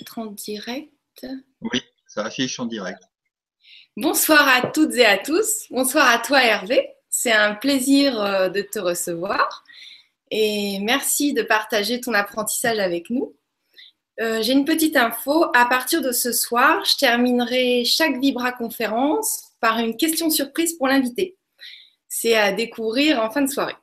être 0.00 0.18
en 0.18 0.26
direct. 0.26 1.26
Oui, 1.60 1.82
ça 2.06 2.24
affiche 2.24 2.58
en 2.60 2.66
direct. 2.66 3.02
Bonsoir 3.96 4.48
à 4.48 4.68
toutes 4.70 4.94
et 4.94 5.06
à 5.06 5.18
tous. 5.18 5.66
Bonsoir 5.70 6.08
à 6.08 6.18
toi 6.18 6.42
Hervé. 6.42 6.88
C'est 7.08 7.32
un 7.32 7.54
plaisir 7.54 8.20
euh, 8.20 8.48
de 8.48 8.60
te 8.60 8.78
recevoir 8.78 9.64
et 10.30 10.80
merci 10.80 11.32
de 11.32 11.42
partager 11.42 12.00
ton 12.00 12.12
apprentissage 12.12 12.78
avec 12.80 13.08
nous. 13.08 13.36
Euh, 14.20 14.42
j'ai 14.42 14.52
une 14.52 14.64
petite 14.64 14.96
info. 14.96 15.46
À 15.54 15.66
partir 15.66 16.02
de 16.02 16.12
ce 16.12 16.32
soir, 16.32 16.84
je 16.84 16.96
terminerai 16.96 17.84
chaque 17.84 18.18
Vibra 18.18 18.52
conférence 18.52 19.52
par 19.60 19.78
une 19.78 19.96
question 19.96 20.30
surprise 20.30 20.74
pour 20.74 20.88
l'invité. 20.88 21.36
C'est 22.08 22.34
à 22.34 22.52
découvrir 22.52 23.20
en 23.22 23.30
fin 23.30 23.42
de 23.42 23.50
soirée. 23.50 23.76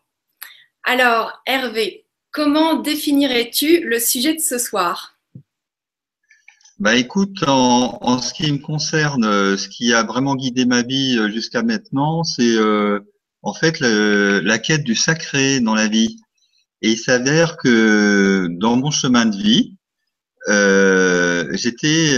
Alors, 0.84 1.42
Hervé, 1.46 2.06
comment 2.32 2.76
définirais-tu 2.76 3.82
le 3.82 4.00
sujet 4.00 4.34
de 4.34 4.40
ce 4.40 4.58
soir? 4.58 5.11
Bah 6.82 6.96
écoute, 6.96 7.44
en, 7.48 8.20
ce 8.22 8.34
qui 8.34 8.52
me 8.52 8.58
concerne, 8.58 9.24
euh, 9.24 9.56
ce 9.56 9.70
qui 9.70 9.94
a 9.94 10.02
vraiment 10.02 10.36
guidé 10.36 10.66
ma 10.66 10.82
vie 10.82 11.16
euh, 11.20 11.30
jusqu'à 11.32 11.62
maintenant, 11.62 12.24
c'est 12.24 12.56
euh, 12.58 13.00
en 13.44 13.54
fait 13.54 13.80
la 13.82 14.58
quête 14.58 14.84
du 14.84 14.96
sacré 14.96 15.60
dans 15.60 15.76
la 15.76 15.88
vie. 15.88 16.18
Et 16.82 16.90
il 16.94 16.98
s'avère 16.98 17.58
que 17.58 18.48
dans 18.50 18.78
mon 18.78 18.90
chemin 18.90 19.28
de 19.28 19.38
vie, 19.38 19.78
j'étais 21.54 22.16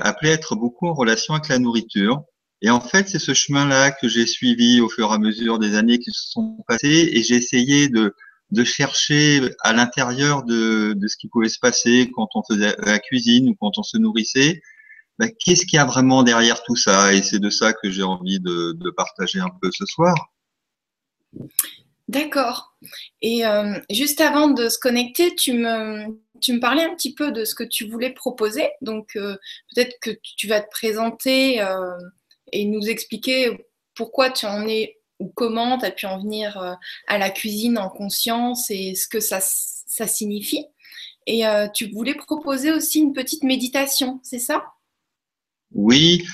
appelé 0.00 0.30
à 0.30 0.34
être 0.34 0.56
beaucoup 0.56 0.88
en 0.88 0.94
relation 0.94 1.34
avec 1.34 1.48
la 1.48 1.58
nourriture. 1.58 2.22
Et 2.62 2.70
en 2.70 2.80
fait, 2.80 3.10
c'est 3.10 3.18
ce 3.18 3.34
chemin-là 3.34 3.90
que 3.90 4.08
j'ai 4.08 4.24
suivi 4.24 4.80
au 4.80 4.88
fur 4.88 5.10
et 5.10 5.14
à 5.14 5.18
mesure 5.18 5.58
des 5.58 5.74
années 5.74 5.98
qui 5.98 6.10
se 6.10 6.30
sont 6.30 6.56
passées, 6.66 7.10
et 7.12 7.22
j'ai 7.22 7.36
essayé 7.36 7.90
de 7.90 8.14
de 8.50 8.64
chercher 8.64 9.40
à 9.60 9.72
l'intérieur 9.72 10.44
de, 10.44 10.96
ce 11.06 11.16
qui 11.16 11.28
pouvait 11.28 11.48
se 11.48 11.58
passer 11.58 12.10
quand 12.14 12.28
on 12.34 12.42
faisait 12.48 12.74
la 12.78 12.98
cuisine 12.98 13.48
ou 13.48 13.56
quand 13.56 13.78
on 13.78 13.82
se 13.82 13.98
nourrissait, 13.98 14.62
ben, 15.18 15.30
qu'est-ce 15.44 15.64
qu'il 15.66 15.76
y 15.76 15.80
a 15.80 15.84
vraiment 15.84 16.22
derrière 16.22 16.62
tout 16.62 16.76
ça? 16.76 17.12
Et 17.12 17.22
c'est 17.22 17.38
de 17.38 17.50
ça 17.50 17.72
que 17.72 17.90
j'ai 17.90 18.02
envie 18.02 18.38
de, 18.40 18.90
partager 18.96 19.40
un 19.40 19.50
peu 19.60 19.70
ce 19.72 19.84
soir. 19.86 20.14
D'accord. 22.08 22.76
Et 23.20 23.44
euh, 23.44 23.80
juste 23.90 24.20
avant 24.20 24.48
de 24.48 24.68
se 24.68 24.78
connecter, 24.78 25.34
tu 25.34 25.54
me, 25.54 26.06
tu 26.40 26.52
me 26.52 26.60
parlais 26.60 26.84
un 26.84 26.94
petit 26.94 27.14
peu 27.14 27.32
de 27.32 27.44
ce 27.44 27.54
que 27.54 27.64
tu 27.64 27.88
voulais 27.88 28.10
proposer. 28.10 28.68
Donc 28.80 29.16
euh, 29.16 29.36
peut-être 29.74 29.96
que 30.00 30.10
tu 30.22 30.46
vas 30.46 30.60
te 30.60 30.70
présenter 30.70 31.60
euh, 31.60 31.98
et 32.52 32.64
nous 32.64 32.88
expliquer 32.88 33.66
pourquoi 33.94 34.30
tu 34.30 34.46
en 34.46 34.68
es 34.68 34.98
ou 35.18 35.32
comment 35.34 35.78
tu 35.78 35.86
as 35.86 35.90
pu 35.90 36.06
en 36.06 36.18
venir 36.18 36.58
euh, 36.58 36.74
à 37.06 37.18
la 37.18 37.30
cuisine 37.30 37.78
en 37.78 37.88
conscience 37.88 38.70
et 38.70 38.94
ce 38.94 39.08
que 39.08 39.20
ça, 39.20 39.38
ça 39.40 40.06
signifie. 40.06 40.66
Et 41.26 41.46
euh, 41.46 41.68
tu 41.72 41.90
voulais 41.90 42.14
proposer 42.14 42.72
aussi 42.72 43.00
une 43.00 43.12
petite 43.12 43.42
méditation, 43.42 44.20
c'est 44.22 44.38
ça? 44.38 44.64
Oui. 45.72 46.24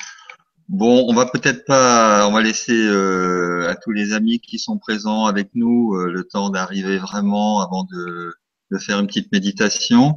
Bon, 0.69 1.07
on 1.09 1.15
va 1.15 1.27
peut-être 1.27 1.65
pas, 1.65 2.27
on 2.27 2.33
va 2.33 2.43
laisser 2.43 2.73
euh, 2.73 3.69
à 3.69 3.77
tous 3.77 3.91
les 3.91 4.13
amis 4.13 4.41
qui 4.41 4.59
sont 4.59 4.79
présents 4.79 5.27
avec 5.27 5.51
nous 5.55 5.95
le 5.95 6.25
temps 6.25 6.51
d'arriver 6.51 6.99
vraiment 6.99 7.61
avant 7.61 7.85
de, 7.85 8.33
faire 8.79 8.99
une 9.01 9.07
petite 9.07 9.31
méditation. 9.33 10.17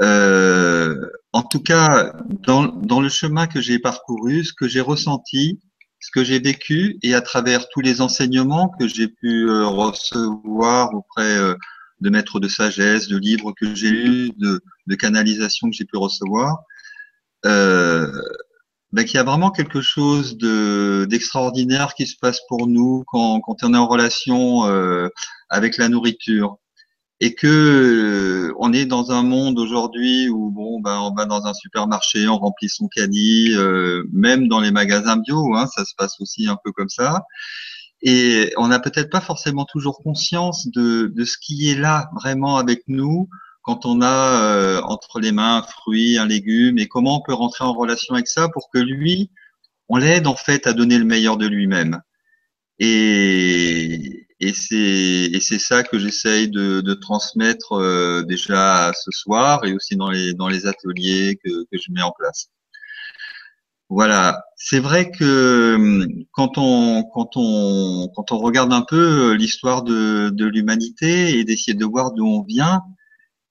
en 0.00 1.42
tout 1.50 1.60
cas, 1.60 2.12
dans, 2.28 2.66
dans 2.66 3.00
le 3.00 3.08
chemin 3.08 3.46
que 3.46 3.60
j'ai 3.60 3.78
parcouru, 3.78 4.44
ce 4.44 4.52
que 4.52 4.68
j'ai 4.68 4.80
ressenti, 4.80 5.60
ce 6.04 6.10
que 6.10 6.22
j'ai 6.22 6.38
vécu 6.38 6.98
et 7.02 7.14
à 7.14 7.22
travers 7.22 7.66
tous 7.70 7.80
les 7.80 8.02
enseignements 8.02 8.68
que 8.78 8.86
j'ai 8.86 9.08
pu 9.08 9.48
euh, 9.48 9.66
recevoir 9.66 10.92
auprès 10.94 11.38
euh, 11.38 11.54
de 12.02 12.10
maîtres 12.10 12.40
de 12.40 12.48
sagesse, 12.48 13.08
de 13.08 13.16
livres 13.16 13.54
que 13.58 13.74
j'ai 13.74 13.90
lus, 13.90 14.30
de, 14.36 14.60
canalisations 14.96 15.70
que 15.70 15.74
j'ai 15.74 15.86
pu 15.86 15.96
recevoir, 15.96 16.58
euh, 17.46 18.12
ben, 18.92 19.06
qu'il 19.06 19.14
y 19.14 19.18
a 19.18 19.24
vraiment 19.24 19.50
quelque 19.50 19.80
chose 19.80 20.36
de 20.36 21.06
d'extraordinaire 21.08 21.94
qui 21.94 22.06
se 22.06 22.16
passe 22.20 22.40
pour 22.48 22.66
nous 22.66 23.04
quand, 23.06 23.40
quand 23.40 23.64
on 23.64 23.72
est 23.72 23.78
en 23.78 23.86
relation 23.86 24.66
euh, 24.66 25.08
avec 25.48 25.78
la 25.78 25.88
nourriture 25.88 26.58
et 27.20 27.34
que 27.34 27.46
euh, 27.46 28.54
on 28.58 28.72
est 28.72 28.86
dans 28.86 29.12
un 29.12 29.22
monde 29.22 29.58
aujourd'hui 29.58 30.28
où 30.28 30.50
bon 30.50 30.80
ben 30.80 30.98
on 31.00 31.14
va 31.14 31.26
dans 31.26 31.46
un 31.46 31.54
supermarché, 31.54 32.28
on 32.28 32.38
remplit 32.38 32.68
son 32.68 32.88
caddie, 32.88 33.52
euh, 33.54 34.04
même 34.12 34.48
dans 34.48 34.60
les 34.60 34.70
magasins 34.72 35.16
bio, 35.16 35.54
hein, 35.54 35.66
ça 35.74 35.84
se 35.84 35.94
passe 35.96 36.20
aussi 36.20 36.48
un 36.48 36.58
peu 36.62 36.72
comme 36.72 36.88
ça. 36.88 37.24
Et 38.02 38.52
on 38.58 38.68
n'a 38.68 38.80
peut-être 38.80 39.10
pas 39.10 39.20
forcément 39.20 39.64
toujours 39.64 39.98
conscience 40.02 40.68
de, 40.68 41.12
de, 41.14 41.24
ce 41.24 41.38
qui 41.38 41.70
est 41.70 41.76
là 41.76 42.10
vraiment 42.14 42.58
avec 42.58 42.82
nous 42.88 43.28
quand 43.64 43.86
on 43.86 44.02
a 44.02 44.42
euh, 44.42 44.82
entre 44.82 45.20
les 45.20 45.32
mains 45.32 45.58
un 45.58 45.62
fruit, 45.62 46.18
un 46.18 46.26
légume, 46.26 46.78
et 46.78 46.86
comment 46.86 47.18
on 47.18 47.22
peut 47.22 47.32
rentrer 47.32 47.64
en 47.64 47.72
relation 47.72 48.14
avec 48.14 48.28
ça 48.28 48.48
pour 48.50 48.68
que 48.70 48.78
lui, 48.78 49.30
on 49.88 49.96
l'aide 49.96 50.26
en 50.26 50.36
fait 50.36 50.66
à 50.66 50.74
donner 50.74 50.98
le 50.98 51.06
meilleur 51.06 51.38
de 51.38 51.46
lui-même. 51.46 52.02
Et, 52.78 54.23
et 54.44 54.52
c'est 54.52 54.76
et 54.76 55.40
c'est 55.40 55.58
ça 55.58 55.82
que 55.82 55.98
j'essaye 55.98 56.50
de, 56.50 56.80
de 56.82 56.94
transmettre 56.94 57.72
euh, 57.72 58.22
déjà 58.24 58.92
ce 58.92 59.10
soir 59.10 59.64
et 59.64 59.72
aussi 59.72 59.96
dans 59.96 60.10
les 60.10 60.34
dans 60.34 60.48
les 60.48 60.66
ateliers 60.66 61.38
que, 61.42 61.64
que 61.64 61.78
je 61.78 61.90
mets 61.92 62.02
en 62.02 62.12
place. 62.12 62.50
Voilà, 63.90 64.42
c'est 64.56 64.80
vrai 64.80 65.10
que 65.10 65.74
hum, 65.76 66.06
quand 66.32 66.58
on 66.58 67.04
quand 67.04 67.30
on 67.36 68.08
quand 68.14 68.32
on 68.32 68.38
regarde 68.38 68.72
un 68.72 68.82
peu 68.82 69.32
euh, 69.32 69.34
l'histoire 69.34 69.82
de, 69.82 70.30
de 70.30 70.46
l'humanité 70.46 71.38
et 71.38 71.44
d'essayer 71.44 71.74
de 71.74 71.84
voir 71.84 72.12
d'où 72.12 72.26
on 72.26 72.42
vient 72.42 72.82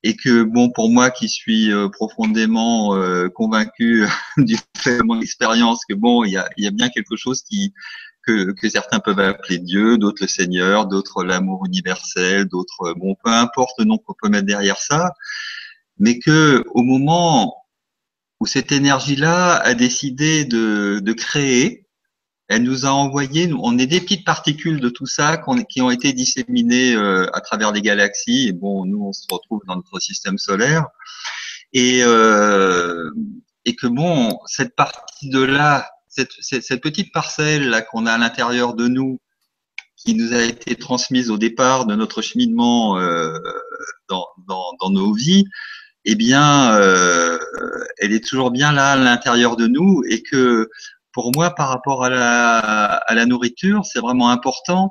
et 0.04 0.16
que 0.16 0.44
bon 0.44 0.70
pour 0.70 0.90
moi 0.92 1.10
qui 1.12 1.30
suis 1.30 1.72
euh, 1.72 1.90
profondément 1.90 2.96
convaincu 3.34 4.06
du 4.38 4.58
fait 4.78 5.00
de 5.00 5.04
mon 5.04 5.22
expérience 5.22 5.86
que 5.90 5.96
bon 5.96 6.24
il 6.24 6.34
y 6.34 6.38
a 6.38 6.48
y 6.58 6.68
a 6.68 6.72
bien 6.72 6.90
quelque 6.90 7.16
chose 7.16 7.42
qui 7.44 7.74
que, 8.26 8.52
que, 8.52 8.70
certains 8.70 9.00
peuvent 9.00 9.20
appeler 9.20 9.60
Dieu, 9.60 9.98
d'autres 9.98 10.22
le 10.22 10.28
Seigneur, 10.28 10.88
d'autres 10.88 11.24
l'amour 11.24 11.66
universel, 11.66 12.46
d'autres 12.46 12.94
bon, 12.96 13.16
peu 13.24 13.32
importe 13.32 13.72
le 13.80 13.86
nom 13.86 13.98
qu'on 13.98 14.16
peut 14.22 14.30
mettre 14.30 14.46
derrière 14.46 14.78
ça, 14.78 15.12
mais 15.98 16.20
que 16.20 16.64
au 16.74 16.82
moment 16.82 17.56
où 18.40 18.46
cette 18.46 18.72
énergie-là 18.72 19.56
a 19.56 19.74
décidé 19.74 20.46
de, 20.46 21.00
de, 21.02 21.14
créer, 21.14 21.88
elle 22.50 22.64
nous 22.64 22.86
a 22.86 22.90
envoyé, 22.90 23.50
on 23.58 23.78
est 23.78 23.88
des 23.88 24.02
petites 24.02 24.26
particules 24.26 24.80
de 24.80 24.90
tout 24.90 25.06
ça 25.06 25.42
qui 25.70 25.82
ont 25.82 25.92
été 25.92 26.12
disséminées 26.14 26.94
euh, 26.94 27.26
à 27.34 27.42
travers 27.42 27.72
les 27.72 27.82
galaxies. 27.82 28.50
Et 28.50 28.52
bon, 28.52 28.86
nous, 28.86 29.02
on 29.02 29.14
se 29.14 29.26
retrouve 29.32 29.62
dans 29.66 29.78
notre 29.78 30.00
système 30.00 30.38
solaire. 30.38 30.88
Et, 31.72 32.02
euh, 32.04 33.10
et 33.66 33.76
que 33.76 33.88
bon, 33.88 34.38
cette 34.46 34.76
partie 34.76 35.30
de 35.30 35.42
là 35.42 35.90
cette, 36.16 36.82
petite 36.82 37.12
parcelle 37.12 37.86
qu'on 37.92 38.06
a 38.06 38.14
à 38.14 38.18
l'intérieur 38.18 38.74
de 38.74 38.88
nous, 38.88 39.20
qui 39.96 40.16
nous 40.16 40.34
a 40.34 40.44
été 40.44 40.76
transmise 40.76 41.32
au 41.32 41.38
départ 41.38 41.86
de 41.86 41.96
notre 41.96 42.22
cheminement 42.22 42.98
euh, 42.98 43.38
dans, 44.10 44.90
nos 44.90 45.14
vies, 45.14 45.46
eh 46.06 46.16
bien, 46.16 46.76
euh, 46.76 47.40
elle 47.98 48.14
est 48.14 48.24
toujours 48.24 48.52
bien 48.52 48.72
là 48.72 48.92
à 48.92 48.96
l'intérieur 48.96 49.56
de 49.56 49.68
nous 49.68 50.04
et 50.08 50.22
que 50.22 50.70
pour 51.14 51.32
moi, 51.34 51.52
par 51.52 51.70
rapport 51.70 52.04
à 52.04 52.10
la, 52.10 53.26
nourriture, 53.26 53.86
c'est 53.86 54.00
vraiment 54.00 54.30
important 54.30 54.90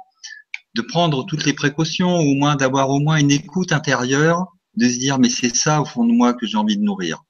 de 0.75 0.83
prendre 0.83 1.27
toutes 1.27 1.45
les 1.45 1.53
précautions, 1.53 2.17
au 2.17 2.35
moins 2.35 2.57
d'avoir 2.57 2.89
au 2.89 3.01
moins 3.01 3.17
une 3.17 3.31
écoute 3.31 3.73
intérieure, 3.73 4.47
de 4.77 4.89
se 4.89 4.99
dire 4.99 5.19
mais 5.19 5.29
c'est 5.29 5.55
ça 5.55 5.83
au 5.83 5.85
fond 5.85 6.07
de 6.07 6.13
moi 6.13 6.33
que 6.33 6.47
j'ai 6.47 6.57
envie 6.57 6.79
de 6.79 6.83
nourrir. 6.83 7.23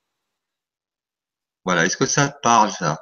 Voilà, 1.65 1.87
est-ce 1.87 1.97
que 1.97 2.07
ça 2.07 2.29
parle 2.43 2.71
ça? 2.71 3.01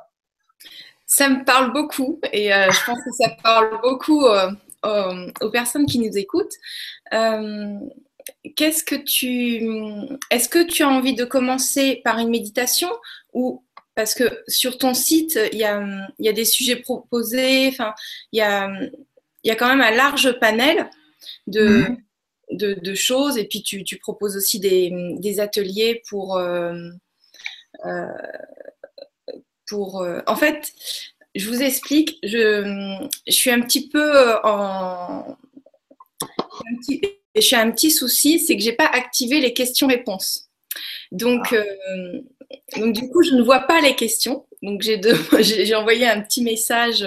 Ça 1.10 1.28
me 1.28 1.44
parle 1.44 1.72
beaucoup 1.72 2.20
et 2.32 2.54
euh, 2.54 2.70
je 2.70 2.84
pense 2.86 2.98
que 2.98 3.10
ça 3.18 3.30
parle 3.42 3.80
beaucoup 3.82 4.26
euh, 4.26 4.48
aux, 5.40 5.50
personnes 5.50 5.84
qui 5.86 5.98
nous 5.98 6.16
écoutent. 6.16 6.54
Euh, 7.12 7.78
qu'est-ce 8.54 8.84
que 8.84 8.94
tu, 8.94 9.68
est-ce 10.30 10.48
que 10.48 10.62
tu 10.62 10.84
as 10.84 10.88
envie 10.88 11.16
de 11.16 11.24
commencer 11.24 12.00
par 12.04 12.18
une 12.18 12.28
méditation 12.28 12.88
ou 13.32 13.64
parce 13.96 14.14
que 14.14 14.40
sur 14.46 14.78
ton 14.78 14.94
site 14.94 15.36
il 15.52 15.58
y 15.58 15.64
a, 15.64 15.84
y 16.20 16.28
a 16.28 16.32
des 16.32 16.44
sujets 16.44 16.76
proposés, 16.76 17.66
enfin 17.66 17.92
il 18.30 18.38
y 18.38 18.42
a, 18.42 18.70
y 19.42 19.50
a 19.50 19.56
quand 19.56 19.68
même 19.68 19.80
un 19.80 19.90
large 19.90 20.38
panel 20.38 20.88
de, 21.48 21.66
mmh. 21.66 21.96
de, 22.52 22.74
de, 22.74 22.94
choses 22.94 23.36
et 23.36 23.48
puis 23.48 23.64
tu, 23.64 23.82
tu 23.82 23.98
proposes 23.98 24.36
aussi 24.36 24.60
des, 24.60 24.92
des 25.18 25.40
ateliers 25.40 26.02
pour. 26.08 26.36
Euh, 26.36 26.88
en 29.72 30.36
fait, 30.36 30.72
je 31.34 31.48
vous 31.48 31.62
explique, 31.62 32.18
je, 32.22 33.08
je 33.26 33.32
suis 33.32 33.50
un 33.50 33.60
petit 33.60 33.88
peu 33.88 34.16
euh, 34.16 34.40
en. 34.42 35.36
je 37.34 37.40
suis 37.40 37.56
un 37.56 37.70
petit 37.70 37.90
souci, 37.90 38.40
c'est 38.40 38.56
que 38.56 38.62
je 38.62 38.70
n'ai 38.70 38.76
pas 38.76 38.86
activé 38.86 39.40
les 39.40 39.52
questions-réponses. 39.52 40.48
Donc, 41.12 41.48
ah. 41.52 41.56
euh, 41.56 42.20
donc, 42.76 42.94
du 42.94 43.08
coup, 43.10 43.22
je 43.22 43.34
ne 43.34 43.42
vois 43.42 43.60
pas 43.60 43.80
les 43.80 43.94
questions. 43.94 44.46
Donc, 44.62 44.82
j'ai, 44.82 45.00
j'ai 45.40 45.74
envoyé 45.74 46.06
un 46.06 46.20
petit 46.20 46.42
message 46.42 47.06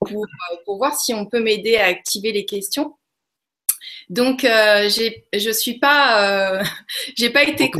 pour, 0.00 0.26
pour 0.64 0.76
voir 0.78 0.98
si 0.98 1.14
on 1.14 1.26
peut 1.26 1.40
m'aider 1.40 1.76
à 1.76 1.86
activer 1.86 2.32
les 2.32 2.44
questions. 2.44 2.94
Donc, 4.08 4.44
euh, 4.44 4.88
je 4.88 5.50
suis 5.50 5.78
pas, 5.78 6.58
euh, 6.58 6.64
j'ai 7.16 7.30
pas 7.30 7.42
été 7.44 7.70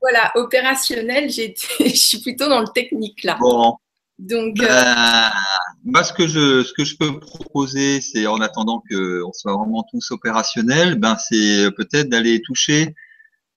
voilà, 0.00 0.32
opérationnel, 0.34 1.30
je 1.30 1.94
suis 1.94 2.20
plutôt 2.20 2.48
dans 2.48 2.60
le 2.60 2.68
technique 2.74 3.24
là. 3.24 3.36
Bon. 3.40 3.76
Donc, 4.18 4.60
euh, 4.60 5.28
moi, 5.84 6.04
ce 6.04 6.12
que 6.12 6.28
je, 6.28 6.62
ce 6.62 6.72
que 6.72 6.84
je 6.84 6.96
peux 6.96 7.18
proposer, 7.18 8.00
c'est 8.00 8.26
en 8.26 8.40
attendant 8.40 8.82
qu'on 8.88 9.32
soit 9.32 9.56
vraiment 9.56 9.84
tous 9.90 10.12
opérationnels, 10.12 10.94
ben, 10.94 11.16
c'est 11.18 11.68
peut-être 11.76 12.08
d'aller 12.08 12.40
toucher 12.40 12.94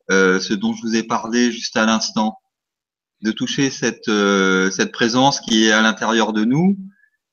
euh, 0.10 0.40
ce 0.40 0.54
dont 0.54 0.74
je 0.74 0.82
vous 0.82 0.96
ai 0.96 1.04
parlé 1.04 1.52
juste 1.52 1.78
à 1.78 1.86
l'instant, 1.86 2.40
de 3.22 3.32
toucher 3.32 3.70
cette, 3.70 4.08
euh, 4.08 4.72
cette 4.72 4.92
présence 4.92 5.40
qui 5.42 5.66
est 5.66 5.72
à 5.72 5.82
l'intérieur 5.82 6.34
de 6.34 6.44
nous. 6.44 6.78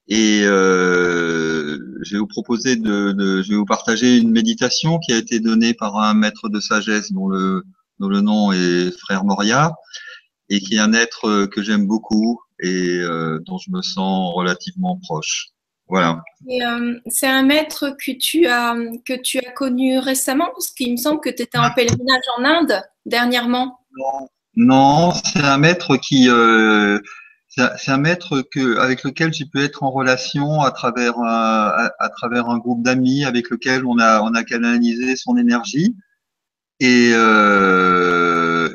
Et 0.06 0.42
euh, 0.44 1.78
je 2.02 2.14
vais 2.14 2.18
vous 2.18 2.26
proposer 2.26 2.76
de, 2.76 3.12
de, 3.12 3.42
je 3.42 3.50
vais 3.50 3.56
vous 3.56 3.64
partager 3.64 4.18
une 4.18 4.30
méditation 4.30 4.98
qui 4.98 5.12
a 5.12 5.16
été 5.16 5.40
donnée 5.40 5.72
par 5.72 5.96
un 5.96 6.14
maître 6.14 6.48
de 6.48 6.60
sagesse 6.60 7.12
dont 7.12 7.28
le, 7.28 7.64
dont 7.98 8.08
le 8.08 8.20
nom 8.20 8.52
est 8.52 8.90
Frère 8.98 9.24
Moria 9.24 9.72
et 10.50 10.60
qui 10.60 10.76
est 10.76 10.80
un 10.80 10.92
être 10.92 11.46
que 11.46 11.62
j'aime 11.62 11.86
beaucoup, 11.86 12.38
et 12.60 12.98
euh, 13.00 13.40
dont 13.46 13.58
je 13.58 13.70
me 13.70 13.82
sens 13.82 14.34
relativement 14.34 14.98
proche. 15.02 15.48
Voilà. 15.86 16.22
Euh, 16.48 16.98
c'est 17.06 17.26
un 17.26 17.42
maître 17.42 17.94
que 18.02 18.12
tu 18.12 18.46
as 18.46 18.74
que 19.04 19.20
tu 19.20 19.38
as 19.38 19.50
connu 19.52 19.98
récemment 19.98 20.46
parce 20.46 20.70
qu'il 20.70 20.92
me 20.92 20.96
semble 20.96 21.20
que 21.20 21.28
tu 21.28 21.42
étais 21.42 21.58
en 21.58 21.70
pèlerinage 21.74 22.22
en 22.38 22.44
Inde 22.44 22.82
dernièrement. 23.04 23.80
Non, 24.56 25.12
c'est 25.12 25.42
un 25.42 25.58
maître 25.58 25.96
qui 25.96 26.30
euh, 26.30 26.98
c'est 27.56 27.90
un 27.90 27.98
maître 27.98 28.42
que 28.42 28.78
avec 28.78 29.04
lequel 29.04 29.32
j'ai 29.32 29.46
pu 29.46 29.60
être 29.60 29.82
en 29.82 29.90
relation 29.90 30.62
à 30.62 30.70
travers 30.70 31.18
un, 31.18 31.88
à, 31.98 32.08
travers 32.10 32.48
un 32.48 32.58
groupe 32.58 32.82
d'amis 32.82 33.24
avec 33.24 33.50
lequel 33.50 33.84
on 33.86 33.98
a 33.98 34.20
on 34.22 34.34
a 34.34 34.44
canalisé 34.44 35.16
son 35.16 35.36
énergie. 35.36 35.96
Et 36.80 37.12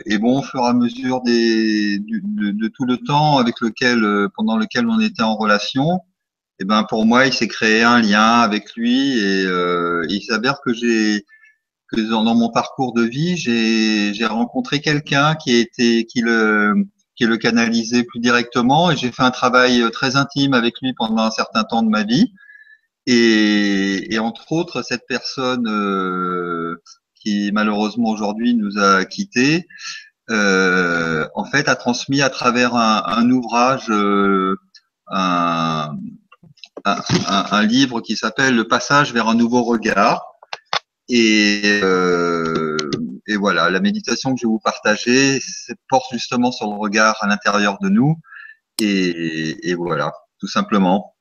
et 0.10 0.18
bon, 0.18 0.40
au 0.40 0.42
fur 0.42 0.62
et 0.62 0.68
à 0.68 0.74
mesure 0.74 1.22
des, 1.22 2.00
de, 2.00 2.52
de, 2.52 2.68
tout 2.68 2.86
le 2.86 2.98
temps 2.98 3.38
avec 3.38 3.62
lequel, 3.62 4.04
euh, 4.04 4.28
pendant 4.36 4.58
lequel 4.58 4.88
on 4.88 5.00
était 5.00 5.22
en 5.22 5.36
relation, 5.36 5.98
et 6.60 6.64
eh 6.64 6.66
ben 6.66 6.84
pour 6.84 7.06
moi, 7.06 7.26
il 7.28 7.34
s'est 7.34 7.48
créé 7.48 7.84
un 7.84 8.02
lien 8.02 8.42
avec 8.42 8.76
lui. 8.76 9.18
Et 9.18 9.46
euh, 9.46 10.06
il 10.10 10.22
s'avère 10.24 10.60
que 10.62 10.74
j'ai 10.74 11.26
que 11.88 12.02
dans, 12.02 12.36
mon 12.36 12.52
parcours 12.52 12.94
de 12.94 13.04
vie, 13.04 13.38
j'ai 13.38 14.26
rencontré 14.26 14.82
quelqu'un 14.82 15.36
qui 15.36 15.56
été 15.56 16.06
qui 16.06 16.22
le 16.22 16.86
qui 17.20 17.26
le 17.26 17.36
canalisait 17.36 18.06
plus 18.06 18.22
directement 18.22 18.92
et 18.92 18.96
j'ai 18.96 19.12
fait 19.12 19.24
un 19.24 19.32
travail 19.32 19.82
euh, 19.82 19.90
très 19.90 20.16
intime 20.16 20.54
avec 20.54 20.76
lui 20.82 20.94
pendant 20.94 21.24
un 21.24 21.32
certain 21.32 21.66
temps 21.66 21.84
de 21.84 21.90
ma 21.90 22.04
vie. 22.04 22.34
Et, 23.08 24.18
entre 24.20 24.52
autres, 24.54 24.84
cette 24.84 25.06
personne 25.08 25.68
euh, 25.68 26.82
qui 27.16 27.52
malheureusement 27.52 28.10
aujourd'hui 28.10 28.54
nous 28.54 28.78
a 28.78 29.04
quittés, 29.04 29.68
euh, 30.30 31.28
en 31.34 31.44
fait 31.44 31.68
a 31.68 31.76
transmis 31.76 32.22
à 32.22 32.30
travers 32.30 32.76
un, 32.76 33.30
ouvrage, 33.32 33.92
un, 35.08 35.98
livre 37.64 38.00
qui 38.00 38.16
s'appelle 38.16 38.56
Le 38.56 38.68
passage 38.68 39.12
vers 39.12 39.28
un 39.28 39.36
nouveau 39.36 39.64
regard. 39.64 40.24
Et, 41.10 41.82
et 43.30 43.38
voilà, 43.38 43.70
la 43.70 43.80
méditation 43.80 44.34
que 44.34 44.42
je 44.42 44.48
vais 44.48 44.52
vous 44.52 44.60
partager 44.60 45.40
porte 45.88 46.12
justement 46.12 46.52
sur 46.52 46.68
le 46.68 46.76
regard 46.76 47.16
à 47.22 47.28
l'intérieur 47.28 47.78
de 47.80 47.88
nous. 47.88 48.18
Et, 48.82 49.76
voilà, 49.76 50.12
tout 50.40 50.48
simplement. 50.48 51.16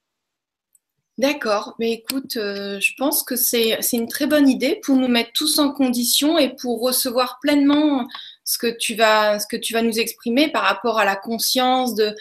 D'accord, 1.18 1.74
mais 1.78 1.92
écoute, 1.92 2.38
euh, 2.38 2.80
je 2.80 2.92
pense 2.96 3.22
que 3.24 3.36
c'est 3.36 3.78
une 3.92 4.08
très 4.08 4.26
bonne 4.26 4.48
idée 4.48 4.80
pour 4.82 4.96
nous 4.96 5.08
mettre 5.08 5.32
tous 5.34 5.58
en 5.58 5.70
condition 5.70 6.38
et 6.38 6.56
pour 6.56 6.80
recevoir 6.80 7.38
pleinement 7.42 8.08
ce 8.44 8.56
que 8.56 8.74
tu 8.78 8.94
vas, 8.94 9.38
ce 9.38 9.46
que 9.46 9.56
tu 9.56 9.74
vas 9.74 9.82
nous 9.82 9.98
exprimer 9.98 10.50
par 10.50 10.62
rapport 10.62 10.98
à 10.98 11.04
la 11.04 11.16
conscience 11.16 11.94
de, 11.94 12.14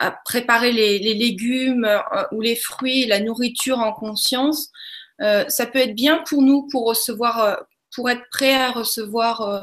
à 0.00 0.10
préparer 0.24 0.72
les, 0.72 0.98
légumes 0.98 1.84
euh, 1.84 2.24
ou 2.32 2.40
les 2.40 2.56
fruits, 2.56 3.06
la 3.06 3.20
nourriture 3.20 3.78
en 3.78 3.92
conscience. 3.92 4.72
Euh, 5.20 5.44
ça 5.48 5.66
peut 5.66 5.78
être 5.78 5.94
bien 5.94 6.24
pour 6.26 6.42
nous 6.42 6.66
pour 6.72 6.88
recevoir, 6.88 7.58
pour 7.96 8.08
être 8.08 8.22
prêt 8.30 8.54
à 8.54 8.70
recevoir 8.70 9.40
euh, 9.40 9.60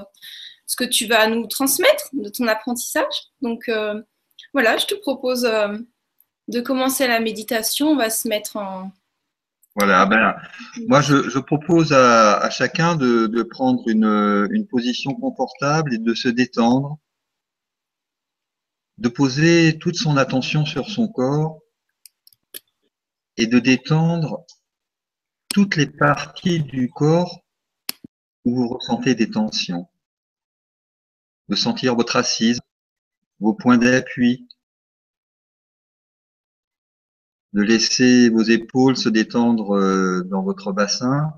ce 0.66 0.76
que 0.76 0.84
tu 0.84 1.08
vas 1.08 1.28
nous 1.28 1.48
transmettre 1.48 2.10
de 2.12 2.28
ton 2.28 2.48
apprentissage. 2.48 3.14
Donc 3.42 3.72
voilà, 4.54 4.78
je 4.78 4.86
te 4.86 4.96
propose 4.96 5.48
de 6.48 6.62
commencer 6.62 7.08
la 7.08 7.20
méditation, 7.20 7.90
on 7.90 7.96
va 7.96 8.10
se 8.10 8.28
mettre 8.28 8.58
en. 8.58 8.92
Voilà, 9.76 10.06
ben, 10.06 10.36
moi 10.88 11.02
je, 11.02 11.40
propose 11.40 11.94
à, 11.94 12.38
à 12.38 12.50
chacun 12.52 12.96
de, 12.96 13.26
de 13.26 13.44
prendre 13.44 13.88
une, 13.88 14.48
une, 14.52 14.68
position 14.68 15.16
confortable 15.16 15.96
et 15.96 15.98
de 15.98 16.14
se 16.14 16.28
détendre, 16.28 17.00
de 19.00 19.10
poser 19.10 19.80
toute 19.80 19.96
son 19.96 20.16
attention 20.18 20.66
sur 20.66 20.90
son 20.90 21.08
corps 21.08 21.60
et 23.38 23.48
de 23.48 23.58
détendre 23.58 24.46
toutes 25.50 25.76
les 25.76 25.88
parties 25.88 26.62
du 26.62 26.92
corps 26.92 27.43
où 28.46 28.56
vous 28.56 28.68
ressentez 28.68 29.16
des 29.16 29.30
tensions, 29.30 29.88
de 31.50 31.56
sentir 31.56 31.96
votre 31.96 32.16
assise, 32.16 32.60
vos 33.40 33.54
points 33.54 33.78
d'appui, 33.78 34.48
de 37.54 37.62
laisser 37.62 38.30
vos 38.30 38.42
épaules 38.42 38.98
se 38.98 39.10
détendre 39.10 39.76
euh, 39.78 40.24
dans 40.24 40.42
votre 40.42 40.72
bassin, 40.72 41.34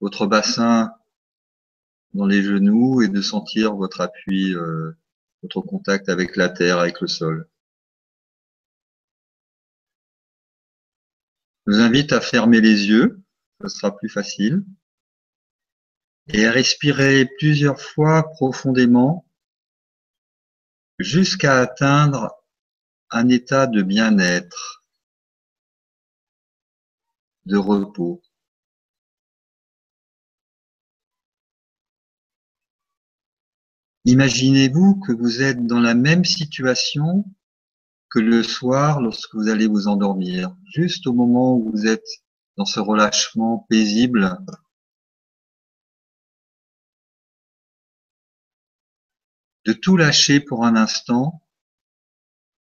votre 0.00 0.26
bassin 0.26 0.92
dans 2.14 2.26
les 2.26 2.42
genoux 2.42 3.02
et 3.02 3.08
de 3.08 3.20
sentir 3.20 3.74
votre 3.74 4.00
appui, 4.00 4.54
euh, 4.54 4.92
votre 5.42 5.60
contact 5.60 6.08
avec 6.08 6.36
la 6.36 6.48
terre, 6.48 6.78
avec 6.78 7.00
le 7.00 7.08
sol. 7.08 7.48
Je 11.66 11.72
vous 11.72 11.80
invite 11.80 12.12
à 12.12 12.20
fermer 12.20 12.60
les 12.60 12.86
yeux, 12.86 13.20
ce 13.62 13.68
sera 13.68 13.96
plus 13.96 14.08
facile, 14.08 14.64
et 16.28 16.48
respirer 16.48 17.26
plusieurs 17.38 17.80
fois 17.80 18.30
profondément 18.30 19.26
jusqu'à 20.98 21.60
atteindre 21.60 22.34
un 23.10 23.28
état 23.28 23.66
de 23.66 23.82
bien-être 23.82 24.84
de 27.44 27.56
repos. 27.56 28.22
Imaginez-vous 34.04 35.00
que 35.00 35.12
vous 35.12 35.42
êtes 35.42 35.66
dans 35.66 35.80
la 35.80 35.94
même 35.94 36.24
situation 36.24 37.24
que 38.08 38.20
le 38.20 38.42
soir 38.42 39.00
lorsque 39.00 39.34
vous 39.34 39.48
allez 39.48 39.66
vous 39.66 39.88
endormir, 39.88 40.56
juste 40.72 41.06
au 41.06 41.12
moment 41.12 41.56
où 41.56 41.70
vous 41.70 41.86
êtes 41.86 42.06
dans 42.56 42.64
ce 42.64 42.80
relâchement 42.80 43.66
paisible. 43.68 44.38
De 49.66 49.72
tout 49.72 49.96
lâcher 49.96 50.38
pour 50.38 50.64
un 50.64 50.76
instant 50.76 51.42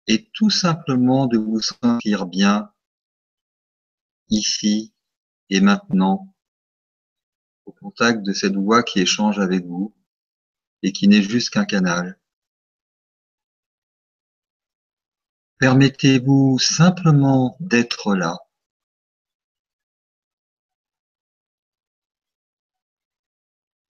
et 0.09 0.29
tout 0.33 0.51
simplement 0.51 1.27
de 1.27 1.39
vous 1.39 1.61
sentir 1.61 2.27
bien 2.27 2.73
ici 4.31 4.93
et 5.49 5.61
maintenant, 5.61 6.35
au 7.67 7.73
contact 7.73 8.25
de 8.25 8.33
cette 8.33 8.57
voix 8.57 8.83
qui 8.83 8.99
échange 8.99 9.39
avec 9.39 9.65
vous 9.65 9.95
et 10.83 10.91
qui 10.91 11.07
n'est 11.07 11.23
juste 11.23 11.51
qu'un 11.51 11.67
canal. 11.67 12.19
Permettez-vous 15.59 16.59
simplement 16.59 17.57
d'être 17.61 18.17
là. 18.17 18.39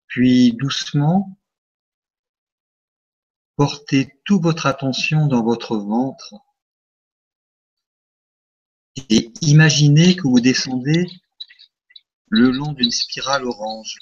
Puis 0.08 0.52
doucement, 0.52 1.37
portez 3.58 4.08
toute 4.24 4.40
votre 4.40 4.66
attention 4.66 5.26
dans 5.26 5.42
votre 5.42 5.76
ventre 5.76 6.32
et 9.10 9.32
imaginez 9.40 10.14
que 10.14 10.28
vous 10.28 10.38
descendez 10.38 11.06
le 12.28 12.52
long 12.52 12.72
d'une 12.72 12.92
spirale 12.92 13.44
orange. 13.44 13.96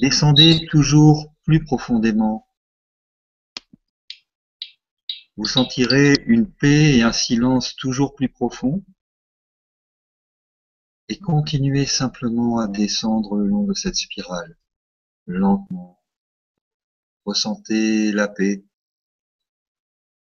Descendez 0.00 0.64
toujours 0.70 1.34
plus 1.42 1.62
profondément. 1.62 2.48
Vous 5.36 5.44
sentirez 5.44 6.14
une 6.24 6.50
paix 6.50 6.96
et 6.96 7.02
un 7.02 7.12
silence 7.12 7.76
toujours 7.76 8.14
plus 8.14 8.30
profond. 8.30 8.82
Et 11.10 11.18
continuez 11.18 11.84
simplement 11.84 12.58
à 12.58 12.68
descendre 12.68 13.36
le 13.36 13.48
long 13.48 13.64
de 13.64 13.74
cette 13.74 13.96
spirale, 13.96 14.56
lentement. 15.26 16.03
Ressentez 17.24 18.12
la 18.12 18.28
paix, 18.28 18.64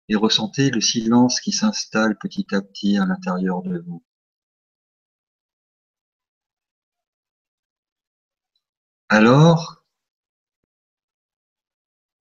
et 0.10 0.16
ressentez 0.16 0.70
le 0.70 0.82
silence 0.82 1.42
qui 1.42 1.52
s'installe 1.52 2.18
petit 2.18 2.48
à 2.56 2.62
petit 2.62 2.98
à 2.98 3.06
l'intérieur 3.06 3.62
de 3.64 3.80
vous. 3.80 4.04
Alors, 9.10 9.84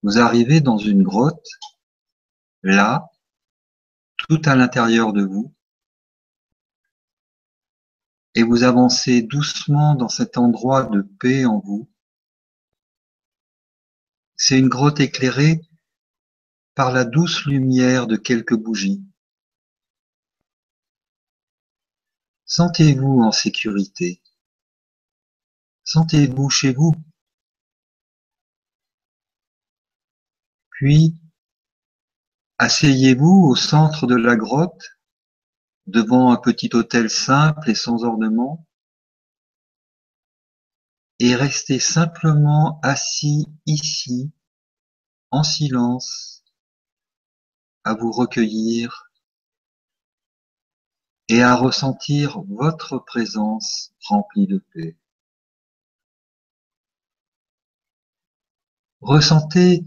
Vous 0.03 0.19
arrivez 0.19 0.59
dans 0.59 0.77
une 0.77 1.01
grotte, 1.01 1.47
là, 2.61 3.09
tout 4.17 4.41
à 4.43 4.53
l'intérieur 4.53 5.13
de 5.13 5.23
vous, 5.23 5.53
et 8.35 8.43
vous 8.43 8.63
avancez 8.63 9.21
doucement 9.21 9.95
dans 9.95 10.09
cet 10.09 10.37
endroit 10.37 10.83
de 10.87 11.01
paix 11.21 11.45
en 11.45 11.59
vous. 11.59 11.89
C'est 14.45 14.59
une 14.59 14.67
grotte 14.67 14.99
éclairée 14.99 15.61
par 16.75 16.91
la 16.91 17.05
douce 17.05 17.45
lumière 17.45 18.07
de 18.07 18.17
quelques 18.17 18.57
bougies. 18.57 19.01
Sentez-vous 22.43 23.21
en 23.21 23.31
sécurité. 23.31 24.21
Sentez-vous 25.85 26.49
chez 26.49 26.73
vous. 26.73 26.91
Puis, 30.71 31.15
asseyez-vous 32.57 33.47
au 33.47 33.55
centre 33.55 34.07
de 34.07 34.15
la 34.15 34.35
grotte, 34.35 34.99
devant 35.87 36.33
un 36.33 36.37
petit 36.37 36.69
autel 36.73 37.09
simple 37.09 37.69
et 37.69 37.75
sans 37.75 38.03
ornement, 38.03 38.67
et 41.25 41.37
restez 41.37 41.79
simplement 41.79 42.81
assis 42.83 43.45
ici, 43.65 44.33
en 45.31 45.41
silence, 45.41 46.43
à 47.85 47.93
vous 47.93 48.11
recueillir 48.11 49.09
et 51.29 51.41
à 51.41 51.55
ressentir 51.55 52.41
votre 52.49 52.97
présence 52.97 53.93
remplie 54.01 54.47
de 54.47 54.61
paix. 54.73 54.97
Ressentez 58.99 59.85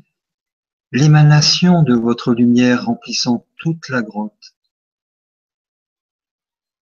l'émanation 0.91 1.83
de 1.83 1.93
votre 1.93 2.33
lumière 2.33 2.87
remplissant 2.87 3.47
toute 3.59 3.91
la 3.91 4.01
grotte. 4.01 4.57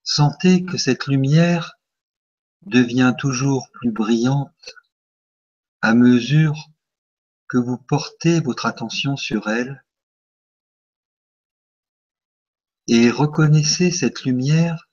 Sentez 0.05 0.65
que 0.65 0.79
cette 0.79 1.09
lumière 1.09 1.77
devient 2.67 3.15
toujours 3.19 3.69
plus 3.73 3.93
brillante 3.93 4.75
à 5.83 5.95
mesure 5.95 6.57
que 7.49 7.59
vous 7.59 7.77
portez 7.77 8.41
votre 8.41 8.67
attention 8.67 9.17
sur 9.17 9.49
elle 9.49 9.85
et 12.89 13.11
reconnaissez 13.11 13.91
cette 13.91 14.25
lumière 14.25 14.89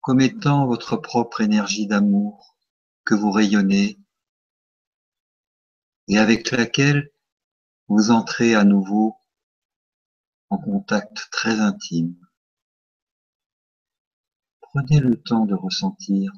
comme 0.00 0.20
étant 0.20 0.66
votre 0.66 0.96
propre 0.96 1.40
énergie 1.40 1.86
d'amour 1.86 2.56
que 3.04 3.14
vous 3.14 3.30
rayonnez 3.30 3.98
et 6.08 6.18
avec 6.18 6.50
laquelle 6.50 7.10
vous 7.88 8.10
entrez 8.10 8.54
à 8.54 8.64
nouveau 8.64 9.16
en 10.48 10.58
contact 10.58 11.28
très 11.30 11.60
intime. 11.60 12.14
Prenez 14.72 15.00
le 15.00 15.20
temps 15.20 15.46
de 15.46 15.54
ressentir 15.54 16.32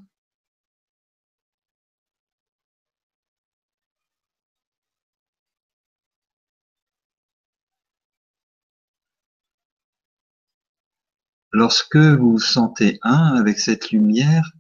Lorsque 11.53 11.97
vous 11.97 12.33
vous 12.33 12.39
sentez 12.39 12.99
un 13.03 13.35
avec 13.37 13.59
cette 13.59 13.91
lumière, 13.91 14.51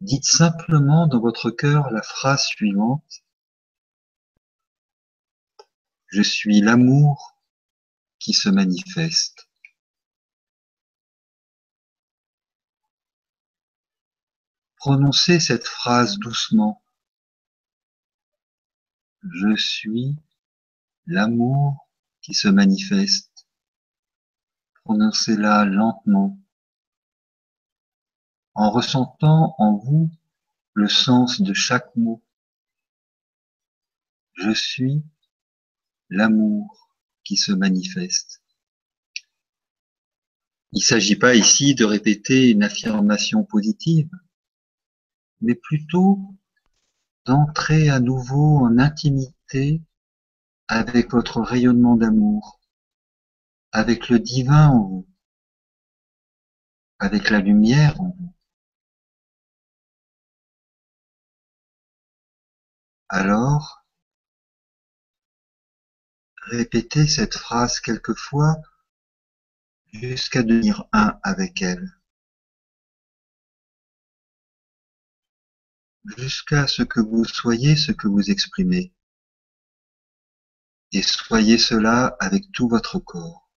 dites 0.00 0.24
simplement 0.24 1.06
dans 1.06 1.20
votre 1.20 1.50
cœur 1.50 1.90
la 1.90 2.02
phrase 2.02 2.44
suivante. 2.44 3.24
Je 6.08 6.20
suis 6.20 6.60
l'amour 6.60 7.38
qui 8.18 8.34
se 8.34 8.50
manifeste. 8.50 9.48
Prononcez 14.84 15.40
cette 15.40 15.66
phrase 15.66 16.18
doucement. 16.18 16.84
Je 19.22 19.56
suis 19.56 20.14
l'amour 21.06 21.88
qui 22.20 22.34
se 22.34 22.48
manifeste. 22.48 23.48
Prononcez-la 24.84 25.64
lentement, 25.64 26.38
en 28.52 28.70
ressentant 28.70 29.54
en 29.56 29.74
vous 29.78 30.10
le 30.74 30.86
sens 30.90 31.40
de 31.40 31.54
chaque 31.54 31.96
mot. 31.96 32.22
Je 34.34 34.52
suis 34.52 35.02
l'amour 36.10 36.94
qui 37.24 37.38
se 37.38 37.52
manifeste. 37.52 38.42
Il 40.72 40.80
ne 40.80 40.84
s'agit 40.84 41.16
pas 41.16 41.34
ici 41.34 41.74
de 41.74 41.86
répéter 41.86 42.50
une 42.50 42.62
affirmation 42.62 43.44
positive, 43.44 44.10
mais 45.44 45.54
plutôt 45.54 46.18
d'entrer 47.26 47.90
à 47.90 48.00
nouveau 48.00 48.58
en 48.64 48.78
intimité 48.78 49.82
avec 50.68 51.10
votre 51.12 51.40
rayonnement 51.40 51.96
d'amour, 51.96 52.60
avec 53.72 54.08
le 54.08 54.18
divin 54.18 54.68
en 54.68 54.88
vous, 54.88 55.06
avec 56.98 57.30
la 57.30 57.40
lumière 57.40 58.00
en 58.00 58.14
vous. 58.18 58.34
Alors, 63.08 63.84
répétez 66.42 67.06
cette 67.06 67.36
phrase 67.36 67.80
quelquefois 67.80 68.56
jusqu'à 69.92 70.42
devenir 70.42 70.84
un 70.92 71.18
avec 71.22 71.62
elle. 71.62 71.88
Jusqu'à 76.04 76.66
ce 76.66 76.82
que 76.82 77.00
vous 77.00 77.24
soyez 77.24 77.76
ce 77.76 77.92
que 77.92 78.08
vous 78.08 78.30
exprimez. 78.30 78.92
Et 80.92 81.02
soyez 81.02 81.58
cela 81.58 82.16
avec 82.20 82.52
tout 82.52 82.68
votre 82.68 82.98
corps. 82.98 83.50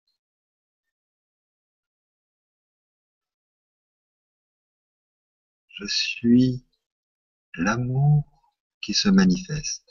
Je 5.69 5.85
suis 5.87 6.65
l'amour 7.55 8.23
qui 8.81 8.93
se 8.93 9.09
manifeste. 9.09 9.86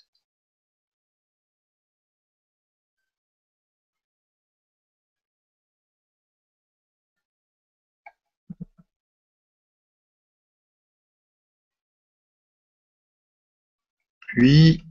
Puis, 14.37 14.85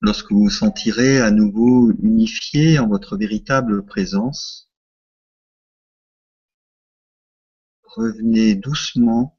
lorsque 0.00 0.30
vous 0.30 0.44
vous 0.44 0.50
sentirez 0.50 1.20
à 1.20 1.32
nouveau 1.32 1.90
unifié 2.00 2.78
en 2.78 2.86
votre 2.86 3.16
véritable 3.16 3.84
présence, 3.84 4.70
Revenez 7.84 8.54
doucement 8.54 9.38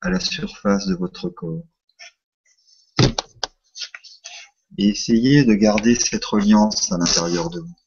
à 0.00 0.08
la 0.08 0.18
surface 0.18 0.86
de 0.86 0.94
votre 0.94 1.28
corps. 1.28 1.66
Et 4.78 4.88
essayez 4.88 5.44
de 5.44 5.52
garder 5.52 5.94
cette 5.94 6.24
reliance 6.24 6.90
à 6.90 6.96
l'intérieur 6.96 7.50
de 7.50 7.60
vous. 7.60 7.81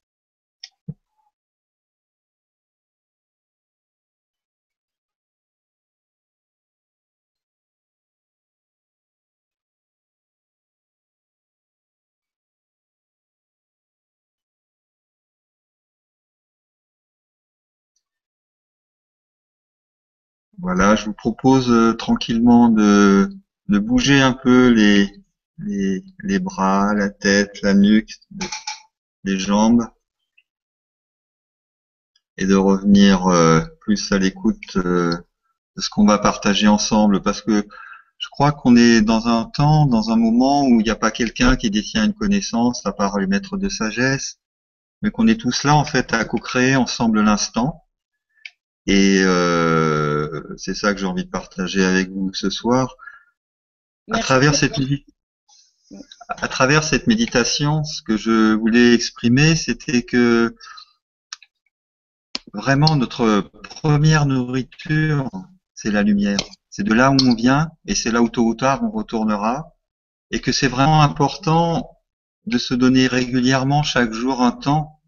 Voilà, 20.65 20.95
je 20.95 21.05
vous 21.05 21.13
propose 21.13 21.69
euh, 21.69 21.93
tranquillement 21.93 22.69
de, 22.69 23.29
bouger 23.67 24.19
un 24.19 24.33
peu 24.33 24.69
les 24.69 26.39
bras, 26.39 26.95
la 26.95 27.11
tête, 27.11 27.61
la 27.61 27.75
nuque, 27.75 28.15
les 29.23 29.37
jambes 29.37 29.87
et 32.37 32.47
de 32.47 32.55
revenir 32.55 33.27
euh, 33.27 33.61
plus 33.79 34.11
à 34.11 34.17
l'écoute 34.17 34.77
euh, 34.77 35.15
de 35.75 35.81
ce 35.81 35.89
qu'on 35.91 36.07
va 36.07 36.17
partager 36.17 36.67
ensemble. 36.67 37.21
Parce 37.21 37.43
que 37.43 37.67
je 38.17 38.27
crois 38.31 38.51
qu'on 38.51 38.75
est 38.75 39.01
dans 39.01 39.27
un 39.27 39.45
temps, 39.45 39.85
dans 39.85 40.09
un 40.09 40.15
moment 40.15 40.63
où 40.63 40.79
il 40.79 40.83
n'y 40.83 40.89
a 40.89 40.95
pas 40.95 41.11
quelqu'un 41.11 41.57
qui 41.57 41.69
détient 41.69 42.05
une 42.05 42.15
connaissance 42.15 42.83
à 42.87 42.91
part 42.91 43.19
les 43.19 43.27
maîtres 43.27 43.57
de 43.57 43.69
sagesse, 43.69 44.39
mais 45.03 45.11
qu'on 45.11 45.27
est 45.27 45.39
tous 45.39 45.63
là 45.63 45.75
en 45.75 45.85
fait 45.85 46.11
à 46.11 46.25
co-créer 46.25 46.75
ensemble 46.75 47.21
l'instant 47.21 47.84
et 48.87 49.21
euh, 49.23 50.41
c'est 50.57 50.75
ça 50.75 50.93
que 50.93 50.99
j'ai 50.99 51.05
envie 51.05 51.25
de 51.25 51.29
partager 51.29 51.83
avec 51.83 52.09
vous 52.09 52.31
ce 52.33 52.49
soir. 52.49 52.95
À 54.11 54.19
travers, 54.19 54.53
cette, 54.53 54.75
à 56.29 56.47
travers 56.47 56.83
cette 56.83 57.07
méditation, 57.07 57.83
ce 57.83 58.03
que 58.03 58.17
je 58.17 58.53
voulais 58.53 58.93
exprimer, 58.93 59.55
c'était 59.55 60.03
que 60.03 60.55
vraiment 62.53 62.95
notre 62.95 63.49
première 63.81 64.27
nourriture, 64.27 65.29
c'est 65.73 65.91
la 65.91 66.03
lumière. 66.03 66.37
C'est 66.69 66.83
de 66.83 66.93
là 66.93 67.09
où 67.09 67.17
on 67.23 67.33
vient 67.33 67.71
et 67.87 67.95
c'est 67.95 68.11
là 68.11 68.21
où 68.21 68.29
tôt 68.29 68.45
ou 68.45 68.53
tard 68.53 68.83
on 68.83 68.91
retournera. 68.91 69.71
Et 70.31 70.41
que 70.41 70.51
c'est 70.51 70.67
vraiment 70.67 71.01
important 71.01 71.89
de 72.45 72.57
se 72.57 72.73
donner 72.73 73.07
régulièrement 73.07 73.81
chaque 73.81 74.13
jour 74.13 74.41
un 74.41 74.51
temps 74.51 74.99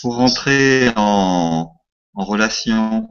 pour 0.00 0.16
rentrer 0.16 0.90
en, 0.96 1.74
en 2.14 2.24
relation 2.24 3.08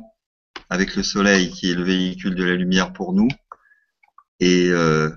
avec 0.70 0.96
le 0.96 1.04
soleil 1.04 1.52
qui 1.52 1.72
est 1.72 1.76
le 1.76 1.84
véhicule 1.84 2.36
de 2.36 2.44
la 2.44 2.56
lumière 2.56 2.94
pour 2.94 3.14
nous. 3.14 3.28
Et 4.40 4.70
euh, 4.70 5.10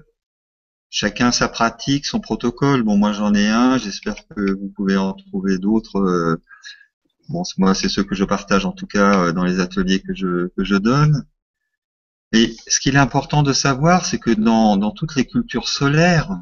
chacun 0.90 1.32
sa 1.32 1.48
pratique, 1.48 2.06
son 2.06 2.20
protocole. 2.20 2.82
Bon, 2.82 2.96
moi 2.96 3.12
j'en 3.12 3.34
ai 3.34 3.48
un, 3.48 3.78
j'espère 3.78 4.16
que 4.28 4.52
vous 4.52 4.68
pouvez 4.74 4.96
en 4.96 5.14
trouver 5.14 5.58
d'autres. 5.58 5.98
Euh, 5.98 6.42
bon, 7.28 7.42
moi 7.58 7.74
c'est 7.74 7.88
ceux 7.88 8.04
que 8.04 8.14
je 8.14 8.24
partage 8.24 8.66
en 8.66 8.72
tout 8.72 8.86
cas 8.86 9.24
euh, 9.24 9.32
dans 9.32 9.44
les 9.44 9.60
ateliers 9.60 10.00
que 10.00 10.14
je, 10.14 10.48
que 10.48 10.64
je 10.64 10.76
donne. 10.76 11.26
Et 12.32 12.54
ce 12.66 12.80
qu'il 12.80 12.96
est 12.96 12.98
important 12.98 13.42
de 13.42 13.52
savoir, 13.52 14.04
c'est 14.04 14.18
que 14.18 14.32
dans, 14.32 14.76
dans 14.76 14.90
toutes 14.90 15.14
les 15.14 15.26
cultures 15.26 15.68
solaires, 15.68 16.38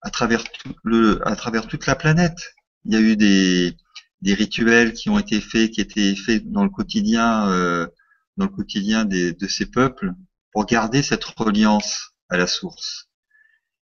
à 0.00 0.10
travers, 0.10 0.44
tout 0.44 0.74
le, 0.82 1.26
à 1.28 1.36
travers 1.36 1.66
toute 1.66 1.86
la 1.86 1.94
planète, 1.94 2.54
il 2.84 2.94
y 2.94 2.96
a 2.96 3.00
eu 3.00 3.16
des, 3.16 3.76
des 4.22 4.34
rituels 4.34 4.92
qui 4.92 5.10
ont 5.10 5.18
été 5.18 5.40
faits, 5.40 5.70
qui 5.72 5.80
étaient 5.80 6.14
faits 6.14 6.50
dans 6.50 6.64
le 6.64 6.70
quotidien, 6.70 7.48
euh, 7.50 7.86
dans 8.36 8.46
le 8.46 8.50
quotidien 8.50 9.04
des, 9.04 9.32
de 9.32 9.46
ces 9.46 9.66
peuples, 9.66 10.12
pour 10.52 10.66
garder 10.66 11.02
cette 11.02 11.24
reliance 11.24 12.12
à 12.28 12.36
la 12.36 12.46
source. 12.46 13.08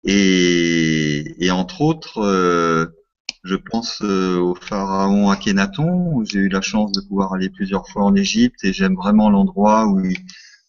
Et, 0.05 1.45
et 1.45 1.51
entre 1.51 1.81
autres, 1.81 2.19
euh, 2.19 2.87
je 3.45 3.57
pense 3.57 4.03
euh, 4.03 4.39
au 4.39 4.55
pharaon 4.55 5.31
Akhenaton. 5.31 6.25
J'ai 6.25 6.41
eu 6.41 6.49
la 6.49 6.61
chance 6.61 6.93
de 6.93 7.01
pouvoir 7.01 7.33
aller 7.35 7.51
plusieurs 7.51 7.89
fois 7.89 8.05
en 8.05 8.15
Égypte 8.15 8.65
et 8.65 8.73
j'aime 8.73 8.95
vraiment 8.95 9.31
l'endroit 9.31 9.87
où, 9.87 10.01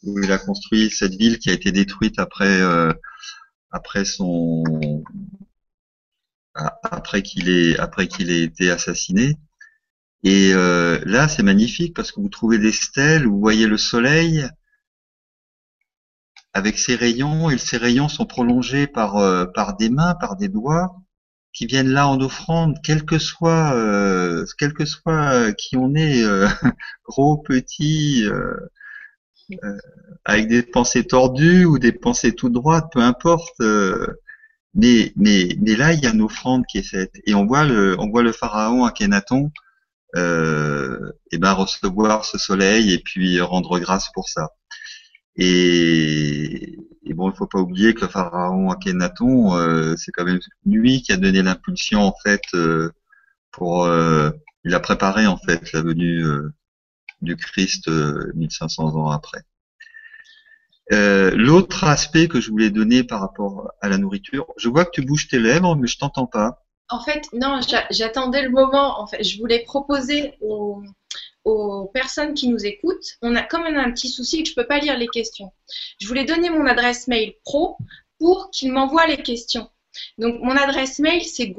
où, 0.03 0.23
il 0.23 0.31
a 0.31 0.37
construit 0.37 0.89
cette 0.89 1.15
ville 1.15 1.39
qui 1.39 1.49
a 1.49 1.53
été 1.53 1.71
détruite 1.71 2.19
après 2.19 2.61
euh, 2.61 2.91
après 3.71 4.05
son 4.05 4.63
après 6.55 7.21
qu'il 7.21 7.49
ait 7.49 7.77
après 7.79 8.07
qu'il 8.07 8.31
ait 8.31 8.43
été 8.43 8.69
assassiné. 8.71 9.37
Et 10.23 10.53
euh, 10.53 10.99
là, 11.05 11.27
c'est 11.27 11.43
magnifique 11.43 11.95
parce 11.95 12.11
que 12.11 12.21
vous 12.21 12.29
trouvez 12.29 12.57
des 12.57 12.71
stèles, 12.71 13.27
vous 13.27 13.39
voyez 13.39 13.67
le 13.67 13.77
soleil 13.77 14.47
avec 16.53 16.77
ses 16.77 16.95
rayons, 16.95 17.49
et 17.49 17.57
ces 17.57 17.77
rayons 17.77 18.09
sont 18.09 18.25
prolongés 18.25 18.87
par 18.87 19.17
euh, 19.17 19.45
par 19.45 19.75
des 19.75 19.89
mains, 19.89 20.15
par 20.15 20.35
des 20.35 20.49
doigts 20.49 20.95
qui 21.53 21.65
viennent 21.67 21.89
là 21.89 22.07
en 22.07 22.19
offrande, 22.21 22.77
quel 22.83 23.05
que 23.05 23.19
soit 23.19 23.73
euh, 23.75 24.45
quel 24.57 24.73
que 24.73 24.85
soit 24.85 25.53
qui 25.53 25.77
on 25.77 25.95
est, 25.95 26.23
gros, 27.05 27.37
petit, 27.37 28.25
avec 30.25 30.47
des 30.47 30.63
pensées 30.63 31.05
tordues 31.05 31.65
ou 31.65 31.79
des 31.79 31.91
pensées 31.91 32.33
tout 32.33 32.49
droites, 32.49 32.91
peu 32.91 32.99
importe. 33.01 33.61
Mais 34.75 35.13
là, 35.77 35.93
il 35.93 35.99
y 36.03 36.07
a 36.07 36.13
une 36.13 36.21
offrande 36.21 36.65
qui 36.67 36.79
est 36.79 36.83
faite, 36.83 37.13
et 37.25 37.33
on 37.35 37.45
voit 37.45 37.65
le 37.65 37.99
on 37.99 38.09
voit 38.09 38.23
le 38.23 38.31
pharaon 38.31 38.85
Akhenaton 38.85 39.51
euh, 40.15 41.11
et 41.31 41.37
ben 41.37 41.53
recevoir 41.53 42.25
ce 42.25 42.37
soleil 42.37 42.93
et 42.93 42.99
puis 42.99 43.41
rendre 43.41 43.79
grâce 43.79 44.09
pour 44.13 44.29
ça. 44.29 44.49
Et, 45.35 46.77
bon, 47.15 47.31
il 47.31 47.35
faut 47.35 47.47
pas 47.47 47.59
oublier 47.59 47.93
que 47.93 48.01
le 48.01 48.07
pharaon 48.07 48.69
Akhenaton, 48.71 49.55
euh, 49.57 49.95
c'est 49.97 50.11
quand 50.11 50.25
même 50.25 50.39
lui 50.65 51.01
qui 51.01 51.11
a 51.11 51.17
donné 51.17 51.41
l'impulsion 51.41 52.01
en 52.01 52.13
fait 52.23 52.41
euh, 52.53 52.91
pour, 53.51 53.85
euh, 53.85 54.31
il 54.65 54.73
a 54.75 54.79
préparé 54.79 55.27
en 55.27 55.37
fait 55.37 55.71
la 55.73 55.81
venue 55.81 56.23
euh, 56.25 56.53
du 57.21 57.35
Christ 57.35 57.89
1500 57.89 58.95
ans 58.95 59.09
après. 59.09 59.43
L'autre 60.89 61.83
aspect 61.83 62.27
que 62.27 62.41
je 62.41 62.51
voulais 62.51 62.69
donner 62.69 63.03
par 63.03 63.21
rapport 63.21 63.71
à 63.81 63.89
la 63.89 63.97
nourriture, 63.97 64.47
je 64.57 64.69
vois 64.69 64.85
que 64.85 64.91
tu 64.91 65.01
bouges 65.01 65.27
tes 65.27 65.39
lèvres, 65.39 65.75
mais 65.75 65.87
je 65.87 65.97
t'entends 65.97 66.27
pas. 66.27 66.63
En 66.89 66.99
fait, 66.99 67.27
non, 67.33 67.59
j'attendais 67.89 68.43
le 68.43 68.49
moment. 68.49 68.99
En 68.99 69.07
fait, 69.07 69.23
je 69.23 69.39
voulais 69.39 69.63
proposer 69.63 70.35
aux, 70.41 70.83
personnes 71.93 72.33
qui 72.33 72.47
nous 72.47 72.65
écoutent, 72.65 73.17
on 73.21 73.35
a, 73.35 73.43
comme 73.43 73.63
on 73.63 73.75
a 73.75 73.81
un 73.81 73.91
petit 73.91 74.09
souci 74.09 74.45
je 74.45 74.51
ne 74.51 74.55
peux 74.55 74.65
pas 74.65 74.79
lire 74.79 74.97
les 74.97 75.07
questions, 75.07 75.51
je 75.99 76.07
voulais 76.07 76.23
donner 76.23 76.49
mon 76.49 76.65
adresse 76.65 77.07
mail 77.07 77.33
pro 77.43 77.77
pour 78.17 78.49
qu'ils 78.51 78.71
m'envoient 78.71 79.07
les 79.07 79.21
questions. 79.21 79.69
Donc, 80.17 80.39
mon 80.41 80.55
adresse 80.55 80.99
mail, 80.99 81.23
c'est 81.23 81.49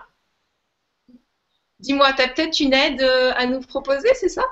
Dis-moi, 1.79 2.13
tu 2.13 2.21
as 2.21 2.27
peut-être 2.27 2.59
une 2.59 2.73
aide 2.73 3.01
euh, 3.01 3.31
à 3.35 3.45
nous 3.45 3.61
proposer, 3.61 4.13
c'est 4.13 4.29
ça? 4.29 4.43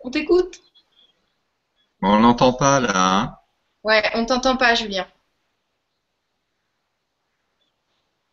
On 0.00 0.10
t'écoute? 0.10 0.60
On 2.02 2.20
n'entend 2.20 2.52
pas 2.52 2.80
là. 2.80 2.92
Hein 2.94 3.38
ouais, 3.84 4.02
on 4.14 4.26
t'entend 4.26 4.58
pas, 4.58 4.74
Julien. 4.74 5.06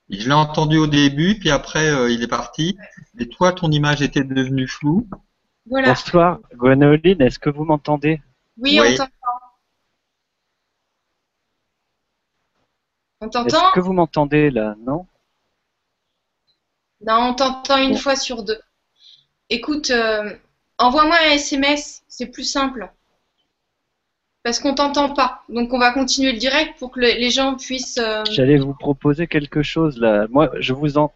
Je 0.09 0.27
l'ai 0.27 0.33
entendu 0.33 0.77
au 0.77 0.87
début, 0.87 1.39
puis 1.39 1.49
après 1.49 1.89
euh, 1.89 2.11
il 2.11 2.21
est 2.21 2.27
parti. 2.27 2.77
Et 3.17 3.29
toi, 3.29 3.53
ton 3.53 3.71
image 3.71 4.01
était 4.01 4.25
devenue 4.25 4.67
floue. 4.67 5.07
Voilà. 5.67 5.89
Bonsoir, 5.89 6.39
Gwenoline, 6.55 7.21
est-ce 7.21 7.39
que 7.39 7.49
vous 7.49 7.63
m'entendez? 7.63 8.21
Oui, 8.57 8.77
on 8.81 8.95
t'entend. 8.97 9.50
On 13.21 13.29
t'entend 13.29 13.45
Est-ce 13.45 13.73
que 13.75 13.79
vous 13.79 13.93
m'entendez 13.93 14.49
là, 14.49 14.75
non? 14.79 15.05
Non, 17.05 17.29
on 17.29 17.33
t'entend 17.33 17.77
une 17.77 17.97
fois 17.97 18.15
sur 18.15 18.43
deux. 18.43 18.59
Écoute, 19.49 19.91
euh, 19.91 20.33
envoie-moi 20.77 21.15
un 21.15 21.31
SMS, 21.31 22.03
c'est 22.07 22.27
plus 22.27 22.43
simple 22.43 22.91
parce 24.43 24.59
qu'on 24.59 24.73
t'entend 24.73 25.13
pas. 25.13 25.43
Donc 25.49 25.71
on 25.73 25.79
va 25.79 25.91
continuer 25.91 26.31
le 26.31 26.39
direct 26.39 26.77
pour 26.79 26.91
que 26.91 26.99
les 26.99 27.29
gens 27.29 27.55
puissent. 27.55 27.99
Euh, 27.99 28.23
J'allais 28.31 28.57
vous 28.57 28.73
proposer 28.73 29.27
quelque 29.27 29.61
chose 29.61 29.99
là. 29.99 30.27
Moi, 30.29 30.49
je 30.59 30.73
vous 30.73 30.97
en. 30.97 31.13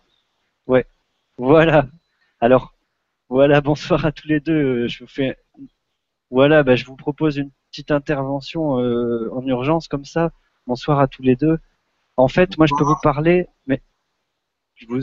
Ouais. 0.67 0.85
Voilà. 1.37 1.87
Alors, 2.39 2.73
voilà. 3.29 3.61
Bonsoir 3.61 4.05
à 4.05 4.11
tous 4.11 4.27
les 4.27 4.39
deux. 4.39 4.87
Je 4.87 5.03
vous 5.03 5.09
fais. 5.09 5.37
Voilà. 6.29 6.63
Bah, 6.63 6.75
je 6.75 6.85
vous 6.85 6.95
propose 6.95 7.37
une 7.37 7.51
petite 7.71 7.91
intervention 7.91 8.79
euh, 8.79 9.29
en 9.33 9.45
urgence 9.47 9.87
comme 9.87 10.05
ça. 10.05 10.31
Bonsoir 10.67 10.99
à 10.99 11.07
tous 11.07 11.23
les 11.23 11.35
deux. 11.35 11.57
En 12.17 12.27
fait, 12.27 12.57
moi, 12.57 12.65
je 12.67 12.73
peux 12.77 12.83
vous 12.83 12.97
parler, 13.01 13.47
mais 13.67 13.81
je 14.75 14.85
vous. 14.87 15.01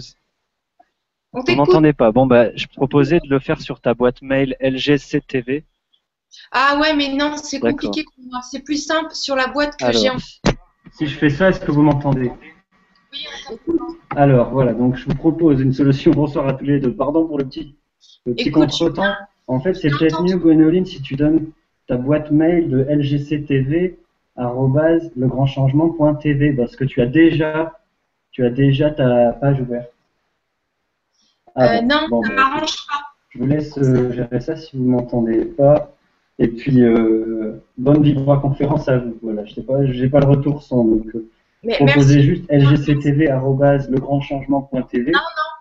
On 1.35 1.41
vous 1.41 1.55
m'entendez 1.55 1.93
pas. 1.93 2.13
Bon, 2.13 2.27
bah, 2.27 2.55
je 2.57 2.67
proposais 2.67 3.21
de 3.21 3.29
le 3.29 3.39
faire 3.39 3.61
sur 3.61 3.81
ta 3.81 3.95
boîte 3.95 4.23
mail 4.23 4.57
LGCTV. 4.61 5.65
Ah 6.51 6.79
ouais, 6.81 6.95
mais 6.95 7.15
non, 7.15 7.37
c'est 7.37 7.61
compliqué 7.61 8.05
pour 8.05 8.25
moi. 8.25 8.41
C'est 8.51 8.61
plus 8.61 8.85
simple 8.85 9.15
sur 9.15 9.37
la 9.37 9.49
boîte 9.49 9.77
que 9.77 9.93
j'ai 9.93 10.11
en 10.11 10.19
Si 10.19 11.07
je 11.07 11.19
fais 11.19 11.31
ça, 11.31 11.51
est-ce 11.51 11.61
que 11.61 11.71
vous 11.71 11.83
m'entendez? 11.83 12.33
Oui, 13.13 13.27
Alors 14.17 14.51
voilà, 14.51 14.73
donc 14.73 14.97
je 14.97 15.05
vous 15.07 15.15
propose 15.15 15.61
une 15.61 15.73
solution. 15.73 16.13
Bonsoir 16.13 16.49
à 16.49 16.55
tous 16.55 16.65
les 16.65 16.81
deux. 16.81 16.95
Pardon 16.95 17.27
pour 17.27 17.39
le 17.39 17.45
petit, 17.45 17.77
le 18.25 18.35
petit 18.35 18.51
contretemps. 18.51 19.15
En 19.47 19.61
fait, 19.61 19.75
c'est 19.75 19.91
peut-être 19.91 20.23
mieux, 20.23 20.37
Gwenoline, 20.37 20.87
si 20.87 21.03
tu 21.03 21.17
donnes 21.17 21.51
ta 21.87 21.97
boîte 21.97 22.31
mail 22.31 22.71
de 22.71 22.87
LGCTV 22.89 23.99
legrandchangement.tv 24.37 26.53
parce 26.53 26.77
que 26.77 26.85
tu 26.85 27.01
as 27.01 27.07
déjà 27.07 27.73
tu 28.33 28.45
as 28.45 28.51
déjà 28.51 28.91
ta 28.91 29.31
page 29.33 29.61
ouverte. 29.61 29.93
Ah, 31.55 31.77
euh, 31.77 31.83
non, 31.83 31.91
ça 31.91 32.07
ne 32.07 32.29
bah, 32.29 32.35
m'arrange 32.35 32.77
pas. 32.89 33.03
Je 33.29 33.39
vous 33.39 33.47
laisse 33.47 33.79
euh, 33.79 34.11
gérer 34.11 34.41
ça 34.41 34.57
si 34.57 34.77
vous 34.77 34.83
ne 34.85 34.91
m'entendez 34.91 35.45
pas. 35.45 35.95
Et 36.39 36.49
puis, 36.49 36.83
euh, 36.83 37.63
bonne 37.77 38.03
conférence 38.41 38.89
à 38.89 38.97
vous. 38.97 39.19
Voilà, 39.23 39.45
je 39.45 39.53
sais 39.55 39.63
pas, 39.63 39.85
j'ai 39.85 40.09
pas 40.09 40.21
le 40.21 40.29
retour 40.29 40.63
sans. 40.63 40.83
Donc, 40.85 41.15
euh, 41.15 41.29
proposez 41.77 42.23
juste 42.23 42.51
lgctv.legrandchangement.tv 42.51 45.13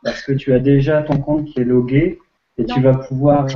parce 0.03 0.23
que 0.23 0.31
tu 0.31 0.53
as 0.53 0.59
déjà 0.59 1.03
ton 1.03 1.17
compte 1.17 1.43
qui 1.45 1.59
est 1.59 1.65
logué 1.65 2.19
et 2.57 2.65
tu 2.65 2.81
vas 2.81 2.95
pouvoir 2.95 3.47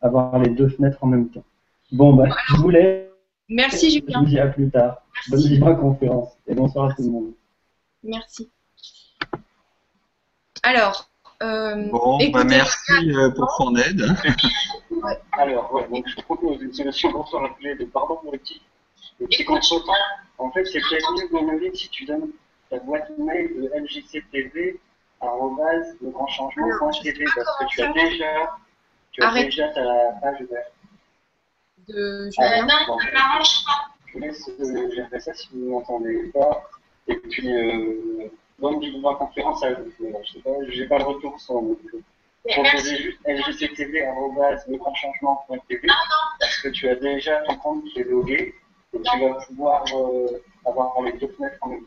avoir 0.00 0.38
les 0.38 0.50
deux 0.50 0.68
fenêtres 0.68 1.02
en 1.02 1.08
même 1.08 1.30
temps. 1.30 1.42
Bon, 1.90 2.14
bah, 2.14 2.28
je 2.48 2.56
vous 2.56 2.70
laisse. 2.70 3.05
Merci 3.48 3.90
Julien. 3.90 4.20
Je 4.20 4.24
vous 4.24 4.30
dis 4.30 4.38
à 4.38 4.46
plus 4.48 4.70
tard. 4.70 5.02
Bonne 5.28 5.40
Vibra 5.40 5.74
conférence 5.74 6.36
et 6.46 6.54
bonsoir 6.54 6.90
à 6.90 6.94
tout 6.94 7.02
le 7.02 7.10
monde. 7.10 7.32
Merci. 8.02 8.50
Alors, 10.62 11.08
euh, 11.42 11.88
bon, 11.90 12.18
bah 12.30 12.44
merci 12.44 12.92
euh, 13.10 13.30
pour 13.30 13.50
son 13.52 13.76
aide. 13.76 14.02
Alors, 15.32 15.72
ouais, 15.74 15.86
donc 15.88 16.06
je 16.08 16.20
propose 16.22 16.60
une 16.62 16.72
solution 16.72 17.12
pour 17.12 17.28
se 17.28 17.36
rappeler 17.36 17.76
de 17.76 17.84
pardon 17.84 18.16
pour 18.16 18.32
le 18.32 18.38
petit, 18.38 18.60
le 19.20 19.26
petit 19.26 19.44
contretemps. 19.44 19.92
En 20.38 20.50
fait, 20.50 20.64
c'est 20.64 20.80
peut-être 20.80 21.32
mieux 21.32 21.70
de 21.70 21.76
si 21.76 21.88
tu 21.90 22.04
donnes 22.04 22.30
ta 22.70 22.78
boîte 22.80 23.10
mail 23.18 23.48
de 23.56 23.70
LJCTV 23.76 24.80
le 26.00 26.10
grand 26.10 26.26
changement.tv 26.26 27.24
parce 27.34 27.58
que 27.58 27.64
tu 27.68 27.82
as 27.82 27.92
déjà, 27.92 28.56
tu 29.12 29.22
as 29.22 29.32
déjà 29.32 29.68
ta 29.68 29.82
page 30.20 30.40
ouverte. 30.42 30.72
De 31.88 32.30
Julien. 32.30 32.66
Bon, 32.86 32.98
je 33.00 34.12
vous 34.12 34.20
laisse 34.20 34.48
euh, 34.48 34.94
gérer 34.94 35.20
ça 35.20 35.34
si 35.34 35.48
vous 35.52 35.58
ne 35.58 35.70
m'entendez 35.70 36.30
pas. 36.34 36.64
Et 37.06 37.14
puis, 37.14 37.52
euh, 37.52 38.28
bonne 38.58 38.80
conférence 39.16 39.62
à 39.62 39.74
vous. 39.74 39.92
Je 40.00 40.32
sais 40.32 40.40
pas, 40.40 40.50
j'ai 40.68 40.86
pas 40.86 40.98
le 40.98 41.04
retour 41.04 41.38
sur 41.40 41.62
donc, 41.62 41.78
Proposez 42.48 42.96
juste 42.96 43.18
lgctv.legrandchangement.tv 43.26 45.88
parce 46.38 46.62
que 46.62 46.68
tu 46.68 46.88
as 46.88 46.94
déjà 46.94 47.40
ton 47.42 47.56
compte 47.56 47.82
qui 47.86 47.98
est 48.00 48.04
logué 48.04 48.54
et 48.92 49.02
tu 49.02 49.20
vas 49.20 49.34
pouvoir 49.46 49.84
euh, 49.92 50.40
avoir 50.64 51.02
les 51.02 51.14
deux 51.14 51.26
fenêtres 51.28 51.58
en 51.60 51.70
même 51.70 51.80
temps. 51.80 51.86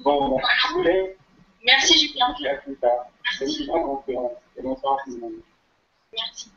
Bon, 0.00 0.36
bah, 0.36 0.42
je 0.58 0.68
voulais. 0.74 1.16
Merci 1.64 2.08
Julien. 2.08 2.34
Je 2.40 2.46
à 2.46 2.54
plus 2.56 2.74
tard. 2.76 3.06
Bonne 3.40 3.82
conférence 3.82 4.32
et 4.56 4.62
bonsoir 4.62 4.94
à 4.94 4.96
tout 5.04 5.10
le 5.10 5.18
monde. 5.20 5.32
Merci. 6.12 6.50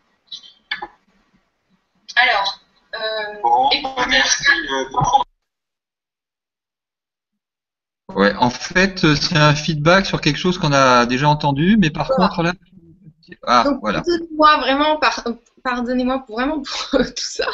Alors, 2.15 2.61
euh, 2.95 3.41
bon, 3.43 3.69
merci. 4.09 4.43
Ouais, 8.15 8.33
en 8.35 8.49
fait, 8.49 9.03
euh, 9.03 9.15
c'est 9.15 9.37
un 9.37 9.55
feedback 9.55 10.05
sur 10.05 10.21
quelque 10.21 10.37
chose 10.37 10.57
qu'on 10.57 10.71
a 10.71 11.05
déjà 11.05 11.27
entendu, 11.27 11.75
mais 11.77 11.89
par 11.89 12.07
contre 12.09 12.43
là, 12.43 12.53
ah 13.43 13.65
voilà. 13.81 14.01
Pardonnez-moi 14.01 14.57
vraiment, 14.57 14.99
pardonnez-moi 15.63 16.23
pour 16.25 16.37
vraiment 16.37 16.63
pour 16.91 16.99
tout 16.99 17.13
ça. 17.17 17.47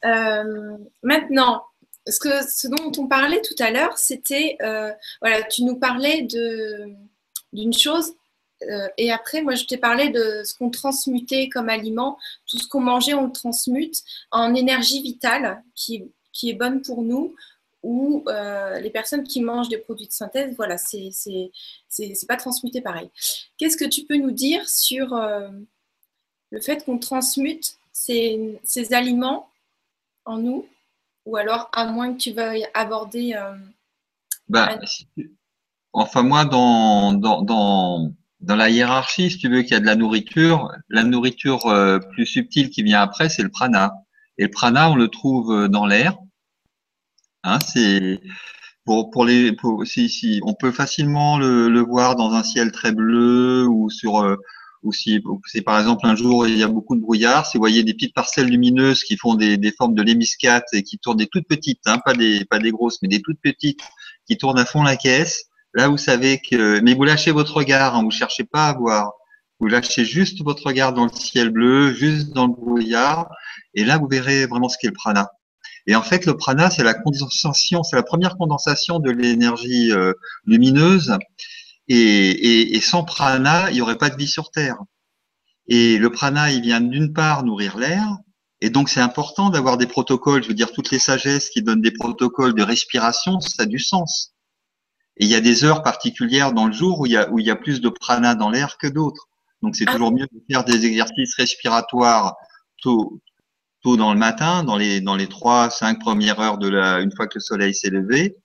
Euh, 0.03 0.77
maintenant, 1.03 1.63
ce, 2.07 2.19
que, 2.19 2.47
ce 2.49 2.67
dont 2.67 2.91
on 2.97 3.07
parlait 3.07 3.41
tout 3.41 3.55
à 3.59 3.71
l'heure, 3.71 3.97
c'était, 3.97 4.57
voilà, 5.21 5.43
tu 5.43 5.63
nous 5.63 5.77
parlais 5.77 6.23
d'une 6.23 7.73
chose 7.73 8.13
euh, 8.69 8.87
et 8.97 9.11
après, 9.11 9.41
moi, 9.41 9.55
je 9.55 9.65
t'ai 9.65 9.77
parlé 9.77 10.09
de 10.09 10.43
ce 10.43 10.55
qu'on 10.55 10.69
transmutait 10.69 11.49
comme 11.49 11.69
aliment. 11.69 12.17
Tout 12.47 12.57
ce 12.57 12.67
qu'on 12.67 12.81
mangeait, 12.81 13.13
on 13.13 13.25
le 13.25 13.31
transmute 13.31 14.01
en 14.31 14.55
énergie 14.55 15.01
vitale 15.01 15.63
qui, 15.75 16.11
qui 16.31 16.49
est 16.49 16.53
bonne 16.53 16.81
pour 16.81 17.01
nous. 17.01 17.35
Ou 17.83 18.23
euh, 18.27 18.79
les 18.79 18.89
personnes 18.89 19.23
qui 19.23 19.41
mangent 19.41 19.67
des 19.67 19.77
produits 19.77 20.07
de 20.07 20.13
synthèse, 20.13 20.55
voilà, 20.55 20.77
c'est 20.77 21.11
pas 22.27 22.37
transmuté 22.37 22.79
pareil. 22.79 23.09
Qu'est-ce 23.57 23.75
que 23.75 23.83
tu 23.83 24.05
peux 24.05 24.15
nous 24.15 24.31
dire 24.31 24.69
sur 24.69 25.13
euh, 25.13 25.49
le 26.51 26.61
fait 26.61 26.85
qu'on 26.85 26.97
transmute 26.97 27.75
ces, 27.91 28.57
ces, 28.63 28.93
aliments 28.93 29.49
en 30.23 30.37
nous 30.37 30.65
Ou 31.25 31.37
alors, 31.37 31.69
à 31.73 31.85
moins 31.85 32.13
que 32.13 32.19
tu 32.19 32.33
veuilles 32.33 32.67
aborder. 32.73 33.39
Bah, 34.49 34.77
enfin, 35.93 36.23
moi, 36.23 36.45
dans, 36.45 37.13
dans, 37.13 37.41
dans 37.41 38.13
dans 38.43 38.55
la 38.57 38.69
hiérarchie, 38.69 39.31
si 39.31 39.37
tu 39.37 39.49
veux, 39.49 39.61
qu'il 39.61 39.71
y 39.71 39.75
a 39.75 39.79
de 39.79 39.85
la 39.85 39.95
nourriture, 39.95 40.69
la 40.89 41.03
nourriture 41.03 41.65
euh, 41.67 41.99
plus 41.99 42.25
subtile 42.25 42.69
qui 42.69 42.83
vient 42.83 43.01
après, 43.01 43.29
c'est 43.29 43.41
le 43.41 43.49
prana. 43.49 43.93
Et 44.37 44.43
le 44.43 44.51
prana, 44.51 44.91
on 44.91 44.95
le 44.95 45.07
trouve 45.07 45.51
euh, 45.53 45.67
dans 45.69 45.85
l'air. 45.85 46.17
Hein, 47.43 47.59
c'est 47.59 48.19
pour, 48.85 49.11
pour 49.11 49.25
les, 49.25 49.53
pour, 49.53 49.85
si, 49.87 50.09
si, 50.09 50.41
on 50.43 50.53
peut 50.53 50.71
facilement 50.71 51.37
le, 51.37 51.69
le, 51.69 51.79
voir 51.79 52.15
dans 52.15 52.33
un 52.33 52.43
ciel 52.43 52.71
très 52.71 52.91
bleu 52.91 53.65
ou 53.65 53.89
sur, 53.89 54.37
ou 54.83 54.91
si 54.91 55.21
par 55.65 55.79
exemple 55.79 56.05
un 56.05 56.15
jour 56.15 56.47
il 56.47 56.57
y 56.57 56.63
a 56.63 56.67
beaucoup 56.67 56.95
de 56.95 57.01
brouillard, 57.01 57.45
si 57.47 57.57
vous 57.57 57.61
voyez 57.61 57.83
des 57.83 57.93
petites 57.93 58.13
parcelles 58.13 58.47
lumineuses 58.47 59.03
qui 59.03 59.17
font 59.17 59.35
des, 59.35 59.57
des 59.57 59.71
formes 59.71 59.95
de 59.95 60.01
lémiscate 60.01 60.65
et 60.73 60.83
qui 60.83 60.99
tournent 60.99 61.17
des 61.17 61.27
toutes 61.27 61.47
petites, 61.47 61.81
hein, 61.85 61.99
pas 62.03 62.13
des, 62.13 62.45
pas 62.45 62.59
des 62.59 62.71
grosses, 62.71 62.99
mais 63.01 63.07
des 63.07 63.21
toutes 63.21 63.39
petites, 63.41 63.81
qui 64.27 64.37
tournent 64.37 64.59
à 64.59 64.65
fond 64.65 64.83
la 64.83 64.97
caisse 64.97 65.45
Là, 65.75 65.87
vous 65.87 65.97
savez 65.97 66.39
que, 66.39 66.79
mais 66.81 66.93
vous 66.93 67.03
lâchez 67.03 67.31
votre 67.31 67.57
regard, 67.57 67.95
hein, 67.95 68.03
vous 68.03 68.11
cherchez 68.11 68.43
pas 68.43 68.67
à 68.67 68.73
voir. 68.73 69.13
Vous 69.59 69.67
lâchez 69.67 70.05
juste 70.05 70.43
votre 70.43 70.67
regard 70.67 70.93
dans 70.93 71.05
le 71.05 71.11
ciel 71.11 71.49
bleu, 71.49 71.93
juste 71.93 72.29
dans 72.31 72.45
le 72.45 72.53
brouillard, 72.53 73.29
et 73.73 73.83
là, 73.83 73.97
vous 73.97 74.07
verrez 74.07 74.45
vraiment 74.45 74.69
ce 74.69 74.77
qu'est 74.79 74.87
le 74.87 74.93
prana. 74.93 75.31
Et 75.87 75.95
en 75.95 76.03
fait, 76.03 76.25
le 76.25 76.37
prana, 76.37 76.69
c'est 76.69 76.83
la 76.83 76.93
condensation, 76.93 77.81
c'est 77.83 77.95
la 77.95 78.03
première 78.03 78.37
condensation 78.37 78.99
de 78.99 79.09
l'énergie 79.09 79.91
euh, 79.91 80.13
lumineuse. 80.45 81.17
Et, 81.87 81.95
et, 81.95 82.75
et, 82.75 82.81
sans 82.81 83.03
prana, 83.03 83.69
il 83.69 83.75
n'y 83.75 83.81
aurait 83.81 83.97
pas 83.97 84.09
de 84.09 84.15
vie 84.15 84.27
sur 84.27 84.51
Terre. 84.51 84.77
Et 85.67 85.97
le 85.97 86.09
prana, 86.09 86.51
il 86.51 86.61
vient 86.61 86.81
d'une 86.81 87.13
part 87.13 87.43
nourrir 87.43 87.77
l'air, 87.77 88.17
et 88.63 88.69
donc 88.69 88.87
c'est 88.87 89.01
important 89.01 89.49
d'avoir 89.49 89.77
des 89.77 89.87
protocoles. 89.87 90.41
Je 90.41 90.47
veux 90.47 90.53
dire, 90.53 90.71
toutes 90.71 90.89
les 90.89 90.99
sagesses 90.99 91.49
qui 91.49 91.61
donnent 91.61 91.81
des 91.81 91.91
protocoles 91.91 92.53
de 92.53 92.63
respiration, 92.63 93.41
ça 93.41 93.63
a 93.63 93.65
du 93.65 93.77
sens. 93.77 94.33
Et 95.17 95.25
il 95.25 95.29
y 95.29 95.35
a 95.35 95.41
des 95.41 95.65
heures 95.65 95.83
particulières 95.83 96.53
dans 96.53 96.67
le 96.67 96.71
jour 96.71 97.01
où 97.01 97.05
il 97.05 97.11
y 97.11 97.17
a, 97.17 97.29
où 97.29 97.39
il 97.39 97.45
y 97.45 97.51
a 97.51 97.57
plus 97.57 97.81
de 97.81 97.89
prana 97.89 98.35
dans 98.35 98.49
l'air 98.49 98.77
que 98.77 98.87
d'autres. 98.87 99.27
Donc 99.61 99.75
c'est 99.75 99.83
ah. 99.87 99.91
toujours 99.91 100.13
mieux 100.13 100.27
de 100.31 100.41
faire 100.49 100.63
des 100.63 100.85
exercices 100.85 101.35
respiratoires 101.35 102.35
tôt, 102.81 103.19
tôt 103.83 103.97
dans 103.97 104.13
le 104.13 104.19
matin, 104.19 104.63
dans 104.63 104.77
les, 104.77 105.01
dans 105.01 105.17
les 105.17 105.27
trois, 105.27 105.69
cinq 105.69 105.99
premières 105.99 106.39
heures 106.39 106.57
de 106.57 106.69
la, 106.69 107.01
une 107.01 107.13
fois 107.13 107.27
que 107.27 107.39
le 107.39 107.41
soleil 107.41 107.75
s'est 107.75 107.89
levé. 107.89 108.37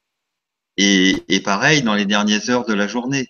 Et, 0.78 1.22
et 1.28 1.40
pareil 1.40 1.82
dans 1.82 1.94
les 1.94 2.06
dernières 2.06 2.48
heures 2.48 2.64
de 2.64 2.72
la 2.72 2.86
journée. 2.86 3.26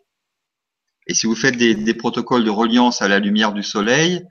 Et 1.08 1.14
si 1.14 1.26
vous 1.26 1.34
faites 1.34 1.56
des, 1.56 1.74
des 1.74 1.94
protocoles 1.94 2.44
de 2.44 2.50
reliance 2.50 3.02
à 3.02 3.08
la 3.08 3.18
lumière 3.18 3.52
du 3.52 3.64
soleil, 3.64 4.22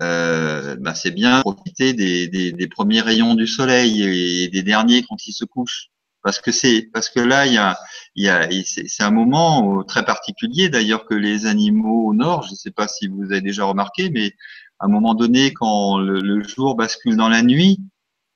euh, 0.00 0.76
bah 0.78 0.94
c'est 0.94 1.10
bien 1.10 1.40
profiter 1.40 1.92
des, 1.92 2.68
premiers 2.68 3.00
rayons 3.00 3.34
du 3.34 3.48
soleil 3.48 4.44
et 4.44 4.48
des 4.48 4.62
derniers 4.62 5.02
quand 5.02 5.26
il 5.26 5.32
se 5.32 5.44
couche 5.44 5.88
parce 6.22 6.40
que 6.40 6.52
c'est 6.52 6.88
parce 6.92 7.08
que 7.08 7.18
là 7.18 7.46
il 7.46 7.54
y 7.54 7.58
a 7.58 7.76
y 8.14 8.28
a 8.28 8.48
c'est 8.64 9.02
un 9.02 9.10
moment 9.10 9.82
très 9.82 10.04
particulier 10.04 10.68
d'ailleurs 10.68 11.04
que 11.04 11.14
les 11.14 11.46
animaux 11.46 12.06
au 12.06 12.14
nord, 12.14 12.44
je 12.44 12.52
ne 12.52 12.56
sais 12.56 12.70
pas 12.70 12.86
si 12.86 13.08
vous 13.08 13.24
avez 13.24 13.40
déjà 13.40 13.64
remarqué, 13.64 14.08
mais 14.10 14.34
à 14.78 14.86
un 14.86 14.88
moment 14.88 15.14
donné 15.14 15.52
quand 15.52 15.98
le, 15.98 16.42
jour 16.44 16.76
bascule 16.76 17.16
dans 17.16 17.28
la 17.28 17.42
nuit, 17.42 17.80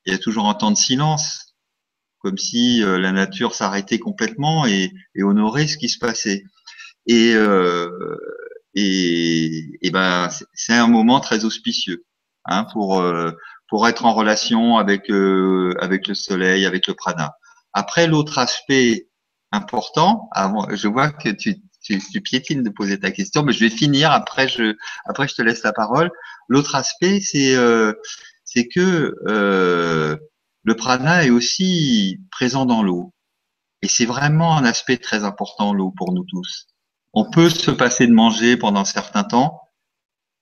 il 0.07 0.13
y 0.13 0.17
a 0.17 0.19
toujours 0.19 0.49
un 0.49 0.55
temps 0.55 0.73
de 0.73 0.77
silence, 0.77 1.52
comme 2.23 2.39
si 2.39 2.83
euh, 2.83 2.99
la 2.99 3.13
nature 3.13 3.55
s'arrêtait 3.55 3.99
complètement 3.99 4.67
et, 4.67 4.93
et, 5.15 5.23
honorait 5.23 5.67
ce 5.67 5.77
qui 5.77 5.89
se 5.89 5.99
passait. 5.99 6.45
Et 7.07 7.35
euh, 7.35 7.89
et, 8.75 9.69
et 9.83 9.91
ben 9.91 10.29
c'est 10.55 10.75
un 10.75 10.89
moment 10.89 11.21
très 11.21 11.45
auspicieux 11.45 12.05
hein, 12.47 12.65
pour 12.73 13.01
euh, 13.01 13.33
pour 13.69 13.89
être 13.89 14.05
en 14.05 14.15
relation 14.15 14.79
avec 14.79 15.11
euh, 15.11 15.75
avec 15.81 16.07
le 16.07 16.15
soleil, 16.15 16.67
avec 16.67 16.87
le 16.87 16.95
prana. 16.95 17.33
Après, 17.73 18.07
l'autre 18.07 18.39
aspect 18.39 19.09
important, 19.51 20.29
avant, 20.33 20.69
je 20.75 20.89
vois 20.89 21.11
que 21.11 21.31
tu, 21.31 21.57
tu, 21.83 21.99
tu, 21.99 22.21
piétines 22.21 22.63
de 22.63 22.71
poser 22.71 22.99
ta 23.01 23.11
question, 23.11 23.43
mais 23.43 23.53
je 23.53 23.61
vais 23.61 23.71
finir. 23.71 24.11
Après, 24.13 24.49
je, 24.49 24.75
après, 25.07 25.27
je 25.29 25.35
te 25.35 25.43
laisse 25.43 25.63
la 25.63 25.73
parole. 25.73 26.11
L'autre 26.49 26.75
aspect, 26.75 27.21
c'est 27.21 27.55
euh, 27.57 27.95
c'est 28.45 28.69
que 28.69 29.15
euh, 29.27 30.17
le 30.65 30.77
prana 30.77 31.25
est 31.25 31.31
aussi 31.31 32.21
présent 32.31 32.67
dans 32.67 32.83
l'eau. 32.83 33.13
Et 33.83 33.89
c'est 33.89 34.07
vraiment 34.07 34.57
un 34.57 34.65
aspect 34.65 34.97
très 34.97 35.25
important, 35.25 35.75
l'eau, 35.75 35.93
pour 35.97 36.13
nous 36.13 36.25
tous. 36.25 36.69
On 37.13 37.29
peut 37.29 37.51
se 37.51 37.71
passer 37.71 38.07
de 38.07 38.13
manger 38.13 38.57
pendant 38.57 38.81
un 38.81 38.85
certain 38.85 39.25
temps. 39.25 39.61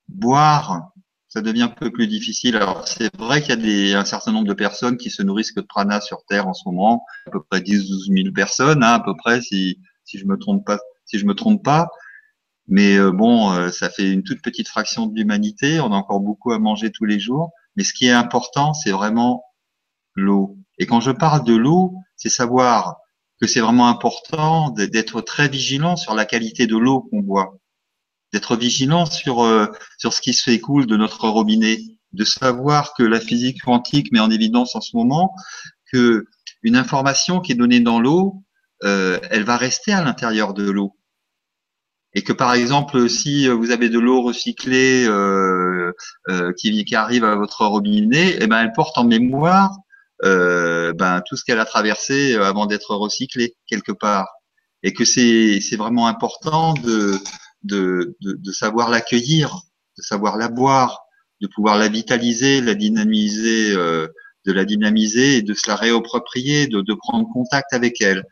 Boire, 0.09 0.91
ça 1.29 1.41
devient 1.41 1.63
un 1.63 1.69
peu 1.69 1.91
plus 1.91 2.07
difficile. 2.07 2.57
Alors, 2.57 2.87
c'est 2.87 3.15
vrai 3.17 3.41
qu'il 3.41 3.51
y 3.51 3.53
a 3.53 3.57
des, 3.57 3.95
un 3.95 4.05
certain 4.05 4.33
nombre 4.33 4.47
de 4.47 4.55
personnes 4.55 4.99
qui 4.99 5.11
se 5.11 5.23
nourrissent 5.23 5.53
que 5.53 5.61
de 5.61 5.67
prana 5.67 6.01
sur 6.01 6.25
Terre 6.27 6.49
en 6.49 6.55
ce 6.55 6.63
moment, 6.67 7.05
à 7.27 7.31
peu 7.31 7.43
près 7.43 7.61
10-12 7.61 8.23
000 8.23 8.35
personnes, 8.35 8.85
hein, 8.85 8.95
à 8.95 9.01
peu 9.01 9.17
près, 9.17 9.41
si, 9.41 9.81
si 10.05 10.19
je 10.19 10.27
me 10.27 10.37
trompe 10.37 10.67
pas, 10.67 10.79
si 11.07 11.19
je 11.19 11.25
me 11.25 11.35
trompe 11.35 11.65
pas. 11.65 11.89
Mais 12.69 12.97
euh, 12.99 13.11
bon, 13.11 13.53
euh, 13.53 13.71
ça 13.71 13.91
fait 13.91 14.11
une 14.11 14.23
toute 14.23 14.43
petite 14.43 14.69
fraction 14.69 15.07
de 15.07 15.17
l'humanité. 15.17 15.81
On 15.81 15.93
a 15.93 15.97
encore 15.97 16.21
beaucoup 16.21 16.53
à 16.53 16.59
manger 16.59 16.91
tous 16.91 17.05
les 17.05 17.19
jours. 17.19 17.51
Mais 17.77 17.85
ce 17.85 17.93
qui 17.93 18.07
est 18.07 18.13
important, 18.13 18.75
c'est 18.75 18.93
vraiment 18.93 19.45
l'eau. 20.15 20.57
Et 20.79 20.87
quand 20.87 21.01
je 21.01 21.11
parle 21.11 21.45
de 21.45 21.55
l'eau, 21.55 21.95
c'est 22.17 22.31
savoir 22.31 22.97
que 23.41 23.47
c'est 23.47 23.61
vraiment 23.61 23.89
important 23.89 24.71
d'être 24.71 25.21
très 25.23 25.49
vigilant 25.49 25.97
sur 25.97 26.15
la 26.15 26.27
qualité 26.27 26.67
de 26.67 26.77
l'eau 26.77 27.03
qu'on 27.11 27.21
boit 27.21 27.55
d'être 28.33 28.57
vigilant 28.57 29.07
sur 29.07 29.43
euh, 29.43 29.67
sur 29.99 30.13
ce 30.13 30.21
qui 30.21 30.35
se 30.35 30.51
écoule 30.51 30.87
de 30.87 30.97
notre 30.97 31.29
robinet, 31.29 31.79
de 32.13 32.25
savoir 32.25 32.95
que 32.95 33.03
la 33.03 33.21
physique 33.21 33.63
quantique 33.63 34.13
met 34.13 34.21
en 34.21 34.31
évidence 34.31 34.77
en 34.77 34.81
ce 34.81 34.97
moment 34.97 35.35
que 35.93 36.25
une 36.63 36.77
information 36.77 37.41
qui 37.41 37.53
est 37.53 37.57
donnée 37.57 37.81
dans 37.81 38.01
l'eau, 38.01 38.43
euh, 38.85 39.19
elle 39.31 39.45
va 39.45 39.57
rester 39.57 39.93
à 39.93 40.05
l'intérieur 40.05 40.55
de 40.55 40.71
l'eau. 40.71 40.97
Et 42.13 42.23
que 42.23 42.33
par 42.33 42.55
exemple, 42.55 43.09
si 43.09 43.49
vous 43.49 43.71
avez 43.71 43.89
de 43.89 43.99
l'eau 43.99 44.23
recyclée 44.23 45.05
euh, 45.07 45.93
euh 46.29 46.53
qui, 46.59 46.85
qui, 46.85 46.95
arrive 46.97 47.25
à 47.25 47.37
votre 47.37 47.65
robinet, 47.65 48.37
eh 48.41 48.47
ben, 48.47 48.61
elle 48.61 48.73
porte 48.73 48.99
en 48.99 49.05
mémoire 49.05 49.77
euh, 50.25 50.93
ben, 50.93 51.23
tout 51.27 51.37
ce 51.37 51.45
qu'elle 51.45 51.61
a 51.61 51.65
traversé 51.65 52.37
avant 52.37 52.67
d'être 52.67 52.95
recyclée 52.95 53.57
quelque 53.67 53.93
part. 53.93 54.29
Et 54.83 54.95
que 54.95 55.05
c'est 55.05 55.77
vraiment 55.77 56.07
important 56.07 56.73
de, 56.73 57.19
de, 57.65 58.17
de, 58.23 58.33
de 58.33 58.53
savoir 58.53 58.89
l'accueillir, 58.89 59.55
de 59.99 60.03
savoir 60.03 60.39
la 60.39 60.49
boire, 60.49 61.01
de 61.43 61.47
pouvoir 61.47 61.77
la 61.77 61.89
vitaliser, 61.89 62.63
la 62.63 62.75
dynamiser, 62.75 63.73
euh, 63.73 64.09
de 64.47 64.53
la 64.53 64.65
dynamiser 64.65 65.37
et 65.37 65.43
de 65.43 65.53
se 65.53 65.69
la 65.69 65.77
réapproprier, 65.77 66.67
de, 66.67 66.81
de 66.81 66.95
prendre 66.95 67.29
contact 67.31 67.75
avec 67.75 68.01
elle. 68.01 68.25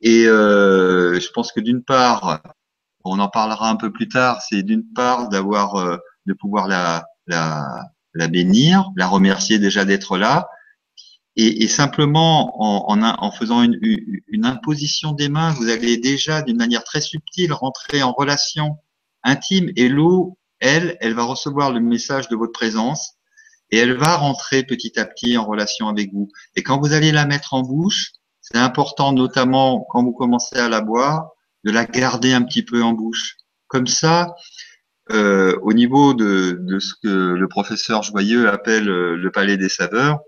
Et 0.00 0.26
euh, 0.26 1.20
je 1.20 1.28
pense 1.34 1.52
que 1.52 1.60
d'une 1.60 1.82
part, 1.84 2.40
on 3.04 3.18
en 3.18 3.28
parlera 3.28 3.68
un 3.68 3.76
peu 3.76 3.92
plus 3.92 4.08
tard, 4.08 4.40
c'est 4.40 4.62
d'une 4.62 4.84
part 4.94 5.28
d'avoir, 5.28 5.76
euh, 5.76 5.98
de 6.24 6.32
pouvoir 6.32 6.66
la, 6.66 7.04
la, 7.26 7.66
la 8.14 8.28
bénir, 8.28 8.90
la 8.96 9.06
remercier 9.06 9.58
déjà 9.58 9.84
d'être 9.84 10.16
là, 10.16 10.48
et, 11.38 11.62
et 11.62 11.68
simplement 11.68 12.60
en, 12.60 13.00
en, 13.00 13.02
en 13.02 13.30
faisant 13.30 13.62
une, 13.62 13.78
une, 13.80 14.44
imposition 14.44 15.12
des 15.12 15.28
mains, 15.28 15.52
vous 15.52 15.68
allez 15.68 15.96
déjà 15.96 16.42
d'une 16.42 16.56
manière 16.56 16.82
très 16.82 17.00
subtile 17.00 17.52
rentrer 17.52 18.02
en 18.02 18.12
relation 18.12 18.76
intime 19.22 19.70
et 19.76 19.88
l'eau, 19.88 20.36
elle, 20.58 20.96
elle 21.00 21.14
va 21.14 21.22
recevoir 21.22 21.72
le 21.72 21.78
message 21.78 22.28
de 22.28 22.34
votre 22.34 22.50
présence 22.50 23.14
et 23.70 23.78
elle 23.78 23.96
va 23.96 24.16
rentrer 24.16 24.64
petit 24.64 24.98
à 24.98 25.04
petit 25.04 25.38
en 25.38 25.46
relation 25.46 25.86
avec 25.86 26.12
vous. 26.12 26.28
Et 26.56 26.64
quand 26.64 26.80
vous 26.80 26.92
allez 26.92 27.12
la 27.12 27.24
mettre 27.24 27.54
en 27.54 27.62
bouche, 27.62 28.14
c'est 28.40 28.58
important 28.58 29.12
notamment 29.12 29.86
quand 29.90 30.02
vous 30.02 30.12
commencez 30.12 30.56
à 30.56 30.68
la 30.68 30.80
boire, 30.80 31.30
de 31.62 31.70
la 31.70 31.84
garder 31.84 32.32
un 32.32 32.42
petit 32.42 32.64
peu 32.64 32.82
en 32.82 32.94
bouche. 32.94 33.36
Comme 33.68 33.86
ça, 33.86 34.34
euh, 35.12 35.56
au 35.62 35.72
niveau 35.72 36.14
de, 36.14 36.58
de, 36.62 36.80
ce 36.80 36.94
que 37.00 37.08
le 37.08 37.48
professeur 37.48 38.02
Joyeux 38.02 38.48
appelle 38.48 38.88
euh, 38.88 39.16
le 39.16 39.30
palais 39.30 39.56
des 39.56 39.68
saveurs, 39.68 40.20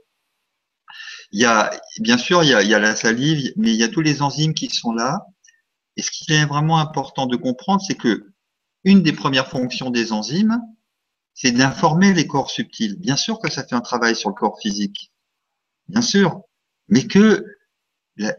il 1.33 1.41
y 1.41 1.45
a, 1.45 1.71
bien 2.01 2.19
sûr, 2.19 2.43
il 2.43 2.51
y 2.51 2.55
a, 2.55 2.63
il 2.63 2.69
y 2.69 2.75
a 2.75 2.79
la 2.79 2.97
salive, 2.97 3.53
mais 3.57 3.71
il 3.71 3.77
y 3.77 3.85
a 3.85 3.89
tous 3.89 4.01
les 4.01 4.23
enzymes 4.23 4.55
qui 4.55 4.69
sont 4.69 4.93
là. 4.93 5.27
Et 5.97 6.03
ce 6.03 6.11
qui 6.11 6.33
est 6.33 6.47
vraiment 6.47 6.79
important 6.79 7.27
de 7.27 7.37
comprendre, 7.37 7.83
c'est 7.87 7.95
que 7.95 8.33
une 8.85 9.03
des 9.03 9.13
premières 9.13 9.49
fonctions 9.49 9.91
des 9.91 10.13
enzymes, 10.13 10.61
c'est 11.35 11.53
d'informer 11.53 12.13
les 12.13 12.27
corps 12.27 12.51
subtils. 12.51 12.99
Bien 12.99 13.17
sûr 13.17 13.39
que 13.39 13.51
ça 13.51 13.67
fait 13.67 13.75
un 13.75 13.81
travail 13.81 14.17
sur 14.17 14.31
le 14.31 14.35
corps 14.35 14.59
physique, 14.61 15.13
bien 15.89 16.03
sûr, 16.03 16.43
mais 16.89 17.07
que 17.07 17.45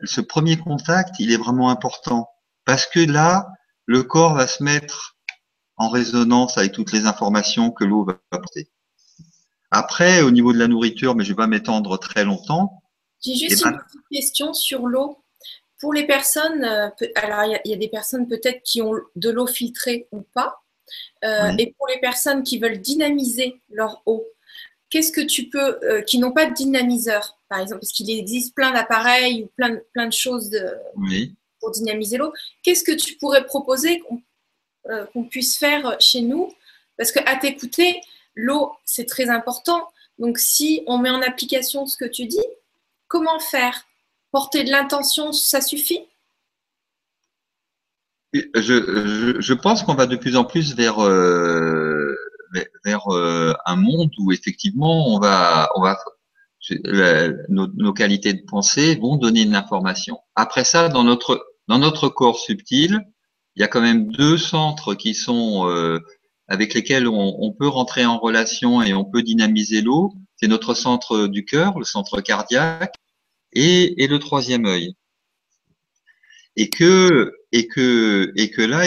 ce 0.04 0.22
premier 0.22 0.58
contact, 0.58 1.16
il 1.20 1.32
est 1.32 1.38
vraiment 1.38 1.70
important 1.70 2.30
parce 2.66 2.86
que 2.86 3.00
là, 3.00 3.48
le 3.86 4.04
corps 4.04 4.36
va 4.36 4.48
se 4.48 4.64
mettre 4.64 5.18
en 5.78 5.90
résonance 5.90 6.58
avec 6.58 6.74
toutes 6.74 6.92
les 6.92 7.06
informations 7.06 7.72
que 7.72 7.84
l'eau 7.84 8.06
va 8.06 8.20
apporter. 8.32 8.70
Après, 9.72 10.22
au 10.22 10.32
niveau 10.32 10.54
de 10.54 10.60
la 10.60 10.68
nourriture, 10.68 11.16
mais 11.16 11.24
je 11.24 11.30
vais 11.30 11.36
pas 11.36 11.48
m'étendre 11.48 11.98
très 11.98 12.26
longtemps, 12.26 12.81
j'ai 13.22 13.36
juste 13.36 13.64
une 13.66 13.78
petite 13.78 14.02
question 14.12 14.54
sur 14.54 14.88
l'eau. 14.88 15.18
Pour 15.80 15.94
les 15.94 16.06
personnes, 16.06 16.64
euh, 16.64 16.90
alors 17.16 17.56
il 17.66 17.72
y, 17.72 17.74
a 17.74 17.78
des 17.78 17.88
personnes 17.88 18.28
peut-être 18.28 18.62
qui 18.64 18.82
ont 18.82 18.94
de 19.16 19.30
l'eau 19.30 19.48
filtrée 19.48 20.08
ou 20.12 20.22
pas, 20.22 20.62
euh, 21.24 21.52
et 21.58 21.74
pour 21.78 21.88
les 21.88 22.00
personnes 22.00 22.44
qui 22.44 22.60
veulent 22.60 22.80
dynamiser 22.80 23.62
leur 23.70 24.04
eau, 24.06 24.28
qu'est-ce 24.90 25.12
que 25.12 25.22
tu 25.22 25.50
peux, 25.50 25.80
euh, 25.84 26.02
qui 26.02 26.20
n'ont 26.20 26.34
pas 26.34 26.46
de 26.46 26.54
dynamiseur, 26.54 27.38
par 27.50 27.60
exemple, 27.60 27.82
parce 27.82 27.94
qu'il 27.94 28.12
existe 28.12 28.54
plein 28.54 28.72
d'appareils 28.72 29.44
ou 29.44 29.48
plein, 29.56 29.80
plein 29.94 30.08
de 30.08 30.14
choses 30.14 30.52
pour 31.60 31.72
dynamiser 31.72 32.18
l'eau, 32.18 32.32
qu'est-ce 32.62 32.84
que 32.84 32.92
tu 32.92 33.16
pourrais 33.16 33.46
proposer 33.46 34.04
qu'on 35.14 35.24
puisse 35.24 35.58
faire 35.58 35.96
chez 36.00 36.22
nous? 36.22 36.54
Parce 36.98 37.12
qu'à 37.12 37.36
t'écouter, 37.38 38.02
l'eau, 38.36 38.72
c'est 38.86 39.06
très 39.06 39.30
important. 39.30 39.88
Donc, 40.20 40.38
si 40.38 40.84
on 40.86 41.00
met 41.00 41.10
en 41.10 41.22
application 41.22 41.88
ce 41.88 41.98
que 41.98 42.06
tu 42.06 42.26
dis, 42.26 42.46
Comment 43.12 43.42
faire? 43.42 43.84
Porter 44.32 44.64
de 44.64 44.72
l'intention, 44.72 45.34
ça 45.34 45.60
suffit? 45.60 46.00
Je, 48.32 49.54
pense 49.54 49.84
qu'on 49.84 49.96
va 49.96 50.06
de 50.06 50.16
plus 50.16 50.38
en 50.38 50.46
plus 50.46 50.78
vers, 50.78 51.04
euh, 51.04 52.16
euh, 52.56 53.54
un 53.66 53.76
monde 53.76 54.12
où 54.18 54.32
effectivement 54.32 55.14
on 55.14 55.20
va, 55.20 55.70
nos, 57.50 57.92
qualités 57.92 58.32
de 58.32 58.46
pensée 58.48 58.96
vont 58.96 59.18
donner 59.18 59.42
une 59.42 59.56
information. 59.56 60.18
Après 60.36 60.64
ça, 60.64 60.88
dans 60.88 61.04
notre, 61.04 61.46
dans 61.68 61.80
notre 61.80 62.08
corps 62.08 62.40
subtil, 62.40 63.02
il 63.58 63.62
y 63.62 63.66
a 63.66 63.68
quand 63.68 63.82
même 63.82 64.10
deux 64.10 64.38
centres 64.38 64.94
qui 64.94 65.16
sont 65.16 65.68
euh, 65.68 66.00
avec 66.48 66.74
lesquels 66.74 67.10
on, 67.10 67.52
peut 67.52 67.68
rentrer 67.68 68.06
en 68.06 68.18
relation 68.20 68.82
et 68.82 68.94
on 68.94 69.04
peut 69.04 69.22
dynamiser 69.22 69.82
l'eau. 69.82 70.14
C'est 70.38 70.48
notre 70.48 70.76
centre 70.76 71.28
du 71.28 71.44
cœur, 71.44 71.78
le 71.78 71.84
centre 71.84 72.22
cardiaque, 72.22 72.96
et, 73.54 74.08
le 74.08 74.20
troisième 74.20 74.66
œil. 74.66 74.96
Et 76.56 76.70
que, 76.70 77.34
et 77.52 77.68
que, 77.68 78.32
et 78.36 78.52
que 78.52 78.62
là, 78.62 78.86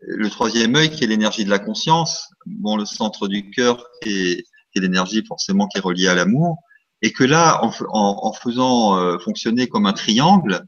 le 0.00 0.30
troisième 0.30 0.74
œil 0.76 0.90
qui 0.90 1.04
est 1.04 1.06
l'énergie 1.06 1.44
de 1.44 1.50
la 1.50 1.58
conscience, 1.58 2.28
bon, 2.46 2.76
le 2.76 2.84
centre 2.84 3.28
du 3.28 3.50
cœur 3.50 3.86
qui 4.02 4.32
est, 4.32 4.44
l'énergie 4.74 5.24
forcément 5.26 5.68
qui 5.68 5.78
est 5.78 5.80
reliée 5.80 6.08
à 6.08 6.14
l'amour, 6.14 6.58
et 7.00 7.10
que 7.10 7.24
là, 7.24 7.60
en, 7.62 8.32
faisant 8.32 8.98
euh, 8.98 9.18
fonctionner 9.18 9.68
comme 9.68 9.86
un 9.86 9.94
triangle, 9.94 10.66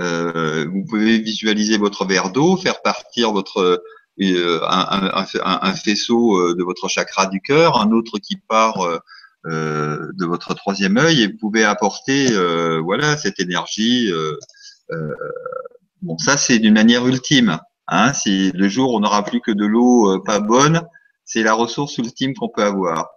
euh, 0.00 0.66
vous 0.68 0.84
pouvez 0.84 1.18
visualiser 1.18 1.78
votre 1.78 2.04
verre 2.06 2.32
d'eau, 2.32 2.56
faire 2.56 2.82
partir 2.82 3.32
votre 3.32 3.80
euh, 4.20 4.60
un, 4.68 5.24
un, 5.44 5.74
faisceau 5.74 6.54
de 6.54 6.62
votre 6.64 6.88
chakra 6.88 7.26
du 7.26 7.40
cœur, 7.40 7.80
un 7.80 7.92
autre 7.92 8.18
qui 8.18 8.36
part 8.48 8.78
de 9.46 10.24
votre 10.24 10.54
troisième 10.54 10.96
œil 10.96 11.22
et 11.22 11.26
vous 11.28 11.38
pouvez 11.38 11.64
apporter 11.64 12.32
euh, 12.32 12.80
voilà 12.80 13.16
cette 13.16 13.40
énergie. 13.40 14.10
Euh, 14.12 14.36
bon, 16.02 16.18
ça 16.18 16.36
c'est 16.36 16.58
d'une 16.58 16.74
manière 16.74 17.06
ultime. 17.06 17.58
Hein, 17.88 18.12
si 18.12 18.50
le 18.52 18.68
jour 18.68 18.94
on 18.94 19.00
n'aura 19.00 19.24
plus 19.24 19.40
que 19.40 19.52
de 19.52 19.64
l'eau 19.64 20.20
pas 20.24 20.40
bonne, 20.40 20.82
c'est 21.24 21.42
la 21.42 21.54
ressource 21.54 21.98
ultime 21.98 22.34
qu'on 22.34 22.48
peut 22.48 22.64
avoir. 22.64 23.08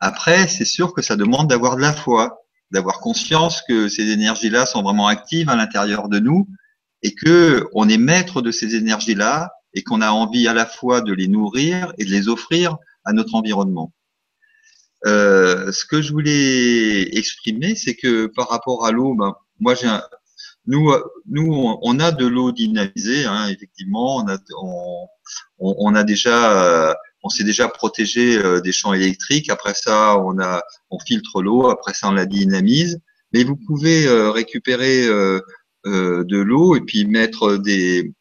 Après, 0.00 0.48
c'est 0.48 0.64
sûr 0.64 0.92
que 0.94 1.00
ça 1.00 1.16
demande 1.16 1.48
d'avoir 1.48 1.76
de 1.76 1.80
la 1.80 1.92
foi, 1.92 2.42
d'avoir 2.72 2.98
conscience 2.98 3.62
que 3.68 3.88
ces 3.88 4.10
énergies-là 4.10 4.66
sont 4.66 4.82
vraiment 4.82 5.06
actives 5.06 5.48
à 5.48 5.56
l'intérieur 5.56 6.08
de 6.08 6.18
nous 6.18 6.48
et 7.02 7.14
que 7.14 7.68
on 7.72 7.88
est 7.88 7.98
maître 7.98 8.42
de 8.42 8.50
ces 8.50 8.74
énergies-là 8.74 9.52
et 9.74 9.82
qu'on 9.82 10.00
a 10.00 10.10
envie 10.10 10.48
à 10.48 10.54
la 10.54 10.66
fois 10.66 11.00
de 11.00 11.12
les 11.12 11.28
nourrir 11.28 11.92
et 11.98 12.04
de 12.04 12.10
les 12.10 12.28
offrir 12.28 12.76
à 13.04 13.12
notre 13.12 13.34
environnement. 13.34 13.92
Euh, 15.06 15.72
ce 15.72 15.84
que 15.84 16.00
je 16.00 16.12
voulais 16.12 17.16
exprimer, 17.16 17.74
c'est 17.74 17.94
que 17.94 18.26
par 18.26 18.48
rapport 18.48 18.86
à 18.86 18.92
l'eau, 18.92 19.14
ben, 19.14 19.34
moi 19.60 19.74
j'ai 19.74 19.88
nous, 20.66 20.92
nous, 21.26 21.76
on 21.82 21.98
a 21.98 22.12
de 22.12 22.24
l'eau 22.24 22.52
dynamisée, 22.52 23.24
hein, 23.24 23.48
effectivement. 23.48 24.18
On 24.18 24.28
a, 24.28 24.38
on, 24.60 25.08
on 25.58 25.94
a 25.96 26.04
déjà, 26.04 26.94
on 27.24 27.28
s'est 27.28 27.42
déjà 27.42 27.66
protégé 27.68 28.38
euh, 28.38 28.60
des 28.60 28.70
champs 28.70 28.92
électriques. 28.92 29.50
Après 29.50 29.74
ça, 29.74 30.18
on 30.20 30.38
a, 30.38 30.62
on 30.90 31.00
filtre 31.00 31.42
l'eau. 31.42 31.68
Après 31.68 31.94
ça, 31.94 32.08
on 32.08 32.12
la 32.12 32.26
dynamise. 32.26 33.00
Mais 33.32 33.42
vous 33.42 33.56
pouvez 33.56 34.06
euh, 34.06 34.30
récupérer 34.30 35.06
de 35.84 36.36
l'eau 36.36 36.76
et 36.76 36.80
puis 36.80 37.06
mettre 37.06 37.56
des. 37.56 38.12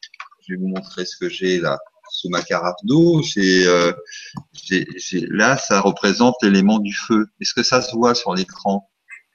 Je 0.48 0.56
vais 0.56 0.60
vous 0.60 0.68
montrer 0.68 1.06
ce 1.06 1.18
que 1.18 1.30
j'ai 1.30 1.60
là 1.60 1.78
sous 2.12 2.30
ma 2.30 2.42
carafe 2.42 2.76
d'eau, 2.84 3.22
euh, 3.38 3.94
là, 5.30 5.58
ça 5.58 5.80
représente 5.80 6.36
l'élément 6.42 6.80
du 6.80 6.94
feu. 6.94 7.28
Est-ce 7.40 7.54
que 7.54 7.64
ça 7.64 7.82
se 7.82 7.96
voit 7.96 8.14
sur 8.14 8.36
l'écran? 8.36 8.90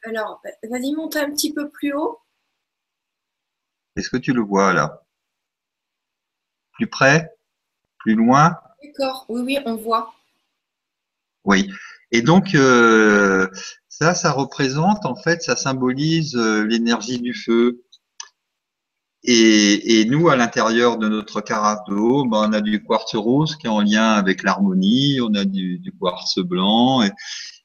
Alors, 0.05 0.41
vas-y, 0.71 0.93
monte 0.93 1.17
un 1.17 1.31
petit 1.31 1.53
peu 1.53 1.71
plus 1.71 1.95
haut. 1.95 2.19
Est-ce 3.97 4.11
que 4.11 4.19
tu 4.19 4.33
le 4.33 4.43
vois 4.43 4.75
là? 4.75 5.03
Plus 6.75 6.87
près? 6.87 7.35
Plus 7.99 8.15
loin? 8.15 8.59
D'accord, 8.85 9.25
oui, 9.31 9.41
oui, 9.41 9.59
on 9.65 9.77
voit. 9.77 10.15
Oui. 11.45 11.71
Et 12.13 12.21
donc, 12.21 12.55
euh, 12.55 13.49
ça, 13.89 14.15
ça 14.15 14.33
représente, 14.33 15.07
en 15.07 15.17
fait, 15.17 15.43
ça 15.43 15.57
symbolise 15.57 16.37
euh, 16.37 16.65
l'énergie 16.65 17.19
du 17.19 17.33
feu. 17.33 17.83
Et, 19.29 20.01
et, 20.01 20.05
nous, 20.05 20.29
à 20.29 20.37
l'intérieur 20.37 20.99
de 20.99 21.09
notre 21.09 21.41
carafe 21.41 21.81
d'eau, 21.89 22.25
ben, 22.25 22.49
on 22.49 22.53
a 22.53 22.61
du 22.61 22.83
quartz 22.83 23.15
rose 23.15 23.57
qui 23.57 23.67
est 23.67 23.71
en 23.71 23.81
lien 23.81 24.13
avec 24.13 24.43
l'harmonie, 24.43 25.21
on 25.21 25.35
a 25.35 25.45
du, 25.45 25.79
du 25.79 25.93
quartz 25.93 26.39
blanc. 26.39 27.03
Et, 27.03 27.11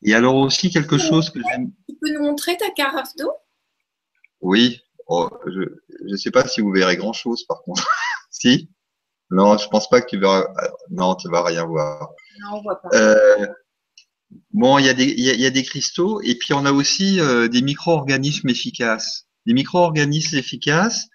et, 0.03 0.15
alors 0.15 0.35
aussi 0.35 0.71
quelque 0.71 0.97
chose 0.97 1.29
que 1.29 1.39
j'aime. 1.51 1.71
Tu 1.87 1.95
peux 2.01 2.13
nous 2.13 2.23
montrer 2.23 2.57
ta 2.57 2.69
carafe 2.71 3.15
d'eau? 3.17 3.31
Oui. 4.41 4.81
Oh, 5.07 5.29
je 5.45 5.61
ne 6.11 6.17
sais 6.17 6.31
pas 6.31 6.47
si 6.47 6.61
vous 6.61 6.71
verrez 6.71 6.97
grand-chose, 6.97 7.45
par 7.45 7.61
contre. 7.61 7.87
si? 8.31 8.69
Non, 9.29 9.57
je 9.57 9.67
pense 9.67 9.87
pas 9.87 10.01
que 10.01 10.07
tu 10.07 10.19
verras. 10.19 10.47
Non, 10.89 11.15
tu 11.15 11.29
vas 11.29 11.43
rien 11.43 11.65
voir. 11.65 12.09
Non, 12.41 12.57
on 12.57 12.61
voit 12.63 12.81
pas. 12.81 12.89
Euh, 12.93 13.47
Bon, 14.53 14.77
il 14.77 14.85
y, 14.85 14.89
a 14.89 14.93
des, 14.93 15.05
il, 15.05 15.23
y 15.23 15.29
a, 15.29 15.33
il 15.33 15.41
y 15.41 15.45
a 15.45 15.49
des 15.49 15.63
cristaux 15.63 16.21
et 16.21 16.35
puis 16.35 16.53
on 16.53 16.65
a 16.65 16.71
aussi 16.71 17.19
euh, 17.19 17.47
des 17.47 17.61
micro-organismes 17.61 18.49
efficaces. 18.49 19.27
Les 19.45 19.53
micro-organismes 19.53 20.37
efficaces, 20.37 21.07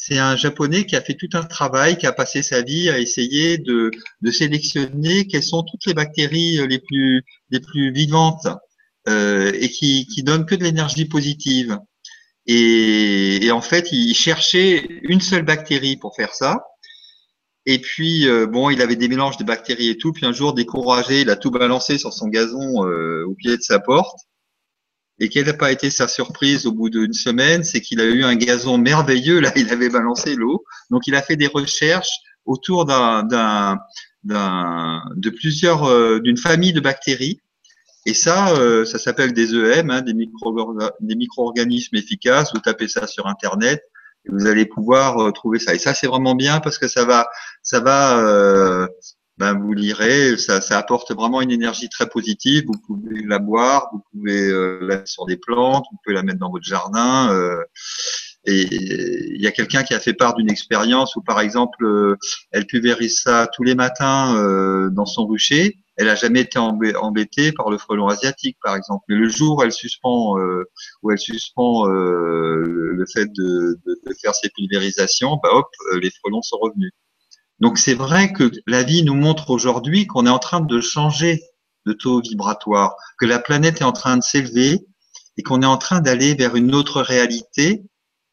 c'est 0.00 0.18
un 0.18 0.36
japonais 0.36 0.86
qui 0.86 0.96
a 0.96 1.00
fait 1.00 1.14
tout 1.14 1.28
un 1.34 1.42
travail, 1.42 1.98
qui 1.98 2.06
a 2.06 2.12
passé 2.12 2.42
sa 2.42 2.62
vie 2.62 2.88
à 2.88 2.98
essayer 2.98 3.58
de, 3.58 3.90
sélectionner 4.30 5.26
quelles 5.26 5.42
sont 5.42 5.64
toutes 5.64 5.86
les 5.86 5.94
bactéries 5.94 6.66
les 6.68 6.78
plus, 6.78 7.24
les 7.50 7.60
plus 7.60 7.92
vivantes 7.92 8.46
euh, 9.08 9.52
et 9.54 9.68
qui, 9.68 10.06
qui 10.06 10.22
donnent 10.22 10.46
que 10.46 10.54
de 10.54 10.64
l'énergie 10.64 11.06
positive. 11.06 11.78
Et, 12.46 13.50
en 13.52 13.60
fait, 13.60 13.92
il 13.92 14.14
cherchait 14.14 14.86
une 15.02 15.20
seule 15.20 15.42
bactérie 15.42 15.96
pour 15.96 16.16
faire 16.16 16.34
ça. 16.34 16.64
Et 17.66 17.78
puis, 17.78 18.26
euh, 18.26 18.46
bon, 18.46 18.70
il 18.70 18.80
avait 18.80 18.96
des 18.96 19.08
mélanges 19.08 19.36
de 19.36 19.44
bactéries 19.44 19.90
et 19.90 19.98
tout. 19.98 20.12
Puis 20.12 20.24
un 20.24 20.32
jour, 20.32 20.54
découragé, 20.54 21.20
il 21.20 21.30
a 21.30 21.36
tout 21.36 21.50
balancé 21.50 21.98
sur 21.98 22.14
son 22.14 22.28
gazon 22.28 22.86
euh, 22.86 23.26
au 23.26 23.34
pied 23.34 23.56
de 23.56 23.62
sa 23.62 23.80
porte. 23.80 24.18
Et 25.20 25.28
quelle 25.28 25.46
n'a 25.46 25.54
pas 25.54 25.72
été 25.72 25.90
sa 25.90 26.06
surprise 26.06 26.66
au 26.66 26.72
bout 26.72 26.90
d'une 26.90 27.12
semaine 27.12 27.64
C'est 27.64 27.80
qu'il 27.80 28.00
a 28.00 28.04
eu 28.04 28.22
un 28.24 28.36
gazon 28.36 28.78
merveilleux. 28.78 29.40
Là, 29.40 29.52
il 29.56 29.70
avait 29.72 29.88
balancé 29.88 30.36
l'eau. 30.36 30.64
Donc, 30.90 31.06
il 31.06 31.14
a 31.14 31.22
fait 31.22 31.36
des 31.36 31.48
recherches 31.48 32.20
autour 32.44 32.84
d'un, 32.84 33.24
d'un, 33.24 35.02
de 35.16 35.30
plusieurs, 35.30 35.84
euh, 35.84 36.20
d'une 36.20 36.36
famille 36.36 36.72
de 36.72 36.80
bactéries. 36.80 37.40
Et 38.06 38.14
ça, 38.14 38.52
euh, 38.54 38.84
ça 38.84 38.98
s'appelle 38.98 39.32
des 39.32 39.54
EM, 39.54 39.90
hein, 39.90 40.00
des, 40.02 40.14
micro 40.14 40.78
des 41.00 41.16
micro-organismes 41.16 41.96
efficaces. 41.96 42.52
Vous 42.54 42.60
tapez 42.60 42.88
ça 42.88 43.06
sur 43.06 43.26
Internet 43.26 43.82
vous 44.30 44.46
allez 44.46 44.66
pouvoir 44.66 45.18
euh, 45.18 45.32
trouver 45.32 45.58
ça. 45.58 45.74
Et 45.74 45.78
ça, 45.78 45.94
c'est 45.94 46.06
vraiment 46.06 46.34
bien 46.34 46.60
parce 46.60 46.78
que 46.78 46.88
ça 46.88 47.04
va, 47.04 47.26
ça 47.62 47.80
va, 47.80 48.88
ben 49.38 49.54
vous 49.54 49.72
lirez, 49.72 50.36
ça, 50.36 50.60
ça 50.60 50.78
apporte 50.78 51.12
vraiment 51.12 51.40
une 51.40 51.50
énergie 51.50 51.88
très 51.88 52.08
positive. 52.08 52.64
Vous 52.66 52.78
pouvez 52.86 53.22
la 53.24 53.38
boire, 53.38 53.88
vous 53.92 54.02
pouvez 54.12 54.48
euh, 54.48 54.78
la 54.80 54.96
mettre 54.96 55.08
sur 55.08 55.26
des 55.26 55.36
plantes, 55.36 55.84
vous 55.90 55.98
pouvez 56.04 56.14
la 56.14 56.22
mettre 56.22 56.40
dans 56.40 56.50
votre 56.50 56.64
jardin. 56.64 57.32
Euh, 57.32 57.62
et 58.44 58.66
il 59.34 59.40
y 59.40 59.46
a 59.46 59.52
quelqu'un 59.52 59.82
qui 59.82 59.94
a 59.94 60.00
fait 60.00 60.14
part 60.14 60.34
d'une 60.34 60.50
expérience 60.50 61.16
où, 61.16 61.22
par 61.22 61.40
exemple, 61.40 61.84
euh, 61.84 62.16
elle 62.50 62.66
pulvérise 62.66 63.20
ça 63.22 63.48
tous 63.54 63.62
les 63.62 63.74
matins 63.74 64.36
euh, 64.36 64.90
dans 64.90 65.06
son 65.06 65.26
rucher 65.26 65.78
elle 66.00 66.08
a 66.08 66.14
jamais 66.14 66.42
été 66.42 66.60
embêtée 66.60 67.50
par 67.50 67.70
le 67.70 67.76
frelon 67.76 68.06
asiatique, 68.06 68.56
par 68.62 68.76
exemple. 68.76 69.04
Mais 69.08 69.16
le 69.16 69.28
jour 69.28 69.58
où 69.58 69.62
elle 69.64 69.72
suspend, 69.72 70.38
euh, 70.38 70.62
où 71.02 71.10
elle 71.10 71.18
suspend 71.18 71.86
le 71.88 73.04
fait 73.12 73.26
de, 73.26 73.80
de, 73.84 74.00
de, 74.06 74.14
faire 74.22 74.32
ses 74.32 74.48
pulvérisations, 74.50 75.40
bah 75.42 75.48
hop, 75.50 75.66
les 76.00 76.10
frelons 76.10 76.40
sont 76.40 76.58
revenus. 76.58 76.92
Donc 77.60 77.78
c'est 77.78 77.94
vrai 77.94 78.32
que 78.32 78.50
la 78.66 78.82
vie 78.82 79.02
nous 79.02 79.14
montre 79.14 79.50
aujourd'hui 79.50 80.06
qu'on 80.06 80.26
est 80.26 80.30
en 80.30 80.38
train 80.38 80.60
de 80.60 80.80
changer 80.80 81.42
de 81.86 81.92
taux 81.92 82.20
vibratoire, 82.20 82.94
que 83.18 83.26
la 83.26 83.38
planète 83.38 83.80
est 83.80 83.84
en 83.84 83.92
train 83.92 84.16
de 84.16 84.22
s'élever 84.22 84.86
et 85.36 85.42
qu'on 85.42 85.62
est 85.62 85.66
en 85.66 85.78
train 85.78 86.00
d'aller 86.00 86.34
vers 86.34 86.56
une 86.56 86.74
autre 86.74 87.00
réalité 87.00 87.84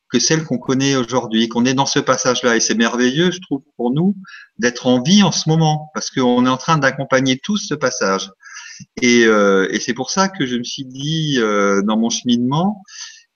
que 0.10 0.20
celle 0.20 0.44
qu'on 0.44 0.58
connaît 0.58 0.96
aujourd'hui, 0.96 1.48
qu'on 1.50 1.66
est 1.66 1.74
dans 1.74 1.86
ce 1.86 2.00
passage-là. 2.00 2.56
Et 2.56 2.60
c'est 2.60 2.76
merveilleux, 2.76 3.32
je 3.32 3.40
trouve, 3.40 3.64
pour 3.76 3.92
nous, 3.92 4.16
d'être 4.60 4.88
en 4.88 5.02
vie 5.02 5.24
en 5.24 5.32
ce 5.32 5.50
moment, 5.50 5.90
parce 5.94 6.10
qu'on 6.12 6.46
est 6.46 6.50
en 6.50 6.58
train 6.58 6.78
d'accompagner 6.78 7.40
tous 7.44 7.58
ce 7.58 7.74
passage. 7.74 8.32
Et, 9.02 9.26
euh, 9.26 9.68
et 9.72 9.80
c'est 9.80 9.94
pour 9.94 10.12
ça 10.12 10.30
que 10.30 10.46
je 10.46 10.58
me 10.58 10.64
suis 10.64 10.86
dit, 10.86 11.36
euh, 11.40 11.82
dans 11.82 11.98
mon 11.98 12.10
cheminement, 12.10 12.84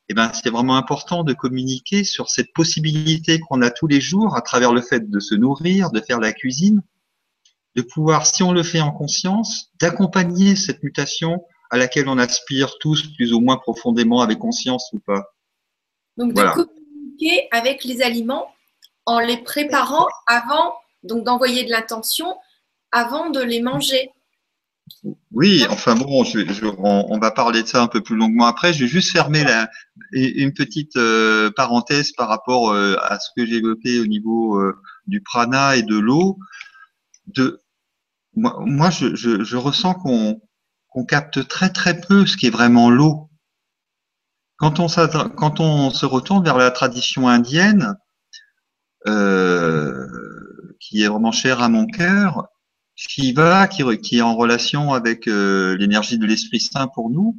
eh 0.10 0.16
ben, 0.16 0.32
c'est 0.34 0.50
vraiment 0.50 0.76
important 0.76 1.24
de 1.24 1.34
communiquer 1.34 2.04
sur 2.04 2.30
cette 2.30 2.52
possibilité 2.54 3.40
qu'on 3.40 3.62
a 3.62 3.70
tous 3.70 3.86
les 3.86 4.02
jours 4.02 4.36
à 4.36 4.42
travers 4.42 4.74
le 4.74 4.82
fait 4.82 5.08
de 5.08 5.20
se 5.20 5.36
nourrir, 5.36 5.92
de 5.92 6.02
faire 6.02 6.20
la 6.20 6.34
cuisine, 6.34 6.82
de 7.76 7.84
pouvoir, 7.84 8.26
si 8.26 8.42
on 8.42 8.52
le 8.52 8.64
fait 8.64 8.82
en 8.82 8.92
conscience, 8.92 9.72
d'accompagner 9.80 10.56
cette 10.56 10.82
mutation 10.82 11.46
à 11.70 11.78
laquelle 11.78 12.10
on 12.10 12.18
aspire 12.18 12.80
tous 12.80 13.14
plus 13.16 13.34
ou 13.34 13.40
moins 13.40 13.58
profondément 13.58 14.22
avec 14.22 14.40
conscience 14.40 14.90
ou 14.94 15.00
pas. 15.00 15.22
Donc, 16.18 16.34
de 16.34 16.42
communiquer 16.42 17.48
avec 17.52 17.84
les 17.84 18.02
aliments 18.02 18.48
en 19.06 19.20
les 19.20 19.38
préparant 19.38 20.08
avant, 20.26 20.74
donc 21.04 21.24
d'envoyer 21.24 21.66
de 21.66 21.70
l'attention 21.70 22.36
avant 22.92 23.30
de 23.30 23.42
les 23.42 23.62
manger. 23.62 24.12
Oui, 25.32 25.66
enfin 25.70 25.96
bon, 25.96 26.24
je, 26.24 26.40
je, 26.52 26.66
on, 26.66 27.20
va 27.20 27.32
parler 27.32 27.64
de 27.64 27.68
ça 27.68 27.82
un 27.82 27.88
peu 27.88 28.02
plus 28.02 28.16
longuement 28.16 28.46
après. 28.46 28.74
Je 28.74 28.82
vais 28.82 28.90
juste 28.90 29.12
fermer 29.12 29.44
la, 29.44 29.70
une 30.12 30.54
petite 30.54 30.96
euh, 30.96 31.52
parenthèse 31.52 32.12
par 32.12 32.28
rapport 32.28 32.72
euh, 32.72 32.96
à 33.02 33.20
ce 33.20 33.30
que 33.36 33.46
j'ai 33.46 33.58
évoqué 33.58 34.00
au 34.00 34.06
niveau 34.06 34.60
euh, 34.60 34.76
du 35.08 35.22
prana 35.22 35.76
et 35.76 35.84
de 35.84 35.98
l'eau. 35.98 36.38
De, 37.28 37.62
moi, 38.36 38.58
moi 38.66 38.90
je, 38.90 39.16
je, 39.16 39.44
je, 39.44 39.58
ressens 39.58 39.94
qu'on 39.96 40.42
qu'on 40.88 41.06
capte 41.06 41.48
très 41.48 41.70
très 41.70 42.00
peu 42.00 42.26
ce 42.26 42.38
qui 42.38 42.48
est 42.48 42.52
vraiment 42.52 42.90
l'eau. 42.90 43.30
Quand 44.58 44.80
on, 44.80 44.88
quand 45.38 45.60
on 45.60 45.90
se 45.90 46.06
retourne 46.06 46.44
vers 46.44 46.58
la 46.58 46.72
tradition 46.72 47.30
indienne, 47.30 47.96
euh, 49.08 50.06
qui 50.80 51.04
est 51.04 51.08
vraiment 51.08 51.32
chère 51.32 51.62
à 51.62 51.70
mon 51.70 51.86
cœur, 51.86 52.50
Shiva, 53.08 53.68
qui, 53.70 53.84
qui 54.00 54.18
est 54.18 54.22
en 54.22 54.36
relation 54.36 54.94
avec 54.94 55.28
euh, 55.30 55.78
l'énergie 55.78 56.18
de 56.18 56.26
l'Esprit 56.26 56.60
Saint 56.60 56.88
pour 56.88 57.10
nous, 57.10 57.38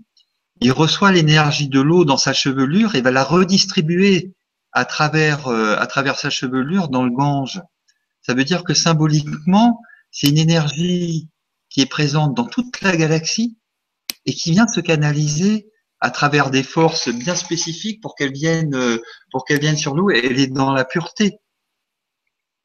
il 0.63 0.73
reçoit 0.73 1.13
l'énergie 1.13 1.69
de 1.69 1.81
l'eau 1.81 2.07
dans 2.07 2.17
sa 2.17 2.33
chevelure 2.33 2.95
et 2.95 3.03
va 3.03 3.11
la 3.11 3.25
redistribuer 3.25 4.33
à 4.73 4.87
travers, 4.87 5.49
euh, 5.49 5.77
à 5.79 5.87
travers 5.87 6.19
sa 6.19 6.31
chevelure 6.31 6.89
dans 6.89 7.05
le 7.05 7.11
Gange. 7.11 7.61
Ça 8.23 8.33
veut 8.33 8.45
dire 8.45 8.65
que 8.65 8.73
symboliquement, 8.73 9.83
c'est 10.11 10.29
une 10.29 10.39
énergie 10.39 11.29
qui 11.69 11.83
est 11.83 11.91
présente 11.91 12.35
dans 12.35 12.47
toute 12.47 12.81
la 12.81 12.97
galaxie 12.97 13.59
et 14.25 14.33
qui 14.33 14.53
vient 14.53 14.67
se 14.67 14.81
canaliser 14.81 15.69
à 16.01 16.11
travers 16.11 16.51
des 16.51 16.63
forces 16.63 17.11
bien 17.11 17.35
spécifiques 17.35 18.01
pour 18.01 18.15
qu'elles 18.15 18.33
viennent, 18.33 18.75
euh, 18.75 18.99
pour 19.31 19.45
qu'elles 19.45 19.61
viennent 19.61 19.77
sur 19.77 19.95
nous. 19.95 20.11
Et 20.11 20.25
elle 20.25 20.41
est 20.41 20.47
dans 20.47 20.73
la 20.73 20.87
pureté. 20.87 21.39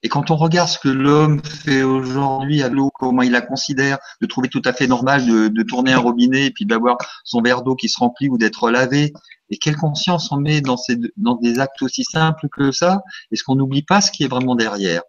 Et 0.06 0.08
quand 0.08 0.30
on 0.30 0.36
regarde 0.36 0.70
ce 0.70 0.78
que 0.78 0.88
l'homme 0.88 1.42
fait 1.44 1.82
aujourd'hui 1.82 2.62
à 2.62 2.70
l'eau, 2.70 2.92
comment 2.94 3.24
il 3.24 3.32
la 3.32 3.42
considère, 3.42 3.98
de 4.22 4.28
trouver 4.28 4.50
tout 4.50 4.62
à 4.64 4.72
fait 4.72 4.86
normal 4.86 5.26
de, 5.26 5.64
tourner 5.64 5.94
un 5.94 5.98
robinet 5.98 6.46
et 6.46 6.52
puis 6.52 6.68
d'avoir 6.68 6.98
son 7.24 7.42
verre 7.42 7.64
d'eau 7.64 7.74
qui 7.74 7.90
se 7.90 7.98
remplit 7.98 8.30
ou 8.30 8.38
d'être 8.38 8.70
lavé, 8.70 9.14
et 9.50 9.58
quelle 9.58 9.78
conscience 9.78 10.32
on 10.32 10.38
met 10.38 10.62
dans, 10.62 10.78
ces, 10.78 11.00
dans 11.18 11.34
des 11.34 11.60
actes 11.60 11.82
aussi 11.82 12.04
simples 12.04 12.50
que 12.52 12.72
ça, 12.72 13.02
est-ce 13.32 13.44
qu'on 13.44 13.56
n'oublie 13.56 13.82
pas 13.82 14.00
ce 14.00 14.12
qui 14.12 14.24
est 14.24 14.28
vraiment 14.28 14.54
derrière? 14.54 15.02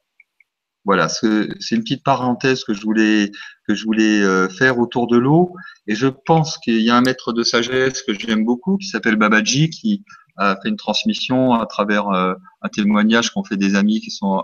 Voilà, 0.86 1.10
c'est 1.10 1.26
une 1.72 1.82
petite 1.82 2.02
parenthèse 2.02 2.64
que 2.64 2.72
je 2.72 2.80
voulais 2.80 3.32
que 3.68 3.74
je 3.74 3.84
voulais 3.84 4.22
euh, 4.22 4.48
faire 4.48 4.78
autour 4.78 5.08
de 5.08 5.18
l'eau. 5.18 5.52
Et 5.88 5.94
je 5.94 6.06
pense 6.06 6.56
qu'il 6.56 6.80
y 6.80 6.88
a 6.88 6.96
un 6.96 7.02
maître 7.02 7.34
de 7.34 7.42
sagesse 7.42 8.00
que 8.00 8.14
j'aime 8.14 8.46
beaucoup 8.46 8.78
qui 8.78 8.86
s'appelle 8.86 9.16
Babaji 9.16 9.68
qui 9.68 10.04
a 10.38 10.56
fait 10.62 10.70
une 10.70 10.76
transmission 10.76 11.52
à 11.52 11.66
travers 11.66 12.08
euh, 12.08 12.32
un 12.62 12.68
témoignage 12.70 13.28
qu'ont 13.30 13.44
fait 13.44 13.58
des 13.58 13.74
amis 13.74 14.00
qui 14.00 14.10
sont 14.10 14.42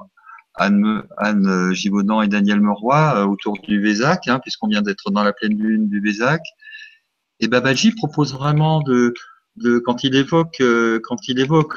Anne, 0.54 1.02
Anne 1.16 1.72
Givaudan 1.72 2.22
et 2.22 2.28
Daniel 2.28 2.60
Meroy 2.60 3.16
euh, 3.16 3.24
autour 3.24 3.58
du 3.58 3.80
Vézac, 3.80 4.28
hein, 4.28 4.38
puisqu'on 4.38 4.68
vient 4.68 4.82
d'être 4.82 5.10
dans 5.10 5.22
la 5.22 5.32
pleine 5.32 5.56
lune 5.56 5.88
du 5.88 6.00
Vézac. 6.00 6.42
Et 7.40 7.48
Babaji 7.48 7.92
propose 7.92 8.34
vraiment 8.34 8.82
de, 8.82 9.14
quand 9.84 10.04
il 10.04 10.14
évoque 10.14 10.60
euh, 10.60 11.00
quand 11.02 11.16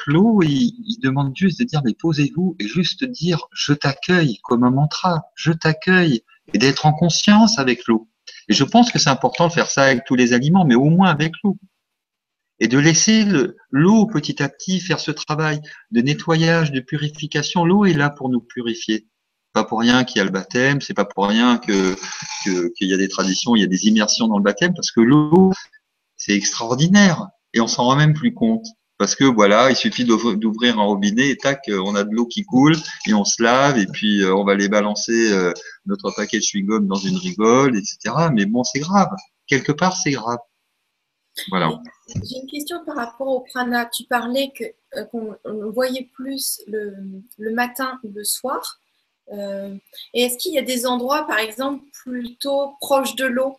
l'eau, 0.07 0.41
il, 0.43 0.97
demande 1.01 1.35
juste 1.35 1.59
de 1.59 1.65
dire 1.65 1.81
mais 1.83 1.93
posez-vous 1.93 2.55
et 2.59 2.67
juste 2.67 3.03
dire 3.03 3.47
je 3.51 3.73
t'accueille 3.73 4.39
comme 4.43 4.63
un 4.63 4.71
mantra, 4.71 5.23
je 5.35 5.51
t'accueille 5.51 6.23
et 6.53 6.57
d'être 6.57 6.85
en 6.85 6.93
conscience 6.93 7.59
avec 7.59 7.87
l'eau. 7.87 8.07
Et 8.47 8.53
je 8.53 8.63
pense 8.63 8.91
que 8.91 8.99
c'est 8.99 9.09
important 9.09 9.47
de 9.47 9.53
faire 9.53 9.69
ça 9.69 9.83
avec 9.83 10.03
tous 10.05 10.15
les 10.15 10.33
aliments, 10.33 10.65
mais 10.65 10.75
au 10.75 10.89
moins 10.89 11.09
avec 11.09 11.33
l'eau. 11.43 11.57
Et 12.59 12.67
de 12.67 12.77
laisser 12.77 13.25
l'eau 13.69 14.05
petit 14.05 14.41
à 14.41 14.49
petit 14.49 14.79
faire 14.79 14.99
ce 14.99 15.11
travail 15.11 15.61
de 15.91 16.01
nettoyage, 16.01 16.71
de 16.71 16.79
purification. 16.79 17.65
L'eau 17.65 17.85
est 17.85 17.93
là 17.93 18.09
pour 18.09 18.29
nous 18.29 18.39
purifier. 18.39 19.07
Pas 19.53 19.63
pour 19.63 19.79
rien 19.79 20.03
qu'il 20.03 20.17
y 20.17 20.21
a 20.21 20.25
le 20.25 20.31
baptême, 20.31 20.81
c'est 20.81 20.93
pas 20.93 21.05
pour 21.05 21.27
rien 21.27 21.57
que 21.57 21.95
qu'il 22.43 22.87
y 22.87 22.93
a 22.93 22.97
des 22.97 23.07
traditions, 23.07 23.55
il 23.55 23.61
y 23.61 23.63
a 23.63 23.67
des 23.67 23.87
immersions 23.87 24.27
dans 24.27 24.37
le 24.37 24.43
baptême, 24.43 24.73
parce 24.73 24.91
que 24.91 25.01
l'eau, 25.01 25.51
c'est 26.17 26.33
extraordinaire 26.33 27.27
et 27.53 27.61
on 27.61 27.67
s'en 27.67 27.83
rend 27.83 27.95
même 27.95 28.13
plus 28.13 28.33
compte. 28.33 28.65
Parce 28.97 29.15
que 29.15 29.25
voilà, 29.25 29.69
il 29.69 29.75
suffit 29.75 30.05
d'ouvrir 30.05 30.79
un 30.79 30.83
robinet 30.83 31.29
et 31.29 31.37
tac, 31.37 31.69
on 31.69 31.95
a 31.95 32.05
de 32.05 32.11
l'eau 32.11 32.25
qui 32.25 32.45
coule 32.45 32.77
et 33.07 33.13
on 33.13 33.25
se 33.25 33.43
lave 33.43 33.77
et 33.77 33.87
puis 33.87 34.23
euh, 34.23 34.33
on 34.33 34.45
va 34.45 34.55
les 34.55 34.69
balancer 34.69 35.33
euh, 35.33 35.51
notre 35.85 36.11
paquet 36.15 36.37
de 36.37 36.43
chewing-gum 36.43 36.87
dans 36.87 36.95
une 36.95 37.17
rigole, 37.17 37.77
etc. 37.77 38.29
Mais 38.33 38.45
bon, 38.45 38.63
c'est 38.63 38.79
grave. 38.79 39.09
Quelque 39.47 39.73
part, 39.73 39.97
c'est 39.97 40.11
grave. 40.11 40.37
Voilà. 41.49 41.77
J'ai 42.07 42.37
une 42.41 42.47
question 42.47 42.83
par 42.85 42.95
rapport 42.95 43.27
au 43.27 43.41
prana. 43.41 43.85
Tu 43.85 44.03
parlais 44.03 44.51
euh, 44.95 45.05
qu'on 45.05 45.37
voyait 45.71 46.09
plus 46.13 46.61
le, 46.67 46.95
le, 47.37 47.51
matin 47.51 47.99
ou 48.03 48.11
le 48.13 48.23
soir. 48.23 48.79
et 49.31 49.79
est-ce 50.13 50.37
qu'il 50.37 50.53
y 50.53 50.59
a 50.59 50.61
des 50.61 50.85
endroits, 50.85 51.25
par 51.25 51.39
exemple, 51.39 51.83
plutôt 52.03 52.75
proches 52.79 53.15
de 53.15 53.25
l'eau? 53.25 53.57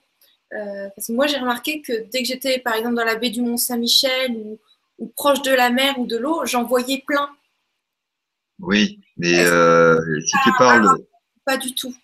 Parce 0.50 1.08
que 1.08 1.12
moi, 1.12 1.26
j'ai 1.26 1.38
remarqué 1.38 1.82
que 1.82 2.08
dès 2.10 2.22
que 2.22 2.28
j'étais, 2.28 2.60
par 2.60 2.74
exemple, 2.74 2.94
dans 2.94 3.04
la 3.04 3.16
baie 3.16 3.30
du 3.30 3.42
Mont-Saint-Michel 3.42 4.30
ou 4.36 4.58
ou 4.98 5.08
proche 5.08 5.42
de 5.42 5.52
la 5.52 5.70
mer 5.70 5.98
ou 5.98 6.06
de 6.06 6.16
l'eau, 6.16 6.44
j'en 6.44 6.64
voyais 6.64 7.02
plein. 7.06 7.28
Oui, 8.58 9.00
mais 9.16 9.38
euh, 9.44 9.98
si 10.20 10.36
tu 10.42 10.50
parles. 10.58 10.88
Pas 11.44 11.56
du 11.56 11.74
tout? 11.74 11.94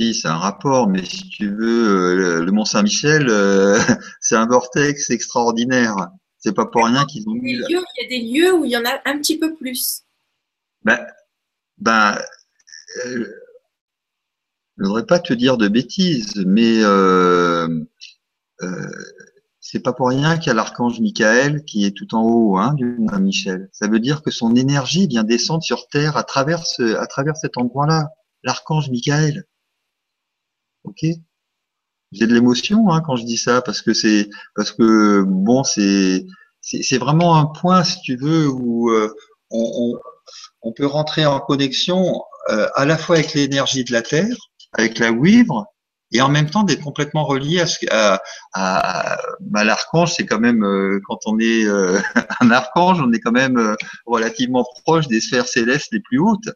Si, 0.00 0.14
c'est 0.14 0.28
un 0.28 0.38
rapport, 0.38 0.88
mais 0.88 1.04
si 1.04 1.28
tu 1.28 1.54
veux, 1.54 2.40
le 2.40 2.52
Mont 2.52 2.64
Saint-Michel, 2.64 3.26
euh, 3.28 3.78
c'est 4.20 4.34
un 4.34 4.46
vortex 4.46 5.10
extraordinaire. 5.10 5.94
C'est 6.38 6.54
pas 6.54 6.64
pour 6.64 6.86
rien 6.86 7.04
qu'ils 7.04 7.28
ont 7.28 7.34
mis. 7.34 7.52
Il 7.52 7.70
y 7.70 7.76
a 7.76 8.08
des 8.08 8.20
lieux 8.20 8.54
où 8.54 8.64
il 8.64 8.70
y 8.70 8.76
en 8.78 8.84
a 8.86 8.98
un 9.04 9.18
petit 9.18 9.38
peu 9.38 9.54
plus. 9.54 10.04
Ben, 10.84 10.98
ben 11.76 12.16
euh, 13.04 13.26
je 14.78 14.82
ne 14.82 14.86
voudrais 14.86 15.04
pas 15.04 15.18
te 15.18 15.34
dire 15.34 15.58
de 15.58 15.68
bêtises, 15.68 16.42
mais 16.46 16.80
c'est 19.60 19.80
pas 19.80 19.92
pour 19.92 20.08
rien 20.08 20.38
qu'il 20.38 20.46
y 20.46 20.50
a 20.50 20.54
l'archange 20.54 20.98
Michael 20.98 21.62
qui 21.64 21.84
est 21.84 21.94
tout 21.94 22.14
en 22.14 22.22
haut 22.22 22.56
hein, 22.56 22.72
du 22.72 22.86
Mont 22.86 23.20
Michel. 23.20 23.68
Ça 23.72 23.86
veut 23.86 24.00
dire 24.00 24.22
que 24.22 24.30
son 24.30 24.56
énergie 24.56 25.06
vient 25.06 25.24
descendre 25.24 25.62
sur 25.62 25.88
Terre 25.88 26.16
à 26.16 26.24
travers, 26.24 26.66
ce, 26.66 26.96
à 26.96 27.06
travers 27.06 27.36
cet 27.36 27.58
endroit-là. 27.58 28.08
L'archange 28.42 28.88
Michael. 28.88 29.44
Ok 30.84 31.04
J'ai 32.12 32.26
de 32.26 32.34
l'émotion 32.34 32.90
hein, 32.90 33.02
quand 33.04 33.16
je 33.16 33.24
dis 33.24 33.38
ça 33.38 33.62
parce 33.62 33.82
que 33.82 33.92
c'est 33.92 34.28
parce 34.54 34.72
que 34.72 35.22
bon 35.22 35.64
c'est 35.64 36.26
c'est 36.60 36.98
vraiment 36.98 37.36
un 37.36 37.46
point 37.46 37.84
si 37.84 38.00
tu 38.02 38.16
veux 38.16 38.48
où 38.48 38.90
euh, 38.90 39.14
on, 39.50 39.94
on, 39.94 39.98
on, 40.62 40.72
peut 40.72 40.86
rentrer 40.86 41.24
en 41.24 41.40
connexion 41.40 42.22
euh, 42.50 42.68
à 42.74 42.84
la 42.84 42.98
fois 42.98 43.16
avec 43.16 43.32
l'énergie 43.32 43.82
de 43.82 43.92
la 43.92 44.02
Terre, 44.02 44.36
avec 44.74 44.98
la 44.98 45.10
Wivre, 45.10 45.66
et 46.12 46.20
en 46.20 46.28
même 46.28 46.50
temps 46.50 46.64
d'être 46.64 46.82
complètement 46.82 47.24
relié 47.24 47.60
à, 47.60 47.66
ce, 47.66 47.78
à, 47.90 48.20
à, 48.52 49.64
l'archange. 49.64 50.12
C'est 50.14 50.26
quand 50.26 50.40
même 50.40 50.64
euh, 50.64 51.00
quand 51.06 51.18
on 51.26 51.38
est 51.38 51.64
euh, 51.64 52.00
un 52.40 52.50
archange, 52.50 53.00
on 53.00 53.12
est 53.12 53.20
quand 53.20 53.32
même 53.32 53.58
euh, 53.58 53.76
relativement 54.06 54.64
proche 54.84 55.06
des 55.06 55.20
sphères 55.20 55.48
célestes 55.48 55.92
les 55.92 56.00
plus 56.00 56.18
hautes. 56.18 56.48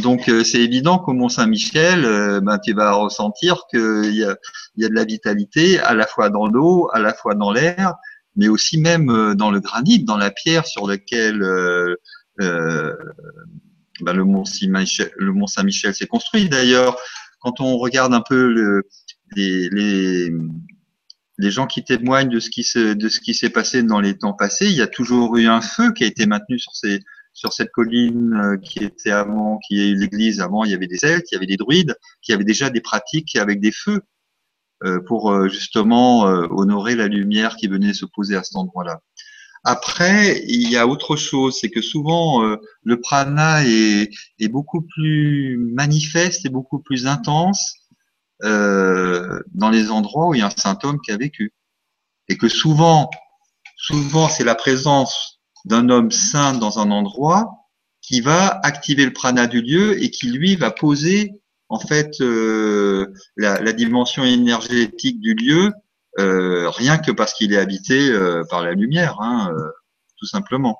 Donc 0.00 0.22
c'est 0.44 0.60
évident 0.60 0.98
qu'au 0.98 1.12
Mont 1.12 1.28
Saint-Michel, 1.28 2.40
ben, 2.42 2.58
tu 2.58 2.72
vas 2.72 2.94
ressentir 2.94 3.64
qu'il 3.70 4.14
y 4.14 4.24
a, 4.24 4.36
y 4.76 4.84
a 4.86 4.88
de 4.88 4.94
la 4.94 5.04
vitalité 5.04 5.78
à 5.80 5.92
la 5.94 6.06
fois 6.06 6.30
dans 6.30 6.46
l'eau, 6.46 6.88
à 6.94 6.98
la 6.98 7.12
fois 7.12 7.34
dans 7.34 7.52
l'air, 7.52 7.94
mais 8.34 8.48
aussi 8.48 8.80
même 8.80 9.34
dans 9.34 9.50
le 9.50 9.60
granit, 9.60 10.02
dans 10.02 10.16
la 10.16 10.30
pierre 10.30 10.66
sur 10.66 10.88
laquelle 10.88 11.42
euh, 12.40 12.94
ben, 14.00 14.14
le 14.14 14.24
Mont 14.24 14.44
Saint-Michel 15.46 15.94
s'est 15.94 16.06
construit. 16.06 16.48
D'ailleurs, 16.48 16.96
quand 17.40 17.60
on 17.60 17.78
regarde 17.78 18.14
un 18.14 18.22
peu 18.22 18.48
le, 18.48 18.88
les, 19.36 19.68
les, 19.70 20.30
les, 21.38 21.50
gens 21.50 21.66
qui 21.66 21.84
témoignent 21.84 22.30
de 22.30 22.40
ce 22.40 22.50
qui 22.50 22.64
se, 22.64 22.94
de 22.94 23.08
ce 23.08 23.20
qui 23.20 23.34
s'est 23.34 23.50
passé 23.50 23.82
dans 23.82 24.00
les 24.00 24.16
temps 24.16 24.32
passés, 24.32 24.66
il 24.66 24.76
y 24.76 24.82
a 24.82 24.86
toujours 24.86 25.36
eu 25.36 25.46
un 25.46 25.60
feu 25.60 25.92
qui 25.92 26.04
a 26.04 26.06
été 26.06 26.26
maintenu 26.26 26.58
sur 26.58 26.74
ces, 26.74 27.00
sur 27.32 27.52
cette 27.52 27.70
colline 27.70 28.34
euh, 28.34 28.56
qui 28.58 28.80
était 28.80 29.10
avant, 29.10 29.58
qui 29.66 29.80
est 29.80 29.94
l'église 29.94 30.40
avant, 30.40 30.64
il 30.64 30.70
y 30.70 30.74
avait 30.74 30.86
des 30.86 30.98
Celtes, 30.98 31.30
il 31.30 31.34
y 31.34 31.36
avait 31.36 31.46
des 31.46 31.56
druides, 31.56 31.96
qui 32.20 32.32
avaient 32.32 32.44
déjà 32.44 32.70
des 32.70 32.80
pratiques 32.80 33.36
avec 33.36 33.60
des 33.60 33.72
feux 33.72 34.02
euh, 34.84 35.00
pour 35.06 35.32
euh, 35.32 35.48
justement 35.48 36.22
honorer 36.22 36.94
la 36.94 37.08
lumière 37.08 37.56
qui 37.56 37.68
venait 37.68 37.94
se 37.94 38.04
poser 38.04 38.36
à 38.36 38.42
cet 38.42 38.56
endroit-là. 38.56 39.00
Après, 39.64 40.42
il 40.46 40.68
y 40.68 40.76
a 40.76 40.88
autre 40.88 41.14
chose, 41.14 41.56
c'est 41.60 41.70
que 41.70 41.82
souvent 41.82 42.42
le 42.82 43.00
prana 43.00 43.64
est, 43.64 44.10
est, 44.40 44.48
beaucoup 44.48 44.82
plus 44.82 45.56
manifeste 45.56 46.44
et 46.44 46.48
beaucoup 46.48 46.80
plus 46.80 47.06
intense 47.06 47.76
dans 48.40 49.70
les 49.70 49.92
endroits 49.92 50.26
où 50.26 50.34
il 50.34 50.40
y 50.40 50.42
a 50.42 50.46
un 50.46 50.50
symptôme 50.50 50.98
qui 51.00 51.12
a 51.12 51.16
vécu. 51.16 51.52
Et 52.28 52.36
que 52.36 52.48
souvent, 52.48 53.08
souvent 53.76 54.28
c'est 54.28 54.42
la 54.42 54.56
présence 54.56 55.31
d'un 55.64 55.88
homme 55.88 56.10
saint 56.10 56.54
dans 56.54 56.78
un 56.78 56.90
endroit 56.90 57.62
qui 58.00 58.20
va 58.20 58.60
activer 58.64 59.04
le 59.04 59.12
prana 59.12 59.46
du 59.46 59.62
lieu 59.62 60.02
et 60.02 60.10
qui 60.10 60.30
lui 60.30 60.56
va 60.56 60.70
poser 60.70 61.40
en 61.68 61.78
fait 61.78 62.20
euh, 62.20 63.14
la, 63.36 63.60
la, 63.60 63.72
dimension 63.72 64.24
énergétique 64.24 65.20
du 65.20 65.34
lieu 65.34 65.72
euh, 66.18 66.68
rien 66.68 66.98
que 66.98 67.10
parce 67.10 67.32
qu'il 67.32 67.54
est 67.54 67.58
habité 67.58 68.10
euh, 68.10 68.44
par 68.50 68.62
la 68.62 68.72
lumière, 68.72 69.18
hein, 69.20 69.50
tout 70.18 70.26
simplement. 70.26 70.78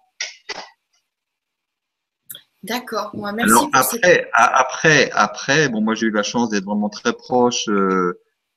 D'accord. 2.62 3.11
merci. 3.14 3.43
Alors 3.51 3.70
après, 3.72 4.30
après, 4.35 5.11
après, 5.12 5.68
bon, 5.68 5.80
moi 5.80 5.95
j'ai 5.95 6.07
eu 6.07 6.11
la 6.11 6.22
chance 6.22 6.51
d'être 6.51 6.64
vraiment 6.64 6.91
très 6.91 7.12
proche 7.12 7.68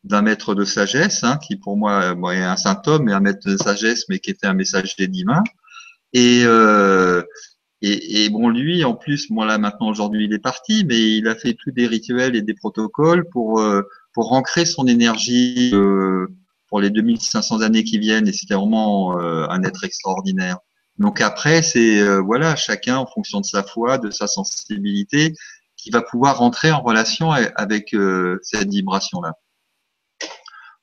d'un 0.04 0.22
maître 0.22 0.54
de 0.54 0.66
sagesse, 0.66 1.24
hein, 1.24 1.38
qui 1.38 1.56
pour 1.56 1.78
moi, 1.78 2.14
moi 2.14 2.36
est 2.36 2.44
un 2.44 2.58
symptôme, 2.58 3.08
et 3.10 3.14
un 3.14 3.22
maître 3.22 3.50
de 3.50 3.58
sagesse, 3.58 4.06
mais 4.10 4.20
qui 4.20 4.32
était 4.32 4.48
un 4.48 4.54
messager 4.54 5.08
divin. 5.08 5.44
Et, 6.18 6.44
et, 7.82 8.24
et, 8.24 8.30
bon, 8.30 8.50
lui, 8.50 8.84
en 8.84 8.96
plus, 8.96 9.30
moi 9.30 9.46
là 9.46 9.58
maintenant 9.58 9.90
aujourd'hui 9.90 10.26
il 10.26 10.34
est 10.34 10.40
parti, 10.40 10.86
mais 10.86 11.18
il 11.18 11.28
a 11.28 11.36
fait 11.36 11.54
tous 11.54 11.72
des 11.72 11.88
rituels 11.88 12.36
et 12.36 12.42
des 12.42 12.54
protocoles 12.54 13.28
pour 13.30 13.62
pour 14.14 14.34
ancrer 14.34 14.66
son 14.66 14.88
énergie 14.88 15.74
pour 16.68 16.82
les 16.82 16.90
2500 16.90 17.62
années 17.62 17.84
qui 17.84 18.00
viennent 18.00 18.28
et 18.28 18.34
c'était 18.34 18.56
vraiment 18.56 19.18
euh, 19.20 19.48
un 19.50 19.64
être 19.64 19.84
extraordinaire. 19.84 20.58
Donc 20.98 21.22
après, 21.22 21.62
c'est 21.62 22.00
euh, 22.00 22.20
voilà, 22.20 22.56
chacun 22.56 22.98
en 22.98 23.06
fonction 23.06 23.42
de 23.42 23.46
sa 23.46 23.64
foi, 23.64 23.98
de 23.98 24.12
sa 24.12 24.28
sensibilité, 24.28 25.34
qui 25.78 25.90
va 25.90 26.02
pouvoir 26.02 26.40
rentrer 26.40 26.72
en 26.72 26.82
relation 26.82 27.32
avec 27.32 27.94
euh, 27.94 28.40
cette 28.44 28.70
vibration-là. 28.70 29.34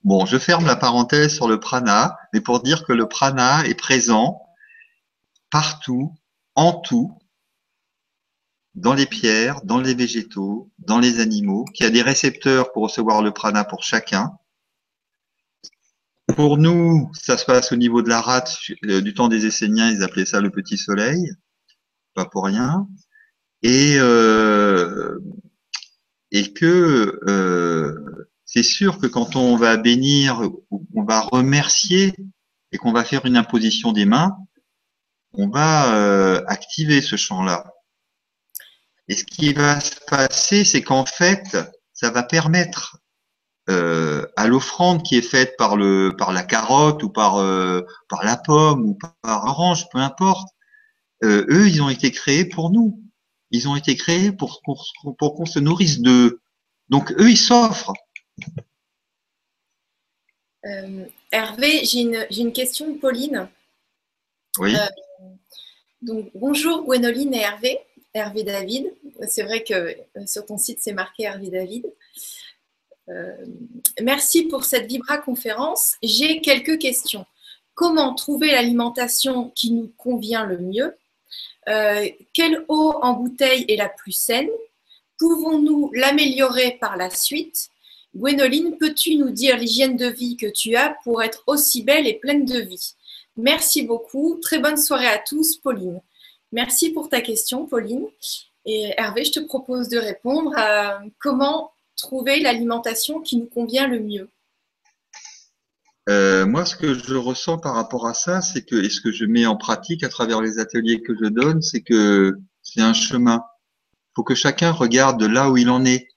Bon, 0.05 0.27
je 0.27 0.37
ferme 0.39 0.67
la 0.67 0.77
parenthèse 0.77 1.35
sur 1.35 1.49
le 1.49 1.59
prana, 1.61 2.17
mais 2.33 2.41
pour 2.41 2.63
dire 2.63 2.85
que 2.85 2.93
le 2.93 3.07
prana 3.07 3.65
est 3.67 3.75
présent 3.75 4.43
partout, 5.53 6.17
en 6.57 6.73
tout, 6.73 7.17
dans 8.75 8.95
les 8.95 9.07
pierres, 9.07 9.61
dans 9.63 9.79
les 9.79 9.95
végétaux, 9.95 10.73
dans 10.79 10.99
les 10.99 11.21
animaux, 11.21 11.67
qui 11.75 11.85
a 11.85 11.91
des 11.91 12.03
récepteurs 12.03 12.73
pour 12.73 12.85
recevoir 12.85 13.23
le 13.23 13.33
prana 13.33 13.63
pour 13.63 13.85
chacun, 13.85 14.33
pour 16.35 16.57
nous, 16.57 17.11
ça 17.13 17.37
se 17.37 17.45
passe 17.45 17.73
au 17.73 17.77
niveau 17.77 18.01
de 18.01 18.09
la 18.09 18.23
rate. 18.23 18.57
Euh, 18.87 19.03
du 19.03 19.13
temps 19.13 19.29
des 19.29 19.45
Esséniens, 19.45 19.91
ils 19.91 20.03
appelaient 20.03 20.25
ça 20.25 20.41
le 20.41 20.51
petit 20.51 20.79
soleil, 20.79 21.31
pas 22.15 22.25
pour 22.25 22.47
rien. 22.47 22.89
Et, 23.63 23.97
euh, 23.99 25.19
que 26.55 27.21
euh, 27.29 28.29
c'est 28.47 28.63
sûr 28.63 28.99
que 28.99 29.07
quand 29.07 29.37
on 29.37 29.57
va 29.57 29.77
bénir, 29.77 30.41
on 30.71 31.05
va 31.05 31.21
remercier 31.21 32.15
et 32.71 32.79
qu'on 32.79 32.93
va 32.93 33.05
faire 33.05 33.27
une 33.27 33.37
imposition 33.37 33.93
des 33.93 34.07
mains, 34.07 34.35
on 35.35 35.49
va 35.49 36.43
activer 36.47 37.01
ce 37.01 37.17
champ-là. 37.17 37.73
Et 39.09 39.17
ce 39.17 39.25
qui 39.25 39.53
va 39.53 39.81
se 39.81 39.97
passer, 40.07 40.65
c'est 40.65 40.83
qu'en 40.83 41.05
fait, 41.05 41.57
ça 41.93 42.11
va 42.11 42.23
permettre 42.23 43.03
euh, 43.71 44.27
à 44.37 44.49
l'offrande 44.49 45.05
qui 45.05 45.17
est 45.17 45.23
faite 45.23 45.57
par 45.57 45.77
le 45.77 46.15
par 46.19 46.33
la 46.33 46.43
carotte 46.43 47.03
ou 47.05 47.11
par 47.11 47.37
euh, 47.37 47.83
par 48.09 48.25
la 48.25 48.37
pomme 48.37 48.87
ou 48.87 48.95
par 48.95 49.45
orange, 49.45 49.89
peu 49.91 49.99
importe. 49.99 50.49
Euh, 51.23 51.47
eux, 51.49 51.69
ils 51.69 51.81
ont 51.81 51.89
été 51.89 52.11
créés 52.11 52.45
pour 52.45 52.71
nous. 52.71 53.01
Ils 53.53 53.69
ont 53.69 53.77
été 53.77 53.95
créés 53.95 54.33
pour 54.33 54.63
pour, 54.65 55.35
qu'on 55.37 55.47
se 55.47 55.61
nourrisse 55.61 56.01
d'eux. 56.01 56.41
Donc 56.89 57.13
eux, 57.13 57.31
ils 57.31 57.37
s'offrent. 57.37 57.93
Hervé, 61.31 61.85
j'ai 61.85 62.01
une, 62.01 62.27
j'ai 62.31 62.43
une 62.43 62.53
question, 62.53 62.97
Pauline. 62.99 63.49
Oui. 64.59 64.75
Donc 66.03 66.31
bonjour 66.35 66.83
Gwénoline 66.85 67.33
et 67.35 67.41
Hervé, 67.41 67.79
Hervé 68.13 68.43
David. 68.43 68.93
C'est 69.29 69.43
vrai 69.43 69.63
que 69.63 69.97
sur 70.27 70.45
ton 70.45 70.59
site 70.59 70.79
c'est 70.81 70.93
marqué 70.93 71.25
Hervé 71.25 71.49
David. 71.49 71.87
Euh, 73.09 73.47
merci 74.01 74.45
pour 74.45 74.65
cette 74.65 74.87
Vibra 74.87 75.19
conférence. 75.19 75.97
J'ai 76.03 76.41
quelques 76.41 76.79
questions. 76.79 77.25
Comment 77.75 78.15
trouver 78.15 78.51
l'alimentation 78.53 79.51
qui 79.55 79.71
nous 79.71 79.93
convient 79.97 80.45
le 80.45 80.59
mieux? 80.59 80.97
Euh, 81.69 82.09
Quelle 82.35 82.65
eau 82.69 82.95
en 83.03 83.15
bouteille 83.15 83.65
est 83.69 83.77
la 83.77 83.89
plus 83.89 84.13
saine? 84.13 84.51
Pouvons-nous 85.19 85.91
l'améliorer 85.95 86.79
par 86.81 86.97
la 86.97 87.11
suite? 87.11 87.69
Gwénoline, 88.15 88.77
peux-tu 88.77 89.17
nous 89.17 89.31
dire 89.31 89.57
l'hygiène 89.57 89.97
de 89.97 90.07
vie 90.07 90.37
que 90.37 90.47
tu 90.47 90.77
as 90.77 90.97
pour 91.05 91.23
être 91.23 91.45
aussi 91.47 91.83
belle 91.83 92.07
et 92.07 92.15
pleine 92.15 92.45
de 92.45 92.59
vie? 92.59 92.95
Merci 93.37 93.83
beaucoup. 93.83 94.39
Très 94.41 94.59
bonne 94.59 94.77
soirée 94.77 95.07
à 95.07 95.19
tous, 95.19 95.57
Pauline. 95.57 96.01
Merci 96.53 96.91
pour 96.91 97.09
ta 97.09 97.21
question, 97.21 97.67
Pauline. 97.67 98.07
Et 98.67 98.93
Hervé, 98.97 99.25
je 99.25 99.33
te 99.33 99.41
propose 99.41 99.89
de 99.89 99.99
répondre 99.99 100.53
à 100.57 101.01
comment 101.19 101.73
trouver 101.97 102.41
l'alimentation 102.41 103.21
qui 103.21 103.37
nous 103.37 103.47
convient 103.47 103.89
le 103.89 104.01
mieux. 104.01 104.29
Euh, 106.09 106.47
moi, 106.47 106.65
ce 106.65 106.77
que 106.77 106.95
je 106.95 107.15
ressens 107.15 107.59
par 107.59 107.75
rapport 107.75 108.07
à 108.07 108.15
ça, 108.15 108.43
c'est 108.43 108.65
que, 108.65 108.77
et 108.77 108.91
ce 108.91 109.01
que 109.01 109.13
je 109.13 109.25
mets 109.25 109.47
en 109.47 109.57
pratique 109.57 110.03
à 110.03 110.09
travers 110.09 110.41
les 110.41 110.59
ateliers 110.59 111.01
que 111.01 111.15
je 111.15 111.29
donne, 111.29 111.63
c'est 111.63 111.83
que 111.83 112.35
c'est 112.63 112.81
un 112.81 112.93
chemin. 112.93 113.45
Il 113.95 114.17
faut 114.17 114.25
que 114.25 114.35
chacun 114.35 114.73
regarde 114.73 115.23
là 115.23 115.51
où 115.51 115.57
il 115.57 115.71
en 115.71 115.85
est 115.85 116.09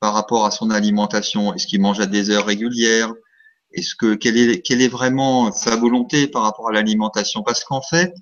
par 0.00 0.14
rapport 0.14 0.44
à 0.44 0.50
son 0.50 0.70
alimentation. 0.70 1.54
Est-ce 1.54 1.66
qu'il 1.66 1.80
mange 1.80 2.00
à 2.00 2.06
des 2.06 2.30
heures 2.30 2.46
régulières? 2.46 3.12
Est-ce 3.74 3.94
que 3.94 4.14
quelle 4.14 4.36
est, 4.36 4.60
quelle 4.62 4.82
est 4.82 4.88
vraiment 4.88 5.52
sa 5.52 5.76
volonté 5.76 6.26
par 6.26 6.42
rapport 6.42 6.68
à 6.68 6.72
l'alimentation? 6.72 7.42
Parce 7.42 7.64
qu'en 7.64 7.82
fait, 7.82 8.14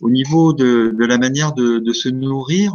au 0.00 0.10
niveau 0.10 0.52
de, 0.52 0.94
de 0.98 1.04
la 1.04 1.18
manière 1.18 1.52
de, 1.52 1.78
de 1.78 1.92
se 1.92 2.08
nourrir, 2.08 2.72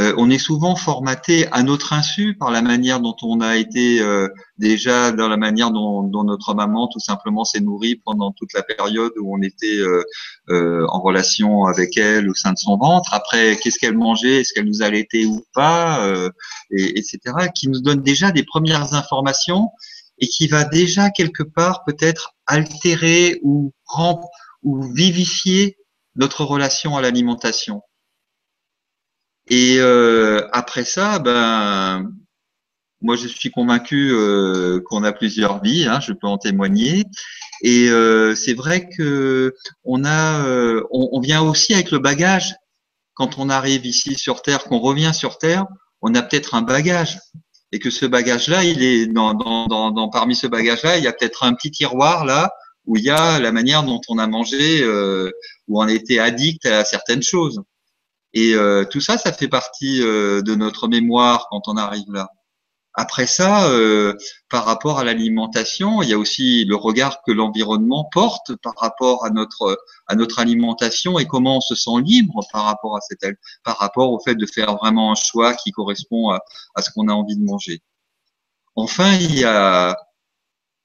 euh, 0.00 0.14
on 0.16 0.30
est 0.30 0.38
souvent 0.38 0.74
formaté 0.74 1.46
à 1.52 1.62
notre 1.62 1.92
insu 1.92 2.34
par 2.34 2.50
la 2.50 2.62
manière 2.62 3.00
dont 3.00 3.16
on 3.22 3.42
a 3.42 3.56
été 3.56 4.00
euh, 4.00 4.26
déjà 4.56 5.12
dans 5.12 5.28
la 5.28 5.36
manière 5.36 5.70
dont, 5.70 6.08
notre 6.24 6.54
maman 6.54 6.88
tout 6.88 6.98
simplement 6.98 7.44
s'est 7.44 7.60
nourrie 7.60 7.96
pendant 7.96 8.32
toute 8.32 8.54
la 8.54 8.62
période 8.62 9.12
où 9.20 9.36
on 9.36 9.42
était 9.42 9.80
euh, 10.48 10.86
en 10.88 11.00
relation 11.00 11.66
avec 11.66 11.98
elle 11.98 12.30
au 12.30 12.34
sein 12.34 12.52
de 12.52 12.58
son 12.58 12.78
ventre. 12.78 13.12
Après, 13.12 13.58
qu'est-ce 13.58 13.78
qu'elle 13.78 13.96
mangeait, 13.96 14.40
est-ce 14.40 14.54
qu'elle 14.54 14.64
nous 14.64 14.82
allaitait 14.82 15.26
ou 15.26 15.44
pas, 15.52 16.08
et, 16.70 16.98
etc. 16.98 17.18
Qui 17.54 17.68
nous 17.68 17.80
donne 17.80 18.02
déjà 18.02 18.30
des 18.30 18.44
premières 18.44 18.94
informations 18.94 19.68
et 20.22 20.28
qui 20.28 20.46
va 20.46 20.64
déjà 20.64 21.10
quelque 21.10 21.42
part 21.42 21.84
peut-être 21.84 22.36
altérer 22.46 23.40
ou, 23.42 23.72
ou 24.62 24.82
vivifier 24.94 25.76
notre 26.14 26.44
relation 26.44 26.96
à 26.96 27.02
l'alimentation. 27.02 27.82
Et 29.48 29.78
euh, 29.80 30.48
après 30.52 30.84
ça, 30.84 31.18
ben, 31.18 32.08
moi 33.00 33.16
je 33.16 33.26
suis 33.26 33.50
convaincu 33.50 34.12
euh, 34.12 34.80
qu'on 34.86 35.02
a 35.02 35.12
plusieurs 35.12 35.60
vies, 35.60 35.86
hein, 35.86 35.98
je 35.98 36.12
peux 36.12 36.28
en 36.28 36.38
témoigner. 36.38 37.02
Et 37.62 37.88
euh, 37.88 38.36
c'est 38.36 38.54
vrai 38.54 38.88
que 38.88 39.54
on 39.82 40.04
a, 40.04 40.46
on, 40.92 41.08
on, 41.12 41.20
vient 41.20 41.42
aussi 41.42 41.74
avec 41.74 41.90
le 41.90 41.98
bagage. 41.98 42.54
Quand 43.14 43.38
on 43.38 43.50
arrive 43.50 43.86
ici 43.86 44.14
sur 44.14 44.40
Terre, 44.40 44.62
qu'on 44.64 44.78
revient 44.78 45.12
sur 45.12 45.38
Terre, 45.38 45.66
on 46.00 46.14
a 46.14 46.22
peut-être 46.22 46.54
un 46.54 46.62
bagage. 46.62 47.18
Et 47.72 47.78
que 47.78 47.90
ce 47.90 48.04
bagage-là, 48.06 48.64
il 48.64 48.82
est 48.82 49.06
dans, 49.06 49.34
dans, 49.34 49.90
dans, 49.90 50.08
parmi 50.08 50.36
ce 50.36 50.46
bagage-là, 50.46 50.98
il 50.98 51.04
y 51.04 51.06
a 51.06 51.12
peut-être 51.12 51.42
un 51.44 51.54
petit 51.54 51.70
tiroir 51.70 52.24
là 52.24 52.50
où 52.84 52.96
il 52.96 53.04
y 53.04 53.10
a 53.10 53.38
la 53.38 53.52
manière 53.52 53.82
dont 53.84 54.00
on 54.08 54.18
a 54.18 54.26
mangé, 54.26 54.84
où 55.68 55.80
on 55.80 55.88
été 55.88 56.18
addict 56.18 56.66
à 56.66 56.84
certaines 56.84 57.22
choses. 57.22 57.62
Et 58.34 58.54
euh, 58.54 58.84
tout 58.84 59.00
ça, 59.00 59.18
ça 59.18 59.32
fait 59.32 59.48
partie 59.48 60.02
euh, 60.02 60.42
de 60.42 60.54
notre 60.54 60.88
mémoire 60.88 61.46
quand 61.50 61.62
on 61.66 61.76
arrive 61.76 62.10
là. 62.10 62.28
Après 62.94 63.26
ça, 63.26 63.70
euh, 63.70 64.14
par 64.50 64.64
rapport 64.66 64.98
à 64.98 65.04
l'alimentation, 65.04 66.02
il 66.02 66.10
y 66.10 66.12
a 66.12 66.18
aussi 66.18 66.64
le 66.66 66.76
regard 66.76 67.22
que 67.26 67.32
l'environnement 67.32 68.08
porte 68.12 68.54
par 68.56 68.74
rapport 68.76 69.24
à 69.24 69.30
notre 69.30 69.78
à 70.08 70.14
notre 70.14 70.38
alimentation 70.38 71.18
et 71.18 71.26
comment 71.26 71.58
on 71.58 71.60
se 71.60 71.74
sent 71.74 72.02
libre 72.04 72.40
par 72.52 72.64
rapport 72.64 72.96
à 72.96 73.00
cette 73.00 73.24
par 73.64 73.78
rapport 73.78 74.12
au 74.12 74.20
fait 74.20 74.34
de 74.34 74.46
faire 74.46 74.76
vraiment 74.76 75.12
un 75.12 75.14
choix 75.14 75.54
qui 75.54 75.70
correspond 75.70 76.30
à, 76.30 76.40
à 76.74 76.82
ce 76.82 76.90
qu'on 76.90 77.08
a 77.08 77.12
envie 77.12 77.36
de 77.36 77.44
manger. 77.44 77.80
Enfin, 78.76 79.14
il 79.14 79.38
y 79.38 79.44
a 79.44 79.96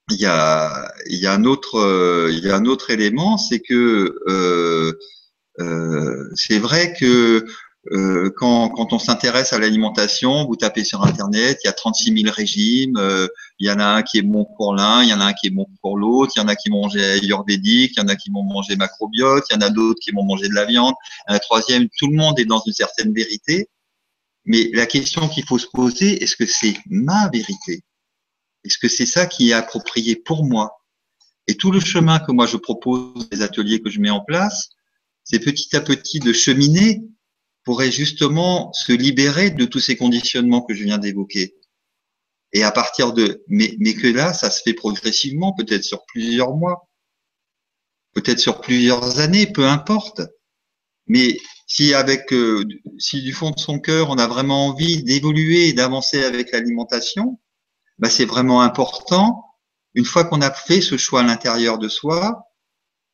il 0.10 0.18
y 0.18 0.26
a 0.26 0.92
il 1.10 1.20
y 1.20 1.28
a 1.28 1.34
un 1.34 1.44
autre 1.44 2.30
il 2.32 2.40
y 2.46 2.50
a 2.50 2.56
un 2.56 2.66
autre 2.66 2.90
élément, 2.92 3.38
c'est 3.38 3.60
que 3.60 4.16
euh, 4.28 4.98
euh, 5.60 6.30
c'est 6.36 6.60
vrai 6.60 6.94
que 6.94 7.46
euh, 7.92 8.32
quand, 8.36 8.70
quand, 8.70 8.92
on 8.92 9.00
s'intéresse 9.00 9.54
à 9.54 9.60
l'alimentation, 9.60 10.46
vous 10.46 10.56
tapez 10.56 10.84
sur 10.84 11.04
Internet, 11.04 11.60
il 11.64 11.68
y 11.68 11.70
a 11.70 11.74
36 11.74 12.22
000 12.22 12.34
régimes, 12.34 12.98
euh, 12.98 13.28
il 13.60 13.68
y 13.68 13.72
en 13.72 13.80
a 13.80 13.86
un 13.86 14.04
qui 14.04 14.18
est 14.18 14.24
bon 14.24 14.46
pour 14.58 14.76
l'un, 14.76 15.04
il 15.04 15.10
y 15.10 15.14
en 15.14 15.22
a 15.22 15.26
un 15.26 15.34
qui 15.34 15.48
est 15.48 15.52
bon 15.52 15.68
pour 15.82 15.98
l'autre, 15.98 16.34
il 16.36 16.40
y 16.40 16.42
en 16.42 16.48
a 16.48 16.56
qui 16.56 16.70
vont 16.70 16.82
manger 16.82 17.04
ayurvédique, 17.04 17.94
il 17.96 18.00
y 18.00 18.04
en 18.04 18.08
a 18.08 18.16
qui 18.16 18.30
vont 18.30 18.44
manger 18.44 18.76
macrobiote, 18.76 19.46
il 19.50 19.54
y 19.54 19.58
en 19.58 19.62
a 19.62 19.70
d'autres 19.70 20.00
qui 20.02 20.12
vont 20.12 20.24
manger 20.24 20.50
de 20.50 20.54
la 20.54 20.66
viande, 20.66 20.96
un 21.28 21.40
troisième, 21.40 21.88
tout 21.98 22.08
le 22.08 22.18
monde 22.18 22.40
est 22.40 22.46
dans 22.46 22.62
une 22.66 22.74
certaine 22.74 23.14
vérité. 23.14 23.70
Mais 24.46 24.70
la 24.74 24.86
question 24.86 25.28
qu'il 25.30 25.46
faut 25.46 25.60
se 25.60 25.68
poser, 25.68 26.24
est-ce 26.24 26.36
que 26.36 26.46
c'est 26.46 26.76
ma 26.88 27.30
vérité? 27.30 27.84
Est-ce 28.64 28.78
que 28.78 28.88
c'est 28.88 29.06
ça 29.06 29.26
qui 29.26 29.50
est 29.50 29.54
approprié 29.54 30.16
pour 30.16 30.46
moi? 30.46 30.72
Et 31.48 31.56
tout 31.56 31.72
le 31.72 31.80
chemin 31.80 32.20
que 32.20 32.32
moi 32.32 32.48
je 32.48 32.58
propose, 32.58 33.28
les 33.32 33.42
ateliers 33.42 33.82
que 33.82 33.90
je 33.90 34.00
mets 34.00 34.10
en 34.10 34.22
place, 34.22 34.70
c'est 35.24 35.40
petit 35.40 35.76
à 35.76 35.82
petit 35.82 36.20
de 36.20 36.34
cheminer 36.34 37.02
pourrait 37.68 37.92
justement 37.92 38.72
se 38.72 38.94
libérer 38.94 39.52
de 39.52 39.66
tous 39.66 39.82
ces 39.82 39.98
conditionnements 39.98 40.62
que 40.62 40.74
je 40.74 40.86
viens 40.86 41.00
d'évoquer. 41.00 41.58
Et 42.54 42.64
à 42.64 42.72
partir 42.72 43.12
de, 43.12 43.44
mais, 43.50 43.76
mais 43.78 43.94
que 43.94 44.08
là, 44.08 44.32
ça 44.32 44.50
se 44.50 44.62
fait 44.62 44.74
progressivement, 44.74 45.54
peut-être 45.54 45.84
sur 45.84 46.06
plusieurs 46.06 46.56
mois, 46.56 46.88
peut-être 48.14 48.40
sur 48.40 48.62
plusieurs 48.62 49.20
années, 49.20 49.48
peu 49.48 49.66
importe. 49.66 50.22
Mais 51.08 51.38
si 51.68 51.94
avec, 51.94 52.32
euh, 52.32 52.64
si 53.00 53.22
du 53.22 53.34
fond 53.34 53.52
de 53.52 53.60
son 53.60 53.80
cœur, 53.80 54.12
on 54.12 54.18
a 54.18 54.28
vraiment 54.28 54.68
envie 54.68 55.04
d'évoluer 55.04 55.68
et 55.68 55.74
d'avancer 55.74 56.24
avec 56.24 56.54
l'alimentation, 56.54 57.38
bah 57.98 58.10
c'est 58.10 58.24
vraiment 58.24 58.62
important, 58.62 59.44
une 59.94 60.06
fois 60.06 60.24
qu'on 60.24 60.40
a 60.40 60.52
fait 60.52 60.80
ce 60.80 60.96
choix 60.96 61.20
à 61.20 61.24
l'intérieur 61.24 61.80
de 61.80 61.90
soi, 61.90 62.48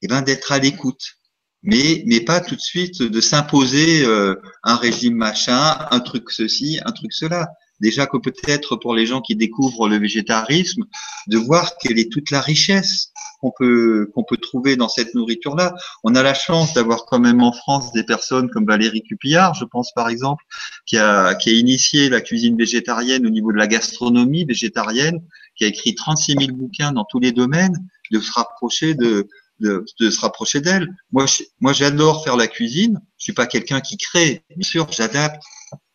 et 0.03 0.05
eh 0.05 0.07
ben 0.09 0.21
d'être 0.21 0.51
à 0.51 0.59
l'écoute 0.59 1.17
mais, 1.63 2.03
mais 2.05 2.21
pas 2.21 2.41
tout 2.41 2.55
de 2.55 2.61
suite 2.61 3.01
de 3.01 3.21
s'imposer 3.21 4.05
euh, 4.05 4.35
un 4.63 4.75
régime 4.75 5.15
machin, 5.15 5.77
un 5.89 5.99
truc 6.01 6.29
ceci, 6.29 6.79
un 6.85 6.91
truc 6.91 7.13
cela. 7.13 7.47
Déjà 7.79 8.05
que 8.05 8.17
peut-être 8.17 8.75
pour 8.75 8.93
les 8.93 9.05
gens 9.05 9.21
qui 9.21 9.35
découvrent 9.35 9.89
le 9.89 9.97
végétarisme, 9.97 10.83
de 11.27 11.37
voir 11.37 11.77
quelle 11.77 11.99
est 11.99 12.11
toute 12.11 12.31
la 12.31 12.39
richesse 12.39 13.11
qu'on 13.41 13.51
peut 13.57 14.09
qu'on 14.13 14.23
peut 14.23 14.37
trouver 14.37 14.77
dans 14.77 14.87
cette 14.87 15.13
nourriture-là. 15.15 15.73
On 16.03 16.15
a 16.15 16.23
la 16.23 16.33
chance 16.33 16.73
d'avoir 16.73 17.05
quand 17.05 17.19
même 17.19 17.41
en 17.41 17.51
France 17.51 17.91
des 17.91 18.03
personnes 18.03 18.49
comme 18.49 18.65
Valérie 18.65 19.03
Cupillard, 19.03 19.53
je 19.55 19.65
pense 19.65 19.91
par 19.93 20.07
exemple, 20.07 20.45
qui 20.85 20.97
a 20.97 21.35
qui 21.35 21.49
a 21.49 21.53
initié 21.53 22.09
la 22.09 22.21
cuisine 22.21 22.55
végétarienne 22.57 23.25
au 23.25 23.29
niveau 23.29 23.51
de 23.51 23.57
la 23.57 23.67
gastronomie 23.67 24.45
végétarienne, 24.45 25.19
qui 25.55 25.65
a 25.65 25.67
écrit 25.67 25.93
36 25.95 26.35
000 26.39 26.51
bouquins 26.53 26.93
dans 26.93 27.05
tous 27.05 27.19
les 27.19 27.33
domaines, 27.33 27.75
de 28.11 28.19
se 28.19 28.31
rapprocher 28.31 28.93
de 28.93 29.27
de, 29.63 30.09
se 30.09 30.19
rapprocher 30.19 30.61
d'elle. 30.61 30.87
Moi, 31.11 31.25
moi, 31.59 31.73
j'adore 31.73 32.23
faire 32.23 32.37
la 32.37 32.47
cuisine. 32.47 32.99
Je 33.17 33.23
suis 33.23 33.33
pas 33.33 33.47
quelqu'un 33.47 33.81
qui 33.81 33.97
crée, 33.97 34.43
bien 34.49 34.67
sûr, 34.67 34.87
j'adapte, 34.91 35.41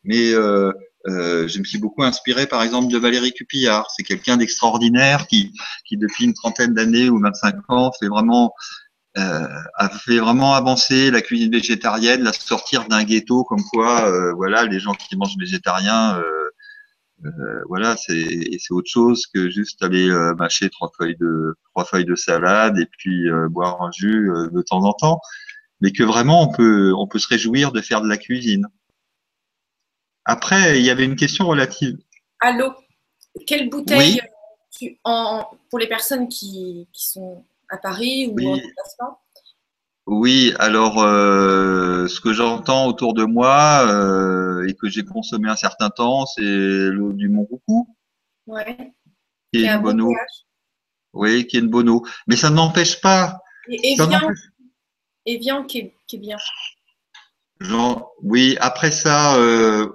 mais 0.05 0.33
euh, 0.33 0.73
euh, 1.07 1.49
je 1.49 1.59
me 1.59 1.65
suis 1.65 1.79
beaucoup 1.79 2.03
inspiré, 2.03 2.47
par 2.47 2.63
exemple, 2.63 2.93
de 2.93 2.99
Valérie 2.99 3.33
Cupillard. 3.33 3.89
C'est 3.97 4.03
quelqu'un 4.03 4.37
d'extraordinaire 4.37 5.27
qui, 5.27 5.53
qui, 5.87 5.97
depuis 5.97 6.25
une 6.25 6.35
trentaine 6.35 6.75
d'années 6.75 7.09
ou 7.09 7.21
25 7.21 7.57
ans, 7.69 7.93
fait 7.99 8.09
vraiment 8.09 8.55
euh, 9.17 9.49
a 9.75 9.89
fait 9.89 10.19
vraiment 10.19 10.55
avancer 10.55 11.11
la 11.11 11.23
cuisine 11.23 11.51
végétarienne, 11.51 12.23
la 12.23 12.33
sortir 12.33 12.87
d'un 12.87 13.03
ghetto 13.05 13.43
comme 13.45 13.63
quoi, 13.73 14.11
voilà, 14.37 14.65
les 14.65 14.79
gens 14.79 14.93
qui 14.93 15.17
mangent 15.17 15.37
végétarien, 15.39 16.21
euh, 17.25 17.63
voilà, 17.69 17.97
c'est 17.97 18.71
autre 18.71 18.89
chose 18.89 19.27
que 19.27 19.51
juste 19.51 19.83
aller 19.83 20.09
euh, 20.09 20.35
mâcher 20.35 20.71
trois 20.71 20.91
feuilles 20.97 21.17
de 21.17 21.57
trois 21.73 21.85
feuilles 21.85 22.05
de 22.05 22.15
salade 22.15 22.79
et 22.79 22.87
puis 22.87 23.29
euh, 23.29 23.49
boire 23.49 23.83
un 23.83 23.91
jus 23.91 24.31
de 24.53 24.63
temps 24.63 24.85
en 24.85 24.93
temps, 24.93 25.21
mais 25.81 25.91
que 25.91 26.05
vraiment 26.05 26.43
on 26.43 26.53
peut 26.53 26.93
on 26.97 27.09
peut 27.09 27.19
se 27.19 27.29
réjouir 27.29 27.73
de 27.73 27.81
faire 27.81 28.03
de 28.03 28.09
la 28.09 28.19
cuisine. 28.19 28.67
Après, 30.25 30.79
il 30.79 30.85
y 30.85 30.91
avait 30.91 31.05
une 31.05 31.17
question 31.17 31.47
relative. 31.47 31.97
L'eau. 32.57 32.73
Quelle 33.47 33.69
bouteille 33.69 34.21
tu, 34.77 34.99
en, 35.05 35.45
pour 35.71 35.79
les 35.79 35.87
personnes 35.87 36.29
qui, 36.29 36.89
qui 36.93 37.09
sont 37.09 37.45
à 37.69 37.79
Paris 37.79 38.27
ou 38.27 38.39
en 38.47 38.57
déplacement? 38.57 39.21
Oui, 40.11 40.55
alors 40.59 41.03
euh, 41.03 42.09
ce 42.09 42.19
que 42.23 42.33
j'entends 42.33 42.87
autour 42.87 43.13
de 43.13 43.25
moi 43.25 43.85
euh, 43.87 44.67
et 44.67 44.73
que 44.73 44.89
j'ai 44.89 45.05
consommé 45.05 45.51
un 45.51 45.57
certain 45.57 45.91
temps, 45.91 46.25
c'est 46.25 46.41
l'eau 46.41 47.13
du 47.13 47.29
Mont-Roucou. 47.29 47.95
Ouais. 48.47 48.95
Qui 49.53 49.65
est, 49.65 49.69
une 49.69 49.83
bonne 49.83 50.01
eau. 50.01 50.15
Oui, 51.13 51.47
qui 51.47 51.59
est 51.59 51.61
une 51.61 51.69
bonne 51.69 51.91
eau. 51.91 52.07
Mais 52.27 52.37
ça 52.37 52.49
n'empêche 52.49 53.03
pas. 53.03 53.43
Et 53.69 53.93
Evian, 53.93 54.31
Evian 55.27 55.65
qui, 55.65 55.79
est, 55.79 55.95
qui 56.07 56.17
est 56.17 56.21
bien. 56.21 56.39
Genre, 57.61 58.15
oui, 58.23 58.57
après 58.61 58.93
ça, 58.93 59.37
euh, 59.37 59.93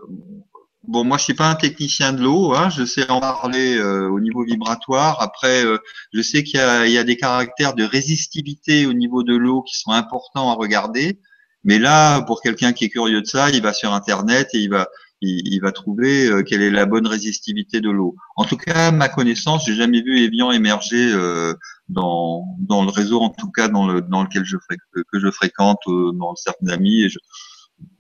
Bon, 0.86 1.06
moi, 1.06 1.18
je 1.18 1.24
suis 1.24 1.34
pas 1.34 1.50
un 1.50 1.56
technicien 1.56 2.12
de 2.12 2.22
l'eau. 2.22 2.54
Hein, 2.54 2.70
je 2.70 2.84
sais 2.84 3.10
en 3.10 3.22
parler 3.22 3.78
euh, 3.78 4.10
au 4.10 4.20
niveau 4.20 4.44
vibratoire. 4.44 5.22
Après, 5.22 5.66
euh, 5.66 5.78
je 6.12 6.22
sais 6.22 6.44
qu'il 6.44 6.60
y, 6.60 6.98
a, 6.98 7.04
des 7.06 7.16
caractères 7.16 7.74
de 7.74 7.86
résistivité 7.86 8.86
au 8.86 8.92
niveau 8.92 9.24
de 9.24 9.34
l'eau 9.36 9.62
qui 9.62 9.78
sont 9.80 9.92
importants 9.92 10.52
à 10.52 10.56
regarder. 10.56 11.22
Mais 11.64 11.80
là, 11.80 12.22
pour 12.24 12.42
quelqu'un 12.42 12.74
qui 12.74 12.86
est 12.86 12.90
curieux 12.90 13.22
de 13.22 13.26
ça, 13.26 13.50
il 13.50 13.62
va 13.62 13.72
sur 13.72 13.94
Internet 13.94 14.50
et 14.54 14.60
il 14.60 14.70
va, 14.70 14.90
il, 15.22 15.58
va 15.62 15.72
trouver 15.72 16.28
euh, 16.28 16.44
quelle 16.44 16.62
est 16.62 16.70
la 16.70 16.86
bonne 16.86 17.08
résistivité 17.08 17.80
de 17.80 17.90
l'eau. 17.90 18.16
En 18.36 18.44
tout 18.44 18.58
cas, 18.58 18.92
ma 18.92 19.08
connaissance, 19.08 19.66
j'ai 19.66 19.76
jamais 19.76 20.02
vu 20.02 20.20
Evian 20.20 20.52
émerger 20.52 21.14
dans, 21.88 22.44
dans 22.60 22.84
le 22.84 22.92
réseau, 22.92 23.22
en 23.22 23.30
tout 23.30 23.52
cas 23.52 23.70
dans, 23.70 23.88
le, 23.88 24.02
dans 24.02 24.24
lequel 24.24 24.44
je, 24.44 24.58
que 24.58 25.20
je 25.20 25.32
fréquente, 25.32 25.80
dans 25.88 26.32
le 26.32 26.36
cercle 26.36 26.66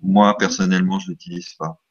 moi, 0.01 0.37
personnellement, 0.37 0.99
je 0.99 1.11
l'utilise 1.11 1.53
pas. 1.57 1.82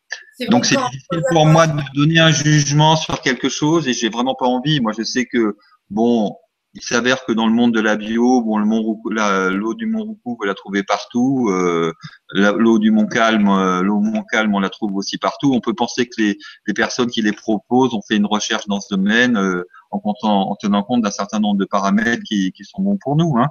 Donc 0.50 0.64
c'est 0.64 0.76
difficile 0.76 1.22
pour 1.30 1.46
moi 1.46 1.66
de 1.66 1.80
donner 1.94 2.18
un 2.18 2.30
jugement 2.30 2.96
sur 2.96 3.20
quelque 3.20 3.48
chose 3.48 3.88
et 3.88 3.92
j'ai 3.92 4.08
vraiment 4.08 4.34
pas 4.34 4.46
envie. 4.46 4.80
Moi, 4.80 4.92
je 4.96 5.02
sais 5.02 5.26
que 5.26 5.56
bon, 5.90 6.36
il 6.74 6.82
s'avère 6.82 7.24
que 7.24 7.32
dans 7.32 7.46
le 7.46 7.52
monde 7.52 7.74
de 7.74 7.80
la 7.80 7.96
bio, 7.96 8.42
bon, 8.42 8.56
le 8.56 8.64
Mont 8.64 8.98
l'eau 9.04 9.74
du 9.74 9.86
Mont 9.86 10.04
Roucou, 10.04 10.36
vous 10.38 10.46
la 10.46 10.54
trouvez 10.54 10.82
partout. 10.82 11.48
Euh, 11.50 11.92
l'eau 12.32 12.78
du 12.78 12.90
Mont 12.90 13.06
Calme, 13.06 13.48
euh, 13.48 13.82
l'eau 13.82 14.00
Mont 14.00 14.24
Calme, 14.24 14.54
on 14.54 14.60
la 14.60 14.70
trouve 14.70 14.94
aussi 14.96 15.18
partout. 15.18 15.52
On 15.52 15.60
peut 15.60 15.74
penser 15.74 16.06
que 16.06 16.14
les, 16.18 16.38
les, 16.66 16.74
personnes 16.74 17.10
qui 17.10 17.20
les 17.20 17.32
proposent 17.32 17.92
ont 17.92 18.00
fait 18.06 18.16
une 18.16 18.26
recherche 18.26 18.66
dans 18.68 18.80
ce 18.80 18.94
domaine 18.94 19.36
euh, 19.36 19.64
en, 19.90 19.98
comptant, 19.98 20.50
en, 20.50 20.56
tenant 20.56 20.82
compte 20.82 21.02
d'un 21.02 21.10
certain 21.10 21.40
nombre 21.40 21.58
de 21.58 21.66
paramètres 21.66 22.22
qui, 22.22 22.52
qui 22.52 22.64
sont 22.64 22.80
bons 22.80 22.98
pour 22.98 23.16
nous. 23.16 23.36
Hein. 23.36 23.48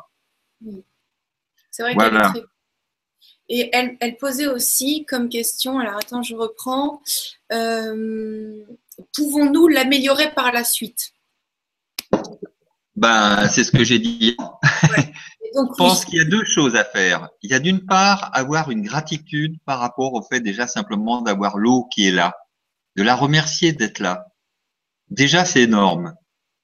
C'est 1.69 1.83
vrai 1.83 1.93
voilà. 1.93 2.33
Et 3.53 3.69
elle, 3.73 3.97
elle, 3.99 4.15
posait 4.15 4.47
aussi 4.47 5.03
comme 5.05 5.27
question, 5.27 5.77
alors 5.77 5.97
attends, 5.97 6.23
je 6.23 6.35
reprends, 6.35 7.01
euh, 7.51 8.63
pouvons-nous 9.13 9.67
l'améliorer 9.67 10.31
par 10.31 10.53
la 10.53 10.63
suite? 10.63 11.11
Ben, 12.95 13.49
c'est 13.49 13.65
ce 13.65 13.73
que 13.73 13.83
j'ai 13.83 13.99
dit. 13.99 14.37
je 15.53 15.75
pense 15.77 16.05
qu'il 16.05 16.19
y 16.19 16.21
a 16.21 16.29
deux 16.29 16.45
choses 16.45 16.77
à 16.77 16.85
faire. 16.85 17.27
Il 17.41 17.51
y 17.51 17.53
a 17.53 17.59
d'une 17.59 17.85
part 17.85 18.29
avoir 18.33 18.71
une 18.71 18.83
gratitude 18.83 19.57
par 19.65 19.79
rapport 19.79 20.13
au 20.13 20.21
fait 20.21 20.39
déjà 20.39 20.65
simplement 20.65 21.21
d'avoir 21.21 21.57
l'eau 21.57 21.89
qui 21.93 22.07
est 22.07 22.11
là, 22.11 22.33
de 22.95 23.03
la 23.03 23.15
remercier 23.15 23.73
d'être 23.73 23.99
là. 23.99 24.27
Déjà, 25.09 25.43
c'est 25.43 25.63
énorme. 25.63 26.13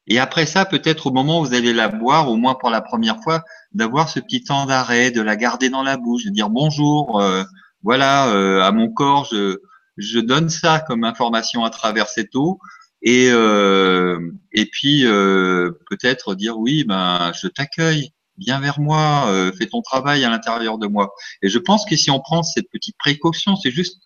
Et 0.08 0.20
après 0.20 0.46
ça, 0.46 0.66
peut-être 0.66 1.08
au 1.08 1.12
moment 1.12 1.42
où 1.42 1.46
vous 1.46 1.54
allez 1.54 1.74
la 1.74 1.90
boire, 1.90 2.30
au 2.30 2.38
moins 2.38 2.56
pour 2.56 2.70
la 2.70 2.82
première 2.82 3.22
fois, 3.22 3.44
d'avoir 3.74 4.10
ce 4.10 4.20
petit 4.20 4.44
temps 4.44 4.66
d'arrêt, 4.66 5.12
de 5.12 5.22
la 5.22 5.36
garder 5.36 5.70
dans 5.70 5.84
la 5.84 5.98
bouche, 5.98 6.26
de 6.26 6.30
dire 6.30 6.50
bonjour, 6.50 7.22
euh, 7.22 7.44
voilà, 7.84 8.30
euh, 8.30 8.62
à 8.62 8.72
mon 8.72 8.90
corps, 8.90 9.26
je, 9.32 9.58
je 9.98 10.20
donne 10.20 10.50
ça 10.50 10.80
comme 10.80 11.04
information 11.04 11.66
à 11.66 11.70
travers 11.70 12.08
cette 12.08 12.36
eau. 12.36 12.60
Et 13.02 13.30
euh, 13.32 14.32
et 14.54 14.66
puis 14.66 15.06
euh, 15.06 15.72
peut-être 15.90 16.34
dire 16.34 16.58
oui 16.58 16.84
ben 16.84 17.32
je 17.40 17.48
t'accueille 17.48 18.12
viens 18.40 18.60
vers 18.60 18.80
moi 18.80 19.26
euh, 19.30 19.52
fais 19.52 19.68
ton 19.68 19.82
travail 19.84 20.24
à 20.26 20.30
l'intérieur 20.30 20.80
de 20.80 20.88
moi. 20.88 21.14
Et 21.44 21.50
je 21.50 21.60
pense 21.60 21.86
que 21.86 21.96
si 21.96 22.10
on 22.10 22.20
prend 22.20 22.42
cette 22.42 22.70
petite 22.72 22.98
précaution 22.98 23.56
c'est 23.56 23.70
juste 23.70 24.00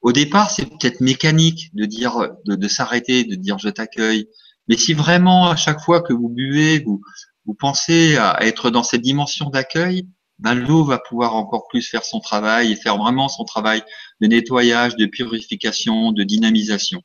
au 0.00 0.12
départ 0.12 0.50
c'est 0.50 0.64
peut-être 0.64 1.00
mécanique 1.02 1.74
de 1.74 1.84
dire 1.84 2.30
de, 2.46 2.54
de 2.54 2.68
s'arrêter 2.68 3.24
de 3.24 3.34
dire 3.34 3.58
je 3.58 3.68
t'accueille 3.68 4.28
mais 4.68 4.76
si 4.76 4.94
vraiment 4.94 5.50
à 5.50 5.56
chaque 5.56 5.80
fois 5.80 6.00
que 6.02 6.12
vous 6.12 6.28
buvez 6.28 6.84
vous 6.84 7.54
pensez 7.54 8.16
à 8.16 8.38
être 8.42 8.70
dans 8.70 8.82
cette 8.82 9.02
dimension 9.02 9.50
d'accueil 9.50 10.06
ben 10.38 10.54
l'eau 10.54 10.84
va 10.84 10.98
pouvoir 10.98 11.34
encore 11.34 11.66
plus 11.68 11.82
faire 11.82 12.04
son 12.04 12.20
travail 12.20 12.72
et 12.72 12.76
faire 12.76 12.96
vraiment 12.96 13.28
son 13.28 13.44
travail 13.44 13.82
de 14.20 14.26
nettoyage 14.26 14.96
de 14.96 15.06
purification 15.06 16.12
de 16.12 16.22
dynamisation. 16.22 17.02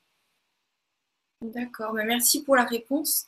D'accord, 1.42 1.94
bah, 1.94 2.06
merci 2.06 2.44
pour 2.44 2.56
la 2.56 2.64
réponse. 2.64 3.26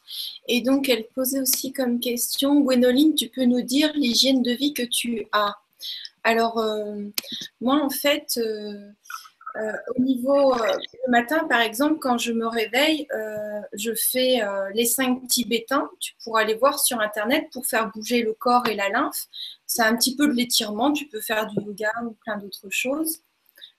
Et 0.47 0.61
donc, 0.61 0.87
elle 0.87 1.05
posait 1.13 1.41
aussi 1.41 1.73
comme 1.73 1.99
question, 1.99 2.61
Gwénoline, 2.61 3.13
tu 3.13 3.27
peux 3.27 3.43
nous 3.43 3.61
dire 3.61 3.91
l'hygiène 3.93 4.41
de 4.41 4.51
vie 4.51 4.73
que 4.73 4.83
tu 4.83 5.27
as? 5.33 5.53
Alors, 6.23 6.59
euh, 6.59 7.03
moi, 7.59 7.83
en 7.83 7.89
fait, 7.89 8.37
euh, 8.37 8.89
euh, 9.57 9.73
au 9.95 10.01
niveau 10.01 10.53
le 10.55 11.11
matin, 11.11 11.45
par 11.47 11.61
exemple, 11.61 11.99
quand 11.99 12.17
je 12.17 12.31
me 12.33 12.47
réveille, 12.47 13.07
je 13.73 13.93
fais 13.93 14.41
les 14.73 14.85
cinq 14.85 15.27
tibétains. 15.27 15.89
Tu 15.99 16.13
pourras 16.23 16.41
aller 16.41 16.55
voir 16.55 16.79
sur 16.79 16.99
Internet 16.99 17.47
pour 17.51 17.65
faire 17.65 17.91
bouger 17.91 18.21
le 18.21 18.33
corps 18.33 18.67
et 18.67 18.75
la 18.75 18.89
lymphe. 18.89 19.27
C'est 19.65 19.83
un 19.83 19.95
petit 19.95 20.15
peu 20.15 20.27
de 20.27 20.33
l'étirement. 20.33 20.91
Tu 20.91 21.07
peux 21.07 21.21
faire 21.21 21.47
du 21.47 21.61
yoga 21.61 21.91
ou 22.03 22.11
plein 22.11 22.37
d'autres 22.37 22.69
choses. 22.69 23.19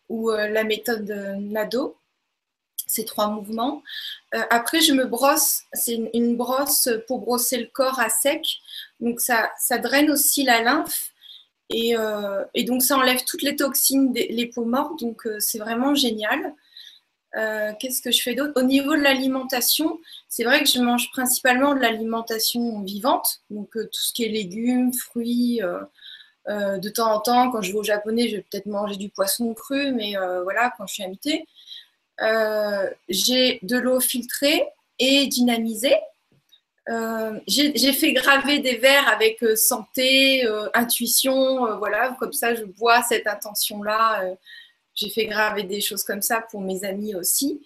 Ou 0.09 0.31
la 0.31 0.65
méthode 0.65 1.11
Nado 1.39 1.97
ces 2.87 3.05
trois 3.05 3.29
mouvements. 3.29 3.83
Euh, 4.35 4.43
après, 4.51 4.81
je 4.81 4.93
me 4.93 5.05
brosse, 5.05 5.63
c'est 5.73 6.11
une, 6.15 6.37
brosse 6.37 6.89
pour 7.07 7.21
brosser 7.21 7.59
le 7.59 7.67
corps 7.67 8.01
à 8.01 8.09
sec. 8.09 8.47
Donc, 9.01 9.21
ça, 9.21 9.51
ça 9.59 9.79
draine 9.79 10.11
aussi 10.11 10.45
la 10.45 10.63
lymphe. 10.63 11.11
Et, 11.71 11.97
euh, 11.97 12.45
et, 12.55 12.65
donc, 12.65 12.83
ça 12.83 12.97
enlève 12.97 13.25
toutes 13.25 13.43
les 13.43 13.57
toxines, 13.57 14.13
des, 14.13 14.29
les 14.29 14.47
peaux 14.47 14.65
mortes. 14.65 15.01
Donc, 15.01 15.27
euh, 15.27 15.41
c'est 15.41 15.59
vraiment 15.59 15.95
génial. 15.95 16.55
Qu'est-ce 17.79 18.01
que 18.01 18.11
je 18.11 18.23
fais 18.23 18.35
d'autre? 18.35 18.55
Au 18.57 18.63
niveau 18.63 18.97
de 18.97 19.03
l'alimentation, 19.03 20.01
c'est 20.27 20.43
vrai 20.43 20.63
que 20.63 20.71
je 20.71 20.81
mange 20.81 21.11
principalement 21.11 21.75
de 21.75 21.81
l'alimentation 21.81 22.81
vivante. 22.81 23.43
Donc, 23.51 23.73
tout 23.73 23.89
ce 23.93 24.15
qui 24.15 24.25
est 24.25 24.29
légumes, 24.29 24.95
fruits. 24.95 25.61
de 26.49 26.89
temps 26.89 27.13
en 27.13 27.21
temps, 27.21 27.51
quand 27.51 27.61
je 27.61 27.73
vais 27.73 27.79
au 27.79 27.83
japonais, 27.83 28.29
je 28.29 28.37
vais 28.37 28.47
peut-être 28.51 28.65
manger 28.65 28.97
du 28.97 29.11
poisson 29.11 29.53
cru, 29.53 29.93
mais 29.93 30.15
voilà, 30.45 30.73
quand 30.79 30.87
je 30.87 30.95
suis 30.95 31.05
invitée. 31.05 31.45
Euh, 32.23 32.91
j'ai 33.09 33.59
de 33.63 33.77
l'eau 33.77 34.01
filtrée 34.01 34.67
et 34.99 35.27
dynamisée. 35.27 35.97
Euh, 36.89 37.41
j'ai 37.49 37.93
fait 37.93 38.13
graver 38.13 38.61
des 38.61 38.77
verres 38.77 39.09
avec 39.09 39.43
euh, 39.43 39.57
santé, 39.57 40.47
intuition, 40.75 41.79
voilà, 41.79 42.17
comme 42.21 42.33
ça 42.33 42.55
je 42.55 42.65
bois 42.65 43.03
cette 43.03 43.27
intention-là. 43.27 44.23
j'ai 44.95 45.11
fait 45.11 45.27
graver 45.27 45.65
des 45.65 45.81
choses 45.81 46.05
comme 46.05 46.23
ça 46.23 46.43
pour 46.51 46.61
mes 46.61 46.85
amis 46.85 47.15
aussi. 47.15 47.61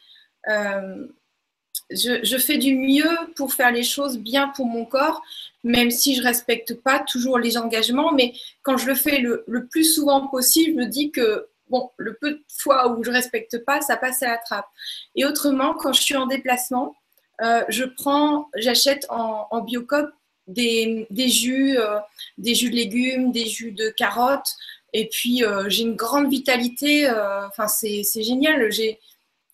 Je, 1.91 2.37
fais 2.39 2.57
du 2.57 2.77
mieux 2.77 3.17
pour 3.35 3.53
faire 3.53 3.73
les 3.73 3.83
choses 3.83 4.17
bien 4.19 4.49
pour 4.49 4.67
mon 4.67 4.85
corps, 4.85 5.23
même 5.65 5.91
si 5.91 6.15
je 6.15 6.23
respecte 6.23 6.75
pas 6.75 7.01
toujours 7.01 7.39
les 7.39 7.59
engagements. 7.59 8.13
Mais 8.13 8.33
quand 8.63 8.77
je 8.77 8.87
le 8.87 8.95
fais 8.95 9.19
le, 9.19 9.45
plus 9.71 9.85
souvent 9.85 10.29
possible, 10.29 10.81
je 10.81 10.87
me 10.87 10.91
dis 10.91 11.11
que 11.11 11.49
bon, 11.69 11.91
le 11.97 12.15
peu 12.15 12.33
de 12.33 12.45
fois 12.49 12.89
où 12.89 13.03
je 13.03 13.11
respecte 13.11 13.65
pas, 13.65 13.81
ça 13.81 13.97
passe 13.97 14.23
à 14.23 14.29
la 14.29 14.39
trappe. 14.39 14.69
Et 15.17 15.25
autrement, 15.25 15.75
quand 15.75 15.93
je 15.93 16.01
suis 16.01 16.17
en 16.17 16.27
déplacement, 16.27 16.95
euh, 17.43 17.65
je 17.69 17.85
prends, 17.85 18.49
j'achète 18.57 19.07
en, 19.09 19.47
en 19.51 19.61
biocop 19.63 20.11
des, 20.47 21.07
jus, 21.29 21.79
euh, 21.79 21.99
des 22.39 22.55
jus 22.55 22.71
de 22.71 22.77
légumes, 22.77 23.33
des 23.33 23.47
jus 23.47 23.73
de 23.73 23.89
carottes. 23.91 24.57
Et 24.93 25.09
puis, 25.09 25.45
euh, 25.45 25.69
j'ai 25.69 25.83
une 25.83 25.95
grande 25.95 26.29
vitalité. 26.29 27.09
Enfin, 27.47 27.69
c'est 27.69 28.03
génial. 28.23 28.69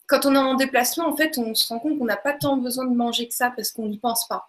Quand 0.06 0.24
on 0.24 0.34
est 0.34 0.38
en 0.38 0.54
déplacement, 0.54 1.06
en 1.06 1.16
fait, 1.16 1.36
on 1.38 1.54
se 1.54 1.68
rend 1.68 1.78
compte 1.78 1.98
qu'on 1.98 2.04
n'a 2.06 2.16
pas 2.16 2.32
tant 2.32 2.56
besoin 2.56 2.86
de 2.86 2.94
manger 2.94 3.28
que 3.28 3.34
ça 3.34 3.52
parce 3.54 3.70
qu'on 3.70 3.88
n'y 3.88 3.98
pense 3.98 4.26
pas. 4.26 4.48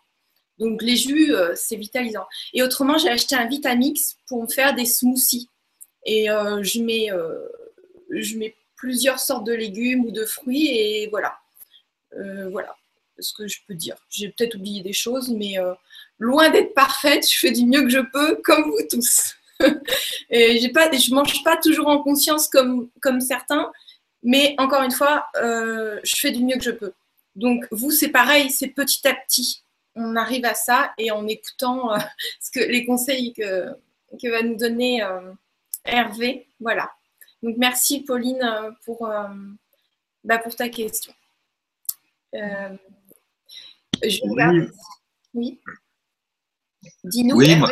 Donc, 0.60 0.82
les 0.82 0.96
jus, 0.96 1.34
c'est 1.56 1.76
vitalisant. 1.76 2.26
Et 2.54 2.64
autrement, 2.64 2.98
j'ai 2.98 3.10
acheté 3.10 3.36
un 3.36 3.46
Vitamix 3.46 4.18
pour 4.28 4.42
me 4.42 4.48
faire 4.48 4.74
des 4.74 4.86
smoothies. 4.86 5.50
Et 6.06 6.28
je, 6.28 6.82
mets, 6.82 7.10
je 8.10 8.38
mets 8.38 8.56
plusieurs 8.76 9.20
sortes 9.20 9.46
de 9.46 9.54
légumes 9.54 10.06
ou 10.06 10.12
de 10.12 10.26
fruits 10.26 10.68
et 10.70 11.08
voilà. 11.10 11.38
Voilà 12.50 12.76
ce 13.20 13.34
que 13.34 13.48
je 13.48 13.60
peux 13.68 13.74
dire. 13.74 13.96
J'ai 14.10 14.30
peut-être 14.30 14.56
oublié 14.56 14.82
des 14.82 14.94
choses, 14.94 15.30
mais 15.30 15.56
loin 16.20 16.50
d'être 16.50 16.74
parfaite, 16.74 17.30
je 17.30 17.40
fais 17.40 17.52
du 17.52 17.66
mieux 17.66 17.82
que 17.82 17.90
je 17.90 18.00
peux, 18.00 18.36
comme 18.44 18.64
vous 18.64 18.80
tous. 18.90 19.36
et 20.30 20.60
j'ai 20.60 20.70
pas, 20.70 20.92
je 20.92 21.14
mange 21.14 21.44
pas 21.44 21.58
toujours 21.58 21.88
en 21.88 22.00
conscience 22.02 22.48
comme, 22.48 22.90
comme 23.02 23.22
certains, 23.22 23.72
mais 24.24 24.56
encore 24.58 24.84
une 24.84 24.92
fois, 24.92 25.26
je 25.36 26.16
fais 26.16 26.32
du 26.32 26.44
mieux 26.44 26.58
que 26.58 26.64
je 26.64 26.72
peux. 26.72 26.94
Donc 27.36 27.68
vous, 27.72 27.92
c'est 27.92 28.10
pareil, 28.10 28.50
c'est 28.50 28.70
petit 28.70 29.08
à 29.08 29.14
petit. 29.14 29.64
On 29.96 30.16
arrive 30.16 30.46
à 30.46 30.54
ça 30.54 30.94
et 30.98 31.12
en 31.12 31.28
écoutant 31.28 31.92
ce 32.42 32.52
que, 32.52 32.60
les 32.60 32.86
conseils 32.86 33.34
que, 33.34 33.68
que 34.22 34.30
va 34.30 34.42
nous 34.42 34.56
donner 34.56 35.04
Hervé, 35.88 36.48
voilà. 36.60 36.92
Donc 37.42 37.56
merci 37.58 38.02
Pauline 38.02 38.44
euh, 38.44 38.72
pour, 38.84 39.08
euh, 39.08 39.28
bah, 40.24 40.38
pour 40.38 40.56
ta 40.56 40.68
question. 40.68 41.14
Euh, 42.36 42.76
je 44.04 44.30
regarde. 44.30 44.72
Oui. 45.34 45.60
Dis-nous. 47.04 47.36
Oui, 47.36 47.56
moi, 47.56 47.70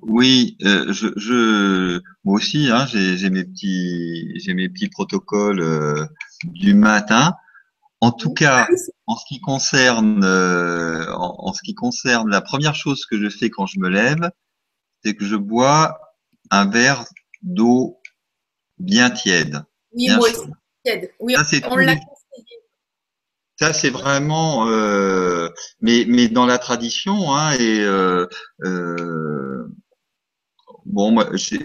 oui 0.00 0.56
je, 0.60 2.00
moi 2.24 2.36
aussi, 2.36 2.68
hein, 2.70 2.86
j'ai 2.86 3.30
mes 3.30 3.44
petits, 3.44 4.32
j'ai 4.36 4.54
mes 4.54 4.68
petits 4.68 4.88
protocoles 4.88 6.08
du 6.44 6.74
matin. 6.74 7.34
En 8.00 8.12
tout 8.12 8.32
cas, 8.32 8.68
en 9.06 9.16
ce 9.16 9.24
qui 9.26 9.40
concerne, 9.40 10.24
en, 10.24 11.52
ce 11.52 11.62
qui 11.62 11.74
concerne 11.74 12.30
la 12.30 12.40
première 12.40 12.76
chose 12.76 13.04
que 13.06 13.18
je 13.18 13.28
fais 13.28 13.50
quand 13.50 13.66
je 13.66 13.80
me 13.80 13.88
lève, 13.88 14.30
c'est 15.04 15.14
que 15.14 15.24
je 15.24 15.36
bois 15.36 15.98
un 16.50 16.66
verre 16.70 17.04
d'eau 17.42 18.00
bien 18.78 19.10
tiède. 19.10 19.64
Oui, 19.92 20.08
moi 20.10 20.28
aussi, 20.28 20.48
tiède. 20.84 21.10
Oui, 21.18 21.34
ça, 21.34 21.68
on 21.70 21.76
l'a 21.76 21.96
ça, 23.60 23.72
c'est 23.72 23.90
vraiment, 23.90 24.68
euh, 24.68 25.48
mais, 25.80 26.04
mais 26.08 26.28
dans 26.28 26.46
la 26.46 26.58
tradition, 26.58 27.34
hein, 27.34 27.52
et 27.58 27.80
euh, 27.80 28.26
euh, 28.64 29.66
bon, 30.86 31.16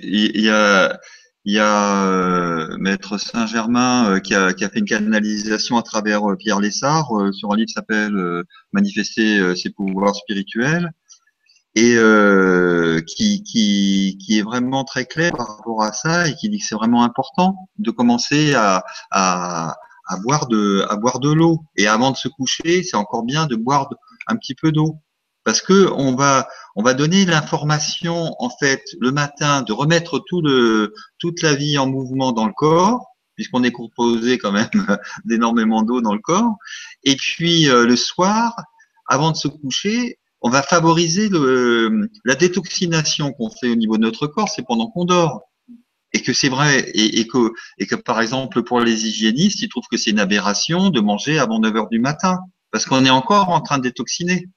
il 0.01 0.41
y 0.41 0.49
a, 0.49 0.99
y 1.45 1.59
a 1.59 2.05
euh, 2.07 2.77
Maître 2.79 3.17
Saint-Germain 3.17 4.09
euh, 4.15 4.19
qui, 4.19 4.33
a, 4.35 4.53
qui 4.53 4.65
a 4.65 4.69
fait 4.69 4.79
une 4.79 4.85
canalisation 4.85 5.77
à 5.77 5.83
travers 5.83 6.21
Pierre 6.39 6.59
Lessard 6.59 7.09
sur 7.33 7.51
un 7.51 7.55
livre 7.57 7.67
qui 7.67 7.73
s'appelle 7.73 8.43
Manifester 8.73 9.55
ses 9.55 9.69
pouvoirs 9.71 10.15
spirituels. 10.15 10.91
et 11.75 11.95
euh, 11.97 13.01
qui, 13.07 13.43
qui, 13.43 14.17
qui 14.19 14.39
est 14.39 14.43
vraiment 14.43 14.83
très 14.83 15.05
clair 15.05 15.31
par 15.35 15.57
rapport 15.57 15.81
à 15.83 15.91
ça 15.93 16.27
et 16.27 16.35
qui 16.35 16.49
dit 16.49 16.59
que 16.59 16.65
c'est 16.65 16.75
vraiment 16.75 17.03
important 17.03 17.55
de 17.79 17.89
commencer 17.91 18.53
à, 18.53 18.83
à, 19.11 19.75
à 20.13 20.17
boire 20.17 20.47
de, 20.47 21.33
l'eau. 21.33 21.63
Et 21.75 21.87
avant 21.87 22.11
de 22.11 22.17
se 22.17 22.27
coucher, 22.27 22.83
c'est 22.83 22.97
encore 22.97 23.23
bien 23.23 23.45
de 23.45 23.55
boire 23.55 23.89
un 24.27 24.35
petit 24.35 24.55
peu 24.55 24.71
d'eau. 24.71 24.99
Parce 25.43 25.61
que 25.61 25.91
on 25.91 26.15
va, 26.15 26.47
on 26.75 26.83
va 26.83 26.93
donner 26.93 27.25
l'information, 27.25 28.33
en 28.39 28.49
fait, 28.49 28.81
le 28.99 29.11
matin, 29.11 29.61
de 29.61 29.73
remettre 29.73 30.23
tout 30.27 30.41
le, 30.41 30.93
toute 31.19 31.41
la 31.41 31.53
vie 31.53 31.77
en 31.77 31.87
mouvement 31.87 32.31
dans 32.31 32.45
le 32.45 32.53
corps, 32.53 33.05
puisqu'on 33.35 33.63
est 33.63 33.71
composé 33.71 34.37
quand 34.37 34.53
même 34.53 34.69
d'énormément 35.25 35.83
d'eau 35.83 35.99
dans 35.99 36.13
le 36.13 36.21
corps. 36.21 36.55
Et 37.03 37.15
puis, 37.17 37.69
euh, 37.69 37.85
le 37.85 37.97
soir, 37.97 38.55
avant 39.07 39.31
de 39.31 39.35
se 39.35 39.49
coucher, 39.49 40.17
on 40.43 40.49
va 40.49 40.61
favoriser 40.61 41.29
la 42.25 42.35
détoxination 42.35 43.31
qu'on 43.31 43.49
fait 43.49 43.69
au 43.69 43.75
niveau 43.75 43.97
de 43.97 44.03
notre 44.03 44.27
corps, 44.27 44.49
c'est 44.49 44.65
pendant 44.65 44.89
qu'on 44.89 45.05
dort. 45.05 45.43
Et 46.13 46.21
que 46.21 46.31
c'est 46.31 46.49
vrai, 46.49 46.91
et, 46.93 47.27
que, 47.27 47.51
et 47.79 47.87
que 47.87 47.95
par 47.95 48.21
exemple 48.21 48.61
pour 48.63 48.79
les 48.79 49.07
hygiénistes, 49.07 49.61
ils 49.61 49.69
trouvent 49.69 49.87
que 49.89 49.97
c'est 49.97 50.11
une 50.11 50.19
aberration 50.19 50.89
de 50.89 50.99
manger 50.99 51.39
avant 51.39 51.59
9 51.59 51.75
heures 51.75 51.89
du 51.89 51.99
matin, 51.99 52.39
parce 52.71 52.85
qu'on 52.85 53.03
est 53.03 53.09
encore 53.09 53.49
en 53.49 53.61
train 53.61 53.79
de 53.79 53.83
détoxiner. 53.83 54.47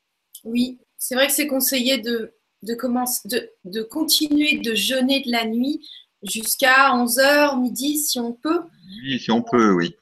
Oui, 0.44 0.78
c'est 0.98 1.14
vrai 1.14 1.28
que 1.28 1.32
c'est 1.32 1.46
conseillé 1.46 1.98
de, 1.98 2.34
de, 2.62 2.74
commencer, 2.74 3.20
de, 3.26 3.50
de 3.64 3.82
continuer 3.82 4.58
de 4.58 4.74
jeûner 4.74 5.22
de 5.24 5.30
la 5.30 5.46
nuit 5.46 5.80
jusqu'à 6.22 6.94
11 6.94 7.18
heures, 7.20 7.56
midi, 7.58 7.98
si 7.98 8.20
on 8.20 8.32
peut. 8.32 8.60
Oui, 9.02 9.18
si 9.18 9.30
on 9.30 9.42
peut, 9.42 9.72
oui. 9.72 9.94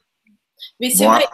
Mais 0.79 0.89
c'est 0.89 1.05
vrai, 1.05 1.25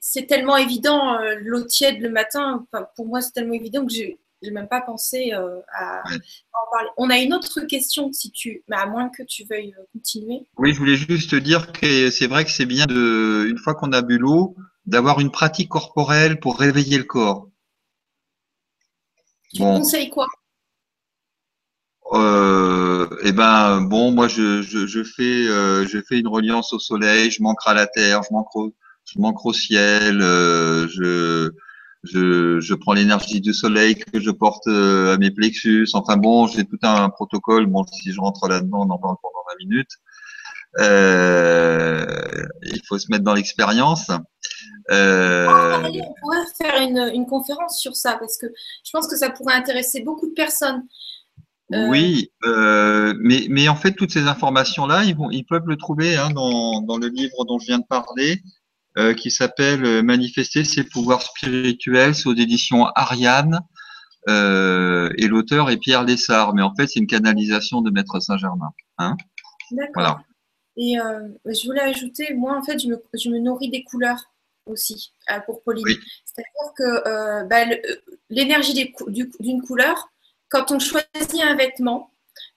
c'est 0.00 0.26
tellement 0.26 0.56
évident, 0.56 1.14
euh, 1.14 1.36
l'eau 1.40 1.64
tiède 1.64 2.00
le 2.00 2.10
matin, 2.10 2.66
pour 2.94 3.06
moi 3.06 3.20
c'est 3.20 3.32
tellement 3.32 3.54
évident 3.54 3.86
que 3.86 3.92
je 3.92 4.04
même 4.50 4.68
pas 4.68 4.80
pensé 4.80 5.32
euh, 5.32 5.60
à, 5.74 6.02
en 6.08 6.70
parler. 6.70 6.88
On 6.96 7.10
a 7.10 7.18
une 7.18 7.34
autre 7.34 7.60
question, 7.62 8.12
si 8.12 8.30
tu, 8.30 8.62
mais 8.68 8.76
à 8.76 8.86
moins 8.86 9.08
que 9.08 9.22
tu 9.22 9.44
veuilles 9.48 9.74
euh, 9.78 9.84
continuer. 9.92 10.46
Oui, 10.56 10.72
je 10.72 10.78
voulais 10.78 10.96
juste 10.96 11.30
te 11.30 11.36
dire 11.36 11.72
que 11.72 12.10
c'est 12.10 12.26
vrai 12.26 12.44
que 12.44 12.50
c'est 12.50 12.66
bien, 12.66 12.86
de, 12.86 13.46
une 13.48 13.58
fois 13.58 13.74
qu'on 13.74 13.92
a 13.92 14.02
bu 14.02 14.18
l'eau, 14.18 14.56
d'avoir 14.86 15.20
une 15.20 15.30
pratique 15.30 15.68
corporelle 15.68 16.40
pour 16.40 16.58
réveiller 16.58 16.98
le 16.98 17.04
corps. 17.04 17.48
Tu 19.52 19.62
conseilles 19.62 20.10
quoi? 20.10 20.26
Euh, 22.12 23.08
eh 23.24 23.32
ben 23.32 23.80
bon, 23.80 24.12
moi 24.12 24.28
je, 24.28 24.62
je, 24.62 24.86
je 24.86 25.02
fais 25.02 25.48
euh, 25.48 25.84
je 25.88 25.98
fais 26.00 26.20
une 26.20 26.28
reliance 26.28 26.72
au 26.72 26.78
soleil, 26.78 27.32
je 27.32 27.42
manquerai 27.42 27.70
à 27.70 27.74
la 27.74 27.86
terre, 27.88 28.22
je 28.22 28.32
manque 28.32 28.54
au, 28.54 28.72
je 29.04 29.18
manque 29.18 29.44
au 29.44 29.52
ciel, 29.52 30.20
euh, 30.20 30.86
je, 30.88 31.50
je 32.06 32.60
je 32.60 32.74
prends 32.74 32.92
l'énergie 32.92 33.40
du 33.40 33.52
soleil 33.52 33.96
que 33.96 34.20
je 34.20 34.30
porte 34.30 34.66
euh, 34.66 35.14
à 35.14 35.18
mes 35.18 35.30
plexus. 35.30 35.88
Enfin 35.92 36.16
bon, 36.16 36.46
j'ai 36.46 36.64
tout 36.64 36.78
un 36.82 37.08
protocole. 37.10 37.66
Bon, 37.66 37.84
si 37.86 38.12
je 38.12 38.20
rentre 38.20 38.48
là-dedans, 38.48 38.86
on 38.86 38.90
en 38.90 38.98
parle 38.98 39.16
pendant 39.22 39.44
20 39.60 39.66
minutes. 39.66 39.90
Euh, 40.78 42.04
il 42.62 42.80
faut 42.86 42.98
se 42.98 43.10
mettre 43.10 43.24
dans 43.24 43.34
l'expérience. 43.34 44.10
Euh... 44.90 45.46
On 45.48 46.14
pourrait 46.20 46.46
faire 46.60 46.80
une, 46.82 47.10
une 47.14 47.26
conférence 47.26 47.80
sur 47.80 47.96
ça 47.96 48.16
parce 48.18 48.36
que 48.38 48.46
je 48.84 48.90
pense 48.92 49.08
que 49.08 49.16
ça 49.16 49.30
pourrait 49.30 49.54
intéresser 49.54 50.02
beaucoup 50.02 50.28
de 50.28 50.34
personnes. 50.34 50.82
Euh, 51.74 51.88
oui, 51.88 52.30
mais, 52.44 53.46
mais 53.50 53.68
en 53.68 53.74
fait, 53.74 53.92
toutes 53.92 54.12
ces 54.12 54.28
informations-là, 54.28 55.04
ils, 55.04 55.16
vont, 55.16 55.30
ils 55.30 55.44
peuvent 55.44 55.66
le 55.66 55.76
trouver 55.76 56.16
hein, 56.16 56.30
dans, 56.30 56.80
dans 56.82 56.98
le 56.98 57.08
livre 57.08 57.44
dont 57.44 57.58
je 57.58 57.66
viens 57.66 57.78
de 57.78 57.86
parler, 57.88 58.40
euh, 58.98 59.14
qui 59.14 59.30
s'appelle 59.30 60.02
Manifester 60.02 60.64
ses 60.64 60.84
pouvoirs 60.84 61.22
spirituels, 61.22 62.14
c'est 62.14 62.28
aux 62.28 62.34
éditions 62.34 62.86
Ariane, 62.94 63.60
et 64.28 65.28
l'auteur 65.28 65.70
est 65.70 65.76
Pierre 65.76 66.04
Lessard. 66.04 66.54
Mais 66.54 66.62
en 66.62 66.74
fait, 66.74 66.88
c'est 66.88 67.00
une 67.00 67.06
canalisation 67.06 67.80
de 67.80 67.90
Maître 67.90 68.18
Saint-Germain. 68.20 68.70
Hein 68.98 69.16
D'accord. 69.70 69.92
Voilà. 69.94 70.18
Et 70.76 70.96
je 71.44 71.66
voulais 71.66 71.82
ajouter, 71.82 72.34
moi, 72.34 72.56
en 72.56 72.62
fait, 72.62 72.78
je 72.78 72.88
me, 72.88 73.02
je 73.14 73.28
me 73.30 73.38
nourris 73.38 73.70
des 73.70 73.84
couleurs 73.84 74.24
aussi 74.66 75.12
pour 75.46 75.62
Pauline. 75.62 75.86
C'est-à-dire 76.24 76.72
que 76.76 77.46
bah, 77.48 77.64
l'énergie 78.30 78.92
d'une 79.38 79.62
couleur, 79.62 80.10
quand 80.48 80.72
on 80.72 80.78
choisit 80.78 81.42
un 81.42 81.54
vêtement, 81.56 82.10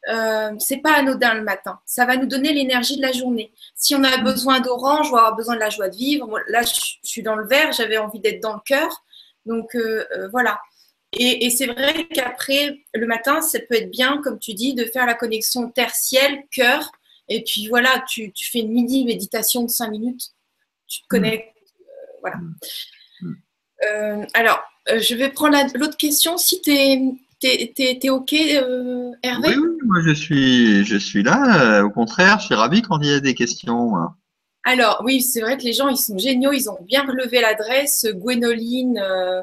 euh, 0.10 0.56
c'est 0.58 0.78
pas 0.78 0.94
anodin 0.94 1.36
le 1.36 1.44
matin. 1.44 1.80
Ça 1.86 2.06
va 2.06 2.18
nous 2.18 2.26
donner 2.26 2.52
l'énergie 2.52 2.98
de 2.98 3.02
la 3.02 3.12
journée. 3.12 3.52
Si 3.76 3.96
on 3.96 4.04
a 4.04 4.18
mm. 4.18 4.24
besoin 4.24 4.60
d'orange, 4.60 5.08
on 5.12 5.16
va 5.16 5.20
avoir 5.20 5.36
besoin 5.36 5.56
de 5.56 5.60
la 5.60 5.70
joie 5.70 5.90
de 5.90 5.96
vivre. 5.96 6.40
Là, 6.48 6.64
je, 6.64 6.80
suis 7.04 7.22
dans 7.22 7.36
le 7.36 7.48
vert, 7.48 7.72
j'avais 7.72 7.98
envie 7.98 8.20
d'être 8.20 8.42
dans 8.42 8.54
le 8.54 8.62
cœur. 8.66 9.04
Donc 9.46 9.76
euh, 9.76 10.06
euh, 10.18 10.30
voilà. 10.30 10.60
Et, 11.14 11.50
c'est 11.50 11.66
vrai 11.66 12.08
qu'après, 12.08 12.84
le 12.94 13.08
matin, 13.08 13.42
ça 13.42 13.60
peut 13.60 13.74
être 13.76 13.90
bien, 13.90 14.22
comme 14.24 14.38
tu 14.38 14.54
dis, 14.54 14.76
de 14.76 14.86
faire 14.86 15.08
la 15.08 15.16
connexion 15.16 15.72
terre-ciel, 15.72 16.44
cœur. 16.52 16.92
Et 17.30 17.44
puis 17.44 17.68
voilà, 17.68 18.04
tu, 18.08 18.32
fais 18.36 18.60
une 18.60 18.72
mini 18.72 19.06
méditation 19.06 19.64
de 19.64 19.70
5 19.70 19.90
minutes. 19.90 20.34
Tu 20.88 21.00
te 21.00 21.06
mm. 21.06 21.10
connectes. 21.10 21.56
voilà. 22.22 22.38
Mm. 23.22 24.28
alors, 24.36 24.62
je 24.88 25.16
vais 25.16 25.30
prendre 25.30 25.58
l'autre 25.76 25.98
question. 25.98 26.38
Si 26.38 26.62
tu 26.62 26.72
es 26.72 27.02
T'es 27.40 27.74
es, 27.78 28.10
OK, 28.10 28.34
euh, 28.34 29.12
Hervé? 29.24 29.56
Oui, 29.58 29.78
moi 29.86 30.02
je 30.06 30.12
suis, 30.12 30.84
je 30.86 30.98
suis 30.98 31.24
là. 31.24 31.80
Euh, 31.80 31.84
au 31.84 31.90
contraire, 31.90 32.40
je 32.40 32.48
suis 32.48 32.56
ravi 32.56 32.82
quand 32.82 33.00
il 33.02 33.10
y 33.10 33.14
a 33.14 33.22
des 33.22 33.34
questions. 33.34 33.94
Alors, 34.66 35.02
oui, 35.06 35.22
c'est 35.22 35.40
vrai 35.40 35.58
que 35.58 35.64
les 35.64 35.72
gens, 35.72 35.88
ils 35.88 35.98
sont 35.98 36.18
géniaux. 36.18 36.52
Ils 36.52 36.70
ont 36.70 36.78
bien 36.82 37.04
relevé 37.04 37.40
l'adresse. 37.40 38.06
Gwénoline, 38.14 39.00
euh, 39.00 39.42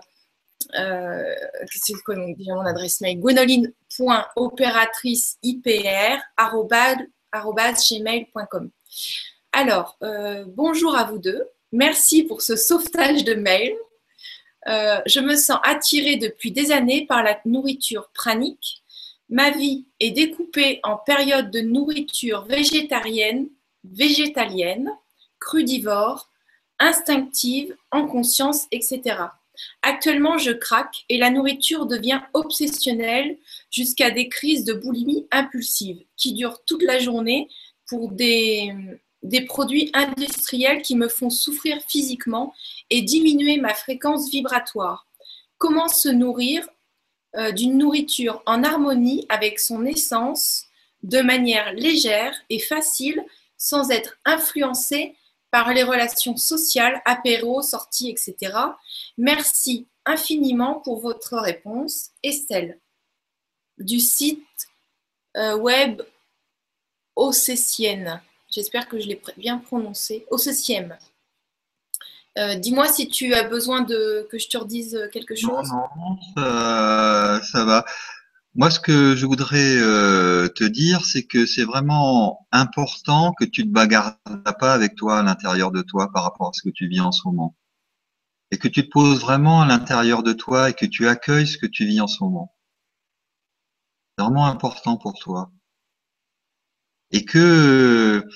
c'est 1.73 1.95
quoi 2.05 2.17
mon 2.17 2.61
adresse 2.61 3.01
mail? 3.01 3.19
Alors, 9.53 9.99
bonjour 10.49 10.97
à 10.97 11.05
vous 11.05 11.19
deux. 11.19 11.45
Merci 11.73 12.25
pour 12.25 12.43
ce 12.43 12.57
sauvetage 12.57 13.25
de 13.25 13.35
mail. 13.35 13.75
Euh, 14.69 15.01
je 15.07 15.21
me 15.21 15.37
sens 15.37 15.59
attirée 15.63 16.17
depuis 16.17 16.51
des 16.51 16.73
années 16.73 17.07
par 17.07 17.23
la 17.23 17.41
nourriture 17.45 18.11
pranique. 18.15 18.83
Ma 19.29 19.51
vie 19.51 19.87
est 20.01 20.11
découpée 20.11 20.81
en 20.83 20.97
périodes 20.97 21.51
de 21.51 21.61
nourriture 21.61 22.45
végétarienne, 22.45 23.49
végétalienne, 23.85 24.91
crudivore, 25.39 26.31
instinctive, 26.79 27.75
en 27.91 28.07
conscience, 28.07 28.67
etc. 28.71 29.17
Actuellement, 29.83 30.39
je 30.39 30.53
craque 30.53 31.05
et 31.09 31.19
la 31.19 31.31
nourriture 31.31 31.87
devient 31.87 32.21
obsessionnelle 32.35 33.39
jusqu'à 33.71 34.11
des 34.11 34.29
crises 34.29 34.65
de 34.65 34.75
boulimie 34.75 35.27
impulsive 35.31 36.03
qui 36.17 36.35
durent 36.35 36.63
toute 36.65 36.83
la 36.83 36.99
journée 36.99 37.49
pour 37.87 38.11
des, 38.11 38.75
des 39.23 39.43
produits 39.43 39.91
industriels 39.95 40.83
qui 40.83 40.97
me 40.97 41.09
font 41.09 41.31
souffrir 41.31 41.79
physiquement 41.89 42.53
et 42.91 43.03
diminuer 43.03 43.59
ma 43.59 43.75
fréquence 43.75 44.31
vibratoire. 44.31 45.07
Comment 45.59 45.89
se 45.89 46.09
nourrir 46.09 46.69
euh, 47.37 47.53
d'une 47.53 47.79
nourriture 47.79 48.43
en 48.47 48.65
harmonie 48.65 49.27
avec 49.29 49.59
son 49.59 49.85
essence 49.85 50.65
de 51.03 51.21
manière 51.21 51.73
légère 51.73 52.35
et 52.51 52.59
facile 52.59 53.25
sans 53.59 53.91
être 53.91 54.17
influencé 54.25 55.17
par 55.51 55.73
les 55.73 55.83
relations 55.83 56.37
sociales, 56.37 57.01
apéros, 57.05 57.63
sorties, 57.63 58.11
etc. 58.11 58.55
Merci 59.17 59.87
infiniment 60.05 60.81
pour 60.81 61.01
votre 61.01 61.37
réponse, 61.37 62.11
Estelle, 62.23 62.79
du 63.79 64.01
site 64.01 64.69
euh, 65.37 65.57
web 65.57 66.03
Océsienne. 67.17 68.23
J'espère 68.51 68.89
que 68.89 68.99
je 68.99 69.09
l'ai 69.09 69.21
bien 69.37 69.59
prononcé. 69.59 70.27
Océsienne. 70.31 70.99
Euh, 72.39 72.55
dis-moi 72.55 72.87
si 72.89 73.09
tu 73.09 73.33
as 73.33 73.45
besoin 73.45 73.81
de 73.81 74.27
que 74.31 74.39
je 74.39 74.49
te 74.49 74.59
redise 74.59 75.09
quelque 75.13 75.35
chose. 75.35 75.71
Non, 75.71 75.89
non, 75.97 77.41
ça, 77.43 77.65
va. 77.65 77.85
Moi, 78.55 78.71
ce 78.71 78.79
que 78.79 79.17
je 79.17 79.27
voudrais 79.27 79.77
euh, 79.79 80.49
te 80.49 80.65
dire, 80.65 81.05
c'est 81.05 81.25
que 81.25 81.47
c'est 81.47 81.65
vraiment 81.65 82.47
important 82.53 83.33
que 83.33 83.45
tu 83.45 83.63
ne 83.63 83.69
te 83.69 83.73
bagarres 83.73 84.19
pas 84.59 84.75
avec 84.75 84.97
toi 84.97 85.19
à 85.19 85.23
l'intérieur 85.23 85.71
de 85.71 85.83
toi 85.83 86.11
par 86.13 86.25
rapport 86.25 86.49
à 86.49 86.53
ce 86.53 86.63
que 86.63 86.73
tu 86.73 86.89
vis 86.89 87.01
en 87.01 87.13
ce 87.13 87.23
moment. 87.27 87.57
Et 88.51 88.59
que 88.59 88.69
tu 88.69 88.85
te 88.85 88.91
poses 88.91 89.21
vraiment 89.21 89.63
à 89.63 89.67
l'intérieur 89.67 90.23
de 90.23 90.33
toi 90.33 90.71
et 90.71 90.75
que 90.75 90.87
tu 90.87 91.09
accueilles 91.09 91.47
ce 91.47 91.59
que 91.59 91.67
tu 91.67 91.87
vis 91.87 92.01
en 92.01 92.07
ce 92.07 92.23
moment. 92.23 92.55
C'est 94.17 94.25
vraiment 94.25 94.47
important 94.47 94.97
pour 94.97 95.15
toi. 95.19 95.51
Et 97.13 97.25
que 97.25 98.27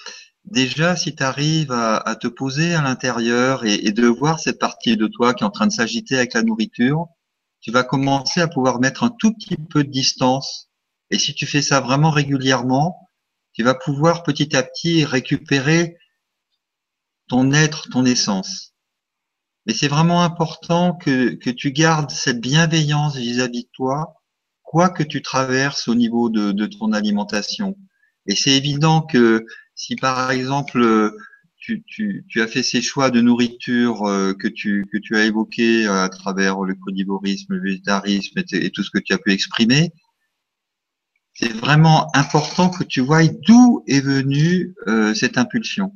déjà, 0.44 0.96
si 0.96 1.14
tu 1.14 1.22
arrives 1.22 1.72
à, 1.72 2.16
te 2.16 2.28
poser 2.28 2.74
à 2.74 2.82
l'intérieur 2.82 3.64
et, 3.64 3.92
de 3.92 4.06
voir 4.06 4.40
cette 4.40 4.58
partie 4.58 4.96
de 4.96 5.06
toi 5.06 5.34
qui 5.34 5.44
est 5.44 5.46
en 5.46 5.50
train 5.50 5.66
de 5.66 5.72
s'agiter 5.72 6.16
avec 6.16 6.34
la 6.34 6.42
nourriture, 6.42 7.06
tu 7.60 7.70
vas 7.70 7.84
commencer 7.84 8.40
à 8.40 8.48
pouvoir 8.48 8.80
mettre 8.80 9.04
un 9.04 9.10
tout 9.10 9.32
petit 9.32 9.56
peu 9.56 9.84
de 9.84 9.90
distance. 9.90 10.70
Et 11.10 11.18
si 11.18 11.34
tu 11.34 11.46
fais 11.46 11.62
ça 11.62 11.80
vraiment 11.80 12.10
régulièrement, 12.10 13.08
tu 13.52 13.62
vas 13.62 13.74
pouvoir 13.74 14.22
petit 14.22 14.56
à 14.56 14.62
petit 14.62 15.04
récupérer 15.04 15.96
ton 17.28 17.52
être, 17.52 17.88
ton 17.90 18.04
essence. 18.04 18.74
Mais 19.66 19.74
c'est 19.74 19.88
vraiment 19.88 20.22
important 20.22 20.94
que, 20.94 21.34
que 21.34 21.50
tu 21.50 21.72
gardes 21.72 22.10
cette 22.10 22.40
bienveillance 22.40 23.16
vis-à-vis 23.16 23.64
de 23.64 23.70
toi 23.72 24.20
quoi 24.70 24.88
que 24.88 25.02
tu 25.02 25.20
traverses 25.20 25.88
au 25.88 25.96
niveau 25.96 26.30
de, 26.30 26.52
de 26.52 26.66
ton 26.66 26.92
alimentation. 26.92 27.76
Et 28.26 28.36
c'est 28.36 28.52
évident 28.52 29.02
que 29.02 29.44
si 29.80 29.96
par 29.96 30.30
exemple 30.30 31.16
tu, 31.56 31.82
tu, 31.86 32.24
tu, 32.28 32.42
as 32.42 32.46
fait 32.46 32.62
ces 32.62 32.82
choix 32.82 33.10
de 33.10 33.22
nourriture 33.22 34.06
euh, 34.06 34.34
que, 34.34 34.48
tu, 34.48 34.86
que 34.92 34.98
tu 34.98 35.16
as 35.16 35.24
évoqués 35.24 35.86
à 35.86 36.08
travers 36.10 36.60
le 36.60 36.74
crudivorisme, 36.74 37.54
le 37.54 37.62
végétarisme 37.62 38.42
et, 38.52 38.70
tout 38.70 38.82
ce 38.82 38.90
que 38.90 38.98
tu 38.98 39.14
as 39.14 39.18
pu 39.18 39.32
exprimer, 39.32 39.92
c'est 41.32 41.52
vraiment 41.52 42.14
important 42.14 42.68
que 42.68 42.84
tu 42.84 43.00
vois 43.00 43.26
d'où 43.26 43.82
est 43.86 44.00
venue 44.00 44.74
euh, 44.86 45.14
cette 45.14 45.38
impulsion. 45.38 45.94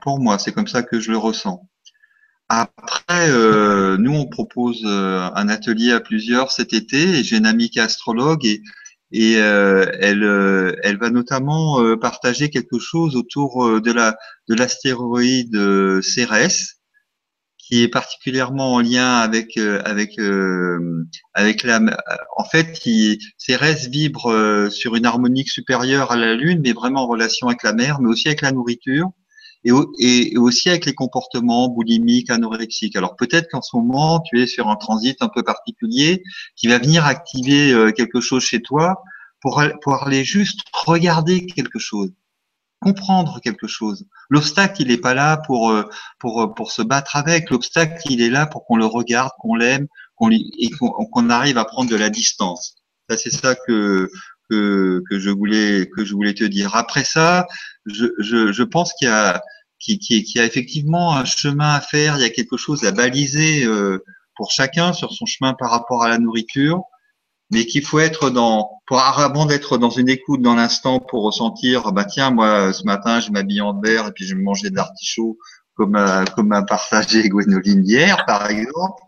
Pour 0.00 0.18
moi, 0.18 0.38
c'est 0.38 0.52
comme 0.52 0.66
ça 0.66 0.82
que 0.82 0.98
je 0.98 1.10
le 1.10 1.18
ressens. 1.18 1.68
Après, 2.48 3.30
euh, 3.30 3.96
nous, 3.98 4.14
on 4.14 4.26
propose 4.26 4.84
un 4.84 5.48
atelier 5.48 5.92
à 5.92 6.00
plusieurs 6.00 6.50
cet 6.50 6.72
été 6.72 7.18
et 7.18 7.24
j'ai 7.24 7.36
une 7.36 7.46
amie 7.46 7.70
qui 7.70 7.78
est 7.78 7.82
astrologue 7.82 8.44
et 8.44 8.62
et 9.12 9.36
euh, 9.36 9.86
elle, 10.00 10.24
euh, 10.24 10.74
elle 10.82 10.98
va 10.98 11.10
notamment 11.10 11.80
euh, 11.80 11.96
partager 11.96 12.50
quelque 12.50 12.78
chose 12.78 13.16
autour 13.16 13.80
de 13.80 13.92
la 13.92 14.16
de 14.48 14.54
l'astéroïde 14.54 15.56
Cérès, 16.02 16.80
qui 17.58 17.82
est 17.82 17.88
particulièrement 17.88 18.74
en 18.74 18.80
lien 18.80 19.16
avec 19.16 19.56
avec 19.56 20.18
avec 21.34 21.62
la. 21.62 21.80
En 22.36 22.44
fait, 22.44 22.72
qui, 22.72 23.18
Cérès 23.38 23.88
vibre 23.88 24.68
sur 24.70 24.96
une 24.96 25.06
harmonique 25.06 25.50
supérieure 25.50 26.12
à 26.12 26.16
la 26.16 26.34
Lune, 26.34 26.60
mais 26.62 26.72
vraiment 26.72 27.04
en 27.04 27.06
relation 27.06 27.48
avec 27.48 27.62
la 27.62 27.72
mer, 27.72 28.00
mais 28.00 28.08
aussi 28.08 28.28
avec 28.28 28.42
la 28.42 28.52
nourriture 28.52 29.10
et, 29.98 30.36
aussi 30.36 30.68
avec 30.68 30.86
les 30.86 30.94
comportements 30.94 31.68
boulimiques, 31.68 32.30
anorexiques. 32.30 32.96
Alors 32.96 33.16
peut-être 33.16 33.48
qu'en 33.50 33.62
ce 33.62 33.76
moment, 33.76 34.20
tu 34.20 34.40
es 34.40 34.46
sur 34.46 34.68
un 34.68 34.76
transit 34.76 35.16
un 35.20 35.28
peu 35.28 35.42
particulier 35.42 36.22
qui 36.56 36.68
va 36.68 36.78
venir 36.78 37.06
activer 37.06 37.72
euh, 37.72 37.92
quelque 37.92 38.20
chose 38.20 38.42
chez 38.44 38.62
toi 38.62 39.02
pour, 39.40 39.62
pour 39.82 40.02
aller 40.02 40.24
juste 40.24 40.60
regarder 40.72 41.46
quelque 41.46 41.78
chose, 41.78 42.12
comprendre 42.80 43.40
quelque 43.40 43.66
chose. 43.66 44.06
L'obstacle, 44.30 44.82
il 44.82 44.88
n'est 44.88 44.98
pas 44.98 45.14
là 45.14 45.36
pour, 45.36 45.70
euh, 45.70 45.84
pour, 46.18 46.42
euh, 46.42 46.46
pour 46.54 46.72
se 46.72 46.82
battre 46.82 47.16
avec. 47.16 47.50
L'obstacle, 47.50 48.00
il 48.10 48.20
est 48.20 48.30
là 48.30 48.46
pour 48.46 48.64
qu'on 48.66 48.76
le 48.76 48.86
regarde, 48.86 49.30
qu'on 49.38 49.54
l'aime, 49.54 49.86
qu'on 50.16 50.30
qu'on 50.70 51.30
arrive 51.30 51.58
à 51.58 51.64
prendre 51.64 51.90
de 51.90 51.96
la 51.96 52.10
distance. 52.10 52.76
Ça, 53.08 53.16
c'est 53.16 53.30
ça 53.30 53.54
que, 53.54 54.10
que, 54.50 55.02
que, 55.08 55.18
je 55.18 55.30
voulais 55.30 55.88
que 55.94 56.04
je 56.04 56.14
voulais 56.14 56.34
te 56.34 56.44
dire. 56.44 56.74
Après 56.74 57.04
ça, 57.04 57.46
je, 57.86 58.06
je, 58.18 58.52
je 58.52 58.62
pense 58.62 58.92
qu'il 58.94 59.08
y 59.08 59.10
a 59.10 59.40
qui, 59.78 59.98
qui, 59.98 60.38
a 60.38 60.44
effectivement 60.44 61.14
un 61.16 61.24
chemin 61.24 61.74
à 61.74 61.80
faire, 61.80 62.16
il 62.16 62.22
y 62.22 62.24
a 62.24 62.30
quelque 62.30 62.56
chose 62.56 62.84
à 62.84 62.92
baliser 62.92 63.64
euh, 63.64 64.02
pour 64.34 64.50
chacun 64.50 64.92
sur 64.92 65.12
son 65.12 65.26
chemin 65.26 65.54
par 65.54 65.70
rapport 65.70 66.02
à 66.02 66.08
la 66.08 66.18
nourriture, 66.18 66.82
mais 67.50 67.66
qu'il 67.66 67.84
faut 67.84 68.00
être 68.00 68.30
dans, 68.30 68.70
pour 68.86 69.00
avant 69.00 69.46
d'être 69.46 69.78
dans 69.78 69.90
une 69.90 70.08
écoute 70.08 70.42
dans 70.42 70.54
l'instant 70.54 70.98
pour 71.00 71.22
ressentir, 71.22 71.92
bah 71.92 72.04
tiens, 72.04 72.30
moi 72.30 72.72
ce 72.72 72.84
matin 72.84 73.20
je 73.20 73.30
m'habille 73.30 73.60
en 73.60 73.78
vert 73.80 74.08
et 74.08 74.12
puis 74.12 74.26
je 74.26 74.34
vais 74.34 74.42
manger 74.42 74.70
de 74.70 74.80
comme 75.74 76.24
comme 76.34 76.52
a 76.52 76.62
partagé 76.62 77.28
Gwénoline 77.28 77.84
hier 77.84 78.24
par 78.26 78.50
exemple. 78.50 79.00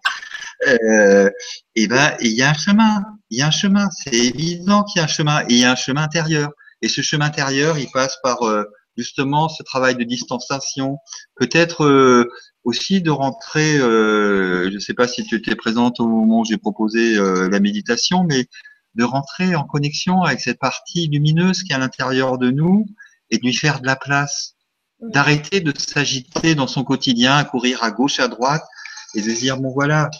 Euh, 0.66 1.30
et 1.76 1.86
ben 1.86 2.16
il 2.20 2.32
y 2.32 2.42
a 2.42 2.50
un 2.50 2.54
chemin, 2.54 3.04
il 3.30 3.38
y 3.38 3.42
a 3.42 3.46
un 3.46 3.50
chemin, 3.50 3.88
c'est 3.90 4.14
évident 4.14 4.84
qu'il 4.84 4.98
y 4.98 5.02
a 5.02 5.04
un 5.04 5.08
chemin 5.08 5.40
et 5.42 5.54
il 5.54 5.58
y 5.58 5.64
a 5.64 5.72
un 5.72 5.76
chemin 5.76 6.02
intérieur. 6.02 6.50
Et 6.82 6.88
ce 6.88 7.02
chemin 7.02 7.26
intérieur, 7.26 7.78
il 7.78 7.90
passe 7.90 8.16
par 8.22 8.42
euh, 8.42 8.64
justement 8.98 9.48
ce 9.48 9.62
travail 9.62 9.96
de 9.96 10.02
distanciation, 10.02 10.98
peut-être 11.36 11.84
euh, 11.84 12.28
aussi 12.64 13.00
de 13.00 13.10
rentrer, 13.10 13.78
euh, 13.78 14.68
je 14.70 14.74
ne 14.74 14.80
sais 14.80 14.92
pas 14.92 15.06
si 15.08 15.24
tu 15.24 15.36
étais 15.36 15.54
présente 15.54 16.00
au 16.00 16.08
moment 16.08 16.40
où 16.40 16.44
j'ai 16.44 16.58
proposé 16.58 17.16
euh, 17.16 17.48
la 17.48 17.60
méditation, 17.60 18.24
mais 18.24 18.48
de 18.96 19.04
rentrer 19.04 19.54
en 19.54 19.64
connexion 19.64 20.22
avec 20.22 20.40
cette 20.40 20.58
partie 20.58 21.06
lumineuse 21.06 21.62
qui 21.62 21.72
est 21.72 21.76
à 21.76 21.78
l'intérieur 21.78 22.36
de 22.38 22.50
nous 22.50 22.86
et 23.30 23.38
de 23.38 23.42
lui 23.42 23.54
faire 23.54 23.80
de 23.80 23.86
la 23.86 23.94
place, 23.94 24.56
d'arrêter 25.00 25.60
de 25.60 25.72
s'agiter 25.78 26.56
dans 26.56 26.66
son 26.66 26.82
quotidien, 26.82 27.36
à 27.36 27.44
courir 27.44 27.84
à 27.84 27.92
gauche, 27.92 28.18
à 28.18 28.26
droite, 28.26 28.64
et 29.14 29.22
de 29.22 29.30
dire 29.30 29.58
bon 29.58 29.70
voilà, 29.72 30.10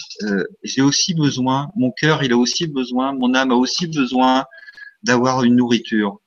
j'ai 0.63 0.81
aussi 0.81 1.15
besoin, 1.15 1.71
mon 1.77 1.91
cœur 1.91 2.23
il 2.23 2.33
a 2.33 2.39
aussi 2.39 2.67
besoin, 2.67 3.13
mon 3.13 3.35
âme 3.35 3.51
a 3.51 3.55
aussi 3.55 3.87
besoin 3.87 4.47
d'avoir 5.03 5.43
une 5.43 5.57
nourriture. 5.57 6.21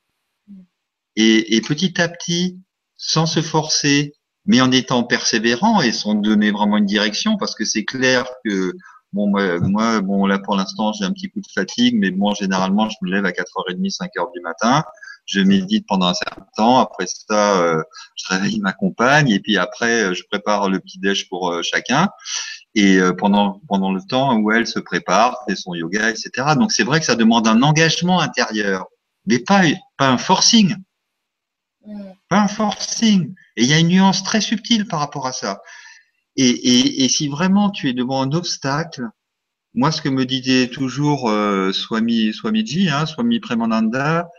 Et, 1.15 1.55
et, 1.55 1.61
petit 1.61 1.99
à 2.01 2.07
petit, 2.07 2.59
sans 2.95 3.25
se 3.25 3.41
forcer, 3.41 4.13
mais 4.45 4.61
en 4.61 4.71
étant 4.71 5.03
persévérant 5.03 5.81
et 5.81 5.91
sans 5.91 6.15
donner 6.15 6.51
vraiment 6.51 6.77
une 6.77 6.85
direction, 6.85 7.37
parce 7.37 7.55
que 7.55 7.65
c'est 7.65 7.85
clair 7.85 8.25
que 8.45 8.73
bon 9.13 9.29
moi, 9.29 10.01
bon 10.01 10.25
là 10.25 10.39
pour 10.39 10.55
l'instant 10.55 10.93
j'ai 10.93 11.05
un 11.05 11.11
petit 11.11 11.29
coup 11.29 11.41
de 11.41 11.47
fatigue, 11.53 11.95
mais 11.97 12.11
bon 12.11 12.33
généralement 12.33 12.89
je 12.89 12.95
me 13.01 13.11
lève 13.11 13.25
à 13.25 13.31
4h30, 13.31 13.95
5h 13.95 14.33
du 14.33 14.41
matin, 14.41 14.83
je 15.25 15.41
médite 15.41 15.85
pendant 15.87 16.07
un 16.07 16.13
certain 16.13 16.45
temps, 16.55 16.79
après 16.79 17.05
ça 17.07 17.61
euh, 17.61 17.81
je 18.15 18.33
réveille 18.33 18.59
ma 18.61 18.73
compagne 18.73 19.29
et 19.29 19.39
puis 19.39 19.57
après 19.57 20.03
euh, 20.03 20.13
je 20.13 20.23
prépare 20.29 20.69
le 20.69 20.79
petit 20.79 20.99
déj 20.99 21.27
pour 21.29 21.51
euh, 21.51 21.61
chacun 21.61 22.09
et 22.73 22.99
pendant 23.17 23.61
pendant 23.67 23.91
le 23.91 24.01
temps 24.01 24.37
où 24.37 24.49
elle 24.51 24.65
se 24.65 24.79
prépare, 24.79 25.43
fait 25.45 25.57
son 25.57 25.73
yoga, 25.73 26.09
etc. 26.09 26.55
Donc 26.55 26.71
c'est 26.71 26.83
vrai 26.83 27.01
que 27.01 27.05
ça 27.05 27.15
demande 27.15 27.45
un 27.47 27.61
engagement 27.63 28.21
intérieur, 28.21 28.85
mais 29.25 29.39
pas 29.39 29.63
pas 29.97 30.07
un 30.07 30.17
forcing. 30.17 30.75
Pas 32.31 32.43
un 32.43 32.47
forcing. 32.47 33.35
Et 33.57 33.63
il 33.63 33.67
y 33.67 33.73
a 33.73 33.79
une 33.79 33.89
nuance 33.89 34.23
très 34.23 34.39
subtile 34.39 34.87
par 34.87 35.01
rapport 35.01 35.27
à 35.27 35.33
ça. 35.33 35.61
Et, 36.37 36.47
et, 36.47 37.03
et, 37.03 37.09
si 37.09 37.27
vraiment 37.27 37.71
tu 37.71 37.89
es 37.89 37.93
devant 37.93 38.21
un 38.21 38.31
obstacle, 38.31 39.05
moi, 39.73 39.91
ce 39.91 40.01
que 40.01 40.07
me 40.07 40.25
disait 40.25 40.69
toujours 40.69 41.29
euh, 41.29 41.73
Swami, 41.73 42.31
Swamiji, 42.31 42.89
hein, 42.89 43.05
Swami 43.05 43.41
Premananda, 43.41 44.29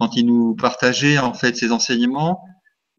quand 0.00 0.16
il 0.16 0.26
nous 0.26 0.56
partageait 0.56 1.18
en 1.18 1.34
fait 1.34 1.56
ses 1.56 1.70
enseignements, 1.70 2.42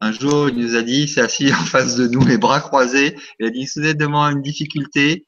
un 0.00 0.12
jour, 0.12 0.48
il 0.48 0.56
nous 0.56 0.76
a 0.76 0.82
dit, 0.82 1.08
c'est 1.08 1.20
assis 1.20 1.52
en 1.52 1.64
face 1.64 1.96
de 1.96 2.08
nous, 2.08 2.24
les 2.24 2.38
bras 2.38 2.62
croisés, 2.62 3.18
il 3.38 3.46
a 3.46 3.50
dit, 3.50 3.66
si 3.66 3.80
vous 3.80 3.86
êtes 3.86 3.98
devant 3.98 4.26
une 4.30 4.40
difficulté, 4.40 5.26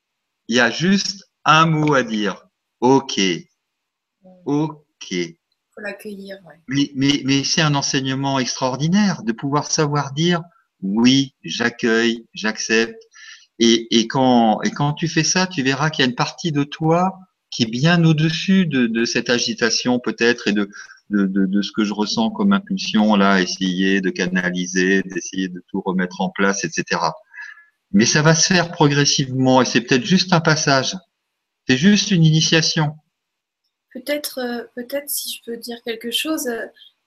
il 0.48 0.56
y 0.56 0.60
a 0.60 0.70
juste 0.70 1.24
un 1.44 1.66
mot 1.66 1.92
à 1.92 2.02
dire. 2.04 2.42
OK. 2.80 3.20
OK 4.46 5.14
l'accueillir. 5.80 6.36
Mais, 6.68 7.44
c'est 7.44 7.60
un 7.60 7.74
enseignement 7.74 8.38
extraordinaire 8.38 9.22
de 9.22 9.32
pouvoir 9.32 9.70
savoir 9.70 10.12
dire 10.12 10.42
oui, 10.82 11.34
j'accueille, 11.44 12.26
j'accepte. 12.34 13.02
Et, 13.58 14.08
quand, 14.08 14.62
et 14.62 14.70
quand 14.70 14.94
tu 14.94 15.06
fais 15.06 15.24
ça, 15.24 15.46
tu 15.46 15.62
verras 15.62 15.90
qu'il 15.90 16.02
y 16.02 16.06
a 16.06 16.08
une 16.08 16.16
partie 16.16 16.50
de 16.50 16.64
toi 16.64 17.18
qui 17.50 17.64
est 17.64 17.70
bien 17.70 18.02
au-dessus 18.04 18.64
de, 18.64 18.86
de 18.86 19.04
cette 19.04 19.28
agitation 19.28 19.98
peut-être 19.98 20.48
et 20.48 20.52
de, 20.52 20.70
de, 21.10 21.26
de, 21.26 21.44
de, 21.44 21.62
ce 21.62 21.70
que 21.72 21.84
je 21.84 21.92
ressens 21.92 22.30
comme 22.30 22.54
impulsion, 22.54 23.16
là, 23.16 23.42
essayer 23.42 24.00
de 24.00 24.08
canaliser, 24.08 25.02
d'essayer 25.02 25.48
de 25.48 25.62
tout 25.68 25.82
remettre 25.84 26.22
en 26.22 26.30
place, 26.30 26.64
etc. 26.64 27.02
Mais 27.92 28.06
ça 28.06 28.22
va 28.22 28.34
se 28.34 28.46
faire 28.46 28.70
progressivement 28.70 29.60
et 29.60 29.64
c'est 29.64 29.80
peut-être 29.82 30.04
juste 30.04 30.32
un 30.32 30.40
passage. 30.40 30.96
C'est 31.68 31.76
juste 31.76 32.10
une 32.12 32.24
initiation 32.24 32.94
peut-être, 33.92 34.38
euh, 34.38 34.64
peut-être 34.74 35.08
si 35.08 35.32
je 35.32 35.42
peux 35.44 35.56
dire 35.56 35.82
quelque 35.82 36.10
chose, 36.10 36.46
euh, 36.46 36.66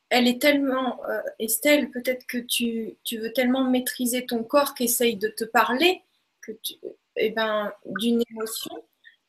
elle 0.09 0.27
est 0.27 0.41
tellement, 0.41 1.03
euh, 1.09 1.21
Estelle, 1.39 1.89
peut-être 1.89 2.25
que 2.27 2.37
tu, 2.37 2.97
tu, 3.03 3.17
veux 3.17 3.33
tellement 3.33 3.69
maîtriser 3.69 4.25
ton 4.25 4.43
corps 4.43 4.75
qu'essaye 4.75 5.15
de 5.15 5.27
te 5.27 5.43
parler 5.43 6.01
que 6.41 6.51
tu, 6.61 6.75
eh 7.15 7.31
ben, 7.31 7.71
d'une 7.85 8.21
émotion, 8.29 8.83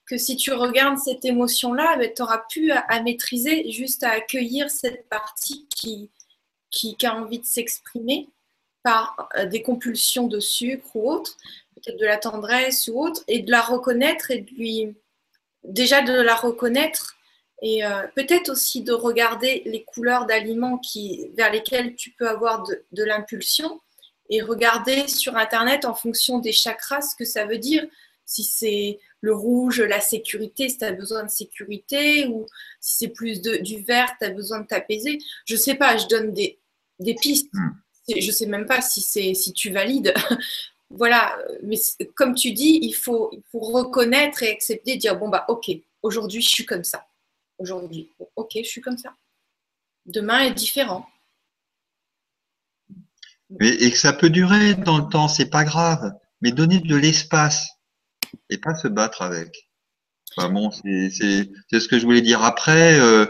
que 0.06 0.18
si 0.18 0.36
tu 0.36 0.52
regardes 0.52 0.98
cette 0.98 1.24
émotion-là, 1.24 1.96
ben, 1.96 2.12
tu 2.14 2.22
auras 2.22 2.44
pu 2.50 2.70
à, 2.72 3.02
maîtriser, 3.02 3.70
juste 3.70 4.02
à 4.02 4.10
accueillir 4.10 4.70
cette 4.70 5.08
partie 5.08 5.66
qui, 5.74 6.10
qui, 6.70 6.96
qui 6.96 7.06
a 7.06 7.16
envie 7.16 7.38
de 7.38 7.46
s'exprimer 7.46 8.28
par 8.82 9.30
des 9.46 9.62
compulsions 9.62 10.26
de 10.26 10.40
sucre 10.40 10.94
ou 10.94 11.10
autre, 11.10 11.38
peut-être 11.76 11.98
de 11.98 12.04
la 12.04 12.18
tendresse 12.18 12.88
ou 12.88 13.00
autre, 13.00 13.22
et 13.28 13.40
de 13.40 13.50
la 13.50 13.62
reconnaître 13.62 14.30
et 14.30 14.40
de 14.40 14.50
lui, 14.50 14.94
déjà 15.62 16.02
de 16.02 16.12
la 16.12 16.34
reconnaître 16.34 17.16
et 17.62 17.84
euh, 17.84 18.06
peut-être 18.14 18.50
aussi 18.50 18.82
de 18.82 18.92
regarder 18.92 19.62
les 19.66 19.84
couleurs 19.84 20.26
d'aliments 20.26 20.78
qui, 20.78 21.30
vers 21.36 21.52
lesquels 21.52 21.94
tu 21.94 22.10
peux 22.10 22.28
avoir 22.28 22.62
de, 22.64 22.84
de 22.92 23.04
l'impulsion 23.04 23.80
et 24.30 24.42
regarder 24.42 25.06
sur 25.08 25.36
Internet 25.36 25.84
en 25.84 25.94
fonction 25.94 26.38
des 26.38 26.52
chakras 26.52 27.02
ce 27.02 27.16
que 27.16 27.24
ça 27.24 27.46
veut 27.46 27.58
dire. 27.58 27.86
Si 28.26 28.42
c'est 28.42 28.98
le 29.20 29.34
rouge, 29.34 29.80
la 29.80 30.00
sécurité, 30.00 30.68
si 30.68 30.78
tu 30.78 30.84
as 30.84 30.92
besoin 30.92 31.24
de 31.24 31.30
sécurité, 31.30 32.26
ou 32.26 32.46
si 32.80 32.98
c'est 32.98 33.08
plus 33.08 33.42
de, 33.42 33.56
du 33.56 33.82
vert, 33.82 34.10
tu 34.18 34.26
as 34.26 34.30
besoin 34.30 34.60
de 34.60 34.66
t'apaiser. 34.66 35.18
Je 35.44 35.56
sais 35.56 35.74
pas, 35.74 35.96
je 35.96 36.06
donne 36.08 36.32
des, 36.32 36.58
des 36.98 37.14
pistes. 37.14 37.52
Hmm. 37.52 37.70
Je 38.14 38.30
sais 38.30 38.46
même 38.46 38.66
pas 38.66 38.80
si, 38.80 39.00
si 39.00 39.52
tu 39.52 39.70
valides. 39.70 40.12
voilà, 40.90 41.38
mais 41.62 41.76
comme 42.14 42.34
tu 42.34 42.52
dis, 42.52 42.78
il 42.82 42.92
faut, 42.92 43.30
il 43.32 43.42
faut 43.50 43.60
reconnaître 43.60 44.42
et 44.42 44.50
accepter, 44.50 44.96
dire 44.96 45.18
bon, 45.18 45.28
bah 45.28 45.44
ok, 45.48 45.70
aujourd'hui 46.02 46.42
je 46.42 46.48
suis 46.48 46.66
comme 46.66 46.84
ça 46.84 47.06
aujourd'hui. 47.58 48.10
Ok, 48.36 48.52
je 48.56 48.68
suis 48.68 48.80
comme 48.80 48.98
ça. 48.98 49.14
Demain 50.06 50.40
est 50.40 50.54
différent. 50.54 51.06
et 53.60 53.90
que 53.90 53.96
ça 53.98 54.12
peut 54.12 54.30
durer 54.30 54.74
dans 54.74 54.98
le 54.98 55.08
temps, 55.08 55.28
c'est 55.28 55.50
pas 55.50 55.64
grave. 55.64 56.12
Mais 56.40 56.52
donner 56.52 56.80
de 56.80 56.96
l'espace 56.96 57.68
et 58.50 58.58
pas 58.58 58.74
se 58.74 58.88
battre 58.88 59.22
avec. 59.22 59.70
Bon, 60.36 60.70
c'est 60.70 61.10
ce 61.10 61.88
que 61.88 61.98
je 61.98 62.04
voulais 62.04 62.20
dire. 62.20 62.42
Après, 62.42 62.98
euh, 62.98 63.26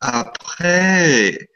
après, 0.00 1.48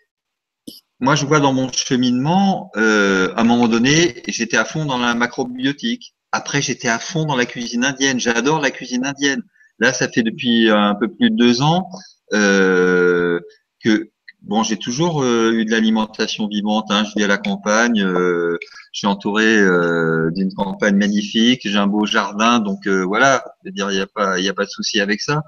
moi, 1.01 1.15
je 1.15 1.27
vois 1.27 1.41
dans 1.41 1.53
mon 1.53 1.71
cheminement, 1.71 2.71
euh, 2.77 3.35
à 3.35 3.43
un 3.43 3.45
moment 3.45 3.69
donné, 3.69 4.23
j'étais 4.29 4.57
à 4.57 4.65
fond 4.65 4.87
dans 4.87 4.99
la 4.99 5.15
macrobiotique. 5.15 6.15
Après, 6.33 6.63
j'étais 6.63 6.89
à 6.89 6.99
fond 6.99 7.27
dans 7.27 7.37
la 7.37 7.47
cuisine 7.47 7.85
indienne. 7.85 8.19
J'adore 8.19 8.61
la 8.61 8.71
cuisine 8.71 9.05
indienne. 9.05 9.43
Là, 9.79 9.93
ça 9.93 10.09
fait 10.09 10.23
depuis 10.23 10.71
un 10.71 10.95
peu 10.95 11.09
plus 11.09 11.31
de 11.31 11.37
deux 11.37 11.63
ans 11.63 11.89
euh, 12.33 13.41
que 13.83 14.11
bon, 14.47 14.63
j'ai 14.63 14.77
toujours 14.77 15.23
euh, 15.23 15.53
eu 15.53 15.65
de 15.65 15.71
l'alimentation 15.71 16.49
vivante. 16.49 16.87
Hein. 16.91 17.05
Je 17.05 17.13
vis 17.17 17.25
à 17.25 17.29
la 17.29 17.39
campagne. 17.39 18.03
Euh, 18.03 18.59
je 18.93 18.99
suis 19.01 19.07
entouré 19.07 19.45
euh, 19.45 20.31
d'une 20.33 20.53
campagne 20.55 20.97
magnifique. 20.97 21.63
J'ai 21.65 21.77
un 21.77 21.87
beau 21.87 22.07
jardin, 22.07 22.61
donc 22.61 22.87
voilà. 22.89 23.45
Dire, 23.65 23.91
il 23.91 23.97
n'y 23.97 24.01
a 24.01 24.07
pas, 24.07 24.39
il 24.39 24.49
a 24.49 24.55
pas 24.55 24.65
de 24.65 24.71
souci 24.71 25.01
avec 25.01 25.21
ça. 25.21 25.43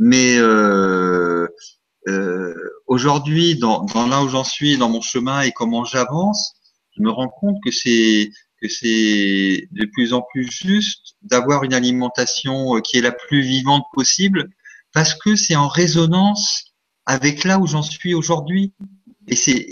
Mais 0.00 0.38
aujourd'hui, 2.86 3.58
dans, 3.58 3.84
dans 3.84 4.06
là 4.06 4.22
où 4.22 4.28
j'en 4.28 4.44
suis, 4.44 4.76
dans 4.78 4.88
mon 4.88 5.00
chemin 5.00 5.42
et 5.42 5.52
comment 5.52 5.84
j'avance, 5.84 6.54
je 6.96 7.02
me 7.02 7.10
rends 7.10 7.28
compte 7.28 7.56
que 7.64 7.70
c'est 7.70 8.30
que 8.62 8.68
c'est 8.68 9.68
de 9.72 9.84
plus 9.92 10.12
en 10.12 10.22
plus 10.22 10.48
juste 10.50 11.16
d'avoir 11.22 11.64
une 11.64 11.74
alimentation 11.74 12.80
qui 12.80 12.98
est 12.98 13.02
la 13.02 13.12
plus 13.12 13.42
vivante 13.42 13.84
possible 13.92 14.50
parce 14.92 15.14
que 15.14 15.36
c'est 15.36 15.56
en 15.56 15.68
résonance 15.68 16.72
avec 17.06 17.44
là 17.44 17.58
où 17.58 17.66
j'en 17.66 17.82
suis 17.82 18.14
aujourd'hui. 18.14 18.72
Et 19.28 19.36
c'est, 19.36 19.66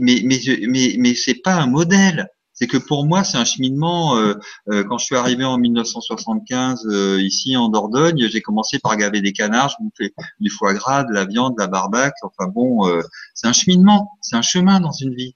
mais, 0.00 0.22
mais, 0.24 0.96
mais, 0.98 1.14
c'est 1.14 1.34
pas 1.42 1.54
un 1.54 1.66
modèle. 1.66 2.28
C'est 2.52 2.66
que 2.66 2.76
pour 2.76 3.06
moi, 3.06 3.24
c'est 3.24 3.38
un 3.38 3.44
cheminement. 3.44 4.16
Euh, 4.16 4.34
euh, 4.70 4.84
quand 4.84 4.98
je 4.98 5.06
suis 5.06 5.16
arrivé 5.16 5.44
en 5.44 5.56
1975 5.58 6.86
euh, 6.86 7.20
ici 7.20 7.56
en 7.56 7.70
Dordogne, 7.70 8.28
j'ai 8.28 8.42
commencé 8.42 8.78
par 8.78 8.96
gaver 8.96 9.22
des 9.22 9.32
canards, 9.32 9.74
je 9.78 9.84
me 9.84 9.90
fais 9.96 10.14
du 10.38 10.50
foie 10.50 10.74
gras, 10.74 11.04
de 11.04 11.12
la 11.12 11.24
viande, 11.24 11.54
de 11.56 11.62
la 11.62 11.68
barbaque. 11.68 12.14
Enfin 12.22 12.48
bon, 12.48 12.88
c'est 13.34 13.46
un 13.46 13.52
cheminement, 13.52 14.10
c'est 14.20 14.36
un 14.36 14.42
chemin 14.42 14.80
dans 14.80 14.92
une 14.92 15.14
vie. 15.14 15.34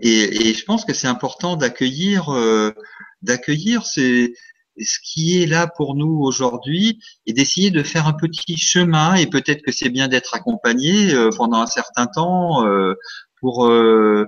Et, 0.00 0.48
et 0.48 0.54
je 0.54 0.64
pense 0.64 0.84
que 0.84 0.94
c'est 0.94 1.08
important 1.08 1.56
d'accueillir, 1.56 2.30
d'accueillir 3.22 3.84
ces, 3.86 4.34
ce 4.78 4.98
qui 5.02 5.42
est 5.42 5.46
là 5.46 5.66
pour 5.66 5.94
nous 5.94 6.20
aujourd'hui 6.20 7.00
et 7.26 7.32
d'essayer 7.32 7.70
de 7.70 7.82
faire 7.82 8.06
un 8.06 8.12
petit 8.12 8.56
chemin 8.56 9.14
et 9.14 9.26
peut-être 9.26 9.62
que 9.62 9.72
c'est 9.72 9.90
bien 9.90 10.08
d'être 10.08 10.34
accompagné 10.34 11.12
euh, 11.12 11.30
pendant 11.36 11.60
un 11.60 11.66
certain 11.66 12.06
temps 12.06 12.66
euh, 12.66 12.94
pour 13.40 13.66
euh, 13.66 14.26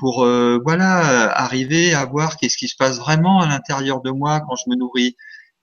pour 0.00 0.24
voilà 0.64 1.30
arriver 1.36 1.92
à 1.92 2.06
voir 2.06 2.38
qu'est-ce 2.38 2.56
qui 2.56 2.66
se 2.66 2.76
passe 2.76 2.98
vraiment 2.98 3.40
à 3.42 3.46
l'intérieur 3.46 4.00
de 4.00 4.10
moi 4.10 4.40
quand 4.40 4.56
je 4.56 4.70
me 4.70 4.74
nourris 4.74 5.16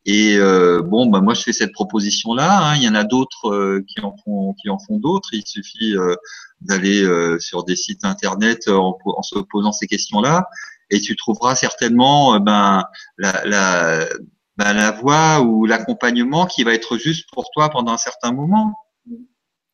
et 0.05 0.37
bon 0.37 1.07
bah 1.07 1.19
moi 1.19 1.33
je 1.33 1.41
fais 1.41 1.51
cette 1.51 1.71
proposition 1.71 2.35
là 2.35 2.59
hein. 2.59 2.75
il 2.75 2.83
y 2.83 2.87
en 2.87 2.93
a 2.93 3.03
d'autres 3.03 3.81
qui 3.87 4.01
en 4.01 4.15
font 4.23 4.53
qui 4.53 4.69
en 4.69 4.77
font 4.77 4.99
d'autres 4.99 5.29
il 5.33 5.43
suffit 5.47 5.95
d'aller 6.61 7.05
sur 7.39 7.63
des 7.63 7.75
sites 7.75 8.03
internet 8.05 8.67
en, 8.67 8.97
en 9.05 9.21
se 9.21 9.39
posant 9.39 9.71
ces 9.71 9.87
questions 9.87 10.21
là 10.21 10.47
et 10.89 10.99
tu 10.99 11.15
trouveras 11.15 11.55
certainement 11.55 12.35
euh, 12.35 12.39
ben, 12.39 12.83
la, 13.17 13.45
la, 13.45 14.05
ben, 14.57 14.73
la 14.73 14.91
voie 14.91 15.41
ou 15.41 15.65
l'accompagnement 15.65 16.45
qui 16.45 16.63
va 16.63 16.73
être 16.73 16.97
juste 16.97 17.29
pour 17.31 17.49
toi 17.51 17.69
pendant 17.69 17.93
un 17.93 17.97
certain 17.97 18.31
moment. 18.31 18.73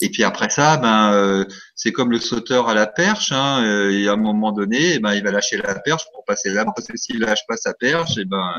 Et 0.01 0.09
puis 0.09 0.25
après 0.25 0.49
ça, 0.49 0.75
ben 0.75 1.13
euh, 1.13 1.45
c'est 1.73 1.93
comme 1.93 2.11
le 2.11 2.19
sauteur 2.19 2.67
à 2.67 2.73
la 2.73 2.85
perche. 2.85 3.31
Hein, 3.31 3.63
euh, 3.63 3.91
et 3.91 4.09
à 4.09 4.13
un 4.13 4.17
moment 4.17 4.51
donné, 4.51 4.95
eh 4.95 4.99
ben 4.99 5.13
il 5.13 5.23
va 5.23 5.31
lâcher 5.31 5.55
la 5.55 5.73
perche 5.79 6.03
pour 6.13 6.25
passer 6.25 6.49
là, 6.49 6.65
parce 6.65 6.87
que 6.87 6.97
s'il 6.97 7.19
lâche 7.19 7.47
pas 7.47 7.55
sa 7.55 7.73
perche, 7.73 8.17
et 8.17 8.21
eh 8.21 8.25
ben 8.25 8.51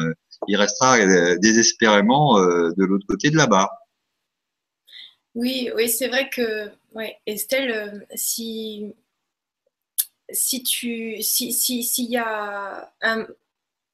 il 0.49 0.57
restera 0.57 0.97
désespérément 1.37 2.39
de 2.41 2.85
l'autre 2.85 3.05
côté 3.07 3.29
de 3.31 3.37
la 3.37 3.47
barre. 3.47 3.69
Oui, 5.37 5.71
oui, 5.77 5.89
c'est 5.91 6.09
vrai 6.09 6.31
que, 6.31 6.71
ouais, 6.95 7.19
Estelle, 7.27 8.07
si 8.15 8.95
si 10.31 10.63
tu 10.63 11.23
si 11.23 11.53
s'il 11.53 12.11
y 12.11 12.17
a 12.17 12.91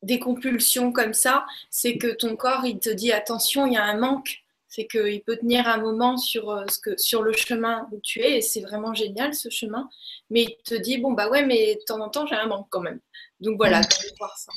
des 0.02 0.18
compulsions 0.20 0.92
comme 0.92 1.14
ça, 1.14 1.44
c'est 1.70 1.98
que 1.98 2.08
ton 2.08 2.36
corps 2.36 2.64
il 2.64 2.78
te 2.78 2.90
dit 2.90 3.12
attention, 3.12 3.66
il 3.66 3.74
y 3.74 3.76
a 3.76 3.84
un 3.84 3.98
manque. 3.98 4.38
C'est 4.68 4.86
qu'il 4.86 5.20
peut 5.22 5.36
tenir 5.36 5.68
un 5.68 5.76
moment 5.78 6.16
sur, 6.16 6.50
euh, 6.50 6.64
ce 6.68 6.78
que, 6.78 6.96
sur 6.96 7.22
le 7.22 7.32
chemin 7.34 7.86
où 7.92 8.00
tu 8.02 8.20
es, 8.20 8.38
et 8.38 8.40
c'est 8.40 8.62
vraiment 8.62 8.94
génial 8.94 9.34
ce 9.34 9.50
chemin. 9.50 9.90
Mais 10.30 10.44
il 10.44 10.56
te 10.64 10.74
dit 10.74 10.98
bon 10.98 11.12
bah 11.12 11.28
ouais, 11.28 11.44
mais 11.44 11.74
de 11.74 11.80
temps 11.86 12.00
en 12.00 12.08
temps 12.08 12.26
j'ai 12.26 12.36
un 12.36 12.46
manque 12.46 12.68
quand 12.70 12.80
même. 12.80 13.00
Donc 13.40 13.56
voilà, 13.58 13.82
tu 13.84 14.06
vas 14.06 14.14
voir 14.18 14.38
ça. 14.38 14.52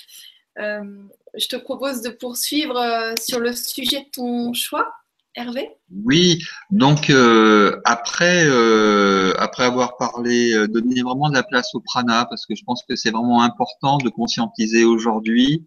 je 0.57 1.49
te 1.49 1.57
propose 1.57 2.03
de 2.03 2.11
poursuivre 2.11 3.14
sur 3.21 3.41
le 3.41 3.55
sujet 3.55 4.01
de 4.01 4.11
ton 4.11 4.53
choix. 4.53 4.93
Hervé? 5.39 5.70
Oui, 6.05 6.45
donc 6.72 7.11
euh, 7.11 7.80
après, 7.84 8.45
euh, 8.45 9.34
après 9.39 9.62
avoir 9.62 9.97
parlé, 9.97 10.53
euh, 10.53 10.66
donner 10.66 11.01
vraiment 11.03 11.28
de 11.28 11.34
la 11.34 11.45
place 11.45 11.76
au 11.76 11.80
prana, 11.80 12.26
parce 12.28 12.45
que 12.45 12.57
je 12.57 12.64
pense 12.64 12.82
que 12.82 12.97
c'est 12.97 13.12
vraiment 13.12 13.43
important 13.43 13.99
de 13.99 14.09
conscientiser 14.09 14.84
aujourd'hui 14.84 15.64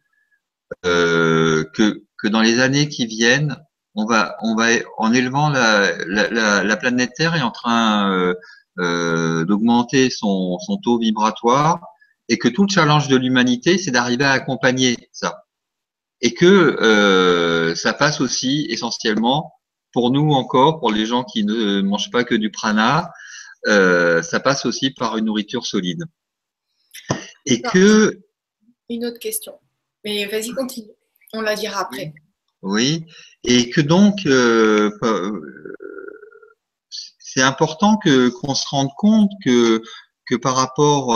que, 0.84 2.04
que 2.18 2.28
dans 2.28 2.42
les 2.42 2.60
années 2.60 2.90
qui 2.90 3.06
viennent, 3.06 3.56
on 3.96 4.06
va, 4.06 4.36
on 4.42 4.56
va 4.56 4.68
en 4.98 5.14
élevant 5.14 5.50
la, 5.50 5.92
la, 6.06 6.64
la, 6.64 6.78
planète 6.78 7.14
Terre 7.16 7.36
est 7.36 7.42
en 7.42 7.52
train 7.52 8.34
d'augmenter 8.78 10.10
son, 10.10 10.60
son 10.60 10.78
taux 10.78 10.98
vibratoire 10.98 11.80
et 12.30 12.38
que 12.38 12.48
tout 12.48 12.64
le 12.64 12.70
challenge 12.70 13.08
de 13.10 13.16
l'humanité, 13.16 13.78
c'est 13.78 13.92
d'arriver 13.92 14.26
à 14.26 14.32
accompagner 14.32 15.10
ça. 15.14 15.46
Et 16.22 16.34
que 16.34 17.74
ça 17.76 17.94
passe 17.94 18.22
aussi 18.22 18.68
essentiellement 18.70 19.54
pour 19.94 20.12
nous 20.12 20.32
encore, 20.32 20.80
pour 20.80 20.92
les 20.92 21.06
gens 21.06 21.24
qui 21.24 21.44
ne 21.44 21.82
mangent 21.82 22.12
pas 22.12 22.24
que 22.24 22.36
du 22.36 22.52
prana, 22.52 23.12
euh, 23.68 24.22
ça 24.22 24.40
passe 24.40 24.66
aussi 24.66 24.92
par 24.92 25.18
une 25.18 25.26
nourriture 25.26 25.66
solide. 25.66 26.04
Et 27.46 27.62
que. 27.62 28.20
Une 28.90 29.06
autre 29.06 29.20
question. 29.20 29.54
Mais 30.04 30.26
vas-y, 30.26 30.52
continue. 30.52 30.92
On 31.34 31.42
la 31.42 31.56
dira 31.56 31.82
après. 31.82 32.14
Oui. 32.62 33.06
Et 33.44 33.70
que 33.70 33.82
donc, 33.82 34.26
euh, 34.26 34.92
euh, 35.04 35.78
c'est 36.90 37.42
important 37.42 37.98
que 37.98 38.30
qu'on 38.30 38.56
se 38.56 38.68
rende 38.68 38.92
compte 38.98 39.32
que 39.44 39.82
que 40.28 40.36
par 40.36 40.56
rapport 40.56 41.10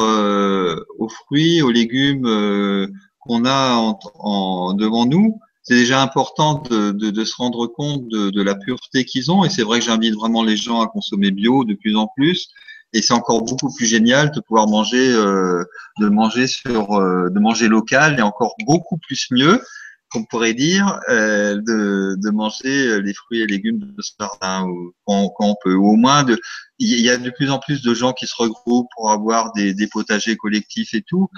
aux 0.97 1.09
fruits, 1.09 1.61
aux 1.61 1.71
légumes 1.71 2.89
qu'on 3.19 3.45
a 3.45 3.76
en, 3.76 4.73
devant 4.73 5.05
nous, 5.05 5.39
c'est 5.66 5.74
déjà 5.74 6.01
important 6.01 6.61
de, 6.70 6.91
de, 6.91 7.09
de, 7.09 7.26
se 7.26 7.36
rendre 7.36 7.66
compte 7.66 8.07
de, 8.07 8.30
de 8.30 8.41
la 8.43 8.53
pureté 8.53 9.03
qu'ils 9.03 9.32
ont. 9.32 9.43
Et 9.43 9.49
c'est 9.49 9.63
vrai 9.63 9.80
que 9.80 9.86
j'invite 9.86 10.13
vraiment 10.13 10.43
les 10.43 10.57
gens 10.57 10.82
à 10.82 10.88
consommer 10.88 11.32
bio 11.32 11.66
de 11.66 11.74
plus 11.74 11.97
en 11.97 12.07
plus. 12.16 12.49
Et 12.93 13.01
c'est 13.01 13.13
encore 13.13 13.43
beaucoup 13.43 13.74
plus 13.74 13.88
génial 13.88 14.32
de 14.32 14.39
pouvoir 14.39 14.68
manger, 14.68 15.11
euh, 15.11 15.63
de 15.99 16.07
manger 16.07 16.45
sur, 16.45 16.93
euh, 16.93 17.30
de 17.32 17.39
manger 17.39 17.68
local 17.68 18.20
et 18.20 18.22
encore 18.22 18.55
beaucoup 18.66 18.97
plus 18.97 19.28
mieux 19.32 19.59
qu'on 20.12 20.24
pourrait 20.24 20.53
dire, 20.53 20.99
euh, 21.10 21.56
de, 21.56 22.16
de, 22.22 22.30
manger 22.30 23.01
les 23.01 23.14
fruits 23.14 23.41
et 23.41 23.47
légumes 23.47 23.80
de 23.80 24.01
ce 24.01 24.14
jardin 24.20 24.66
ou, 24.66 24.93
quand, 25.06 25.30
quand, 25.38 25.49
on 25.49 25.56
peut. 25.64 25.76
Ou 25.76 25.93
au 25.93 25.95
moins, 25.95 26.26
il 26.80 26.99
y 26.99 27.10
a 27.10 27.18
de 27.18 27.30
plus 27.30 27.49
en 27.51 27.60
plus 27.60 27.82
de 27.82 27.93
gens 27.93 28.14
qui 28.14 28.28
se 28.28 28.36
regroupent 28.38 28.88
pour 28.95 29.12
avoir 29.12 29.51
des, 29.53 29.74
des 29.74 29.88
potagers 29.88 30.36
collectifs 30.36 30.93
et 30.93 31.01
tout. 31.01 31.30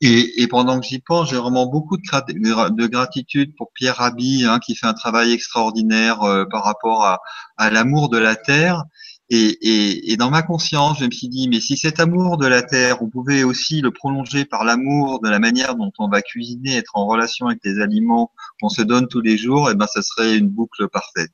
Et, 0.00 0.42
et 0.42 0.46
pendant 0.48 0.80
que 0.80 0.86
j'y 0.86 1.00
pense, 1.00 1.30
j'ai 1.30 1.36
vraiment 1.36 1.66
beaucoup 1.66 1.96
de, 1.96 2.68
de, 2.68 2.86
gratitude 2.86 3.54
pour 3.56 3.72
Pierre 3.74 3.96
Rabhi, 3.96 4.44
hein, 4.44 4.58
qui 4.58 4.74
fait 4.74 4.86
un 4.86 4.94
travail 4.94 5.32
extraordinaire 5.32 6.22
euh, 6.22 6.44
par 6.44 6.64
rapport 6.64 7.04
à, 7.04 7.20
à 7.56 7.70
l'amour 7.70 8.08
de 8.10 8.18
la 8.18 8.36
terre 8.36 8.84
et, 9.32 9.58
et, 9.62 10.12
et, 10.12 10.16
dans 10.16 10.28
ma 10.28 10.42
conscience, 10.42 10.98
je 10.98 11.04
me 11.04 11.10
suis 11.12 11.28
dit, 11.28 11.48
mais 11.48 11.60
si 11.60 11.76
cet 11.76 12.00
amour 12.00 12.36
de 12.36 12.48
la 12.48 12.62
terre, 12.62 13.00
on 13.00 13.08
pouvait 13.08 13.44
aussi 13.44 13.80
le 13.80 13.92
prolonger 13.92 14.44
par 14.44 14.64
l'amour 14.64 15.20
de 15.20 15.28
la 15.28 15.38
manière 15.38 15.76
dont 15.76 15.92
on 16.00 16.08
va 16.08 16.20
cuisiner, 16.20 16.76
être 16.76 16.96
en 16.96 17.06
relation 17.06 17.46
avec 17.46 17.60
les 17.62 17.78
aliments 17.78 18.32
qu'on 18.60 18.68
se 18.68 18.82
donne 18.82 19.06
tous 19.06 19.20
les 19.20 19.38
jours, 19.38 19.68
et 19.68 19.72
eh 19.72 19.76
ben, 19.76 19.86
ça 19.86 20.02
serait 20.02 20.36
une 20.36 20.48
boucle 20.48 20.88
parfaite. 20.88 21.30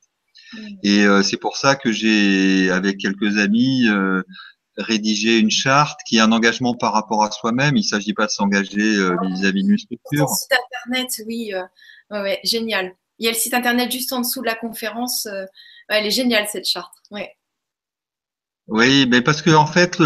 Mmh. 0.53 0.59
Et 0.83 1.07
euh, 1.07 1.23
c'est 1.23 1.39
pour 1.39 1.57
ça 1.57 1.75
que 1.75 1.91
j'ai, 1.91 2.71
avec 2.71 2.99
quelques 2.99 3.39
amis, 3.39 3.89
euh, 3.89 4.23
rédigé 4.77 5.39
une 5.39 5.51
charte 5.51 5.99
qui 6.07 6.19
est 6.19 6.21
un 6.21 6.33
engagement 6.33 6.75
par 6.75 6.93
rapport 6.93 7.25
à 7.25 7.31
soi-même. 7.31 7.79
Il 7.79 7.81
ne 7.81 7.87
s'agit 7.87 8.13
pas 8.13 8.27
de 8.27 8.31
s'engager 8.31 8.95
euh, 8.95 9.17
vis-à-vis 9.23 9.65
d'une 9.65 9.79
structure. 9.79 10.29
site 10.29 10.53
internet, 10.53 11.23
oui, 11.27 11.53
ouais, 12.11 12.41
génial. 12.45 12.95
Il 13.19 13.25
y 13.25 13.29
a 13.29 13.33
le 13.33 13.39
site 13.39 13.55
internet 13.55 13.91
juste 13.91 14.13
en 14.13 14.21
dessous 14.21 14.43
de 14.43 14.47
la 14.47 14.55
conférence. 14.55 15.27
elle 15.89 16.05
est 16.05 16.11
géniale 16.11 16.47
cette 16.47 16.69
charte. 16.69 16.93
Ouais. 17.11 17.35
Oui, 18.69 19.07
mais 19.09 19.23
parce 19.23 19.43
que 19.43 19.51
en 19.51 19.67
fait, 19.67 19.97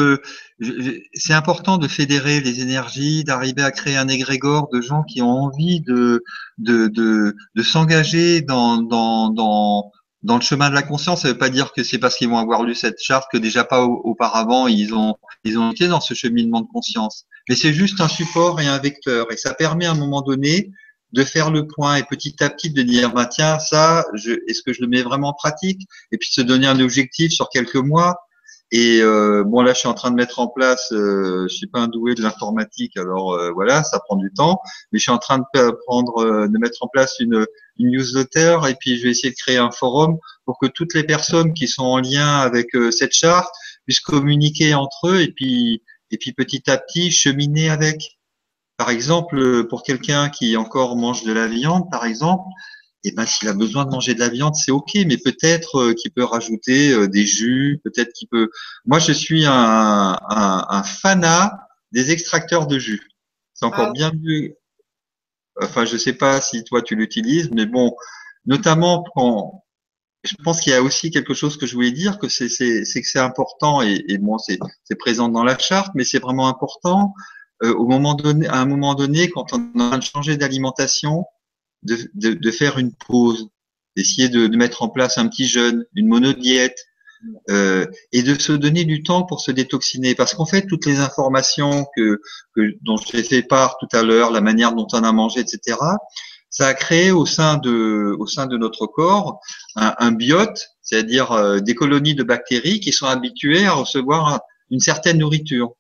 c'est 1.15 1.33
important 1.33 1.79
de 1.79 1.89
fédérer 1.89 2.41
les 2.41 2.61
énergies, 2.61 3.25
d'arriver 3.25 3.63
à 3.63 3.71
créer 3.71 3.97
un 3.97 4.09
égrégore 4.09 4.69
de 4.71 4.83
gens 4.83 5.03
qui 5.03 5.23
ont 5.23 5.31
envie 5.31 5.81
de 5.81 6.23
de 6.59 6.89
de, 6.89 7.35
de 7.55 7.63
s'engager 7.63 8.43
dans, 8.43 8.83
dans 8.83 9.31
dans 9.31 9.91
dans 10.23 10.35
le 10.37 10.43
chemin 10.43 10.69
de 10.69 10.75
la 10.75 10.83
conscience. 10.83 11.23
Ça 11.23 11.29
veut 11.29 11.39
pas 11.39 11.49
dire 11.49 11.73
que 11.73 11.83
c'est 11.83 11.97
parce 11.99 12.17
qu'ils 12.17 12.29
vont 12.29 12.37
avoir 12.39 12.63
lu 12.63 12.75
cette 12.75 13.01
charte 13.03 13.27
que 13.33 13.39
déjà 13.39 13.65
pas 13.65 13.83
auparavant 13.85 14.67
ils 14.67 14.93
ont 14.95 15.15
ils 15.45 15.59
ont 15.59 15.71
été 15.73 15.89
dans 15.89 16.01
ce 16.01 16.13
cheminement 16.13 16.61
de 16.61 16.69
conscience. 16.69 17.25
Mais 17.49 17.57
c'est 17.57 17.73
juste 17.73 18.01
un 18.03 18.09
support 18.09 18.61
et 18.61 18.67
un 18.67 18.79
vecteur, 18.79 19.33
et 19.33 19.37
ça 19.39 19.55
permet 19.55 19.87
à 19.87 19.93
un 19.93 19.95
moment 19.95 20.21
donné 20.21 20.71
de 21.13 21.25
faire 21.25 21.51
le 21.51 21.67
point 21.67 21.97
et 21.97 22.05
petit 22.05 22.37
à 22.41 22.51
petit 22.51 22.71
de 22.71 22.83
dire 22.83 23.13
bah 23.15 23.25
tiens 23.27 23.59
ça 23.59 24.05
est-ce 24.49 24.63
que 24.63 24.75
je 24.75 24.83
le 24.83 24.87
mets 24.89 25.03
vraiment 25.03 25.29
en 25.29 25.33
pratique? 25.33 25.81
Et 26.13 26.19
puis 26.19 26.29
se 26.31 26.43
donner 26.43 26.67
un 26.67 26.79
objectif 26.81 27.33
sur 27.33 27.49
quelques 27.49 27.77
mois 27.77 28.17
et 28.73 29.01
euh, 29.03 29.43
bon 29.45 29.63
là 29.63 29.73
je 29.73 29.81
suis 29.81 29.89
en 29.89 29.95
train 29.95 30.11
de 30.11 30.17
mettre 30.17 30.39
en 30.39 30.49
place 30.49 30.93
euh, 30.93 31.47
je 31.49 31.55
suis 31.55 31.67
pas 31.67 31.81
un 31.81 31.89
doué 31.89 32.15
de 32.15 32.23
l'informatique. 32.23 32.97
Alors 32.97 33.33
euh, 33.33 33.51
voilà 33.53 33.83
ça 33.85 34.01
prend 34.01 34.17
du 34.17 34.33
temps. 34.33 34.61
Mais 34.93 34.99
je 34.99 35.03
suis 35.03 35.13
en 35.13 35.19
train 35.19 35.39
de 35.39 35.71
prendre 35.87 36.19
euh, 36.19 36.49
de 36.49 36.59
mettre 36.59 36.79
en 36.83 36.89
place 36.89 37.17
une, 37.21 37.47
une, 37.79 37.91
newsletter. 37.91 38.59
Et 38.69 38.75
puis 38.75 38.99
je 38.99 39.05
vais 39.05 39.11
essayer 39.11 39.31
de 39.31 39.37
créer 39.37 39.59
un 39.59 39.71
forum 39.71 40.19
pour 40.45 40.59
que 40.59 40.67
toutes 40.67 40.95
les 40.95 41.05
personnes 41.05 41.55
qui 41.55 41.69
sont 41.69 41.85
en 41.85 41.99
lien 41.99 42.39
avec 42.39 42.69
cette 42.91 43.13
charte 43.13 43.55
puissent 43.87 44.01
communiquer 44.01 44.75
entre 44.75 45.09
eux 45.09 45.21
et 45.21 45.33
puis 45.33 45.83
et 46.11 46.19
puis 46.19 46.33
petit 46.33 46.71
à 46.71 46.79
petit 46.79 47.11
cheminer 47.11 47.71
avec. 47.71 48.19
Par 48.77 48.89
exemple, 48.89 49.39
euh, 49.39 49.69
pour 49.69 49.83
quelqu'un 49.83 50.31
qui 50.31 50.57
encore 50.57 50.97
mange 50.97 51.25
de 51.25 51.33
la 51.33 51.47
viande, 51.47 51.91
par 51.91 52.07
exemple, 52.07 52.45
eh 53.05 53.13
ben, 53.13 53.27
s'il 53.27 53.49
a 53.49 53.55
besoin 53.55 53.85
de 53.85 53.91
manger 53.91 54.15
de 54.15 54.21
la 54.21 54.29
viande, 54.29 54.55
c'est 54.55 54.71
ok, 54.71 54.93
mais 55.07 55.17
peut-être 55.17 55.77
euh, 55.77 55.95
qu'il 55.95 56.11
peut 56.13 56.25
rajouter 56.25 56.93
euh, 56.93 57.09
des 57.09 57.25
jus, 57.25 57.81
peut-être 57.85 58.13
qu'il 58.13 58.29
peut. 58.29 58.51
Moi, 58.85 58.99
je 58.99 59.13
suis 59.13 59.47
un, 59.47 59.53
un, 60.29 60.67
un, 60.69 60.83
fanat 60.83 61.59
des 61.93 62.11
extracteurs 62.11 62.67
de 62.67 62.79
jus. 62.79 63.09
C'est 63.55 63.65
encore 63.67 63.89
ah. 63.89 63.93
bien 63.93 64.13
mieux. 64.13 64.57
Enfin, 65.63 65.85
je 65.85 65.97
sais 65.97 66.13
pas 66.13 66.41
si 66.41 66.65
toi 66.65 66.83
tu 66.83 66.95
l'utilises, 66.95 67.51
mais 67.53 67.67
bon, 67.67 67.95
notamment 68.47 69.05
quand 69.15 69.65
je 70.23 70.35
pense 70.45 70.61
qu'il 70.61 70.73
y 70.73 70.77
a 70.77 70.83
aussi 70.83 71.11
quelque 71.11 71.33
chose 71.33 71.57
que 71.57 71.67
je 71.67 71.75
voulais 71.75 71.93
dire, 71.93 72.19
que 72.19 72.29
c'est 72.29 72.49
que 72.49 72.85
c'est 72.85 73.19
important 73.19 73.81
et, 73.83 74.05
et 74.09 74.19
bon, 74.19 74.37
c'est 74.39 74.59
présent 74.99 75.29
dans 75.29 75.45
la 75.45 75.59
charte, 75.59 75.93
mais 75.95 76.05
c'est 76.05 76.19
vraiment 76.19 76.49
important 76.49 77.15
euh, 77.63 77.75
au 77.75 77.87
moment 77.87 78.15
donné, 78.15 78.47
à 78.47 78.57
un 78.57 78.67
moment 78.67 78.95
donné, 78.95 79.31
quand 79.31 79.53
on 79.53 79.93
a 79.93 79.99
de 79.99 80.03
changer 80.03 80.37
d'alimentation, 80.37 81.27
de, 81.83 82.51
faire 82.51 82.79
une 82.79 82.93
pause, 82.93 83.49
d'essayer 83.97 84.29
de, 84.29 84.47
mettre 84.57 84.83
en 84.83 84.89
place 84.89 85.19
un 85.19 85.29
petit 85.29 85.47
jeûne, 85.47 85.85
une 85.95 86.09
monodiète, 86.09 86.79
euh, 87.51 87.85
et 88.13 88.23
de 88.23 88.35
se 88.35 88.53
donner 88.53 88.85
du 88.85 89.03
temps 89.03 89.25
pour 89.25 89.41
se 89.41 89.51
détoxiner. 89.51 90.15
Parce 90.15 90.35
qu'en 90.35 90.47
fait, 90.47 90.67
toutes 90.67 90.87
les 90.87 91.01
informations 91.01 91.87
que, 91.95 92.21
dont 92.83 92.97
j'ai 92.97 93.23
fait 93.23 93.43
part 93.43 93.77
tout 93.79 93.89
à 93.93 94.03
l'heure, 94.03 94.31
la 94.31 94.41
manière 94.41 94.75
dont 94.75 94.87
on 94.93 95.05
a 95.05 95.13
mangé, 95.13 95.41
etc., 95.41 95.77
ça 96.49 96.67
a 96.67 96.75
créé 96.75 97.13
au 97.13 97.27
sein 97.27 97.59
de, 97.59 98.17
au 98.19 98.27
sein 98.27 98.47
de 98.47 98.57
notre 98.57 98.87
corps 98.87 99.39
un, 99.77 100.13
biote, 100.13 100.67
c'est-à-dire 100.83 101.31
euh, 101.31 101.61
des 101.61 101.75
colonies 101.75 102.17
de 102.17 102.25
bactéries 102.25 102.81
qui 102.81 102.93
sont 102.93 103.07
habituées 103.07 103.67
à 103.67 103.73
recevoir 103.73 104.41
une 104.71 104.81
certaine 104.81 105.19
nourriture 105.19 105.75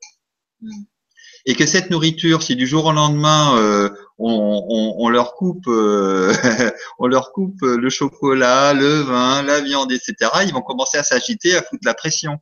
et 1.46 1.54
que 1.54 1.66
cette 1.66 1.90
nourriture, 1.90 2.42
si 2.42 2.56
du 2.56 2.66
jour 2.66 2.86
au 2.86 2.92
lendemain 2.92 3.56
euh, 3.56 3.88
on, 4.18 4.64
on, 4.68 4.94
on, 5.04 5.08
leur 5.08 5.34
coupe, 5.34 5.66
euh, 5.68 6.32
on 6.98 7.06
leur 7.06 7.32
coupe 7.32 7.60
le 7.62 7.90
chocolat, 7.90 8.74
le 8.74 9.00
vin, 9.00 9.42
la 9.42 9.60
viande, 9.60 9.92
etc., 9.92 10.14
ils 10.46 10.52
vont 10.52 10.62
commencer 10.62 10.98
à 10.98 11.02
s'agiter, 11.02 11.56
à 11.56 11.62
foutre 11.62 11.84
la 11.84 11.94
pression. 11.94 12.38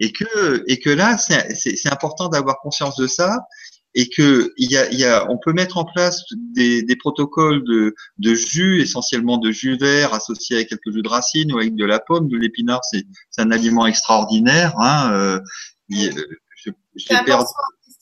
Et 0.00 0.10
que 0.10 0.64
et 0.68 0.78
que 0.80 0.88
là, 0.88 1.18
c'est 1.18 1.92
important 1.92 2.28
d'avoir 2.28 2.60
conscience 2.60 2.96
de 2.96 3.06
ça 3.06 3.40
et 3.96 4.10
que 4.10 4.52
il 4.58 4.70
y 4.70 4.76
a, 4.76 4.90
il 4.90 4.98
y 5.00 5.04
a, 5.04 5.28
on 5.30 5.38
peut 5.38 5.54
mettre 5.54 5.78
en 5.78 5.84
place 5.86 6.22
des, 6.54 6.82
des 6.82 6.96
protocoles 6.96 7.64
de, 7.64 7.94
de, 8.18 8.34
jus, 8.34 8.82
essentiellement 8.82 9.38
de 9.38 9.50
jus 9.50 9.78
vert 9.78 10.12
associé 10.12 10.56
avec 10.56 10.68
quelques 10.68 10.92
jus 10.92 11.02
de 11.02 11.08
racines 11.08 11.52
ou 11.52 11.58
avec 11.58 11.74
de 11.74 11.84
la 11.84 11.98
pomme, 11.98 12.28
de 12.28 12.36
l'épinard, 12.36 12.82
c'est 12.84 13.06
un 13.38 13.50
aliment 13.50 13.86
extraordinaire. 13.86 14.74
Hein, 14.78 15.12
euh, 15.12 15.40
je, 15.88 16.70
perdu 17.24 17.44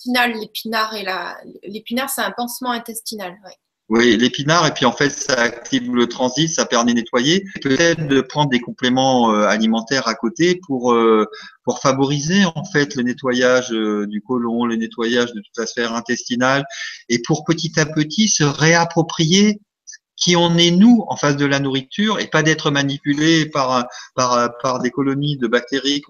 l'épinard 0.07 0.95
et 0.95 1.03
la. 1.03 1.37
L'épinard, 1.63 2.11
c'est 2.11 2.23
un 2.23 2.33
pansement 2.33 2.71
intestinal. 2.71 3.37
Oui, 3.91 4.17
l'épinard, 4.17 4.67
et 4.67 4.71
puis 4.73 4.87
en 4.87 4.93
fait, 4.93 5.11
ça 5.11 5.35
active 5.35 5.95
le 5.95 6.09
transit, 6.09 6.49
ça 6.49 6.65
permet 6.65 6.93
de 6.93 7.01
nettoyer. 7.01 7.45
Peut-être 7.61 8.09
de 8.09 8.23
prendre 8.23 8.49
des 8.49 8.61
compléments 8.61 9.31
euh, 9.31 9.47
alimentaires 9.47 10.09
à 10.09 10.15
côté 10.15 10.59
pour 10.67 10.93
euh, 10.93 11.27
pour 11.65 11.81
favoriser 11.81 12.47
en 12.55 12.65
fait 12.65 12.95
le 12.95 13.03
nettoyage 13.03 13.73
euh, 13.73 14.07
du 14.07 14.23
côlon, 14.23 14.65
le 14.65 14.77
nettoyage 14.77 15.35
de 15.35 15.41
toute 15.41 15.59
la 15.59 15.67
sphère 15.67 15.93
intestinale, 15.93 16.65
et 17.11 17.21
pour 17.21 17.45
petit 17.45 17.79
à 17.79 17.85
petit 17.85 18.29
se 18.29 18.43
réapproprier 18.43 19.61
qui 20.17 20.35
on 20.37 20.57
est 20.57 20.71
nous 20.71 21.05
en 21.09 21.17
face 21.17 21.37
de 21.37 21.45
la 21.45 21.59
nourriture 21.59 22.21
et 22.21 22.29
pas 22.29 22.43
d'être 22.43 22.71
manipulé 22.71 23.47
par, 23.47 23.87
par, 24.15 24.57
par 24.63 24.81
des 24.81 24.91
colonies 24.91 25.37
de 25.37 25.49
bactéries 25.49 26.01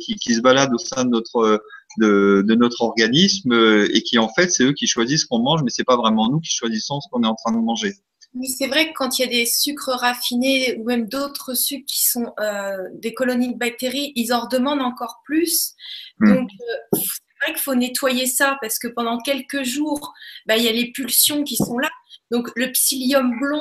qui, 0.00 0.16
qui, 0.16 0.34
se 0.34 0.40
baladent 0.40 0.74
au 0.74 0.78
sein 0.78 1.04
de 1.04 1.10
notre, 1.10 1.62
de, 1.98 2.44
de 2.46 2.54
notre 2.54 2.82
organisme 2.82 3.52
et 3.92 4.02
qui 4.02 4.18
en 4.18 4.28
fait 4.28 4.50
c'est 4.50 4.64
eux 4.64 4.72
qui 4.72 4.86
choisissent 4.86 5.22
ce 5.22 5.26
qu'on 5.26 5.40
mange 5.40 5.62
mais 5.62 5.70
c'est 5.70 5.84
pas 5.84 5.96
vraiment 5.96 6.30
nous 6.30 6.40
qui 6.40 6.50
choisissons 6.50 7.00
ce 7.00 7.08
qu'on 7.10 7.22
est 7.22 7.26
en 7.26 7.34
train 7.34 7.52
de 7.52 7.58
manger. 7.58 7.94
Oui, 8.34 8.48
c'est 8.48 8.66
vrai 8.66 8.88
que 8.88 8.92
quand 8.94 9.18
il 9.18 9.22
y 9.22 9.24
a 9.24 9.28
des 9.28 9.44
sucres 9.44 9.90
raffinés 9.90 10.78
ou 10.78 10.84
même 10.84 11.06
d'autres 11.06 11.54
sucres 11.54 11.84
qui 11.86 12.06
sont 12.06 12.32
euh, 12.40 12.88
des 12.94 13.12
colonies 13.12 13.52
de 13.52 13.58
bactéries, 13.58 14.12
ils 14.16 14.32
en 14.32 14.40
redemandent 14.40 14.80
encore 14.80 15.20
plus. 15.24 15.74
Hmm. 16.18 16.34
Donc, 16.34 16.48
euh, 16.48 16.98
c'est 16.98 17.44
vrai 17.44 17.52
qu'il 17.52 17.62
faut 17.62 17.74
nettoyer 17.74 18.26
ça 18.26 18.56
parce 18.62 18.78
que 18.78 18.88
pendant 18.88 19.18
quelques 19.18 19.64
jours, 19.64 20.14
bah, 20.46 20.56
il 20.56 20.64
y 20.64 20.68
a 20.68 20.72
les 20.72 20.92
pulsions 20.92 21.44
qui 21.44 21.56
sont 21.56 21.78
là. 21.78 21.90
Donc 22.30 22.50
le 22.56 22.72
psyllium 22.72 23.38
blond 23.38 23.60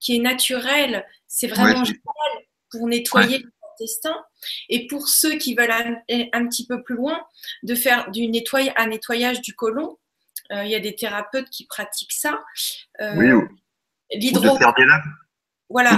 qui 0.00 0.16
est 0.16 0.20
naturel, 0.20 1.06
c'est 1.26 1.46
vraiment 1.46 1.84
génial 1.84 2.02
pour 2.70 2.86
nettoyer 2.88 3.44
Et 4.68 4.86
pour 4.86 5.08
ceux 5.08 5.36
qui 5.36 5.54
veulent 5.54 5.70
aller 5.70 6.28
un 6.32 6.46
petit 6.46 6.66
peu 6.66 6.82
plus 6.82 6.96
loin, 6.96 7.20
de 7.62 7.74
faire 7.74 8.10
du 8.10 8.26
nettoyage, 8.28 8.74
un 8.76 8.86
nettoyage 8.88 9.40
du 9.40 9.54
côlon, 9.54 9.98
euh, 10.52 10.64
il 10.64 10.70
y 10.70 10.74
a 10.74 10.80
des 10.80 10.94
thérapeutes 10.94 11.48
qui 11.50 11.66
pratiquent 11.66 12.12
ça. 12.12 12.40
Euh, 13.00 13.14
oui, 13.16 13.46
l'hydro. 14.12 14.58
Voilà. 15.68 15.96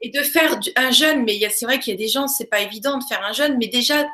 Et 0.00 0.10
de, 0.10 0.22
faire 0.22 0.58
un 0.74 0.90
jeûne, 0.90 1.24
mais 1.24 1.38
c'est 1.50 1.64
vrai 1.64 1.78
qu'il 1.78 1.92
y 1.92 1.96
a 1.96 1.98
des 1.98 2.08
gens, 2.08 2.26
c'est 2.26 2.48
pas 2.48 2.60
évident 2.60 2.98
de 2.98 3.04
faire 3.04 3.24
un 3.24 3.32
jeûne, 3.32 3.56
mais 3.58 3.68
déjà 3.68 4.04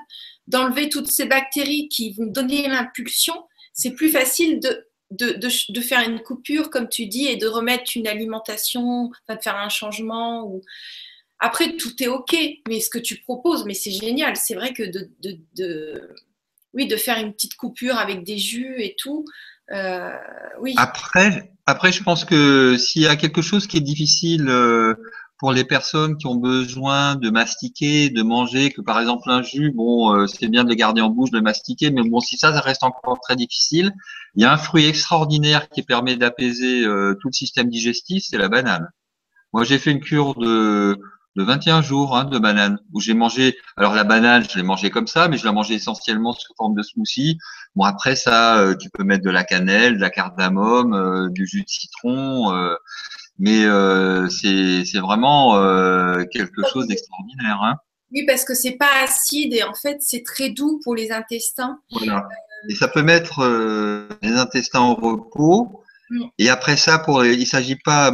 d'enlever 0.46 0.90
toutes 0.90 1.10
ces 1.10 1.24
bactéries 1.24 1.88
qui 1.88 2.12
vont 2.12 2.26
donner 2.26 2.68
l'impulsion, 2.68 3.34
c'est 3.72 3.92
plus 3.92 4.10
facile 4.10 4.60
de 4.60 4.86
de, 5.10 5.38
de, 5.72 5.80
faire 5.80 6.00
une 6.00 6.20
coupure, 6.20 6.70
comme 6.70 6.88
tu 6.88 7.06
dis, 7.06 7.26
et 7.26 7.36
de 7.36 7.46
remettre 7.46 7.92
une 7.94 8.08
alimentation, 8.08 9.10
de 9.28 9.36
faire 9.40 9.56
un 9.56 9.68
changement. 9.68 10.44
Ou... 10.44 10.62
Après, 11.38 11.76
tout 11.76 12.02
est 12.02 12.08
OK, 12.08 12.34
mais 12.68 12.80
ce 12.80 12.88
que 12.88 12.98
tu 12.98 13.16
proposes, 13.16 13.64
mais 13.66 13.74
c'est 13.74 13.90
génial. 13.90 14.36
C'est 14.36 14.54
vrai 14.54 14.72
que 14.72 14.82
de, 14.82 15.10
de, 15.54 16.16
oui, 16.72 16.86
de 16.86 16.96
faire 16.96 17.18
une 17.18 17.32
petite 17.32 17.56
coupure 17.56 17.98
avec 17.98 18.24
des 18.24 18.38
jus 18.38 18.76
et 18.78 18.96
tout. 18.98 19.24
Euh. 19.72 20.12
Après, 20.76 21.52
après, 21.66 21.92
je 21.92 22.02
pense 22.02 22.24
que 22.24 22.76
s'il 22.78 23.02
y 23.02 23.06
a 23.06 23.16
quelque 23.16 23.42
chose 23.42 23.66
qui 23.66 23.76
est 23.76 23.82
difficile 23.82 24.48
euh, 24.48 24.94
pour 25.38 25.52
les 25.52 25.64
personnes 25.64 26.16
qui 26.16 26.26
ont 26.26 26.36
besoin 26.36 27.16
de 27.16 27.28
mastiquer, 27.28 28.08
de 28.08 28.22
manger, 28.22 28.70
que 28.70 28.80
par 28.80 28.98
exemple 28.98 29.28
un 29.28 29.42
jus, 29.42 29.72
bon, 29.72 30.14
euh, 30.14 30.26
c'est 30.26 30.48
bien 30.48 30.64
de 30.64 30.70
le 30.70 30.74
garder 30.74 31.02
en 31.02 31.10
bouche, 31.10 31.30
de 31.32 31.40
mastiquer, 31.40 31.90
mais 31.90 32.08
bon, 32.08 32.20
si 32.20 32.38
ça, 32.38 32.52
ça 32.52 32.60
reste 32.60 32.84
encore 32.84 33.20
très 33.20 33.36
difficile, 33.36 33.92
il 34.36 34.42
y 34.42 34.46
a 34.46 34.52
un 34.52 34.56
fruit 34.56 34.86
extraordinaire 34.86 35.68
qui 35.68 35.82
permet 35.82 36.16
d'apaiser 36.16 36.84
tout 37.20 37.28
le 37.28 37.32
système 37.32 37.68
digestif, 37.68 38.24
c'est 38.26 38.38
la 38.38 38.48
banane. 38.48 38.88
Moi, 39.52 39.64
j'ai 39.64 39.78
fait 39.78 39.90
une 39.90 40.00
cure 40.00 40.34
de, 40.34 40.98
de 41.36 41.42
21 41.42 41.82
jours 41.82 42.16
hein, 42.16 42.24
de 42.24 42.38
banane, 42.38 42.78
où 42.92 43.00
j'ai 43.00 43.14
mangé, 43.14 43.56
alors 43.76 43.94
la 43.94 44.04
banane, 44.04 44.44
je 44.48 44.56
l'ai 44.56 44.62
mangée 44.62 44.90
comme 44.90 45.06
ça, 45.06 45.28
mais 45.28 45.36
je 45.36 45.44
la 45.44 45.52
mangeais 45.52 45.74
essentiellement 45.74 46.32
sous 46.32 46.52
forme 46.56 46.74
de 46.74 46.82
smoothie. 46.82 47.38
Bon, 47.76 47.84
après 47.84 48.16
ça, 48.16 48.58
euh, 48.58 48.74
tu 48.74 48.90
peux 48.90 49.04
mettre 49.04 49.24
de 49.24 49.30
la 49.30 49.44
cannelle, 49.44 49.96
de 49.96 50.00
la 50.00 50.10
cardamome, 50.10 51.30
du 51.32 51.46
jus 51.46 51.62
de 51.62 51.68
citron 51.68 52.52
mais 53.38 53.64
euh, 53.64 54.28
c'est 54.28 54.98
vraiment 54.98 55.56
euh, 55.56 56.24
quelque 56.30 56.62
chose 56.72 56.86
d'extraordinaire. 56.86 57.60
Hein. 57.62 57.76
Oui, 58.12 58.24
parce 58.26 58.44
que 58.44 58.54
c'est 58.54 58.72
pas 58.72 58.90
acide 59.02 59.52
et 59.52 59.62
en 59.62 59.74
fait 59.74 59.98
c'est 60.00 60.22
très 60.22 60.50
doux 60.50 60.80
pour 60.82 60.94
les 60.94 61.12
intestins. 61.12 61.78
Voilà. 61.90 62.26
Et 62.68 62.74
ça 62.74 62.88
peut 62.88 63.02
mettre 63.02 63.40
euh, 63.40 64.08
les 64.22 64.32
intestins 64.32 64.82
au 64.82 64.94
repos. 64.94 65.82
Et 66.38 66.48
après 66.48 66.76
ça, 66.76 66.98
pour 66.98 67.24
il 67.24 67.46
s'agit 67.46 67.76
pas. 67.76 68.12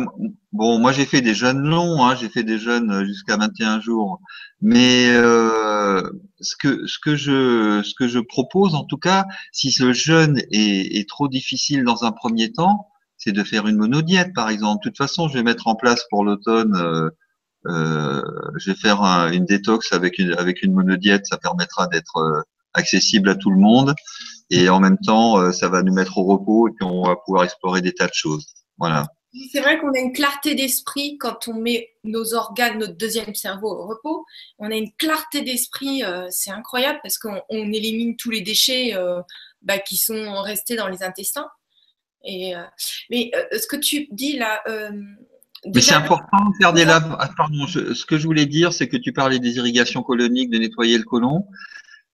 Bon, 0.52 0.78
moi 0.78 0.92
j'ai 0.92 1.06
fait 1.06 1.20
des 1.20 1.34
jeûnes 1.34 1.62
longs, 1.62 2.04
hein, 2.04 2.14
j'ai 2.14 2.28
fait 2.28 2.42
des 2.42 2.58
jeûnes 2.58 3.04
jusqu'à 3.04 3.36
21 3.36 3.80
jours. 3.80 4.20
Mais 4.60 5.10
euh, 5.10 6.02
ce 6.40 6.56
que 6.56 6.86
ce 6.86 6.98
que 6.98 7.16
je 7.16 7.82
ce 7.82 7.94
que 7.94 8.08
je 8.08 8.18
propose, 8.18 8.74
en 8.74 8.84
tout 8.84 8.98
cas, 8.98 9.26
si 9.52 9.72
ce 9.72 9.92
jeûne 9.92 10.38
est, 10.50 10.98
est 10.98 11.08
trop 11.08 11.28
difficile 11.28 11.84
dans 11.84 12.04
un 12.04 12.12
premier 12.12 12.52
temps, 12.52 12.88
c'est 13.18 13.32
de 13.32 13.44
faire 13.44 13.66
une 13.66 13.76
monodiète, 13.76 14.32
par 14.34 14.48
exemple. 14.50 14.84
De 14.84 14.90
toute 14.90 14.98
façon, 14.98 15.28
je 15.28 15.34
vais 15.34 15.42
mettre 15.42 15.68
en 15.68 15.74
place 15.74 16.04
pour 16.10 16.24
l'automne 16.24 17.10
euh, 17.66 18.22
je 18.56 18.70
vais 18.72 18.76
faire 18.76 19.02
une 19.32 19.44
détox 19.44 19.92
avec 19.92 20.18
une 20.18 20.32
avec 20.34 20.62
une 20.62 20.72
monodiète, 20.72 21.26
ça 21.26 21.38
permettra 21.38 21.86
d'être 21.86 22.44
accessible 22.74 23.28
à 23.28 23.34
tout 23.34 23.50
le 23.50 23.58
monde 23.58 23.94
et 24.50 24.68
en 24.68 24.80
même 24.80 24.98
temps, 24.98 25.52
ça 25.52 25.68
va 25.68 25.82
nous 25.82 25.94
mettre 25.94 26.18
au 26.18 26.24
repos 26.24 26.68
et 26.68 26.72
puis 26.72 26.84
on 26.84 27.04
va 27.04 27.16
pouvoir 27.16 27.44
explorer 27.44 27.80
des 27.80 27.92
tas 27.92 28.06
de 28.06 28.14
choses. 28.14 28.46
Voilà. 28.78 29.06
C'est 29.50 29.60
vrai 29.60 29.78
qu'on 29.78 29.92
a 29.92 29.98
une 29.98 30.12
clarté 30.12 30.54
d'esprit 30.54 31.16
quand 31.16 31.48
on 31.48 31.54
met 31.54 31.88
nos 32.04 32.34
organes, 32.34 32.78
notre 32.78 32.96
deuxième 32.96 33.34
cerveau 33.34 33.68
au 33.68 33.86
repos. 33.86 34.26
On 34.58 34.70
a 34.70 34.74
une 34.74 34.92
clarté 34.98 35.40
d'esprit, 35.40 36.04
euh, 36.04 36.26
c'est 36.30 36.50
incroyable 36.50 36.98
parce 37.02 37.16
qu'on 37.16 37.40
élimine 37.50 38.16
tous 38.16 38.30
les 38.30 38.42
déchets 38.42 38.94
euh, 38.94 39.22
bah, 39.62 39.78
qui 39.78 39.96
sont 39.96 40.42
restés 40.42 40.76
dans 40.76 40.88
les 40.88 41.02
intestins. 41.02 41.48
Et, 42.24 42.54
euh, 42.54 42.62
mais 43.10 43.30
ce 43.52 43.66
que 43.66 43.76
tu 43.76 44.06
dis 44.10 44.36
là. 44.36 44.62
mais 45.64 45.80
c'est 45.80 45.94
important 45.94 46.50
de 46.50 46.56
faire 46.60 46.74
des 46.74 46.84
labs. 46.84 47.16
Ah, 47.18 47.30
pardon, 47.34 47.66
ce 47.66 48.04
que 48.04 48.18
je 48.18 48.26
voulais 48.26 48.46
dire, 48.46 48.74
c'est 48.74 48.86
que 48.86 48.98
tu 48.98 49.14
parlais 49.14 49.38
des 49.38 49.56
irrigations 49.56 50.02
coloniques, 50.02 50.50
de 50.50 50.58
nettoyer 50.58 50.98
le 50.98 51.04
côlon. 51.04 51.46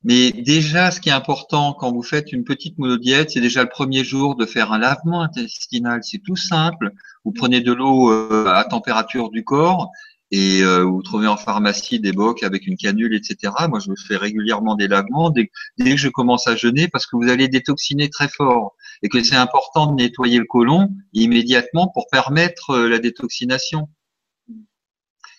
Mais 0.04 0.30
déjà, 0.32 0.90
ce 0.90 1.00
qui 1.00 1.08
est 1.08 1.12
important 1.12 1.72
quand 1.72 1.92
vous 1.92 2.02
faites 2.02 2.32
une 2.32 2.44
petite 2.44 2.78
monodiète, 2.78 3.30
c'est 3.30 3.40
déjà 3.40 3.62
le 3.62 3.68
premier 3.68 4.04
jour 4.04 4.36
de 4.36 4.46
faire 4.46 4.72
un 4.72 4.78
lavement 4.78 5.22
intestinal. 5.22 6.00
C'est 6.02 6.22
tout 6.24 6.36
simple. 6.36 6.92
Vous 7.24 7.32
prenez 7.32 7.60
de 7.60 7.72
l'eau 7.72 8.12
euh, 8.12 8.46
à 8.46 8.64
température 8.64 9.30
du 9.30 9.42
corps 9.44 9.90
et 10.30 10.62
euh, 10.62 10.84
vous 10.84 11.02
trouvez 11.02 11.26
en 11.26 11.36
pharmacie 11.36 12.00
des 12.00 12.12
bocs 12.12 12.42
avec 12.42 12.66
une 12.66 12.76
canule, 12.76 13.14
etc. 13.14 13.52
Moi, 13.68 13.80
je 13.80 13.90
fais 14.06 14.16
régulièrement 14.16 14.74
des 14.76 14.86
lavements 14.86 15.30
dès, 15.30 15.50
que 15.78 15.96
je 15.96 16.08
commence 16.08 16.46
à 16.46 16.54
jeûner 16.54 16.88
parce 16.88 17.06
que 17.06 17.16
vous 17.16 17.28
allez 17.28 17.48
détoxiner 17.48 18.10
très 18.10 18.28
fort 18.28 18.76
et 19.02 19.08
que 19.08 19.22
c'est 19.22 19.36
important 19.36 19.86
de 19.92 19.96
nettoyer 20.02 20.38
le 20.38 20.44
côlon 20.44 20.90
immédiatement 21.12 21.88
pour 21.88 22.06
permettre 22.10 22.70
euh, 22.70 22.88
la 22.88 22.98
détoxination 22.98 23.88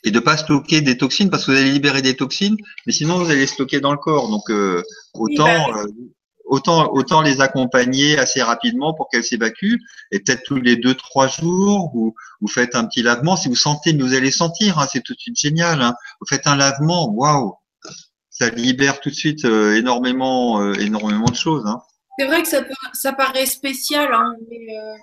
et 0.03 0.11
de 0.11 0.19
pas 0.19 0.37
stocker 0.37 0.81
des 0.81 0.97
toxines 0.97 1.29
parce 1.29 1.45
que 1.45 1.51
vous 1.51 1.57
allez 1.57 1.71
libérer 1.71 2.01
des 2.01 2.15
toxines, 2.15 2.57
mais 2.85 2.93
sinon 2.93 3.17
vous 3.17 3.29
allez 3.29 3.47
stocker 3.47 3.79
dans 3.79 3.91
le 3.91 3.97
corps. 3.97 4.29
Donc 4.29 4.49
euh, 4.49 4.81
autant 5.13 5.45
bah 5.45 5.77
euh, 5.77 5.87
autant 6.45 6.91
autant 6.93 7.21
les 7.21 7.41
accompagner 7.41 8.17
assez 8.17 8.41
rapidement 8.41 8.93
pour 8.93 9.07
qu'elles 9.09 9.23
s'évacuent 9.23 9.79
et 10.11 10.19
peut-être 10.19 10.43
tous 10.45 10.55
les 10.55 10.77
deux 10.77 10.95
trois 10.95 11.27
jours 11.27 11.91
vous 11.93 12.15
vous 12.41 12.47
faites 12.47 12.75
un 12.75 12.85
petit 12.85 13.01
lavement. 13.01 13.35
Si 13.35 13.49
vous 13.49 13.55
sentez, 13.55 13.93
vous 13.93 14.13
allez 14.13 14.31
sentir, 14.31 14.79
hein, 14.79 14.87
c'est 14.91 15.01
tout 15.01 15.13
de 15.13 15.19
suite 15.19 15.39
génial. 15.39 15.81
Hein. 15.81 15.93
Vous 16.19 16.27
faites 16.27 16.47
un 16.47 16.55
lavement, 16.55 17.09
waouh, 17.11 17.55
ça 18.29 18.49
libère 18.49 18.99
tout 18.99 19.09
de 19.09 19.15
suite 19.15 19.45
euh, 19.45 19.75
énormément 19.75 20.73
énormément 20.73 21.29
de 21.29 21.35
choses. 21.35 21.65
Hein. 21.67 21.79
C'est 22.19 22.25
vrai 22.25 22.41
que 22.41 22.49
ça, 22.49 22.61
ça 22.91 23.13
paraît 23.13 23.45
spécial, 23.45 24.09
hein, 24.13 24.33
mais 24.49 24.77
euh, 24.77 24.97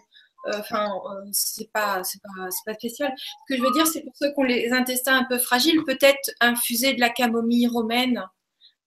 enfin, 0.54 0.86
euh, 0.86 1.28
c'est 1.32 1.70
pas, 1.72 2.02
c'est 2.04 2.20
pas, 2.22 2.48
pas, 2.64 2.74
spécial. 2.74 3.12
Ce 3.16 3.54
que 3.54 3.58
je 3.58 3.62
veux 3.62 3.72
dire, 3.72 3.86
c'est 3.86 4.02
pour 4.02 4.12
ceux 4.16 4.28
qui 4.28 4.38
ont 4.38 4.44
les 4.44 4.72
intestins 4.72 5.18
un 5.18 5.24
peu 5.24 5.38
fragiles, 5.38 5.82
peut-être 5.84 6.30
infuser 6.40 6.94
de 6.94 7.00
la 7.00 7.10
camomille 7.10 7.66
romaine 7.66 8.24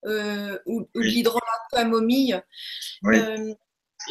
euh, 0.05 0.57
ou, 0.65 0.81
ou 0.95 1.01
de 1.01 1.05
l'hydrolat 1.05 1.39
camomille. 1.71 2.41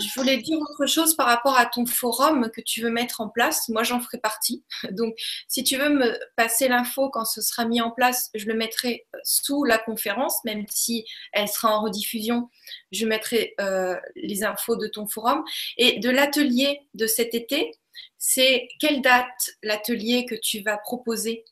Je 0.01 0.20
voulais 0.20 0.39
dire 0.39 0.59
autre 0.59 0.87
chose 0.87 1.16
par 1.16 1.27
rapport 1.27 1.57
à 1.57 1.66
ton 1.66 1.87
forum 1.87 2.51
que 2.55 2.61
tu 2.61 2.83
veux 2.83 2.91
mettre 2.91 3.20
en 3.20 3.29
place. 3.29 3.69
Moi, 3.69 3.83
j'en 3.83 4.01
ferai 4.01 4.19
partie. 4.19 4.65
Donc, 4.91 5.15
si 5.49 5.65
tu 5.65 5.77
veux 5.77 5.89
me 5.89 6.19
passer 6.37 6.69
l'info 6.69 7.11
quand 7.11 7.25
ce 7.25 7.41
sera 7.41 7.65
mis 7.65 7.81
en 7.81 7.91
place, 7.91 8.31
je 8.35 8.47
le 8.47 8.55
mettrai 8.55 9.07
sous 9.25 9.65
la 9.65 9.79
conférence, 9.79 10.45
même 10.45 10.65
si 10.69 11.05
elle 11.33 11.49
sera 11.49 11.77
en 11.77 11.83
rediffusion. 11.83 12.49
Je 12.93 13.07
mettrai 13.07 13.55
euh, 13.61 13.97
les 14.16 14.45
infos 14.45 14.77
de 14.77 14.87
ton 14.87 15.07
forum. 15.07 15.43
Et 15.77 15.99
de 15.99 16.11
l'atelier 16.11 16.81
de 16.95 17.07
cet 17.07 17.35
été, 17.35 17.73
c'est 18.19 18.69
quelle 18.81 19.01
date 19.03 19.51
l'atelier 19.62 20.27
que 20.27 20.35
tu 20.35 20.61
vas 20.61 20.79
proposer? 20.79 21.45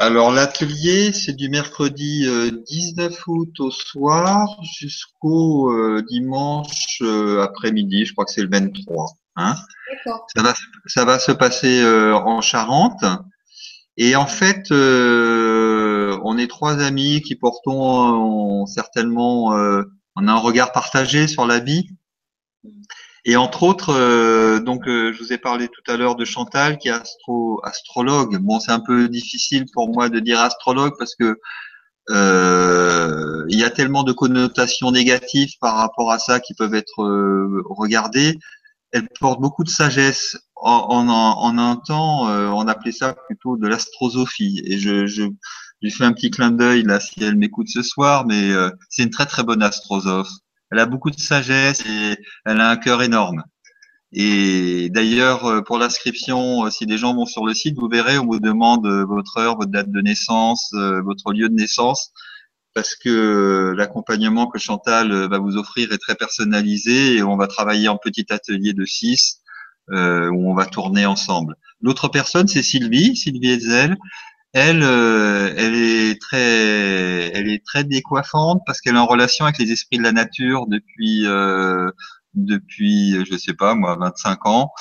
Alors 0.00 0.32
l'atelier, 0.32 1.12
c'est 1.12 1.34
du 1.34 1.50
mercredi 1.50 2.26
19 2.66 3.12
euh, 3.12 3.16
août 3.26 3.60
au 3.60 3.70
soir 3.70 4.48
jusqu'au 4.62 5.70
euh, 5.70 6.02
dimanche 6.08 7.02
euh, 7.02 7.42
après-midi, 7.42 8.06
je 8.06 8.14
crois 8.14 8.24
que 8.24 8.32
c'est 8.32 8.40
le 8.40 8.48
23. 8.48 9.12
Hein 9.36 9.56
ça, 10.34 10.42
va, 10.42 10.54
ça 10.86 11.04
va 11.04 11.18
se 11.18 11.32
passer 11.32 11.84
en 11.84 12.40
Charente. 12.40 13.04
Et 13.98 14.16
en 14.16 14.24
fait, 14.26 14.70
on 14.70 16.38
est 16.38 16.48
trois 16.48 16.80
amis 16.80 17.20
qui 17.20 17.36
portons 17.36 18.64
certainement, 18.64 19.48
on 20.16 20.28
a 20.28 20.32
un 20.32 20.38
regard 20.38 20.72
partagé 20.72 21.28
sur 21.28 21.44
la 21.44 21.58
vie. 21.58 21.90
Et 23.24 23.36
entre 23.36 23.62
autres, 23.64 23.90
euh, 23.90 24.60
donc 24.60 24.86
euh, 24.88 25.12
je 25.12 25.22
vous 25.22 25.32
ai 25.32 25.38
parlé 25.38 25.68
tout 25.68 25.82
à 25.90 25.96
l'heure 25.96 26.16
de 26.16 26.24
Chantal 26.24 26.78
qui 26.78 26.88
est 26.88 26.92
astro 26.92 27.60
astrologue. 27.64 28.38
Bon, 28.38 28.60
c'est 28.60 28.72
un 28.72 28.80
peu 28.80 29.08
difficile 29.08 29.66
pour 29.72 29.92
moi 29.92 30.08
de 30.08 30.20
dire 30.20 30.40
astrologue 30.40 30.94
parce 30.98 31.14
que 31.14 31.38
euh, 32.10 33.44
il 33.48 33.58
y 33.58 33.64
a 33.64 33.70
tellement 33.70 34.04
de 34.04 34.12
connotations 34.12 34.90
négatives 34.90 35.52
par 35.60 35.76
rapport 35.76 36.10
à 36.10 36.18
ça 36.18 36.40
qui 36.40 36.54
peuvent 36.54 36.74
être 36.74 37.04
regardées. 37.68 38.38
Elle 38.92 39.08
porte 39.20 39.40
beaucoup 39.40 39.64
de 39.64 39.68
sagesse. 39.68 40.36
En, 40.56 40.86
en, 40.90 41.08
en 41.08 41.58
un 41.58 41.76
temps, 41.76 42.26
on 42.26 42.68
appelait 42.68 42.92
ça 42.92 43.14
plutôt 43.26 43.56
de 43.56 43.66
l'astrosophie. 43.68 44.62
Et 44.64 44.78
je, 44.78 45.06
je 45.06 45.24
lui 45.82 45.90
fais 45.90 46.04
un 46.04 46.12
petit 46.12 46.30
clin 46.30 46.50
d'œil 46.50 46.82
là 46.82 47.00
si 47.00 47.22
elle 47.22 47.36
m'écoute 47.36 47.68
ce 47.68 47.82
soir, 47.82 48.26
mais 48.26 48.50
c'est 48.88 49.04
une 49.04 49.10
très 49.10 49.26
très 49.26 49.44
bonne 49.44 49.62
astrosophe. 49.62 50.30
Elle 50.70 50.78
a 50.78 50.86
beaucoup 50.86 51.10
de 51.10 51.18
sagesse 51.18 51.84
et 51.86 52.16
elle 52.44 52.60
a 52.60 52.70
un 52.70 52.76
cœur 52.76 53.02
énorme. 53.02 53.42
Et 54.12 54.88
d'ailleurs, 54.90 55.44
euh, 55.46 55.62
pour 55.62 55.78
l'inscription, 55.78 56.66
euh, 56.66 56.70
si 56.70 56.86
des 56.86 56.98
gens 56.98 57.14
vont 57.14 57.26
sur 57.26 57.46
le 57.46 57.54
site, 57.54 57.76
vous 57.78 57.88
verrez, 57.88 58.18
on 58.18 58.26
vous 58.26 58.40
demande 58.40 58.86
euh, 58.86 59.04
votre 59.04 59.38
heure, 59.38 59.56
votre 59.56 59.70
date 59.70 59.90
de 59.90 60.00
naissance, 60.00 60.72
votre 60.72 61.32
lieu 61.32 61.48
de 61.48 61.54
naissance, 61.54 62.12
parce 62.74 62.94
que 62.96 63.72
l'accompagnement 63.76 64.48
que 64.48 64.58
Chantal 64.58 65.12
va 65.28 65.38
vous 65.38 65.56
offrir 65.56 65.92
est 65.92 65.98
très 65.98 66.14
personnalisé 66.14 67.16
et 67.16 67.22
on 67.22 67.36
va 67.36 67.46
travailler 67.46 67.88
en 67.88 67.98
petit 67.98 68.26
atelier 68.30 68.72
de 68.72 68.84
six 68.84 69.40
où 69.92 70.50
on 70.50 70.54
va 70.54 70.66
tourner 70.66 71.04
ensemble. 71.04 71.56
L'autre 71.80 72.06
personne, 72.06 72.46
c'est 72.46 72.62
Sylvie, 72.62 73.16
Sylvie 73.16 73.50
Ezel. 73.50 73.96
Elle, 74.52 74.82
euh, 74.82 75.54
elle 75.56 75.74
est 75.76 76.20
très, 76.20 77.30
elle 77.34 77.48
est 77.48 77.64
très 77.64 77.84
décoiffante 77.84 78.62
parce 78.66 78.80
qu'elle 78.80 78.96
est 78.96 78.98
en 78.98 79.06
relation 79.06 79.44
avec 79.44 79.58
les 79.58 79.70
esprits 79.70 79.98
de 79.98 80.02
la 80.02 80.12
nature 80.12 80.66
depuis, 80.66 81.24
euh, 81.26 81.88
depuis, 82.34 83.24
je 83.24 83.36
sais 83.36 83.54
pas 83.54 83.74
moi, 83.74 83.96
25 84.00 84.46
ans. 84.46 84.72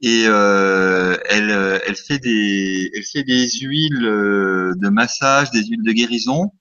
Et 0.00 0.24
euh, 0.26 1.18
elle, 1.28 1.50
elle 1.86 1.96
fait 1.96 2.18
des, 2.18 2.90
elle 2.94 3.04
fait 3.04 3.22
des 3.22 3.46
huiles 3.60 4.00
de 4.00 4.88
massage, 4.88 5.50
des 5.50 5.64
huiles 5.64 5.82
de 5.82 5.92
guérison. 5.92 6.52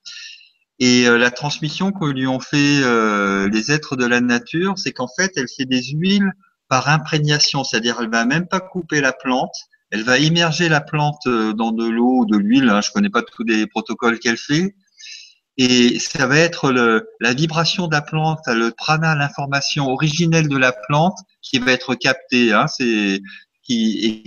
Et 0.79 1.05
la 1.05 1.31
transmission 1.31 1.91
que 1.91 2.05
lui 2.05 2.27
ont 2.27 2.39
fait 2.39 2.81
les 3.49 3.71
êtres 3.71 3.95
de 3.95 4.05
la 4.05 4.21
nature, 4.21 4.77
c'est 4.77 4.91
qu'en 4.91 5.07
fait, 5.07 5.31
elle 5.37 5.47
fait 5.49 5.65
des 5.65 5.83
huiles 5.83 6.31
par 6.69 6.89
imprégnation, 6.89 7.63
c'est-à-dire 7.63 7.97
elle 8.01 8.09
va 8.09 8.25
même 8.25 8.47
pas 8.47 8.59
couper 8.59 9.01
la 9.01 9.13
plante, 9.13 9.55
elle 9.91 10.03
va 10.03 10.19
immerger 10.19 10.69
la 10.69 10.81
plante 10.81 11.25
euh, 11.27 11.53
dans 11.53 11.71
de 11.71 11.85
l'eau, 11.85 12.25
de 12.25 12.37
l'huile. 12.37 12.69
Hein, 12.69 12.81
je 12.81 12.91
connais 12.91 13.09
pas 13.09 13.23
tous 13.23 13.43
les 13.43 13.67
protocoles 13.67 14.19
qu'elle 14.19 14.37
fait. 14.37 14.75
Et 15.57 15.99
ça 15.99 16.25
va 16.25 16.37
être 16.37 16.71
la 16.71 17.33
vibration 17.33 17.87
de 17.87 17.93
la 17.93 18.01
plante, 18.01 18.39
le 18.47 18.71
prana, 18.71 19.13
l'information 19.15 19.87
originelle 19.87 20.47
de 20.47 20.57
la 20.57 20.71
plante 20.71 21.17
qui 21.41 21.59
va 21.59 21.73
être 21.73 21.95
captée. 21.95 22.53
Hein, 22.53 22.67
et, 22.79 23.21
qui 23.67 24.23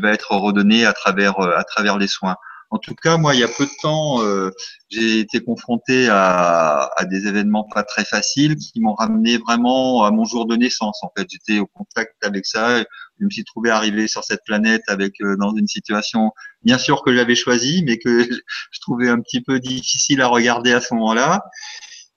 va 0.00 0.12
être 0.12 0.32
redonnée 0.32 0.86
travers 0.92 1.40
euh, 1.40 1.56
à 1.56 1.64
travers 1.64 1.98
les 1.98 2.06
soins. 2.06 2.36
En 2.74 2.78
tout 2.78 2.96
cas, 2.96 3.18
moi, 3.18 3.36
il 3.36 3.40
y 3.40 3.44
a 3.44 3.48
peu 3.48 3.66
de 3.66 3.80
temps, 3.82 4.20
euh, 4.24 4.50
j'ai 4.90 5.20
été 5.20 5.40
confronté 5.40 6.08
à, 6.10 6.90
à, 6.96 7.04
des 7.04 7.28
événements 7.28 7.68
pas 7.72 7.84
très 7.84 8.04
faciles 8.04 8.56
qui 8.56 8.80
m'ont 8.80 8.94
ramené 8.94 9.38
vraiment 9.38 10.02
à 10.02 10.10
mon 10.10 10.24
jour 10.24 10.44
de 10.44 10.56
naissance. 10.56 10.98
En 11.04 11.12
fait, 11.16 11.24
j'étais 11.30 11.60
au 11.60 11.66
contact 11.66 12.16
avec 12.24 12.46
ça. 12.46 12.80
Je 13.20 13.24
me 13.26 13.30
suis 13.30 13.44
trouvé 13.44 13.70
arrivé 13.70 14.08
sur 14.08 14.24
cette 14.24 14.40
planète 14.44 14.82
avec 14.88 15.20
euh, 15.20 15.36
dans 15.36 15.54
une 15.54 15.68
situation, 15.68 16.32
bien 16.64 16.76
sûr 16.76 17.04
que 17.04 17.14
j'avais 17.14 17.36
choisi, 17.36 17.84
mais 17.86 17.98
que 17.98 18.24
je 18.72 18.80
trouvais 18.80 19.08
un 19.08 19.20
petit 19.20 19.40
peu 19.40 19.60
difficile 19.60 20.20
à 20.20 20.26
regarder 20.26 20.72
à 20.72 20.80
ce 20.80 20.94
moment-là. 20.94 21.44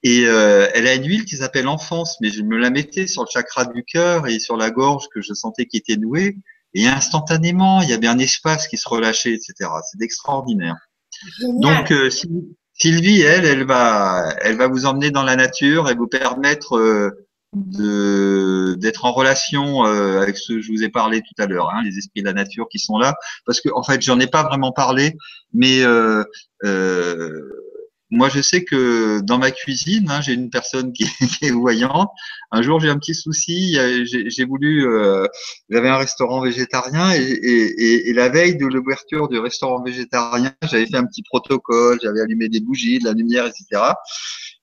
Et 0.01 0.25
euh, 0.25 0.67
elle 0.73 0.87
a 0.87 0.95
une 0.95 1.05
huile 1.05 1.25
qui 1.25 1.37
s'appelle 1.37 1.67
enfance, 1.67 2.17
mais 2.19 2.31
je 2.31 2.41
me 2.41 2.57
la 2.57 2.71
mettais 2.71 3.05
sur 3.05 3.21
le 3.21 3.27
chakra 3.31 3.65
du 3.65 3.83
cœur 3.83 4.25
et 4.25 4.39
sur 4.39 4.57
la 4.57 4.71
gorge 4.71 5.05
que 5.13 5.21
je 5.21 5.35
sentais 5.35 5.67
qui 5.67 5.77
était 5.77 5.97
nouée. 5.97 6.35
Et 6.73 6.87
instantanément, 6.87 7.81
il 7.81 7.89
y 7.89 7.93
avait 7.93 8.07
un 8.07 8.19
espace 8.19 8.67
qui 8.67 8.77
se 8.77 8.87
relâchait, 8.87 9.33
etc. 9.33 9.69
C'est 9.89 10.01
extraordinaire. 10.03 10.75
Donc, 11.59 11.91
euh, 11.91 12.09
Sylvie, 12.73 13.21
elle, 13.21 13.45
elle 13.45 13.65
va, 13.65 14.35
elle 14.41 14.57
va 14.57 14.67
vous 14.67 14.85
emmener 14.85 15.09
dans 15.09 15.23
la 15.23 15.35
nature 15.35 15.89
et 15.89 15.95
vous 15.95 16.07
permettre 16.07 16.77
euh, 16.77 17.27
de 17.53 18.75
d'être 18.77 19.05
en 19.05 19.13
relation 19.13 19.85
euh, 19.85 20.21
avec 20.21 20.37
ce 20.37 20.53
que 20.53 20.61
je 20.61 20.71
vous 20.71 20.83
ai 20.83 20.89
parlé 20.89 21.21
tout 21.21 21.41
à 21.41 21.47
l'heure, 21.47 21.71
hein, 21.73 21.81
les 21.83 21.97
esprits 21.97 22.21
de 22.21 22.27
la 22.27 22.33
nature 22.33 22.67
qui 22.69 22.77
sont 22.77 22.97
là. 22.97 23.15
Parce 23.45 23.61
que, 23.61 23.69
en 23.73 23.81
fait, 23.81 24.01
j'en 24.01 24.19
ai 24.19 24.27
pas 24.27 24.43
vraiment 24.43 24.71
parlé, 24.71 25.15
mais 25.53 25.81
moi, 28.09 28.29
je 28.29 28.41
sais 28.41 28.63
que 28.63 29.19
dans 29.21 29.37
ma 29.37 29.51
cuisine, 29.51 30.09
hein, 30.09 30.21
j'ai 30.21 30.33
une 30.33 30.49
personne 30.49 30.93
qui, 30.93 31.03
est 31.41 31.51
voyante. 31.51 32.09
Un 32.51 32.61
jour, 32.61 32.79
j'ai 32.79 32.89
un 32.89 32.97
petit 32.97 33.15
souci. 33.15 33.77
J'ai 34.05 34.45
voulu, 34.45 34.87
euh, 34.87 35.25
j'avais 35.69 35.89
un 35.89 35.97
restaurant 35.97 36.41
végétarien 36.41 37.13
et, 37.13 37.21
et, 37.21 38.09
et 38.09 38.13
la 38.13 38.29
veille 38.29 38.57
de 38.57 38.65
l'ouverture 38.65 39.27
du 39.27 39.39
restaurant 39.39 39.83
végétarien, 39.83 40.53
j'avais 40.63 40.85
fait 40.85 40.95
un 40.97 41.05
petit 41.05 41.23
protocole. 41.23 41.99
J'avais 42.01 42.21
allumé 42.21 42.47
des 42.47 42.61
bougies, 42.61 42.99
de 42.99 43.05
la 43.05 43.13
lumière, 43.13 43.45
etc. 43.45 43.81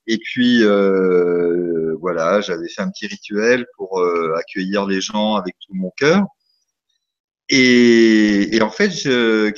Et 0.07 0.19
puis 0.19 0.62
euh, 0.62 1.95
voilà, 2.01 2.41
j'avais 2.41 2.69
fait 2.69 2.83
un 2.83 2.91
petit 2.91 3.07
rituel 3.07 3.66
pour 3.77 4.01
euh, 4.01 4.35
accueillir 4.37 4.87
les 4.87 5.01
gens 5.01 5.35
avec 5.35 5.55
tout 5.66 5.75
mon 5.75 5.91
cœur. 5.97 6.25
Et, 7.49 8.57
et 8.57 8.62
en 8.62 8.71
fait, 8.71 8.91
je, 8.91 9.51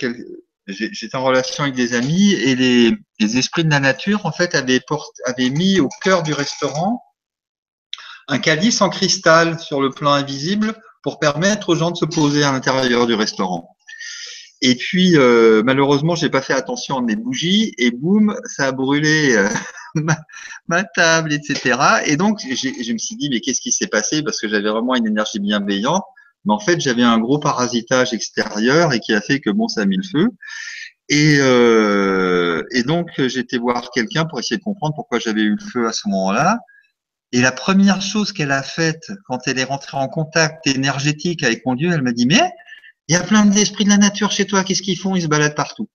j'étais 0.67 1.17
en 1.17 1.25
relation 1.25 1.65
avec 1.65 1.75
des 1.75 1.95
amis 1.95 2.33
et 2.33 2.55
les, 2.57 3.39
esprits 3.39 3.65
de 3.65 3.71
la 3.71 3.81
nature 3.81 4.27
en 4.27 4.33
fait 4.33 4.55
avaient, 4.55 4.81
avaient 5.25 5.51
mis 5.51 5.81
au 5.81 5.89
cœur 6.03 6.23
du 6.23 6.33
restaurant 6.33 7.03
un 8.29 8.39
calice 8.39 8.81
en 8.81 8.89
cristal 8.89 9.59
sur 9.61 9.81
le 9.81 9.91
plan 9.91 10.13
invisible 10.13 10.75
pour 11.03 11.21
permettre 11.21 11.69
aux 11.69 11.77
gens 11.77 11.93
de 11.93 11.97
se 11.97 12.05
poser 12.05 12.43
à 12.43 12.51
l'intérieur 12.51 13.07
du 13.07 13.15
restaurant. 13.15 13.77
Et 14.63 14.75
puis 14.75 15.17
euh, 15.17 15.63
malheureusement, 15.65 16.17
j'ai 16.17 16.31
pas 16.31 16.43
fait 16.43 16.55
attention 16.55 16.99
à 16.99 17.03
mes 17.03 17.15
bougies 17.15 17.73
et 17.79 17.93
boum, 17.93 18.37
ça 18.47 18.67
a 18.67 18.73
brûlé 18.73 19.37
euh, 19.37 19.49
ma, 19.95 20.17
ma, 20.67 20.83
table, 20.83 21.33
etc. 21.33 21.79
Et 22.07 22.17
donc 22.17 22.41
je 22.41 22.93
me 22.93 22.99
suis 22.99 23.15
dit 23.15 23.31
mais 23.31 23.41
qu'est-ce 23.41 23.61
qui 23.61 23.71
s'est 23.71 23.87
passé? 23.87 24.25
Parce 24.25 24.41
que 24.41 24.49
j'avais 24.49 24.69
vraiment 24.69 24.97
une 24.97 25.07
énergie 25.07 25.39
bienveillante 25.39 26.03
mais 26.47 26.55
en 26.55 26.61
fait, 26.61 26.81
j'avais 26.81 27.03
un 27.03 27.19
gros 27.19 27.39
parasitage 27.39 28.13
extérieur 28.13 28.93
et 28.93 29.01
qui 29.01 29.13
a 29.13 29.21
fait 29.21 29.41
que 29.41 29.51
bon, 29.51 29.69
ça 29.69 29.83
a 29.83 29.85
mis 29.85 29.97
le 29.97 30.03
feu. 30.03 30.29
Et, 31.09 31.37
euh, 31.41 32.63
et 32.73 32.83
donc, 32.83 33.11
j'étais 33.19 33.59
voir 33.59 33.91
quelqu'un 33.91 34.25
pour 34.25 34.39
essayer 34.39 34.57
de 34.57 34.63
comprendre 34.63 34.95
pourquoi 34.95 35.19
j'avais 35.19 35.43
eu 35.43 35.57
le 35.57 35.65
feu 35.65 35.87
à 35.87 35.93
ce 35.93 36.09
moment-là. 36.09 36.59
Et 37.33 37.41
la 37.41 37.53
première 37.53 38.01
chose 38.01 38.33
qu'elle 38.33 38.53
a 38.53 38.63
faite 38.63 39.11
quand 39.27 39.47
elle 39.47 39.59
est 39.59 39.65
rentrée 39.65 39.97
en 39.97 40.09
contact 40.09 40.67
énergétique 40.67 41.43
avec 41.43 41.67
mon 41.67 41.75
Dieu, 41.75 41.91
elle 41.93 42.03
m'a 42.03 42.13
dit, 42.13 42.27
mais 42.27 42.51
il 43.09 43.15
y 43.15 43.17
a 43.17 43.23
plein 43.23 43.45
d'esprits 43.45 43.85
de 43.85 43.91
la 43.91 43.99
nature 43.99 44.31
chez 44.31 44.47
toi, 44.47 44.65
qu'est-ce 44.65 44.83
qu'ils 44.83 44.99
font? 44.99 45.17
Ils 45.17 45.23
se 45.23 45.27
baladent 45.27 45.55
partout. 45.55 45.89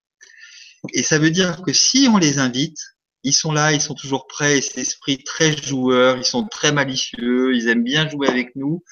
Et 0.93 1.03
ça 1.03 1.17
veut 1.17 1.31
dire 1.31 1.61
que 1.61 1.73
si 1.73 2.07
on 2.11 2.17
les 2.17 2.39
invite, 2.39 2.77
ils 3.23 3.33
sont 3.33 3.51
là, 3.51 3.71
ils 3.71 3.81
sont 3.81 3.93
toujours 3.93 4.27
prêts, 4.27 4.57
et 4.57 4.61
c'est 4.61 4.81
esprits 4.81 5.23
très 5.23 5.55
joueurs, 5.55 6.17
ils 6.17 6.25
sont 6.25 6.45
très 6.47 6.71
malicieux, 6.71 7.55
ils 7.55 7.67
aiment 7.69 7.83
bien 7.83 8.09
jouer 8.09 8.27
avec 8.27 8.55
nous 8.55 8.83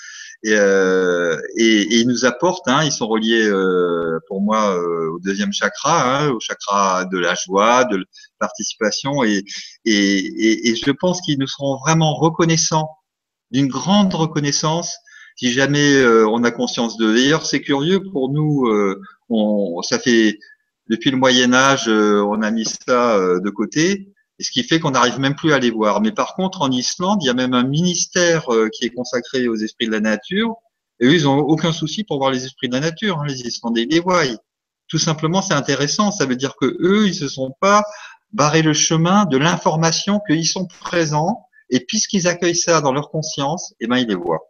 et, 0.44 0.54
euh, 0.54 1.38
et, 1.58 1.82
et, 1.82 2.00
ils 2.00 2.08
nous 2.08 2.26
apportent, 2.26 2.68
hein, 2.68 2.84
ils 2.84 2.92
sont 2.92 3.08
reliés 3.08 3.46
euh, 3.46 4.20
pour 4.28 4.42
moi 4.42 4.74
euh, 4.78 5.12
au 5.12 5.20
deuxième 5.20 5.52
chakra, 5.52 6.22
hein, 6.22 6.30
au 6.30 6.40
chakra 6.40 7.06
de 7.06 7.18
la 7.18 7.36
joie, 7.36 7.84
de 7.86 7.98
la 7.98 8.04
participation, 8.40 9.24
et, 9.24 9.44
et, 9.84 10.70
et 10.70 10.76
je 10.76 10.92
pense 10.92 11.20
qu'ils 11.22 11.40
nous 11.40 11.48
seront 11.48 11.78
vraiment 11.80 12.14
reconnaissants, 12.14 12.90
d'une 13.52 13.68
grande 13.68 14.14
reconnaissance, 14.14 14.96
si 15.36 15.52
jamais 15.52 15.96
euh, 15.96 16.26
on 16.30 16.44
a 16.44 16.52
conscience 16.52 16.98
de. 16.98 17.14
D'ailleurs, 17.14 17.46
c'est 17.46 17.62
curieux 17.62 18.02
pour 18.12 18.32
nous, 18.32 18.68
euh, 18.68 19.02
on, 19.28 19.82
ça 19.82 20.00
fait 20.00 20.40
depuis 20.90 21.12
le 21.12 21.18
Moyen 21.18 21.54
Âge, 21.54 21.88
on 21.88 22.42
a 22.42 22.50
mis 22.50 22.66
ça 22.66 23.20
de 23.20 23.50
côté. 23.52 24.10
Ce 24.40 24.52
qui 24.52 24.64
fait 24.64 24.80
qu'on 24.80 24.92
n'arrive 24.92 25.20
même 25.20 25.36
plus 25.36 25.54
à 25.54 25.60
les 25.60 25.72
voir. 25.72 26.02
Mais 26.02 26.12
par 26.12 26.34
contre, 26.36 26.62
en 26.62 26.72
Islande, 26.72 27.20
il 27.22 27.28
y 27.28 27.30
a 27.30 27.34
même 27.34 27.54
un 27.54 27.64
ministère 27.64 28.54
euh, 28.54 28.70
qui 28.70 28.86
est 28.86 28.90
consacré 28.90 29.48
aux 29.48 29.56
esprits 29.56 29.88
de 29.88 29.92
la 29.92 30.00
nature. 30.00 30.56
Et 31.00 31.08
eux, 31.08 31.14
ils 31.14 31.28
ont 31.28 31.38
aucun 31.38 31.74
souci 31.74 32.04
pour 32.04 32.20
voir 32.20 32.32
les 32.32 32.46
esprits 32.46 32.70
de 32.70 32.74
la 32.74 32.80
nature. 32.80 33.20
Hein, 33.20 33.26
les 33.28 33.42
Islandais, 33.42 33.84
ils 33.84 33.90
les 33.90 34.00
voient. 34.00 34.24
Tout 34.88 34.98
simplement, 34.98 35.42
c'est 35.42 35.54
intéressant. 35.54 36.12
Ça 36.12 36.26
veut 36.26 36.36
dire 36.36 36.56
que 36.56 36.78
eux, 36.80 37.08
ils 37.08 37.16
se 37.16 37.28
sont 37.28 37.54
pas 37.60 37.84
barré 38.32 38.62
le 38.62 38.74
chemin 38.74 39.26
de 39.26 39.38
l'information 39.38 40.22
qu'ils 40.28 40.48
sont 40.48 40.68
présents. 40.68 41.46
Et 41.70 41.82
puisqu'ils 41.82 42.28
accueillent 42.28 42.56
ça 42.56 42.82
dans 42.82 42.94
leur 42.94 43.12
conscience, 43.12 43.74
eh 43.80 43.88
ben, 43.88 43.98
ils 43.98 44.08
les 44.08 44.16
voient. 44.16 44.42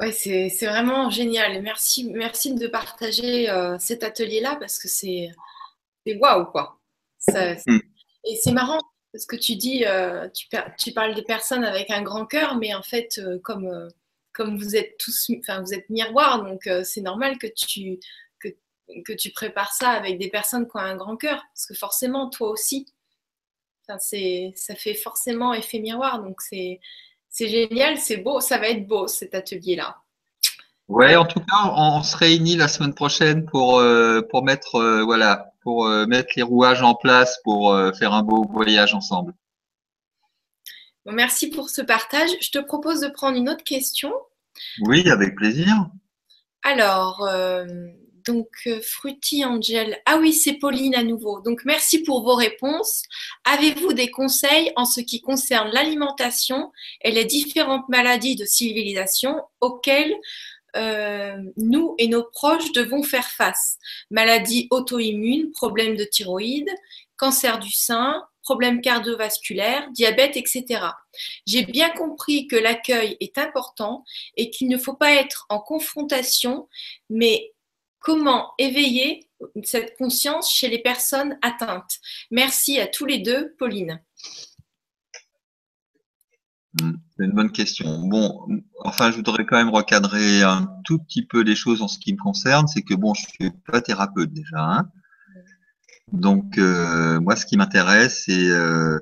Ouais, 0.00 0.12
c'est 0.12 0.66
vraiment 0.66 1.10
génial. 1.10 1.62
Merci, 1.62 2.10
merci 2.12 2.54
de 2.54 2.66
partager 2.66 3.48
euh, 3.48 3.78
cet 3.78 4.02
atelier-là 4.02 4.56
parce 4.56 4.78
que 4.78 4.88
c'est 4.88 5.30
waouh, 6.06 6.46
quoi. 6.46 6.81
Hmm. 7.28 7.78
Et 8.24 8.36
c'est 8.42 8.52
marrant 8.52 8.80
parce 9.12 9.26
que 9.26 9.36
tu 9.36 9.56
dis, 9.56 9.84
euh, 9.84 10.28
tu, 10.30 10.46
tu, 10.78 10.92
parles 10.92 11.14
des 11.14 11.22
personnes 11.22 11.64
avec 11.64 11.90
un 11.90 12.02
grand 12.02 12.26
cœur, 12.26 12.56
mais 12.56 12.74
en 12.74 12.82
fait, 12.82 13.18
euh, 13.18 13.38
comme, 13.44 13.66
euh, 13.66 13.88
comme 14.32 14.56
vous 14.56 14.74
êtes 14.74 14.96
tous, 14.98 15.30
enfin, 15.38 15.60
vous 15.60 15.74
êtes 15.74 15.88
miroirs, 15.90 16.42
donc 16.42 16.68
c'est 16.84 17.02
normal 17.02 17.36
que 17.38 17.46
tu, 17.46 18.00
que, 18.40 18.48
que, 19.04 19.12
tu 19.12 19.30
prépares 19.30 19.74
ça 19.74 19.90
avec 19.90 20.18
des 20.18 20.30
personnes 20.30 20.66
qui 20.66 20.76
ont 20.76 20.80
un 20.80 20.96
grand 20.96 21.16
cœur, 21.16 21.42
parce 21.54 21.66
que 21.66 21.74
forcément, 21.74 22.30
toi 22.30 22.50
aussi, 22.50 22.86
ça 23.86 23.98
fait 24.74 24.94
forcément 24.94 25.52
effet 25.52 25.80
miroir, 25.80 26.22
donc 26.22 26.40
c'est, 26.40 26.80
c'est 27.28 27.48
génial, 27.48 27.98
c'est 27.98 28.16
beau, 28.16 28.40
ça 28.40 28.56
va 28.56 28.70
être 28.70 28.86
beau 28.86 29.06
cet 29.06 29.34
atelier-là. 29.34 29.98
Ouais, 30.88 31.16
en 31.16 31.26
tout 31.26 31.40
cas, 31.40 31.74
on 31.76 32.02
se 32.02 32.16
réunit 32.16 32.56
la 32.56 32.68
semaine 32.68 32.94
prochaine 32.94 33.44
pour, 33.44 33.82
pour 34.30 34.44
mettre, 34.44 35.02
voilà, 35.04 35.51
pour 35.62 35.86
euh, 35.86 36.06
mettre 36.06 36.30
les 36.36 36.42
rouages 36.42 36.82
en 36.82 36.94
place 36.94 37.38
pour 37.44 37.72
euh, 37.72 37.92
faire 37.92 38.12
un 38.12 38.22
beau 38.22 38.44
voyage 38.44 38.94
ensemble. 38.94 39.34
merci 41.06 41.50
pour 41.50 41.70
ce 41.70 41.82
partage. 41.82 42.30
Je 42.40 42.50
te 42.50 42.58
propose 42.58 43.00
de 43.00 43.08
prendre 43.08 43.36
une 43.36 43.48
autre 43.48 43.64
question. 43.64 44.12
Oui, 44.80 45.08
avec 45.10 45.34
plaisir. 45.36 45.88
Alors, 46.62 47.24
euh, 47.24 47.66
donc, 48.24 48.48
Fruity 48.82 49.44
Angel. 49.44 49.98
Ah 50.06 50.18
oui, 50.18 50.32
c'est 50.32 50.54
Pauline 50.54 50.94
à 50.94 51.02
nouveau. 51.02 51.40
Donc, 51.40 51.64
merci 51.64 52.02
pour 52.02 52.22
vos 52.22 52.34
réponses. 52.34 53.02
Avez-vous 53.44 53.92
des 53.94 54.10
conseils 54.10 54.72
en 54.76 54.84
ce 54.84 55.00
qui 55.00 55.20
concerne 55.20 55.70
l'alimentation 55.72 56.70
et 57.02 57.10
les 57.10 57.24
différentes 57.24 57.88
maladies 57.88 58.36
de 58.36 58.44
civilisation 58.44 59.40
auxquelles 59.60 60.14
euh, 60.76 61.36
nous 61.56 61.94
et 61.98 62.08
nos 62.08 62.24
proches 62.24 62.72
devons 62.72 63.02
faire 63.02 63.28
face. 63.28 63.78
Maladies 64.10 64.68
auto-immunes, 64.70 65.50
problèmes 65.52 65.96
de 65.96 66.04
thyroïde, 66.04 66.70
cancer 67.16 67.58
du 67.58 67.70
sein, 67.70 68.22
problèmes 68.42 68.80
cardiovasculaires, 68.80 69.88
diabète, 69.92 70.36
etc. 70.36 70.84
J'ai 71.46 71.64
bien 71.64 71.90
compris 71.90 72.46
que 72.46 72.56
l'accueil 72.56 73.16
est 73.20 73.38
important 73.38 74.04
et 74.36 74.50
qu'il 74.50 74.68
ne 74.68 74.78
faut 74.78 74.94
pas 74.94 75.14
être 75.14 75.46
en 75.48 75.60
confrontation, 75.60 76.68
mais 77.08 77.52
comment 78.00 78.52
éveiller 78.58 79.28
cette 79.62 79.96
conscience 79.96 80.52
chez 80.52 80.68
les 80.68 80.80
personnes 80.80 81.38
atteintes 81.42 81.98
Merci 82.30 82.80
à 82.80 82.86
tous 82.86 83.06
les 83.06 83.18
deux, 83.18 83.54
Pauline. 83.58 84.02
Hmm, 86.80 86.92
c'est 87.16 87.24
une 87.24 87.32
bonne 87.32 87.52
question. 87.52 88.06
Bon, 88.08 88.46
enfin, 88.80 89.10
je 89.10 89.16
voudrais 89.16 89.44
quand 89.44 89.56
même 89.56 89.68
recadrer 89.70 90.42
un 90.42 90.68
tout 90.84 90.98
petit 90.98 91.24
peu 91.24 91.42
les 91.42 91.54
choses 91.54 91.82
en 91.82 91.88
ce 91.88 91.98
qui 91.98 92.12
me 92.12 92.18
concerne. 92.18 92.66
C'est 92.66 92.82
que 92.82 92.94
bon, 92.94 93.12
je 93.14 93.26
suis 93.26 93.50
pas 93.66 93.82
thérapeute 93.82 94.32
déjà. 94.32 94.58
Hein. 94.58 94.88
Donc, 96.12 96.58
euh, 96.58 97.20
moi, 97.20 97.36
ce 97.36 97.46
qui 97.46 97.56
m'intéresse, 97.56 98.24
c'est 98.26 98.50
euh, 98.50 98.98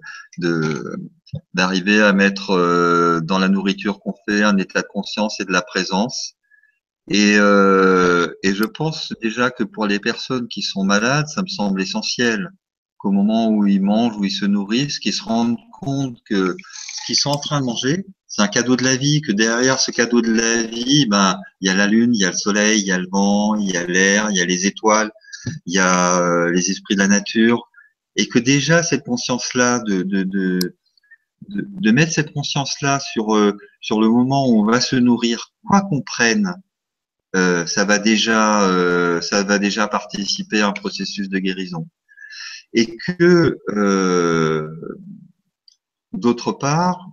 d'arriver 1.55 2.03
à 2.03 2.13
mettre 2.13 2.51
euh, 2.51 3.21
dans 3.21 3.39
la 3.39 3.49
nourriture 3.49 4.01
qu'on 4.01 4.15
fait 4.29 4.43
un 4.43 4.57
état 4.59 4.83
de 4.83 4.89
conscience 4.89 5.41
et 5.41 5.45
de 5.45 5.53
la 5.53 5.63
présence. 5.63 6.35
Et, 7.09 7.35
et 7.35 8.55
je 8.55 8.65
pense 8.65 9.13
déjà 9.21 9.51
que 9.51 9.65
pour 9.65 9.87
les 9.87 9.99
personnes 9.99 10.47
qui 10.47 10.63
sont 10.63 10.85
malades, 10.85 11.27
ça 11.27 11.43
me 11.43 11.49
semble 11.49 11.83
essentiel 11.83 12.51
qu'au 13.01 13.12
moment 13.12 13.48
où 13.48 13.66
ils 13.66 13.81
mangent, 13.81 14.16
où 14.18 14.24
ils 14.24 14.31
se 14.31 14.44
nourrissent, 14.44 14.98
qu'ils 14.98 15.14
se 15.14 15.22
rendent 15.22 15.56
compte 15.72 16.18
que 16.24 16.55
ce 16.94 17.06
qu'ils 17.06 17.16
sont 17.16 17.31
en 17.31 17.39
train 17.39 17.60
de 17.60 17.64
manger, 17.64 18.05
c'est 18.27 18.43
un 18.43 18.48
cadeau 18.48 18.77
de 18.77 18.85
la 18.85 18.97
vie, 18.97 19.22
que 19.22 19.32
derrière 19.32 19.81
ce 19.81 19.90
cadeau 19.90 20.20
de 20.20 20.32
la 20.32 20.62
vie, 20.64 21.06
ben, 21.06 21.39
il 21.60 21.68
y 21.68 21.70
a 21.70 21.74
la 21.74 21.86
lune, 21.86 22.14
il 22.14 22.20
y 22.20 22.24
a 22.24 22.31
le 22.31 22.36
soleil, 22.36 22.81
il 22.81 22.86
y 22.86 22.93
a 22.93 22.98
le 22.98 23.09
vent, 23.10 23.56
il 23.56 23.70
y 23.70 23.77
a 23.77 23.86
l'air, 23.86 24.31
il 24.31 24.36
y 24.36 24.40
a 24.40 24.44
les 24.44 24.66
étoiles, 24.66 25.10
il 25.66 25.74
y 25.74 25.78
a 25.78 26.20
euh, 26.20 26.51
les 26.52 26.70
esprits 26.70 26.94
de 26.94 27.01
la 27.01 27.09
nature, 27.09 27.70
et 28.16 28.28
que 28.28 28.39
déjà 28.39 28.82
cette 28.82 29.05
conscience-là 29.05 29.81
de, 29.81 30.02
de, 30.02 30.22
de, 30.24 30.59
de, 31.48 31.90
mettre 31.90 32.12
cette 32.12 32.32
conscience-là 32.32 33.01
sur, 33.01 33.35
euh, 33.35 33.56
sur 33.81 34.01
le 34.01 34.09
moment 34.09 34.47
où 34.47 34.60
on 34.60 34.64
va 34.64 34.81
se 34.81 34.97
nourrir, 34.97 35.52
quoi 35.66 35.81
qu'on 35.82 36.02
prenne, 36.02 36.55
euh, 37.36 37.64
ça 37.66 37.85
va 37.85 37.98
déjà, 37.98 38.64
euh, 38.68 39.20
ça 39.20 39.43
va 39.43 39.59
déjà 39.59 39.89
participer 39.89 40.60
à 40.60 40.68
un 40.68 40.72
processus 40.72 41.28
de 41.28 41.39
guérison. 41.39 41.86
Et 42.73 42.97
que 42.97 43.59
euh, 43.71 44.69
D'autre 46.13 46.53
part, 46.53 47.09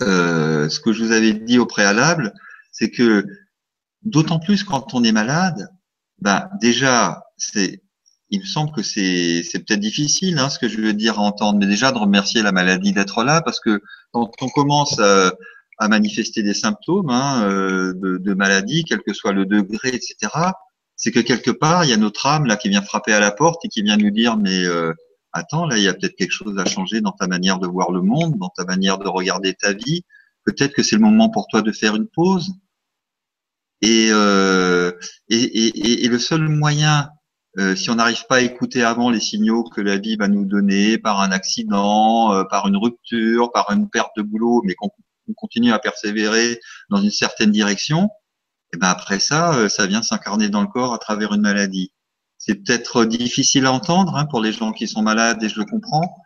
euh, 0.00 0.68
ce 0.68 0.80
que 0.80 0.92
je 0.92 1.04
vous 1.04 1.12
avais 1.12 1.32
dit 1.32 1.58
au 1.58 1.66
préalable, 1.66 2.32
c'est 2.72 2.90
que 2.90 3.24
d'autant 4.02 4.40
plus 4.40 4.64
quand 4.64 4.94
on 4.94 5.04
est 5.04 5.12
malade, 5.12 5.68
ben 6.18 6.48
déjà, 6.60 7.22
c'est, 7.36 7.82
il 8.30 8.40
me 8.40 8.44
semble 8.44 8.72
que 8.72 8.82
c'est, 8.82 9.44
c'est 9.44 9.60
peut-être 9.60 9.80
difficile, 9.80 10.38
hein, 10.38 10.50
ce 10.50 10.58
que 10.58 10.68
je 10.68 10.80
veux 10.80 10.92
dire 10.92 11.20
à 11.20 11.22
entendre, 11.22 11.60
mais 11.60 11.66
déjà 11.66 11.92
de 11.92 11.98
remercier 11.98 12.42
la 12.42 12.50
maladie 12.50 12.92
d'être 12.92 13.22
là, 13.22 13.42
parce 13.42 13.60
que 13.60 13.80
quand 14.10 14.28
on 14.40 14.48
commence 14.48 14.98
à, 14.98 15.32
manifester 15.88 16.42
des 16.42 16.54
symptômes 16.54 17.10
hein, 17.10 17.44
euh, 17.48 17.92
de, 17.94 18.16
de, 18.18 18.34
maladie, 18.34 18.84
quel 18.84 19.02
que 19.02 19.12
soit 19.12 19.32
le 19.32 19.44
degré, 19.44 19.88
etc., 19.88 20.16
c'est 20.96 21.10
que 21.10 21.20
quelque 21.20 21.50
part, 21.50 21.84
il 21.84 21.90
y 21.90 21.92
a 21.92 21.96
notre 21.96 22.26
âme 22.26 22.46
là 22.46 22.56
qui 22.56 22.68
vient 22.68 22.82
frapper 22.82 23.12
à 23.12 23.20
la 23.20 23.30
porte 23.30 23.64
et 23.64 23.68
qui 23.68 23.82
vient 23.82 23.96
nous 23.96 24.10
dire, 24.10 24.36
mais 24.36 24.64
euh, 24.64 24.92
attends, 25.32 25.66
là, 25.66 25.76
il 25.76 25.82
y 25.82 25.88
a 25.88 25.94
peut-être 25.94 26.16
quelque 26.16 26.32
chose 26.32 26.58
à 26.58 26.64
changer 26.64 27.00
dans 27.00 27.12
ta 27.12 27.26
manière 27.26 27.58
de 27.58 27.66
voir 27.66 27.90
le 27.90 28.02
monde, 28.02 28.38
dans 28.38 28.50
ta 28.50 28.64
manière 28.64 28.98
de 28.98 29.08
regarder 29.08 29.54
ta 29.54 29.72
vie. 29.72 30.04
Peut-être 30.44 30.72
que 30.72 30.82
c'est 30.82 30.96
le 30.96 31.02
moment 31.02 31.30
pour 31.30 31.46
toi 31.48 31.62
de 31.62 31.72
faire 31.72 31.96
une 31.96 32.06
pause. 32.06 32.52
Et, 33.82 34.08
euh, 34.10 34.92
et, 35.28 35.36
et, 35.36 36.04
et, 36.04 36.08
le 36.08 36.18
seul 36.18 36.48
moyen, 36.48 37.10
euh, 37.58 37.76
si 37.76 37.90
on 37.90 37.96
n'arrive 37.96 38.26
pas 38.28 38.36
à 38.36 38.40
écouter 38.40 38.82
avant 38.82 39.10
les 39.10 39.20
signaux 39.20 39.64
que 39.64 39.80
la 39.80 39.98
vie 39.98 40.16
va 40.16 40.28
nous 40.28 40.44
donner 40.44 40.98
par 40.98 41.20
un 41.20 41.32
accident, 41.32 42.32
euh, 42.32 42.44
par 42.44 42.66
une 42.66 42.76
rupture, 42.76 43.52
par 43.52 43.70
une 43.70 43.90
perte 43.90 44.12
de 44.16 44.22
boulot, 44.22 44.62
mais 44.64 44.74
qu'on 44.74 44.90
continue 45.36 45.72
à 45.72 45.78
persévérer 45.78 46.60
dans 46.90 47.00
une 47.00 47.10
certaine 47.10 47.50
direction, 47.50 48.08
et 48.74 48.76
ben 48.76 48.88
après 48.88 49.20
ça, 49.20 49.54
euh, 49.54 49.68
ça 49.68 49.86
vient 49.86 50.02
s'incarner 50.02 50.48
dans 50.48 50.60
le 50.60 50.66
corps 50.66 50.94
à 50.94 50.98
travers 50.98 51.32
une 51.32 51.42
maladie. 51.42 51.92
C'est 52.38 52.56
peut-être 52.56 53.04
difficile 53.04 53.66
à 53.66 53.72
entendre 53.72 54.16
hein, 54.16 54.26
pour 54.26 54.40
les 54.40 54.52
gens 54.52 54.72
qui 54.72 54.88
sont 54.88 55.02
malades 55.02 55.42
et 55.44 55.48
je 55.48 55.60
le 55.60 55.64
comprends, 55.64 56.16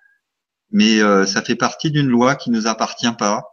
mais 0.70 1.00
euh, 1.00 1.26
ça 1.26 1.42
fait 1.42 1.56
partie 1.56 1.90
d'une 1.90 2.08
loi 2.08 2.36
qui 2.36 2.50
nous 2.50 2.66
appartient 2.66 3.12
pas, 3.18 3.44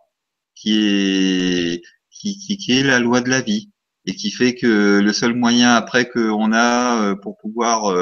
qui 0.55 0.79
est 0.79 1.81
qui, 2.09 2.39
qui, 2.39 2.55
qui, 2.57 2.79
est 2.79 2.83
la 2.83 2.99
loi 2.99 3.19
de 3.19 3.29
la 3.29 3.41
vie 3.41 3.69
et 4.05 4.15
qui 4.15 4.31
fait 4.31 4.55
que 4.55 5.01
le 5.03 5.13
seul 5.13 5.35
moyen 5.35 5.75
après 5.75 6.07
qu'on 6.07 6.53
a 6.53 7.01
euh, 7.01 7.15
pour 7.15 7.37
pouvoir 7.37 7.93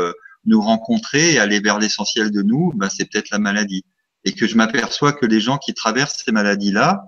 nous 0.45 0.61
rencontrer 0.61 1.34
et 1.34 1.40
aller 1.40 1.60
vers 1.60 1.80
l'essentiel 1.80 2.30
de 2.30 2.44
nous, 2.44 2.72
ben, 2.76 2.90
c'est 2.90 3.10
peut-être 3.10 3.32
la 3.32 3.40
maladie. 3.40 3.84
Et 4.26 4.34
que 4.34 4.45
je 4.45 4.56
m'aperçois 4.56 5.14
que 5.14 5.26
les 5.26 5.40
gens 5.40 5.57
qui 5.57 5.74
traversent 5.74 6.22
ces 6.24 6.32
maladies-là 6.32 7.06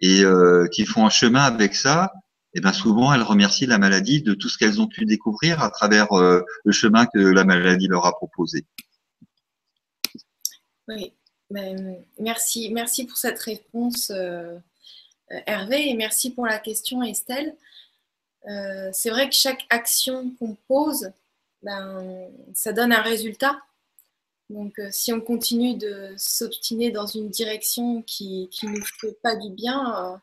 et 0.00 0.24
qui 0.72 0.84
font 0.84 1.06
un 1.06 1.10
chemin 1.10 1.42
avec 1.42 1.74
ça, 1.76 2.12
et 2.56 2.58
eh 2.58 2.62
bien 2.62 2.72
souvent 2.72 3.12
elles 3.12 3.22
remercient 3.22 3.66
la 3.66 3.76
maladie 3.76 4.22
de 4.22 4.32
tout 4.32 4.48
ce 4.48 4.56
qu'elles 4.56 4.80
ont 4.80 4.86
pu 4.86 5.04
découvrir 5.04 5.62
à 5.62 5.68
travers 5.68 6.10
euh, 6.14 6.40
le 6.64 6.72
chemin 6.72 7.04
que 7.04 7.18
la 7.18 7.44
maladie 7.44 7.86
leur 7.86 8.06
a 8.06 8.16
proposé. 8.16 8.64
Oui, 10.88 11.12
ben, 11.50 12.02
merci, 12.18 12.70
merci 12.70 13.04
pour 13.04 13.18
cette 13.18 13.38
réponse 13.40 14.10
euh, 14.10 14.58
Hervé 15.28 15.90
et 15.90 15.94
merci 15.94 16.30
pour 16.30 16.46
la 16.46 16.58
question 16.58 17.02
Estelle. 17.02 17.54
Euh, 18.48 18.88
c'est 18.90 19.10
vrai 19.10 19.28
que 19.28 19.34
chaque 19.34 19.66
action 19.68 20.30
qu'on 20.38 20.56
pose, 20.66 21.10
ben, 21.62 22.26
ça 22.54 22.72
donne 22.72 22.94
un 22.94 23.02
résultat. 23.02 23.58
Donc 24.48 24.80
si 24.92 25.12
on 25.12 25.20
continue 25.20 25.76
de 25.76 26.14
s'obstiner 26.16 26.90
dans 26.90 27.06
une 27.06 27.28
direction 27.28 28.00
qui 28.00 28.48
ne 28.62 28.68
nous 28.70 28.84
fait 28.98 29.18
pas 29.22 29.36
du 29.36 29.50
bien, 29.50 30.22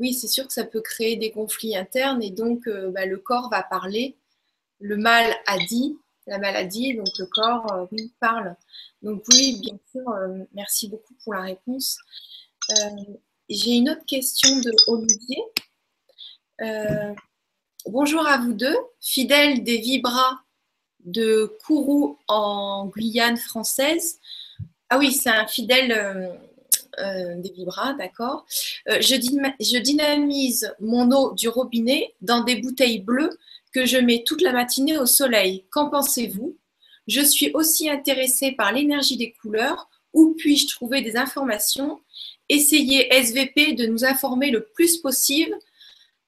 oui, 0.00 0.14
c'est 0.14 0.28
sûr 0.28 0.46
que 0.46 0.52
ça 0.52 0.64
peut 0.64 0.80
créer 0.80 1.16
des 1.16 1.30
conflits 1.30 1.76
internes 1.76 2.22
et 2.22 2.30
donc 2.30 2.66
euh, 2.66 2.90
bah, 2.90 3.04
le 3.04 3.18
corps 3.18 3.50
va 3.50 3.62
parler. 3.62 4.16
Le 4.80 4.96
mal 4.96 5.30
a 5.46 5.58
dit, 5.58 5.98
la 6.26 6.38
maladie, 6.38 6.94
donc 6.94 7.06
le 7.18 7.26
corps, 7.26 7.70
euh, 7.72 7.86
parle. 8.18 8.56
Donc 9.02 9.22
oui, 9.28 9.58
bien 9.60 9.78
sûr, 9.92 10.08
euh, 10.08 10.38
merci 10.54 10.88
beaucoup 10.88 11.14
pour 11.22 11.34
la 11.34 11.42
réponse. 11.42 11.98
J'ai 13.48 13.72
une 13.72 13.90
autre 13.90 14.06
question 14.06 14.58
de 14.60 14.72
Olivier. 14.86 15.42
bonjour 17.86 18.26
à 18.26 18.38
vous 18.38 18.54
deux, 18.54 18.76
fidèles 19.00 19.64
des 19.64 19.78
Vibras 19.78 20.38
de 21.00 21.56
Kourou 21.64 22.18
en 22.28 22.86
Guyane 22.86 23.36
française. 23.36 24.18
Ah 24.88 24.98
oui, 24.98 25.12
c'est 25.12 25.30
un 25.30 25.46
fidèle 25.46 26.38
euh, 26.98 27.36
des 27.36 27.50
vibras, 27.50 27.94
d'accord. 27.94 28.46
Euh, 28.88 29.00
je, 29.00 29.16
dynamise 29.78 30.74
mon 30.80 31.10
eau 31.12 31.34
du 31.34 31.48
robinet 31.48 32.14
dans 32.20 32.42
des 32.42 32.56
bouteilles 32.56 33.00
bleues 33.00 33.38
que 33.72 33.86
je 33.86 33.98
mets 33.98 34.24
toute 34.26 34.42
la 34.42 34.52
matinée 34.52 34.98
au 34.98 35.06
soleil. 35.06 35.64
Qu'en 35.70 35.90
pensez-vous? 35.90 36.56
Je 37.06 37.20
suis 37.20 37.50
aussi 37.54 37.88
intéressée 37.88 38.52
par 38.52 38.72
l'énergie 38.72 39.16
des 39.16 39.32
couleurs. 39.32 39.88
Où 40.12 40.34
puis-je 40.36 40.66
trouver 40.68 41.02
des 41.02 41.16
informations? 41.16 42.00
Essayez 42.48 43.12
SVP 43.14 43.74
de 43.74 43.86
nous 43.86 44.04
informer 44.04 44.50
le 44.50 44.64
plus 44.74 44.98
possible. 44.98 45.56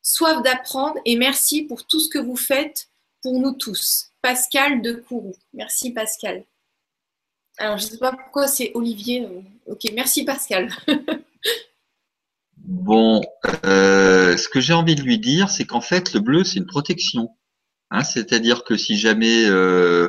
Soif 0.02 0.42
d'apprendre 0.42 0.98
et 1.04 1.16
merci 1.16 1.62
pour 1.62 1.86
tout 1.86 2.00
ce 2.00 2.08
que 2.08 2.18
vous 2.18 2.36
faites 2.36 2.88
pour 3.22 3.38
nous 3.40 3.52
tous. 3.52 4.10
Pascal 4.20 4.82
de 4.82 4.92
Kourou. 4.92 5.34
Merci 5.52 5.92
Pascal. 5.92 6.44
Alors, 7.62 7.78
je 7.78 7.84
ne 7.84 7.90
sais 7.90 7.98
pas 7.98 8.10
pourquoi 8.10 8.48
c'est 8.48 8.72
Olivier. 8.74 9.28
Ok, 9.66 9.82
merci 9.94 10.24
Pascal. 10.24 10.68
bon, 12.56 13.20
euh, 13.64 14.36
ce 14.36 14.48
que 14.48 14.60
j'ai 14.60 14.72
envie 14.72 14.96
de 14.96 15.02
lui 15.02 15.20
dire, 15.20 15.48
c'est 15.48 15.64
qu'en 15.64 15.80
fait, 15.80 16.12
le 16.12 16.18
bleu, 16.18 16.42
c'est 16.42 16.58
une 16.58 16.66
protection. 16.66 17.28
Hein, 17.92 18.02
C'est-à-dire 18.02 18.64
que 18.64 18.76
si 18.76 18.96
jamais 18.96 19.44
euh, 19.44 20.08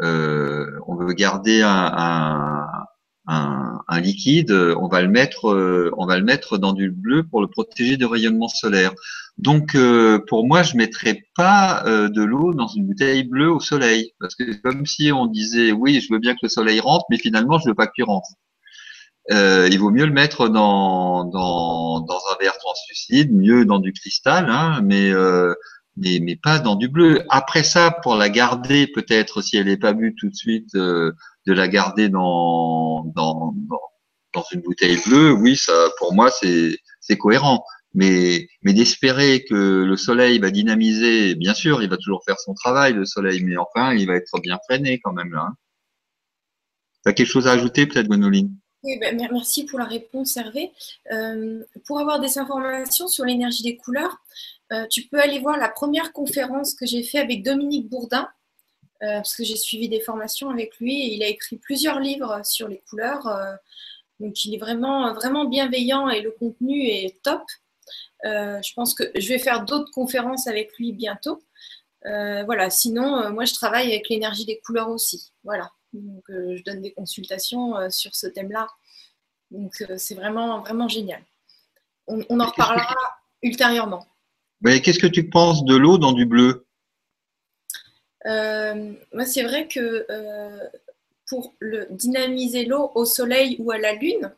euh, 0.00 0.80
on 0.86 0.96
veut 0.96 1.12
garder 1.12 1.60
un, 1.60 2.66
un, 3.26 4.00
liquide, 4.00 4.50
on 4.50 4.88
va 4.88 5.02
le 5.02 5.08
mettre, 5.08 5.44
on 5.96 6.06
va 6.06 6.18
le 6.18 6.24
mettre 6.24 6.58
dans 6.58 6.72
du 6.72 6.90
bleu 6.90 7.24
pour 7.24 7.40
le 7.40 7.48
protéger 7.48 7.96
du 7.96 8.04
rayonnement 8.04 8.48
solaire. 8.48 8.92
Donc, 9.38 9.74
euh, 9.74 10.20
pour 10.28 10.46
moi, 10.46 10.62
je 10.62 10.76
mettrais 10.76 11.24
pas 11.34 11.84
euh, 11.86 12.08
de 12.08 12.22
l'eau 12.22 12.54
dans 12.54 12.68
une 12.68 12.86
bouteille 12.86 13.24
bleue 13.24 13.50
au 13.50 13.60
soleil, 13.60 14.12
parce 14.20 14.34
que 14.36 14.54
comme 14.62 14.86
si 14.86 15.10
on 15.10 15.26
disait 15.26 15.72
oui, 15.72 16.00
je 16.00 16.12
veux 16.12 16.20
bien 16.20 16.34
que 16.34 16.40
le 16.42 16.48
soleil 16.48 16.80
rentre, 16.80 17.06
mais 17.10 17.18
finalement, 17.18 17.58
je 17.58 17.68
veux 17.68 17.74
pas 17.74 17.88
qu'il 17.88 18.04
rentre. 18.04 18.28
Euh, 19.32 19.68
il 19.70 19.78
vaut 19.78 19.90
mieux 19.90 20.06
le 20.06 20.12
mettre 20.12 20.48
dans, 20.48 21.24
dans, 21.24 22.00
dans 22.00 22.20
un 22.32 22.36
verre 22.40 22.58
translucide, 22.58 23.32
mieux 23.32 23.64
dans 23.64 23.80
du 23.80 23.92
cristal, 23.92 24.48
hein, 24.50 24.80
mais, 24.84 25.10
mais, 25.96 26.20
mais 26.22 26.36
pas 26.36 26.58
dans 26.60 26.76
du 26.76 26.88
bleu. 26.88 27.22
Après 27.30 27.64
ça, 27.64 27.90
pour 28.02 28.16
la 28.16 28.28
garder, 28.28 28.86
peut-être 28.86 29.42
si 29.42 29.56
elle 29.56 29.66
n'est 29.66 29.76
pas 29.78 29.94
vue 29.94 30.14
tout 30.14 30.28
de 30.28 30.34
suite, 30.34 30.76
de 31.46 31.52
la 31.52 31.68
garder 31.68 32.08
dans, 32.08 33.04
dans, 33.14 33.54
une 34.52 34.60
bouteille 34.60 34.98
bleue, 35.06 35.32
oui, 35.32 35.56
ça, 35.56 35.72
pour 35.98 36.14
moi, 36.14 36.30
c'est 36.30 37.18
cohérent 37.18 37.64
mais, 37.94 38.48
mais 38.62 38.72
d'espérer 38.72 39.44
que 39.44 39.84
le 39.84 39.96
soleil 39.96 40.38
va 40.40 40.50
dynamiser, 40.50 41.36
bien 41.36 41.54
sûr, 41.54 41.82
il 41.82 41.88
va 41.88 41.96
toujours 41.96 42.24
faire 42.24 42.38
son 42.38 42.52
travail, 42.54 42.92
le 42.92 43.06
soleil, 43.06 43.42
mais 43.42 43.56
enfin, 43.56 43.94
il 43.94 44.06
va 44.06 44.16
être 44.16 44.38
bien 44.40 44.58
freiné 44.68 45.00
quand 45.02 45.12
même 45.12 45.32
là. 45.32 45.46
Hein. 45.48 45.54
Tu 47.04 47.10
as 47.10 47.12
quelque 47.12 47.28
chose 47.28 47.46
à 47.46 47.52
ajouter 47.52 47.86
peut-être, 47.86 48.08
Gwenoline? 48.08 48.52
Oui, 48.82 48.98
ben, 48.98 49.16
merci 49.16 49.64
pour 49.64 49.78
la 49.78 49.86
réponse, 49.86 50.36
Hervé. 50.36 50.72
Euh, 51.12 51.62
pour 51.86 52.00
avoir 52.00 52.20
des 52.20 52.38
informations 52.38 53.08
sur 53.08 53.24
l'énergie 53.24 53.62
des 53.62 53.76
couleurs, 53.76 54.18
euh, 54.72 54.86
tu 54.90 55.02
peux 55.02 55.20
aller 55.20 55.38
voir 55.38 55.56
la 55.56 55.68
première 55.68 56.12
conférence 56.12 56.74
que 56.74 56.86
j'ai 56.86 57.02
faite 57.02 57.24
avec 57.24 57.42
Dominique 57.42 57.88
Bourdin, 57.88 58.28
parce 59.06 59.36
que 59.36 59.44
j'ai 59.44 59.56
suivi 59.56 59.88
des 59.88 60.00
formations 60.00 60.50
avec 60.50 60.78
lui 60.78 60.94
et 61.02 61.14
il 61.14 61.22
a 61.22 61.28
écrit 61.28 61.56
plusieurs 61.56 62.00
livres 62.00 62.40
sur 62.44 62.68
les 62.68 62.82
couleurs. 62.88 63.26
donc, 64.20 64.44
il 64.44 64.54
est 64.54 64.58
vraiment, 64.58 65.12
vraiment 65.14 65.44
bienveillant 65.44 66.08
et 66.08 66.20
le 66.20 66.30
contenu 66.30 66.86
est 66.86 67.22
top. 67.22 67.42
Euh, 68.24 68.60
je 68.62 68.72
pense 68.74 68.94
que 68.94 69.04
je 69.14 69.28
vais 69.28 69.38
faire 69.38 69.64
d'autres 69.64 69.90
conférences 69.92 70.46
avec 70.46 70.76
lui 70.78 70.92
bientôt. 70.92 71.42
Euh, 72.06 72.44
voilà, 72.44 72.70
sinon, 72.70 73.18
euh, 73.18 73.30
moi, 73.30 73.44
je 73.44 73.54
travaille 73.54 73.88
avec 73.88 74.08
l'énergie 74.08 74.44
des 74.44 74.60
couleurs 74.64 74.88
aussi. 74.88 75.32
Voilà, 75.42 75.70
donc 75.92 76.24
je 76.28 76.62
donne 76.64 76.80
des 76.80 76.92
consultations 76.92 77.90
sur 77.90 78.14
ce 78.14 78.26
thème-là. 78.26 78.68
Donc, 79.50 79.72
c'est 79.98 80.14
vraiment, 80.14 80.60
vraiment 80.60 80.88
génial. 80.88 81.22
On, 82.06 82.40
en 82.40 82.46
reparlera 82.46 82.96
ultérieurement. 83.42 84.06
Qu'est-ce 84.64 84.98
que 84.98 85.06
tu 85.06 85.28
penses 85.28 85.64
de 85.64 85.76
l'eau 85.76 85.98
dans 85.98 86.12
du 86.12 86.26
bleu? 86.26 86.63
Moi, 88.24 89.26
c'est 89.26 89.42
vrai 89.42 89.68
que 89.68 90.06
pour 91.26 91.54
le, 91.58 91.86
dynamiser 91.90 92.64
l'eau 92.64 92.90
au 92.94 93.04
soleil 93.04 93.56
ou 93.58 93.70
à 93.70 93.78
la 93.78 93.94
lune, 93.94 94.32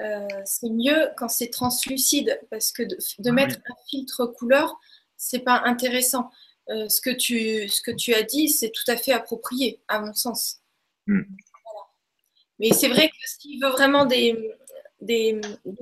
euh, 0.00 0.26
c'est 0.44 0.70
mieux 0.70 1.10
quand 1.16 1.28
c'est 1.28 1.48
translucide 1.48 2.40
parce 2.50 2.72
que 2.72 2.82
de, 2.82 2.96
ah 3.26 3.32
mettre 3.32 3.56
un 3.56 3.74
filtre 3.88 4.26
couleur, 4.26 4.80
c'est 5.16 5.40
pas 5.40 5.62
intéressant. 5.64 6.30
Euh, 6.70 6.88
ce, 6.88 7.00
que 7.00 7.10
tu, 7.10 7.68
ce 7.68 7.82
que 7.82 7.90
tu 7.90 8.14
as 8.14 8.22
dit, 8.22 8.48
c'est 8.48 8.70
tout 8.70 8.88
à 8.88 8.96
fait 8.96 9.12
approprié, 9.12 9.80
à 9.88 10.00
mon 10.00 10.14
sens. 10.14 10.60
Hmm. 11.06 11.22
Mais 12.58 12.70
c'est 12.72 12.88
vrai 12.88 13.08
que 13.08 13.14
s'il 13.24 13.60
veut 13.60 13.70
vraiment 13.70 14.06
des, 14.06 14.54
des, 15.00 15.40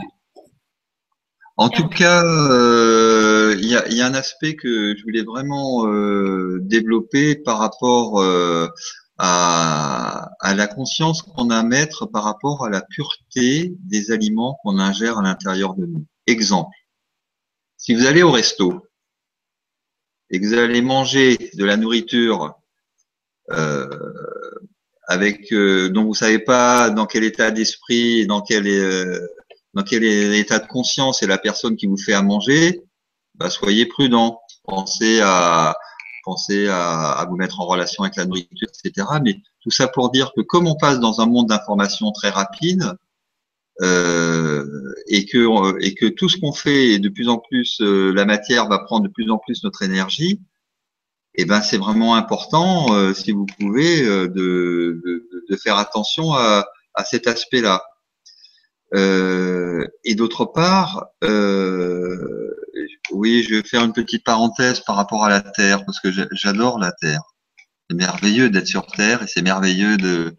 en 1.58 1.70
tout 1.70 1.88
cas, 1.88 2.24
euh, 2.24 3.56
il 3.58 3.66
y, 3.68 3.76
a, 3.76 4.06
un 4.06 4.14
aspect 4.14 4.56
que 4.56 4.96
je 4.96 5.02
voulais 5.02 5.24
vraiment 5.24 5.88
euh, 5.88 6.60
développer 6.62 7.36
par 7.36 7.58
rapport 7.58 8.22
euh, 8.22 8.68
à, 9.18 10.30
la 10.56 10.68
conscience 10.68 11.24
qu'on 11.24 11.50
a 11.50 11.58
à 11.58 11.64
mettre 11.64 12.06
par 12.06 12.24
rapport 12.24 12.64
à 12.64 12.70
la 12.70 12.82
pureté 12.82 13.74
des 13.80 14.12
aliments 14.12 14.60
qu'on 14.62 14.78
ingère 14.78 15.18
à 15.18 15.24
l'intérieur 15.24 15.74
de 15.74 15.88
nous. 15.88 16.06
Exemple, 16.28 16.78
si 17.76 17.96
vous 17.96 18.06
allez 18.06 18.22
au 18.22 18.32
resto 18.32 18.86
et 20.30 20.40
que 20.40 20.46
vous 20.46 20.54
allez 20.54 20.84
manger 20.84 21.38
de 21.56 21.66
la 21.66 21.76
nourriture 21.76 22.54
avec 25.08 25.52
dont 25.52 26.04
vous 26.04 26.14
savez 26.14 26.40
pas 26.40 26.92
dans 26.92 27.08
quel 27.08 27.24
état 27.24 27.50
d'esprit, 27.50 28.28
dans 28.28 28.42
quel 28.42 28.68
dans 29.74 29.84
quel 29.84 30.04
est 30.04 30.30
l'état 30.30 30.60
de 30.60 30.68
conscience 30.68 31.22
est 31.24 31.28
la 31.28 31.38
personne 31.38 31.76
qui 31.76 31.88
vous 31.88 31.98
fait 31.98 32.14
à 32.14 32.22
manger, 32.22 32.82
bah, 33.36 33.50
soyez 33.50 33.86
prudent. 33.86 34.40
Pensez 34.64 35.22
à 35.22 35.76
pensez 36.24 36.68
à, 36.68 37.26
vous 37.30 37.38
mettre 37.38 37.62
en 37.62 37.66
relation 37.66 38.04
avec 38.04 38.18
la 38.18 38.26
nourriture, 38.26 38.68
etc. 38.84 39.08
Mais 39.24 39.36
tout 39.62 39.72
ça 39.72 39.88
pour 39.88 40.12
dire 40.12 40.34
que 40.36 40.42
comme 40.42 40.68
on 40.68 40.76
passe 40.76 41.00
dans 41.00 41.22
un 41.22 41.26
monde 41.26 41.48
d'information 41.48 42.12
très 42.12 42.30
rapide 42.30 42.98
euh, 43.82 44.66
et 45.08 45.26
que 45.26 45.80
et 45.82 45.94
que 45.96 46.08
tout 46.08 46.28
ce 46.28 46.38
qu'on 46.38 46.52
fait 46.52 46.94
est 46.94 47.00
de 47.00 47.08
plus 47.08 47.30
en 47.30 47.38
plus 47.38 47.80
euh, 47.80 48.12
la 48.12 48.26
matière 48.26 48.68
va 48.68 48.80
prendre 48.80 49.08
de 49.08 49.12
plus 49.12 49.32
en 49.32 49.38
plus 49.38 49.64
notre 49.64 49.84
énergie, 49.84 50.42
et 51.36 51.44
eh 51.44 51.46
ben 51.46 51.62
c'est 51.62 51.78
vraiment 51.78 52.16
important, 52.16 52.94
euh, 52.94 53.14
si 53.14 53.32
vous 53.32 53.46
pouvez, 53.60 54.04
de, 54.04 54.28
de, 54.36 55.30
de, 55.50 55.56
faire 55.56 55.78
attention 55.78 56.34
à, 56.34 56.66
à 56.96 57.06
cet 57.06 57.28
aspect-là. 57.28 57.84
Euh, 58.94 59.86
et 60.04 60.16
d'autre 60.16 60.46
part, 60.46 61.08
euh, 61.24 62.56
oui, 63.12 63.44
je 63.44 63.56
vais 63.56 63.64
faire 63.64 63.84
une 63.84 63.94
petite 63.94 64.24
parenthèse 64.24 64.80
par 64.82 64.96
rapport 64.96 65.26
à 65.26 65.30
la 65.30 65.42
Terre, 65.42 65.86
parce 65.86 66.00
que 66.00 66.10
j'adore 66.32 66.80
la 66.80 66.92
Terre. 66.92 67.22
C'est 67.90 67.96
merveilleux 67.96 68.50
d'être 68.50 68.68
sur 68.68 68.86
Terre 68.88 69.24
et 69.24 69.28
c'est 69.28 69.42
merveilleux 69.42 69.98
de, 69.98 70.36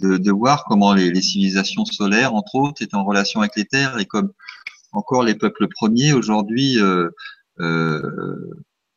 de, 0.00 0.16
de, 0.16 0.30
voir 0.30 0.64
comment 0.64 0.94
les, 0.94 1.10
les, 1.10 1.22
civilisations 1.22 1.84
solaires, 1.84 2.34
entre 2.34 2.54
autres, 2.56 2.82
étaient 2.82 2.94
en 2.94 3.04
relation 3.04 3.40
avec 3.40 3.56
les 3.56 3.64
terres 3.64 3.98
et 3.98 4.06
comme 4.06 4.32
encore 4.92 5.22
les 5.22 5.34
peuples 5.34 5.68
premiers 5.68 6.12
aujourd'hui 6.12 6.78
euh, 6.80 7.08
euh, 7.60 8.02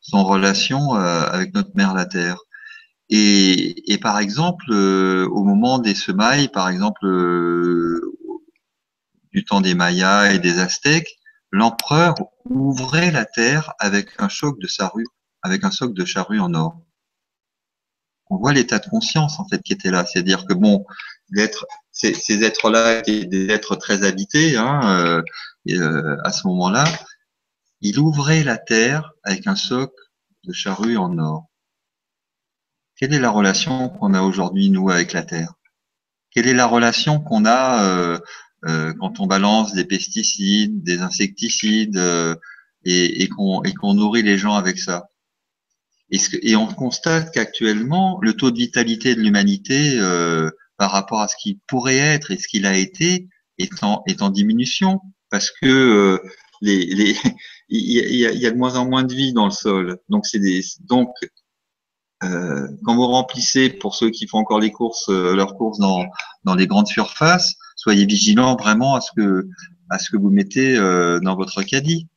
sont 0.00 0.18
en 0.18 0.24
relation 0.24 0.94
euh, 0.94 1.22
avec 1.30 1.54
notre 1.54 1.70
mère 1.74 1.94
la 1.94 2.06
Terre. 2.06 2.38
Et, 3.08 3.92
et 3.92 3.98
par 3.98 4.18
exemple, 4.18 4.72
au 4.72 5.44
moment 5.44 5.78
des 5.78 5.94
semailles, 5.94 6.48
par 6.48 6.68
exemple, 6.68 7.06
du 9.36 9.44
temps 9.44 9.60
des 9.60 9.74
Mayas 9.74 10.32
et 10.32 10.38
des 10.38 10.60
Aztèques, 10.60 11.18
l'empereur 11.50 12.14
ouvrait 12.46 13.10
la 13.10 13.26
terre 13.26 13.74
avec 13.78 14.08
un 14.18 14.30
choc 14.30 14.58
de 14.58 14.66
charrue, 14.66 15.06
avec 15.42 15.62
un 15.62 15.70
choc 15.70 15.92
de 15.92 16.06
charrue 16.06 16.40
en 16.40 16.54
or. 16.54 16.80
On 18.30 18.38
voit 18.38 18.54
l'état 18.54 18.78
de 18.78 18.88
conscience 18.88 19.38
en 19.38 19.46
fait 19.46 19.62
qui 19.62 19.74
était 19.74 19.90
là, 19.90 20.06
c'est-à-dire 20.06 20.46
que 20.46 20.54
bon, 20.54 20.86
ces, 21.92 22.14
ces 22.14 22.44
êtres-là 22.44 23.00
étaient 23.00 23.26
des 23.26 23.50
êtres 23.50 23.76
très 23.76 24.04
habités 24.04 24.56
hein, 24.56 24.80
euh, 25.00 25.22
euh, 25.68 26.16
à 26.24 26.32
ce 26.32 26.46
moment-là. 26.46 26.84
Il 27.82 27.98
ouvrait 27.98 28.42
la 28.42 28.56
terre 28.56 29.12
avec 29.22 29.46
un 29.46 29.54
soc 29.54 29.92
de 30.44 30.52
charrue 30.54 30.96
en 30.96 31.18
or. 31.18 31.44
Quelle 32.96 33.12
est 33.12 33.20
la 33.20 33.30
relation 33.30 33.90
qu'on 33.90 34.14
a 34.14 34.22
aujourd'hui 34.22 34.70
nous 34.70 34.88
avec 34.88 35.12
la 35.12 35.24
terre? 35.24 35.52
Quelle 36.30 36.48
est 36.48 36.54
la 36.54 36.66
relation 36.66 37.20
qu'on 37.20 37.44
a 37.44 37.84
euh, 37.84 38.18
euh, 38.66 38.92
quand 38.98 39.20
on 39.20 39.26
balance 39.26 39.74
des 39.74 39.84
pesticides, 39.84 40.82
des 40.82 41.00
insecticides 41.00 41.98
euh, 41.98 42.34
et, 42.84 43.22
et 43.22 43.28
qu'on 43.28 43.94
nourrit 43.94 44.22
les 44.22 44.38
gens 44.38 44.54
avec 44.54 44.78
ça. 44.78 45.08
Et, 46.10 46.18
et 46.42 46.56
on 46.56 46.66
constate 46.66 47.32
qu'actuellement, 47.32 48.18
le 48.22 48.34
taux 48.34 48.50
de 48.50 48.58
vitalité 48.58 49.14
de 49.14 49.20
l'humanité 49.20 49.98
euh, 49.98 50.50
par 50.78 50.90
rapport 50.90 51.20
à 51.20 51.28
ce 51.28 51.36
qu'il 51.36 51.58
pourrait 51.66 51.96
être 51.96 52.30
et 52.30 52.38
ce 52.38 52.48
qu'il 52.48 52.66
a 52.66 52.76
été 52.76 53.28
est 53.58 53.82
en, 53.82 54.02
est 54.06 54.22
en 54.22 54.30
diminution 54.30 55.00
parce 55.30 55.50
que 55.50 56.20
les, 56.60 56.86
les, 56.86 57.16
il, 57.68 58.16
y 58.16 58.26
a, 58.26 58.32
y 58.32 58.46
a 58.46 58.50
de 58.50 58.56
moins 58.56 58.76
en 58.76 58.88
moins 58.88 59.04
de 59.04 59.14
vie 59.14 59.32
dans 59.32 59.46
le 59.46 59.52
sol. 59.52 59.98
Donc 60.08 60.24
des 60.32 60.62
donc 60.80 61.10
euh, 62.24 62.68
quand 62.84 62.96
vous 62.96 63.06
remplissez 63.06 63.70
pour 63.70 63.94
ceux 63.94 64.10
qui 64.10 64.26
font 64.26 64.38
encore 64.38 64.60
les 64.60 64.70
courses 64.70 65.08
leurs 65.08 65.54
courses 65.54 65.78
dans 65.78 66.04
dans 66.44 66.54
les 66.54 66.66
grandes 66.66 66.88
surfaces, 66.88 67.56
soyez 67.86 68.04
vigilants 68.04 68.56
vraiment 68.56 68.96
à 68.96 69.00
ce 69.00 69.12
que, 69.16 69.48
à 69.90 69.98
ce 70.00 70.10
que 70.10 70.16
vous 70.16 70.30
mettez 70.30 70.76
euh, 70.76 71.20
dans 71.20 71.36
votre 71.36 71.62
caddie. 71.62 72.08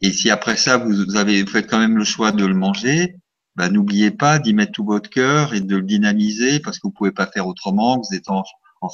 Et 0.00 0.12
si 0.12 0.30
après 0.30 0.56
ça, 0.56 0.76
vous, 0.76 1.16
avez, 1.16 1.42
vous 1.42 1.50
faites 1.50 1.68
quand 1.68 1.80
même 1.80 1.98
le 1.98 2.04
choix 2.04 2.30
de 2.30 2.46
le 2.46 2.54
manger, 2.54 3.16
bah, 3.56 3.68
n'oubliez 3.68 4.12
pas 4.12 4.38
d'y 4.38 4.54
mettre 4.54 4.70
tout 4.70 4.84
votre 4.84 5.10
cœur 5.10 5.54
et 5.54 5.60
de 5.60 5.74
le 5.74 5.82
dynamiser 5.82 6.60
parce 6.60 6.78
que 6.78 6.86
vous 6.86 6.92
pouvez 6.92 7.10
pas 7.10 7.26
faire 7.26 7.48
autrement, 7.48 8.00
que 8.00 8.06
vous 8.08 8.16
êtes 8.16 8.30
en, 8.30 8.44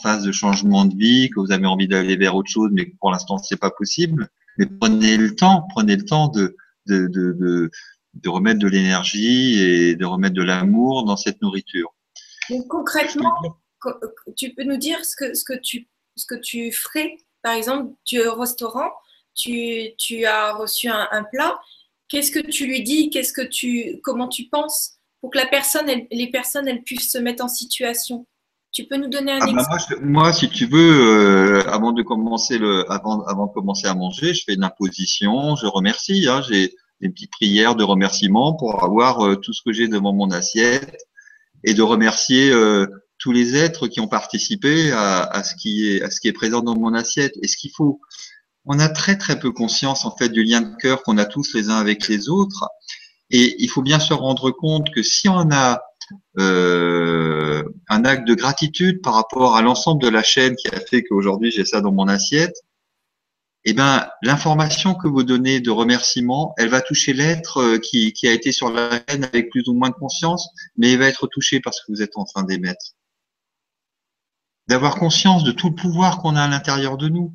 phase 0.03 0.23
de 0.23 0.31
changement 0.31 0.85
de 0.85 0.97
vie, 0.97 1.31
que 1.31 1.41
vous 1.41 1.51
avez 1.51 1.67
envie 1.67 1.89
d'aller 1.89 2.17
vers 2.17 2.37
autre 2.37 2.49
chose, 2.49 2.71
mais 2.73 2.89
que 2.89 2.97
pour 3.01 3.11
l'instant 3.11 3.39
c'est 3.39 3.59
pas 3.59 3.73
possible. 3.73 4.29
Mais 4.57 4.67
prenez 4.67 5.17
le 5.17 5.35
temps, 5.35 5.67
prenez 5.69 5.97
le 5.97 6.05
temps 6.05 6.29
de, 6.29 6.57
de, 6.87 7.09
de, 7.09 7.71
de 8.15 8.29
remettre 8.29 8.61
de 8.61 8.69
l'énergie 8.69 9.59
et 9.59 9.97
de 9.97 10.05
remettre 10.05 10.37
de 10.37 10.45
l'amour 10.45 11.05
dans 11.05 11.17
cette 11.17 11.43
nourriture. 11.43 11.93
concrètement, 12.69 13.35
tu 14.37 14.55
peux 14.55 14.65
nous 14.65 14.77
dire 14.77 15.05
ce 15.05 15.17
que, 15.17 15.35
ce 15.35 15.45
que, 15.45 15.59
tu, 15.59 15.89
ce 16.17 16.27
que 16.27 16.35
tu 16.35 16.73
ferais 16.73 17.17
Par 17.43 17.55
exemple, 17.55 17.93
tu 18.05 18.17
es 18.17 18.27
au 18.27 18.35
restaurant, 18.35 18.91
tu, 19.35 19.91
tu 19.99 20.25
as 20.25 20.53
reçu 20.53 20.89
un, 20.89 21.25
plat. 21.33 21.59
Qu'est-ce 22.09 22.31
que 22.31 22.41
tu 22.41 22.67
lui 22.67 22.83
dis 22.83 23.11
Qu'est-ce 23.11 23.33
que 23.33 23.47
tu, 23.47 24.01
Comment 24.03 24.29
tu 24.29 24.49
penses 24.49 24.97
pour 25.21 25.31
que 25.31 25.39
la 25.39 25.47
personne, 25.47 25.87
les 26.11 26.31
personnes 26.31 26.67
elles 26.69 26.83
puissent 26.83 27.13
se 27.13 27.19
mettre 27.19 27.45
en 27.45 27.49
situation? 27.49 28.27
Tu 28.73 28.85
peux 28.85 28.97
nous 28.97 29.09
donner 29.09 29.33
un 29.33 29.41
ah 29.41 29.47
bah 29.47 29.63
exemple? 29.75 30.05
moi, 30.05 30.33
si 30.33 30.49
tu 30.49 30.67
veux, 30.67 31.59
euh, 31.59 31.69
avant 31.69 31.93
de 31.93 32.03
commencer 32.03 32.57
le, 32.57 32.91
avant, 32.91 33.25
avant 33.25 33.49
de 33.49 33.53
commencer 33.53 33.89
à 33.89 33.95
manger, 33.95 34.33
je 34.33 34.45
fais 34.45 34.55
une 34.55 34.63
imposition, 34.63 35.57
je 35.57 35.67
remercie. 35.67 36.29
Hein, 36.29 36.43
j'ai 36.49 36.73
des 37.01 37.09
petites 37.09 37.33
prières 37.33 37.75
de 37.75 37.83
remerciement 37.83 38.55
pour 38.55 38.85
avoir 38.85 39.27
euh, 39.27 39.37
tout 39.37 39.53
ce 39.53 39.63
que 39.63 39.73
j'ai 39.73 39.89
devant 39.89 40.13
mon 40.13 40.31
assiette 40.31 40.97
et 41.65 41.75
de 41.75 41.83
remercier 41.83 42.51
euh, 42.51 42.87
tous 43.21 43.33
les 43.33 43.55
êtres 43.55 43.87
qui 43.87 44.01
ont 44.01 44.09
participé 44.09 44.91
à, 44.93 45.45
ce 45.45 45.55
qui 45.55 45.99
est, 45.99 46.33
présent 46.33 46.63
dans 46.63 46.77
mon 46.77 46.95
assiette. 46.95 47.35
Et 47.43 47.49
ce 47.49 47.57
qu'il 47.57 47.71
faut, 47.71 48.01
on 48.65 48.79
a 48.81 48.89
très 48.89 49.17
très 49.17 49.39
peu 49.39 49.53
conscience 49.53 50.05
en 50.05 50.17
fait 50.17 50.31
du 50.31 50.43
lien 50.43 50.63
de 50.63 50.75
cœur 50.77 51.03
qu'on 51.03 51.19
a 51.19 51.27
tous 51.27 51.55
les 51.55 51.69
uns 51.69 51.77
avec 51.77 52.09
les 52.09 52.29
autres. 52.29 52.69
Et 53.31 53.63
il 53.63 53.69
faut 53.69 53.83
bien 53.83 54.01
se 54.01 54.15
rendre 54.15 54.51
compte 54.51 54.93
que 54.93 55.03
si 55.03 55.29
on 55.29 55.51
a 55.53 55.83
euh, 56.39 57.63
un 57.89 58.05
acte 58.05 58.27
de 58.27 58.35
gratitude 58.35 59.03
par 59.03 59.15
rapport 59.15 59.55
à 59.55 59.63
l'ensemble 59.63 60.03
de 60.03 60.09
la 60.09 60.23
chaîne 60.23 60.57
qui 60.57 60.69
a 60.69 60.81
fait 60.81 61.05
qu'aujourd'hui 61.05 61.53
j'ai 61.53 61.65
ça 61.65 61.81
dans 61.81 61.93
mon 61.93 62.09
assiette, 62.09 62.57
eh 63.65 63.75
ben 63.75 64.09
l'information 64.23 64.95
que 64.95 65.07
vous 65.07 65.23
donnez 65.23 65.61
de 65.61 65.71
remerciement, 65.71 66.55
elle 66.57 66.71
va 66.71 66.81
toucher 66.81 67.13
l'être 67.13 67.59
euh, 67.59 67.79
qui, 67.79 68.13
qui 68.15 68.27
a 68.27 68.33
été 68.33 68.51
sur 68.51 68.71
la 68.71 69.03
chaîne 69.09 69.25
avec 69.25 69.51
plus 69.51 69.69
ou 69.69 69.75
moins 69.75 69.91
de 69.91 69.95
conscience, 69.95 70.49
mais 70.77 70.93
il 70.93 70.99
va 70.99 71.07
être 71.07 71.27
touché 71.27 71.61
par 71.61 71.75
ce 71.75 71.83
que 71.83 71.93
vous 71.93 72.03
êtes 72.03 72.17
en 72.17 72.25
train 72.25 72.43
d'émettre 72.43 72.95
d'avoir 74.71 74.95
conscience 74.95 75.43
de 75.43 75.51
tout 75.51 75.69
le 75.69 75.75
pouvoir 75.75 76.19
qu'on 76.19 76.37
a 76.37 76.43
à 76.45 76.49
l'intérieur 76.49 76.97
de 76.97 77.09
nous 77.09 77.35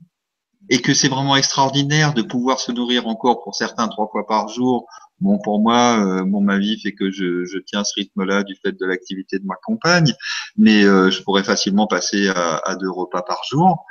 et 0.69 0.81
que 0.81 0.93
c'est 0.93 1.09
vraiment 1.09 1.35
extraordinaire 1.35 2.13
de 2.13 2.21
pouvoir 2.21 2.61
se 2.61 2.71
nourrir 2.71 3.07
encore 3.07 3.43
pour 3.43 3.55
certains 3.55 3.89
trois 3.89 4.07
fois 4.07 4.25
par 4.25 4.47
jour. 4.47 4.87
Bon, 5.19 5.37
pour 5.43 5.59
moi, 5.59 5.99
euh, 5.99 6.25
ma 6.25 6.57
vie 6.57 6.79
fait 6.79 6.93
que 6.93 7.11
je, 7.11 7.43
je 7.43 7.57
tiens 7.59 7.83
ce 7.83 7.93
rythme-là 7.97 8.43
du 8.43 8.55
fait 8.55 8.71
de 8.71 8.85
l'activité 8.85 9.37
de 9.37 9.45
ma 9.45 9.55
compagne, 9.63 10.13
mais 10.57 10.85
euh, 10.85 11.11
je 11.11 11.21
pourrais 11.23 11.43
facilement 11.43 11.87
passer 11.87 12.29
à, 12.29 12.75
deux 12.79 12.89
repas 12.89 13.21
par 13.21 13.41
jour. 13.49 13.85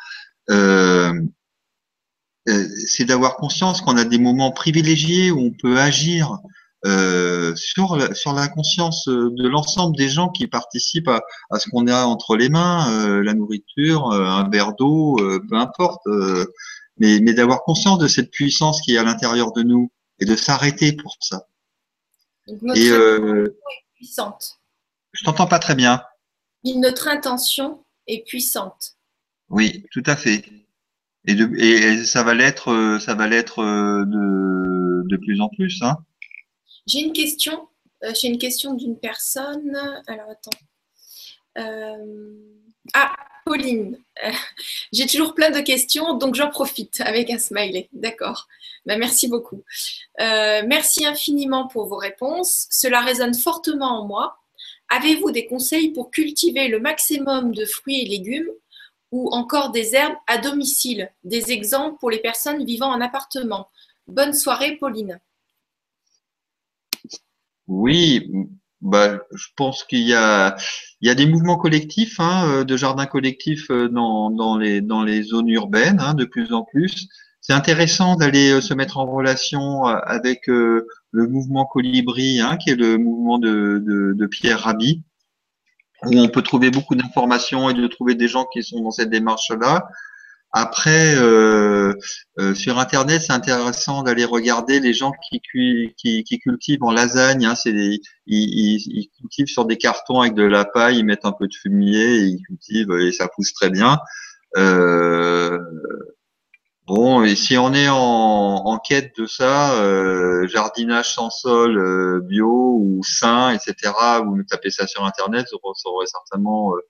Euh 0.50 1.12
c'est 2.86 3.06
d'avoir 3.06 3.36
conscience 3.36 3.80
qu'on 3.80 3.96
a 3.96 4.04
des 4.04 4.18
moments 4.18 4.52
privilégiés 4.52 5.30
où 5.30 5.38
on 5.40 5.50
peut 5.50 5.80
agir 5.80 6.40
euh, 6.84 7.54
sur, 7.56 7.96
la, 7.96 8.14
sur 8.14 8.32
la 8.32 8.48
conscience 8.48 9.08
euh, 9.08 9.30
de 9.36 9.48
l'ensemble 9.48 9.96
des 9.96 10.08
gens 10.08 10.28
qui 10.28 10.46
participent 10.46 11.08
à, 11.08 11.22
à 11.50 11.58
ce 11.58 11.68
qu'on 11.70 11.86
a 11.86 12.04
entre 12.04 12.36
les 12.36 12.48
mains, 12.48 12.90
euh, 12.92 13.22
la 13.22 13.34
nourriture, 13.34 14.10
un 14.12 14.48
verre 14.50 14.74
d'eau, 14.74 15.16
peu 15.48 15.56
importe, 15.56 16.02
mais, 16.98 17.20
mais 17.20 17.34
d'avoir 17.34 17.62
conscience 17.62 17.98
de 17.98 18.08
cette 18.08 18.30
puissance 18.30 18.80
qui 18.80 18.94
est 18.94 18.98
à 18.98 19.04
l'intérieur 19.04 19.52
de 19.52 19.62
nous 19.62 19.90
et 20.20 20.24
de 20.24 20.36
s'arrêter 20.36 20.92
pour 20.92 21.16
ça. 21.20 21.46
Donc, 22.46 22.62
notre 22.62 22.80
et, 22.80 22.90
euh, 22.90 23.46
est 23.46 23.96
puissante. 23.96 24.60
Je 25.12 25.24
t'entends 25.24 25.46
pas 25.46 25.58
très 25.58 25.74
bien. 25.74 26.02
Notre 26.64 27.08
intention 27.08 27.84
est 28.06 28.26
puissante. 28.26 28.96
Oui, 29.48 29.84
tout 29.92 30.02
à 30.06 30.16
fait. 30.16 30.44
Et, 31.26 31.34
de, 31.34 31.48
et 31.56 32.04
ça 32.04 32.22
va 32.22 32.34
l'être, 32.34 32.70
euh, 32.70 32.98
ça 32.98 33.14
va 33.14 33.26
l'être 33.26 33.60
euh, 33.60 34.04
de, 34.04 35.08
de 35.08 35.16
plus 35.16 35.40
en 35.40 35.48
plus. 35.48 35.80
Hein. 35.82 35.96
J'ai 36.86 37.00
une 37.00 37.12
question. 37.12 37.68
J'ai 38.14 38.28
une 38.28 38.38
question 38.38 38.74
d'une 38.74 38.98
personne. 38.98 39.76
Alors 40.06 40.30
attends. 40.30 40.50
Ah, 42.92 43.12
Pauline. 43.44 43.98
J'ai 44.92 45.06
toujours 45.06 45.34
plein 45.34 45.50
de 45.50 45.60
questions, 45.60 46.14
donc 46.14 46.34
j'en 46.34 46.50
profite 46.50 47.00
avec 47.00 47.30
un 47.30 47.38
smiley. 47.38 47.88
D'accord. 47.92 48.48
Ben, 48.86 48.98
merci 48.98 49.28
beaucoup. 49.28 49.62
Euh, 50.20 50.62
merci 50.66 51.06
infiniment 51.06 51.68
pour 51.68 51.86
vos 51.86 51.96
réponses. 51.96 52.66
Cela 52.70 53.00
résonne 53.00 53.34
fortement 53.34 54.00
en 54.00 54.06
moi. 54.06 54.38
Avez-vous 54.88 55.30
des 55.30 55.46
conseils 55.46 55.90
pour 55.90 56.10
cultiver 56.10 56.68
le 56.68 56.80
maximum 56.80 57.54
de 57.54 57.64
fruits 57.64 58.02
et 58.02 58.06
légumes 58.06 58.50
ou 59.10 59.28
encore 59.30 59.70
des 59.70 59.94
herbes 59.94 60.16
à 60.26 60.38
domicile? 60.38 61.10
Des 61.24 61.52
exemples 61.52 61.98
pour 61.98 62.10
les 62.10 62.18
personnes 62.18 62.64
vivant 62.64 62.88
en 62.88 63.00
appartement. 63.00 63.68
Bonne 64.06 64.34
soirée, 64.34 64.76
Pauline. 64.76 65.20
Oui, 67.66 68.30
bah, 68.84 69.18
je 69.32 69.46
pense 69.56 69.82
qu'il 69.84 70.06
y 70.06 70.14
a, 70.14 70.56
il 71.00 71.08
y 71.08 71.10
a 71.10 71.14
des 71.14 71.26
mouvements 71.26 71.56
collectifs, 71.56 72.20
hein, 72.20 72.46
euh, 72.48 72.64
de 72.64 72.76
jardins 72.76 73.06
collectifs 73.06 73.70
euh, 73.70 73.88
dans, 73.88 74.30
dans, 74.30 74.58
les, 74.58 74.82
dans 74.82 75.02
les 75.02 75.22
zones 75.22 75.48
urbaines, 75.48 76.00
hein, 76.00 76.12
de 76.14 76.26
plus 76.26 76.52
en 76.52 76.64
plus. 76.64 77.08
C'est 77.40 77.54
intéressant 77.54 78.16
d'aller 78.16 78.52
euh, 78.52 78.60
se 78.60 78.74
mettre 78.74 78.98
en 78.98 79.06
relation 79.06 79.84
avec 79.84 80.46
le 80.48 80.86
mouvement 81.12 81.64
Colibri, 81.64 82.40
hein, 82.40 82.58
qui 82.58 82.70
est 82.70 82.76
le 82.76 82.98
mouvement 82.98 83.38
de, 83.38 83.82
de, 83.82 84.26
Pierre 84.26 84.60
Rabhi, 84.60 85.02
où 86.04 86.18
on 86.18 86.28
peut 86.28 86.42
trouver 86.42 86.70
beaucoup 86.70 86.94
d'informations 86.94 87.70
et 87.70 87.74
de 87.74 87.86
trouver 87.86 88.14
des 88.14 88.28
gens 88.28 88.44
qui 88.52 88.62
sont 88.62 88.82
dans 88.82 88.90
cette 88.90 89.10
démarche-là. 89.10 89.88
Après, 90.56 91.16
euh, 91.16 91.92
euh, 92.38 92.54
sur 92.54 92.78
Internet, 92.78 93.22
c'est 93.22 93.32
intéressant 93.32 94.04
d'aller 94.04 94.24
regarder 94.24 94.78
les 94.78 94.94
gens 94.94 95.10
qui, 95.28 95.40
qui, 95.50 96.22
qui 96.22 96.38
cultivent 96.38 96.84
en 96.84 96.92
lasagne. 96.92 97.44
Hein, 97.44 97.56
c'est 97.56 97.72
ils, 97.72 98.00
ils, 98.26 99.08
cultivent 99.18 99.48
sur 99.48 99.64
des 99.64 99.76
cartons 99.76 100.20
avec 100.20 100.34
de 100.34 100.44
la 100.44 100.64
paille, 100.64 100.98
ils 100.98 101.04
mettent 101.04 101.24
un 101.24 101.32
peu 101.32 101.48
de 101.48 101.54
fumier, 101.54 102.18
et 102.18 102.24
ils 102.26 102.42
cultivent 102.46 102.92
et 103.00 103.10
ça 103.10 103.26
pousse 103.26 103.52
très 103.52 103.68
bien. 103.68 103.98
Euh, 104.56 105.58
bon, 106.86 107.24
et 107.24 107.34
si 107.34 107.58
on 107.58 107.74
est 107.74 107.88
en, 107.88 107.96
en 107.98 108.78
quête 108.78 109.12
de 109.18 109.26
ça, 109.26 109.82
euh, 109.82 110.46
jardinage 110.46 111.14
sans 111.14 111.30
sol, 111.30 111.78
euh, 111.78 112.20
bio 112.22 112.78
ou 112.80 113.02
sain, 113.02 113.50
etc., 113.50 113.92
vous 114.24 114.36
me 114.36 114.44
tapez 114.44 114.70
ça 114.70 114.86
sur 114.86 115.04
Internet, 115.04 115.46
vous 115.50 115.58
recevrez 115.64 116.06
certainement 116.06 116.76
euh, 116.76 116.80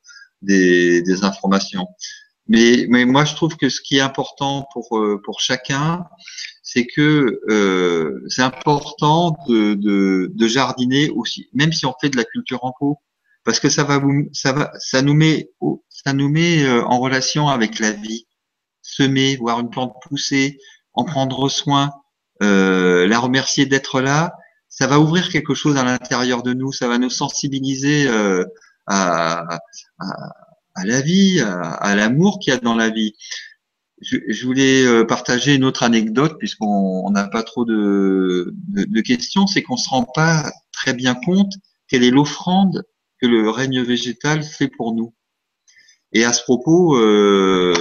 des, 0.43 1.01
des 1.01 1.25
informations. 1.25 1.87
Mais, 2.49 2.87
mais 2.89 3.05
moi, 3.07 3.25
je 3.25 3.35
trouve 3.35 3.57
que 3.57 3.69
ce 3.69 3.81
qui 3.81 3.97
est 3.97 4.01
important 4.01 4.67
pour, 4.73 4.99
euh, 4.99 5.21
pour 5.25 5.41
chacun, 5.41 6.05
c'est 6.63 6.87
que 6.87 7.41
euh, 7.49 8.23
c'est 8.29 8.43
important 8.43 9.37
de, 9.49 9.75
de, 9.75 10.31
de, 10.35 10.49
jardiner 10.49 11.11
aussi, 11.11 11.49
même 11.55 11.73
si 11.73 11.87
on 11.87 11.95
fait 12.01 12.11
de 12.11 12.17
la 12.17 12.25
culture 12.25 12.65
en 12.65 12.73
pot, 12.79 12.99
parce 13.45 13.61
que 13.61 13.69
ça 13.69 13.85
va 13.85 13.99
vous, 13.99 14.29
ça 14.33 14.53
va, 14.53 14.73
ça 14.79 15.03
nous 15.03 15.15
met, 15.15 15.51
ça 15.89 16.13
nous 16.13 16.29
met 16.29 16.65
euh, 16.65 16.85
en 16.85 16.99
relation 16.99 17.49
avec 17.49 17.79
la 17.79 17.93
vie. 17.93 18.27
Semer, 18.83 19.37
voir 19.37 19.61
une 19.61 19.71
plante 19.71 19.95
pousser, 20.03 20.59
en 20.93 21.05
prendre 21.05 21.49
soin, 21.49 21.93
euh, 22.43 23.07
la 23.07 23.19
remercier 23.19 23.67
d'être 23.67 24.01
là, 24.01 24.35
ça 24.69 24.87
va 24.87 24.99
ouvrir 24.99 25.29
quelque 25.31 25.55
chose 25.55 25.77
à 25.77 25.85
l'intérieur 25.85 26.43
de 26.43 26.53
nous, 26.53 26.73
ça 26.73 26.89
va 26.89 26.99
nous 26.99 27.11
sensibiliser 27.11 28.07
euh, 28.09 28.45
à, 28.87 29.59
à 29.99 30.44
à 30.75 30.85
la 30.85 31.01
vie, 31.01 31.41
à, 31.41 31.95
l'amour 31.95 32.39
qu'il 32.39 32.53
y 32.53 32.57
a 32.57 32.61
dans 32.61 32.75
la 32.75 32.91
vie. 32.91 33.15
Je, 34.01 34.19
je, 34.29 34.45
voulais 34.45 34.85
euh, 34.85 35.05
partager 35.05 35.55
une 35.55 35.65
autre 35.65 35.83
anecdote 35.83 36.37
puisqu'on 36.39 37.09
n'a 37.11 37.29
pas 37.29 37.43
trop 37.43 37.65
de, 37.65 38.53
de, 38.69 38.85
de 38.85 39.01
questions, 39.01 39.47
c'est 39.47 39.63
qu'on 39.63 39.77
se 39.77 39.89
rend 39.89 40.05
pas 40.05 40.53
très 40.73 40.93
bien 40.95 41.15
compte 41.15 41.53
quelle 41.89 42.03
est 42.03 42.11
l'offrande 42.11 42.85
que 43.21 43.27
le 43.27 43.49
règne 43.49 43.83
végétal 43.83 44.43
fait 44.43 44.69
pour 44.69 44.95
nous. 44.95 45.15
Et 46.13 46.25
à 46.25 46.33
ce 46.33 46.43
propos, 46.43 46.97
euh, 46.97 47.75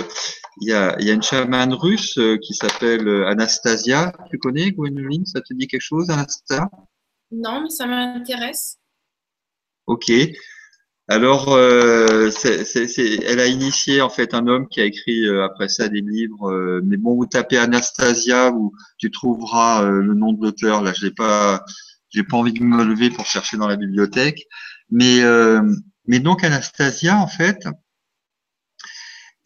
il 0.61 0.69
y, 0.69 0.73
a, 0.73 0.95
y, 1.01 1.09
a, 1.09 1.13
une 1.13 1.23
chamane 1.23 1.73
russe 1.73 2.17
euh, 2.17 2.37
qui 2.37 2.53
s'appelle 2.53 3.07
Anastasia. 3.25 4.13
Tu 4.29 4.37
connais, 4.37 4.71
Gwenoline 4.71 5.25
Ça 5.25 5.41
te 5.41 5.53
dit 5.53 5.67
quelque 5.67 5.81
chose, 5.81 6.09
Anastasia 6.09 6.69
Non, 7.31 7.61
mais 7.61 7.69
ça 7.69 7.85
m'intéresse. 7.85 8.77
Ok. 9.87 10.11
Alors, 11.09 11.49
euh, 11.49 12.29
elle 13.25 13.39
a 13.39 13.47
initié 13.47 14.01
en 14.01 14.09
fait 14.09 14.33
un 14.33 14.47
homme 14.47 14.67
qui 14.69 14.79
a 14.79 14.85
écrit 14.85 15.25
euh, 15.27 15.43
après 15.43 15.67
ça 15.67 15.89
des 15.89 15.99
livres. 16.01 16.49
Euh, 16.49 16.81
mais 16.83 16.95
bon, 16.97 17.15
vous 17.15 17.25
tapez 17.25 17.57
Anastasia, 17.57 18.51
où 18.51 18.73
tu 18.97 19.11
trouveras 19.11 19.83
le 19.83 20.13
nom 20.13 20.31
de 20.33 20.41
l'auteur. 20.41 20.81
Là, 20.81 20.93
j'ai 20.93 21.11
pas, 21.11 21.63
j'ai 22.09 22.23
pas 22.23 22.37
envie 22.37 22.53
de 22.53 22.63
me 22.63 22.83
lever 22.85 23.09
pour 23.09 23.25
chercher 23.25 23.57
dans 23.57 23.67
la 23.67 23.75
bibliothèque. 23.75 24.47
Mais, 24.91 25.21
mais 26.07 26.19
donc 26.19 26.43
Anastasia, 26.43 27.17
en 27.17 27.27
fait, 27.27 27.67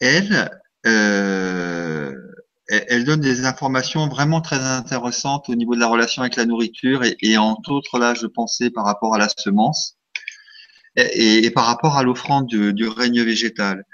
elle, 0.00 0.50
elle, 0.84 3.04
donne 3.04 3.20
des 3.20 3.46
informations 3.46 4.08
vraiment 4.08 4.40
très 4.40 4.60
intéressantes 4.60 5.48
au 5.48 5.54
niveau 5.56 5.74
de 5.74 5.80
la 5.80 5.88
relation 5.88 6.22
avec 6.22 6.36
la 6.36 6.46
nourriture 6.46 7.04
et, 7.04 7.16
et 7.20 7.36
entre 7.38 7.70
autres 7.72 7.98
là, 7.98 8.14
je 8.14 8.26
pensais 8.26 8.70
par 8.70 8.84
rapport 8.84 9.14
à 9.14 9.18
la 9.18 9.28
semence 9.28 9.97
et, 10.98 11.50
par 11.50 11.66
rapport 11.66 11.96
à 11.96 12.02
l'offrande 12.02 12.46
du, 12.46 12.72
du, 12.72 12.88
règne 12.88 13.22
végétal. 13.22 13.84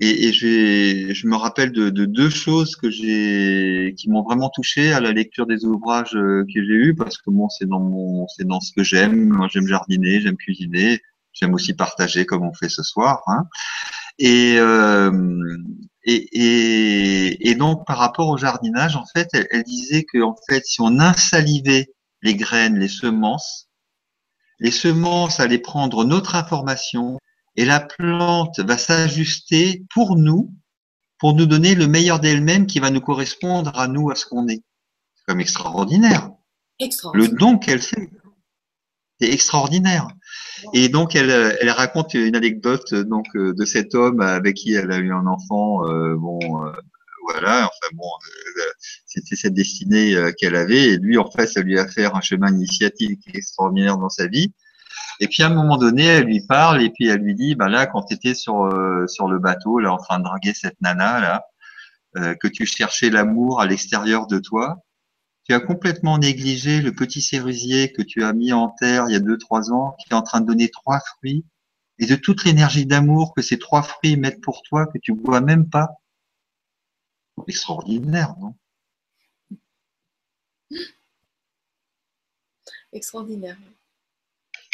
Et, 0.00 0.28
et 0.28 0.32
je 0.32 1.26
me 1.26 1.36
rappelle 1.36 1.70
de, 1.70 1.88
de 1.88 2.04
deux 2.04 2.30
choses 2.30 2.74
que 2.76 2.90
j'ai, 2.90 3.94
qui 3.96 4.10
m'ont 4.10 4.22
vraiment 4.22 4.50
touché 4.50 4.92
à 4.92 5.00
la 5.00 5.12
lecture 5.12 5.46
des 5.46 5.64
ouvrages 5.64 6.16
euh, 6.16 6.44
que 6.52 6.64
j'ai 6.64 6.74
eus, 6.74 6.94
parce 6.96 7.18
que 7.18 7.30
bon, 7.30 7.48
c'est 7.48 7.68
dans 7.68 7.80
mon, 7.80 8.26
c'est 8.28 8.46
dans 8.46 8.60
ce 8.60 8.72
que 8.72 8.82
j'aime. 8.82 9.28
Moi, 9.28 9.48
j'aime 9.52 9.68
jardiner, 9.68 10.20
j'aime 10.20 10.36
cuisiner, 10.36 11.00
j'aime 11.32 11.54
aussi 11.54 11.74
partager 11.74 12.26
comme 12.26 12.44
on 12.44 12.52
fait 12.52 12.68
ce 12.68 12.82
soir. 12.82 13.22
Hein. 13.28 13.44
Et, 14.18 14.56
euh, 14.58 15.56
et, 16.04 16.28
et, 16.32 17.50
et, 17.50 17.54
donc, 17.54 17.86
par 17.86 17.98
rapport 17.98 18.28
au 18.28 18.36
jardinage, 18.36 18.96
en 18.96 19.04
fait, 19.06 19.28
elle, 19.32 19.46
elle 19.50 19.62
disait 19.62 20.04
que 20.04 20.22
en 20.22 20.36
fait, 20.48 20.64
si 20.66 20.80
on 20.80 20.98
insalivait 20.98 21.86
les 22.22 22.34
graines, 22.34 22.78
les 22.78 22.88
semences, 22.88 23.63
les 24.64 24.70
semences 24.70 25.40
allaient 25.40 25.58
prendre 25.58 26.06
notre 26.06 26.36
information 26.36 27.18
et 27.54 27.66
la 27.66 27.80
plante 27.80 28.60
va 28.60 28.78
s'ajuster 28.78 29.84
pour 29.92 30.16
nous, 30.16 30.54
pour 31.18 31.34
nous 31.34 31.44
donner 31.44 31.74
le 31.74 31.86
meilleur 31.86 32.18
d'elle-même 32.18 32.66
qui 32.66 32.78
va 32.78 32.88
nous 32.88 33.02
correspondre 33.02 33.78
à 33.78 33.88
nous, 33.88 34.10
à 34.10 34.14
ce 34.14 34.24
qu'on 34.24 34.48
est. 34.48 34.62
C'est 35.16 35.24
comme 35.26 35.40
extraordinaire. 35.42 36.30
Le 37.12 37.28
don 37.28 37.58
qu'elle 37.58 37.82
fait. 37.82 38.08
C'est 39.20 39.30
extraordinaire. 39.30 40.08
Et 40.72 40.88
donc, 40.88 41.14
elle, 41.14 41.30
elle, 41.60 41.70
raconte 41.70 42.14
une 42.14 42.34
anecdote 42.34 42.94
donc 42.94 43.26
de 43.36 43.64
cet 43.66 43.94
homme 43.94 44.22
avec 44.22 44.56
qui 44.56 44.72
elle 44.72 44.90
a 44.92 44.96
eu 44.96 45.12
un 45.12 45.26
enfant. 45.26 45.86
Euh, 45.86 46.16
bon, 46.16 46.40
euh, 46.64 46.72
voilà. 47.28 47.64
Enfin 47.64 47.94
bon, 47.94 48.06
euh, 48.06 48.62
c'était 49.06 49.36
cette 49.36 49.54
destinée 49.54 50.14
euh, 50.14 50.32
qu'elle 50.36 50.56
avait. 50.56 50.92
Et 50.92 50.96
lui, 50.98 51.18
en 51.18 51.30
fait, 51.30 51.46
ça 51.46 51.60
lui 51.60 51.78
a 51.78 51.86
fait 51.88 52.06
un 52.06 52.20
chemin 52.20 52.48
initiatique 52.52 53.22
extraordinaire 53.34 53.98
dans 53.98 54.08
sa 54.08 54.26
vie. 54.26 54.52
Et 55.20 55.28
puis 55.28 55.42
à 55.42 55.46
un 55.46 55.54
moment 55.54 55.76
donné, 55.76 56.04
elle 56.04 56.24
lui 56.24 56.44
parle 56.46 56.82
et 56.82 56.90
puis 56.90 57.08
elle 57.08 57.20
lui 57.20 57.34
dit, 57.34 57.54
bah 57.54 57.68
là, 57.68 57.86
quand 57.86 58.02
tu 58.02 58.14
étais 58.14 58.34
sur 58.34 58.64
euh, 58.64 59.06
le 59.06 59.38
bateau, 59.38 59.78
là, 59.78 59.92
en 59.92 59.96
train 59.96 60.18
de 60.18 60.24
draguer 60.24 60.54
cette 60.54 60.80
nana 60.80 61.20
là, 61.20 61.44
euh, 62.16 62.34
que 62.34 62.48
tu 62.48 62.66
cherchais 62.66 63.10
l'amour 63.10 63.60
à 63.60 63.66
l'extérieur 63.66 64.26
de 64.26 64.38
toi, 64.38 64.78
tu 65.44 65.54
as 65.54 65.60
complètement 65.60 66.18
négligé 66.18 66.80
le 66.80 66.92
petit 66.92 67.20
cerisier 67.20 67.92
que 67.92 68.02
tu 68.02 68.24
as 68.24 68.32
mis 68.32 68.52
en 68.52 68.70
terre 68.70 69.04
il 69.08 69.12
y 69.12 69.16
a 69.16 69.20
deux 69.20 69.38
trois 69.38 69.72
ans, 69.72 69.94
qui 69.98 70.08
est 70.10 70.14
en 70.14 70.22
train 70.22 70.40
de 70.40 70.46
donner 70.46 70.68
trois 70.68 71.00
fruits, 71.00 71.44
et 71.98 72.06
de 72.06 72.16
toute 72.16 72.44
l'énergie 72.44 72.86
d'amour 72.86 73.34
que 73.34 73.42
ces 73.42 73.58
trois 73.58 73.82
fruits 73.82 74.16
mettent 74.16 74.40
pour 74.40 74.62
toi, 74.62 74.86
que 74.86 74.98
tu 75.00 75.12
vois 75.24 75.40
même 75.40 75.68
pas 75.68 75.88
extraordinaire, 77.48 78.34
non? 78.40 78.54
Extraordinaire. 82.92 83.56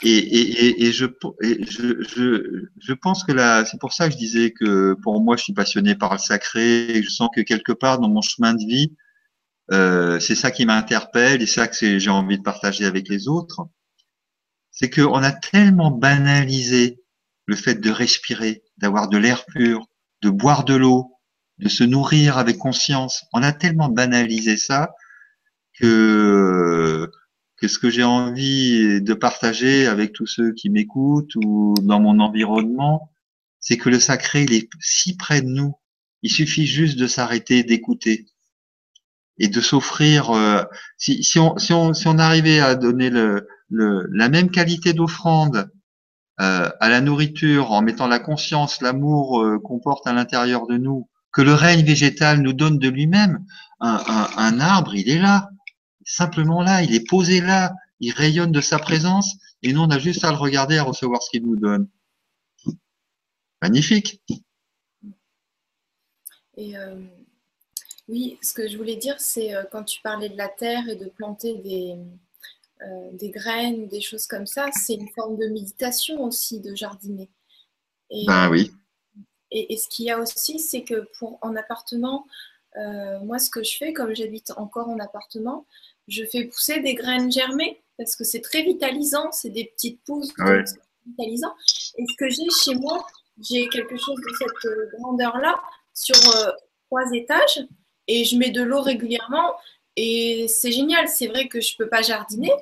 Et, 0.03 0.16
et, 0.16 0.87
et, 0.87 0.93
je, 0.93 1.07
je, 1.41 2.03
je, 2.03 2.65
je, 2.78 2.93
pense 2.95 3.23
que 3.23 3.32
là, 3.32 3.66
c'est 3.66 3.78
pour 3.78 3.93
ça 3.93 4.07
que 4.07 4.15
je 4.15 4.19
disais 4.19 4.51
que 4.51 4.95
pour 5.03 5.20
moi, 5.20 5.37
je 5.37 5.45
suis 5.45 5.53
passionné 5.53 5.95
par 5.95 6.12
le 6.12 6.19
sacré. 6.19 6.91
Et 6.97 7.03
je 7.03 7.11
sens 7.11 7.28
que 7.35 7.43
quelque 7.43 7.73
part 7.73 7.99
dans 7.99 8.09
mon 8.09 8.23
chemin 8.23 8.55
de 8.55 8.65
vie, 8.65 8.95
euh, 9.73 10.19
c'est 10.19 10.35
ça 10.35 10.51
qui 10.51 10.65
m'interpelle 10.65 11.43
et 11.43 11.47
ça 11.47 11.69
que 11.69 11.99
j'ai 11.99 12.11
envie 12.11 12.39
de 12.39 12.43
partager 12.43 12.87
avec 12.87 13.09
les 13.09 13.28
autres. 13.28 13.69
C'est 14.70 14.91
qu'on 14.91 15.23
a 15.23 15.32
tellement 15.32 15.91
banalisé 15.91 17.03
le 17.47 17.57
fait 17.57 17.74
de 17.74 17.91
respirer, 17.91 18.62
d'avoir 18.78 19.09
de 19.09 19.19
l'air 19.19 19.45
pur, 19.47 19.87
de 20.23 20.31
boire 20.31 20.65
de 20.65 20.74
l'eau, 20.74 21.19
de 21.61 21.69
se 21.69 21.85
nourrir 21.85 22.39
avec 22.39 22.59
conscience. 22.59 23.24
On 23.32 23.43
a 23.43 23.53
tellement 23.53 23.89
banalisé 23.89 24.57
ça 24.57 24.95
que 25.78 27.11
qu'est-ce 27.61 27.78
que 27.78 27.91
j'ai 27.91 28.03
envie 28.03 29.03
de 29.03 29.15
partager 29.15 29.87
avec 29.87 30.12
tous 30.12 30.27
ceux 30.27 30.53
qui 30.53 30.70
m'écoutent 30.70 31.35
ou 31.37 31.74
dans 31.82 32.01
mon 32.01 32.19
environnement, 32.19 33.12
c'est 33.61 33.77
que 33.77 33.91
le 33.91 34.01
sacré, 34.01 34.45
il 34.45 34.55
est 34.55 34.69
si 34.81 35.16
près 35.16 35.43
de 35.43 35.49
nous. 35.49 35.74
Il 36.23 36.31
suffit 36.31 36.66
juste 36.66 36.99
de 36.99 37.07
s'arrêter, 37.07 37.62
d'écouter 37.62 38.27
et 39.39 39.49
de 39.49 39.61
s'offrir. 39.61 40.31
Euh, 40.31 40.62
si, 40.97 41.23
si, 41.23 41.39
on, 41.39 41.59
si, 41.59 41.74
on, 41.74 41.93
si 41.93 42.09
on 42.09 42.19
arrivait 42.19 42.61
à 42.61 42.74
donner 42.74 43.11
le, 43.11 43.47
le, 43.69 44.07
la 44.11 44.31
même 44.31 44.51
qualité 44.51 44.95
d'offrande 44.95 45.70
euh, 46.41 46.70
à 46.81 46.89
la 46.89 47.03
nourriture 47.03 47.73
en 47.73 47.82
mettant 47.82 48.07
la 48.07 48.19
conscience, 48.19 48.81
l'amour 48.81 49.43
euh, 49.43 49.59
qu'on 49.59 49.78
porte 49.78 50.07
à 50.07 50.15
l'intérieur 50.15 50.66
de 50.66 50.78
nous, 50.78 51.10
que 51.32 51.43
le 51.43 51.55
règne 51.55 51.85
végétal 51.85 52.40
nous 52.40 52.52
donne 52.52 52.78
de 52.78 52.89
lui-même, 52.89 53.44
un, 53.81 54.02
un, 54.07 54.28
un 54.36 54.61
arbre, 54.61 54.94
il 54.94 55.09
est 55.09 55.19
là, 55.19 55.51
simplement 56.05 56.62
là, 56.62 56.82
il 56.82 56.94
est 56.94 57.09
posé 57.09 57.40
là, 57.40 57.73
il 58.01 58.12
rayonne 58.12 58.52
de 58.52 58.61
sa 58.61 58.78
présence, 58.78 59.36
et 59.62 59.73
nous 59.73 59.82
on 59.82 59.90
a 59.90 59.98
juste 59.98 60.24
à 60.24 60.31
le 60.31 60.36
regarder, 60.36 60.78
à 60.78 60.82
recevoir 60.82 61.23
ce 61.23 61.31
qu'il 61.31 61.44
nous 61.44 61.57
donne. 61.57 61.89
Magnifique. 63.62 64.23
Et 66.57 66.77
euh, 66.77 67.01
oui, 68.09 68.39
ce 68.43 68.55
que 68.55 68.69
je 68.69 68.77
voulais 68.77 68.97
dire, 68.97 69.20
c'est 69.20 69.55
euh, 69.55 69.65
quand 69.70 69.85
tu 69.85 70.01
parlais 70.02 70.28
de 70.28 70.36
la 70.36 70.48
terre 70.48 70.89
et 70.89 70.97
de 70.97 71.07
planter 71.07 71.57
des, 71.59 71.97
euh, 72.82 73.11
des 73.12 73.31
graines, 73.31 73.86
des 73.89 74.01
choses 74.01 74.27
comme 74.27 74.47
ça, 74.47 74.69
c'est 74.73 74.94
une 74.94 75.09
forme 75.11 75.39
de 75.39 75.47
méditation 75.47 76.24
aussi, 76.24 76.61
de 76.61 76.74
jardiner. 76.74 77.31
Et, 78.11 78.24
ben 78.27 78.51
oui. 78.51 78.73
Et, 79.51 79.72
et 79.72 79.77
ce 79.77 79.89
qu'il 79.89 80.06
y 80.06 80.10
a 80.10 80.18
aussi, 80.18 80.59
c'est 80.59 80.82
que 80.82 81.09
pour 81.18 81.39
en 81.43 81.56
appartement, 81.56 82.27
moi, 83.22 83.39
ce 83.39 83.51
que 83.51 83.62
je 83.64 83.77
fais, 83.77 83.93
comme 83.93 84.14
j'habite 84.14 84.52
encore 84.56 84.89
en 84.89 84.98
appartement, 85.01 85.66
je 86.09 86.24
fais 86.24 86.44
pousser 86.44 86.81
des 86.81 86.94
graines 86.94 87.31
germées 87.32 87.81
parce 87.98 88.16
que 88.16 88.24
c'est 88.24 88.40
très 88.40 88.62
vitalisant, 88.62 89.31
c'est 89.32 89.51
des 89.51 89.64
petites 89.66 90.01
pousses 90.05 90.32
Ouais. 90.39 90.64
vitalisant. 91.06 91.52
Et 91.98 92.05
ce 92.09 92.16
que 92.16 92.31
j'ai 92.31 92.48
chez 92.64 92.74
moi, 92.77 93.05
j'ai 93.40 93.68
quelque 93.68 93.97
chose 93.97 94.16
de 94.16 94.31
cette 94.39 94.64
euh, 94.70 94.90
grandeur-là 94.98 95.60
sur 95.94 96.16
euh, 96.36 96.51
trois 96.86 97.10
étages 97.12 97.60
et 98.06 98.24
je 98.24 98.36
mets 98.36 98.51
de 98.51 98.62
l'eau 98.62 98.81
régulièrement 98.81 99.55
et 99.97 100.47
c'est 100.48 100.72
génial. 100.72 101.09
C'est 101.09 101.27
vrai 101.27 101.48
que 101.48 101.60
je 101.60 101.77
peux 101.77 101.89
pas 101.89 102.02
jardiner, 102.02 102.52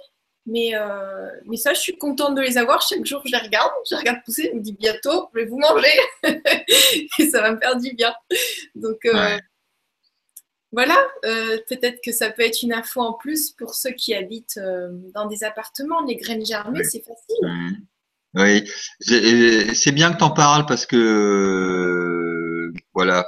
mais, 0.49 0.75
euh, 0.75 1.29
mais 1.47 1.57
ça, 1.57 1.75
je 1.75 1.81
suis 1.81 1.97
contente 1.99 2.35
de 2.35 2.41
les 2.41 2.57
avoir. 2.59 2.81
Chaque 2.83 3.05
jour, 3.05 3.23
je 3.25 3.31
les 3.33 3.39
regarde, 3.39 3.71
je 3.89 3.95
les 3.95 4.01
regarde 4.01 4.19
pousser, 4.25 4.49
je 4.53 4.57
me 4.57 4.63
dis 4.63 4.73
bientôt, 4.73 5.29
je 5.35 5.41
vais 5.41 5.47
vous 5.47 5.59
manger 5.59 5.93
et 7.19 7.29
ça 7.31 7.41
va 7.43 7.53
me 7.53 7.59
faire 7.59 7.77
du 7.77 7.93
bien. 7.95 8.15
Donc 8.75 8.99
euh, 9.05 9.13
Ouais. 9.15 9.39
voilà, 10.73 10.97
euh, 11.25 11.59
peut-être 11.69 12.01
que 12.05 12.13
ça 12.13 12.31
peut 12.31 12.43
être 12.43 12.63
une 12.63 12.73
info 12.73 13.01
en 13.01 13.13
plus 13.13 13.51
pour 13.51 13.75
ceux 13.75 13.91
qui 13.93 14.15
habitent 14.15 14.61
dans 15.15 15.27
des 15.27 15.45
appartements. 15.45 16.03
Les 16.07 16.17
graines 16.17 16.45
germées, 16.45 16.81
Oui. 16.81 16.87
c'est 16.91 17.05
facile. 17.05 17.79
Oui, 18.35 18.71
c'est 19.01 19.93
bien 19.93 20.13
que 20.13 20.19
tu 20.19 20.25
en 20.25 20.31
parles 20.31 20.67
parce 20.67 20.85
que 20.87 22.71
voilà, 22.95 23.27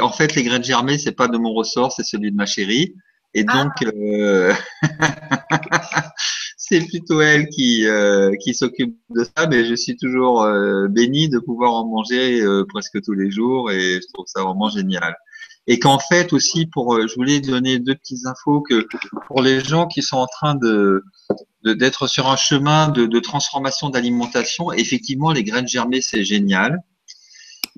en 0.00 0.10
fait 0.12 0.34
les 0.34 0.42
graines 0.42 0.64
germées, 0.64 0.98
c'est 0.98 1.12
pas 1.12 1.28
de 1.28 1.38
mon 1.38 1.52
ressort, 1.52 1.92
c'est 1.92 2.02
celui 2.04 2.30
de 2.30 2.36
ma 2.36 2.46
chérie, 2.46 2.94
et 3.34 3.44
Ah. 3.48 3.64
donc 3.64 3.72
euh, 3.94 4.52
c'est 6.56 6.80
plutôt 6.86 7.20
elle 7.20 7.48
qui 7.48 7.86
euh, 7.86 8.32
qui 8.42 8.54
s'occupe 8.54 8.96
de 9.10 9.24
ça, 9.24 9.46
mais 9.46 9.64
je 9.64 9.74
suis 9.74 9.96
toujours 9.96 10.42
euh, 10.42 10.88
béni 10.88 11.28
de 11.28 11.38
pouvoir 11.38 11.72
en 11.74 11.86
manger 11.86 12.40
euh, 12.40 12.64
presque 12.68 13.00
tous 13.02 13.14
les 13.14 13.30
jours 13.30 13.70
et 13.70 13.94
je 14.00 14.06
trouve 14.12 14.26
ça 14.26 14.42
vraiment 14.42 14.68
génial. 14.68 15.14
Et 15.66 15.78
qu'en 15.78 15.98
fait 15.98 16.32
aussi 16.32 16.66
pour, 16.66 16.94
euh, 16.94 17.06
je 17.06 17.14
voulais 17.14 17.40
donner 17.40 17.78
deux 17.78 17.94
petites 17.94 18.26
infos 18.26 18.60
que 18.62 18.86
pour 19.26 19.42
les 19.42 19.60
gens 19.60 19.86
qui 19.86 20.02
sont 20.02 20.16
en 20.16 20.26
train 20.26 20.54
de 20.54 21.02
de- 21.64 21.74
d'être 21.74 22.06
sur 22.06 22.28
un 22.28 22.36
chemin 22.36 22.88
de, 22.88 23.04
de 23.06 23.20
transformation 23.20 23.90
d'alimentation. 23.90 24.72
Effectivement, 24.72 25.30
les 25.30 25.44
graines 25.44 25.68
germées, 25.68 26.00
c'est 26.00 26.24
génial. 26.24 26.78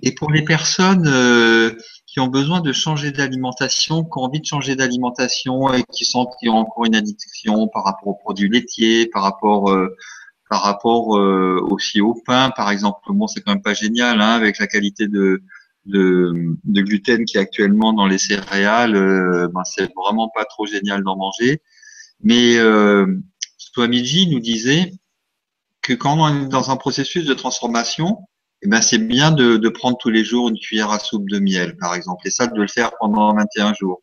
Et 0.03 0.12
pour 0.15 0.31
les 0.31 0.43
personnes 0.45 1.07
euh, 1.09 1.73
qui 2.12 2.20
ont 2.20 2.28
besoin 2.28 2.60
de 2.60 2.72
changer 2.72 3.10
d'alimentation, 3.10 4.05
qui 4.05 4.10
ont 4.16 4.24
envie 4.24 4.40
de 4.40 4.44
changer 4.44 4.76
d'alimentation 4.76 5.72
et 5.72 5.82
qui 5.90 6.05
sentent 6.05 6.34
qu'ils 6.39 6.51
ont 6.51 6.59
encore 6.59 6.84
une 6.84 6.94
addiction 6.94 7.68
par 7.68 7.84
rapport 7.84 8.09
aux 8.09 8.14
produits 8.14 8.51
laitiers, 8.51 9.06
par 9.06 9.22
rapport 9.22 9.70
euh, 9.70 9.97
par 10.51 10.62
rapport 10.62 11.16
euh, 11.16 11.59
aussi 11.70 12.02
au 12.02 12.12
pain, 12.26 12.51
par 12.51 12.70
exemple, 12.70 13.01
bon, 13.09 13.26
c'est 13.26 13.40
quand 13.40 13.52
même 13.52 13.62
pas 13.62 13.72
génial 13.72 14.20
hein, 14.20 14.32
avec 14.32 14.59
la 14.59 14.66
qualité 14.66 15.09
de, 15.09 15.43
de, 15.86 16.59
de 16.64 16.82
gluten 16.82 17.24
qui 17.24 17.39
est 17.39 17.40
actuellement 17.40 17.94
dans 17.94 18.06
les 18.06 18.18
céréales, 18.18 18.94
euh, 18.94 19.48
ben, 19.48 19.64
c'est 19.64 19.90
vraiment 19.94 20.28
pas 20.28 20.44
trop 20.44 20.66
génial 20.66 21.02
d'en 21.05 21.16
manger. 21.16 21.62
Mais 22.20 22.59
euh, 22.59 23.06
Swamiji 23.56 24.28
nous 24.28 24.40
disait 24.40 24.93
que 25.80 25.94
quand 25.94 26.18
on 26.18 26.44
est 26.44 26.48
dans 26.48 26.70
un 26.70 26.76
processus 26.76 27.24
de 27.24 27.32
transformation, 27.32 28.18
eh 28.62 28.68
ben 28.68 28.80
c'est 28.80 28.98
bien 28.98 29.32
de, 29.32 29.56
de 29.56 29.68
prendre 29.68 29.98
tous 29.98 30.10
les 30.10 30.24
jours 30.24 30.48
une 30.48 30.59
cuillère 30.59 30.90
à 30.90 30.98
soupe 30.98 31.28
de 31.28 31.39
miel, 31.39 31.76
par 31.76 31.94
exemple, 31.94 32.26
et 32.26 32.30
ça 32.30 32.47
de 32.47 32.60
le 32.60 32.68
faire 32.68 32.93
pendant 33.01 33.34
21 33.34 33.74
jours. 33.74 34.02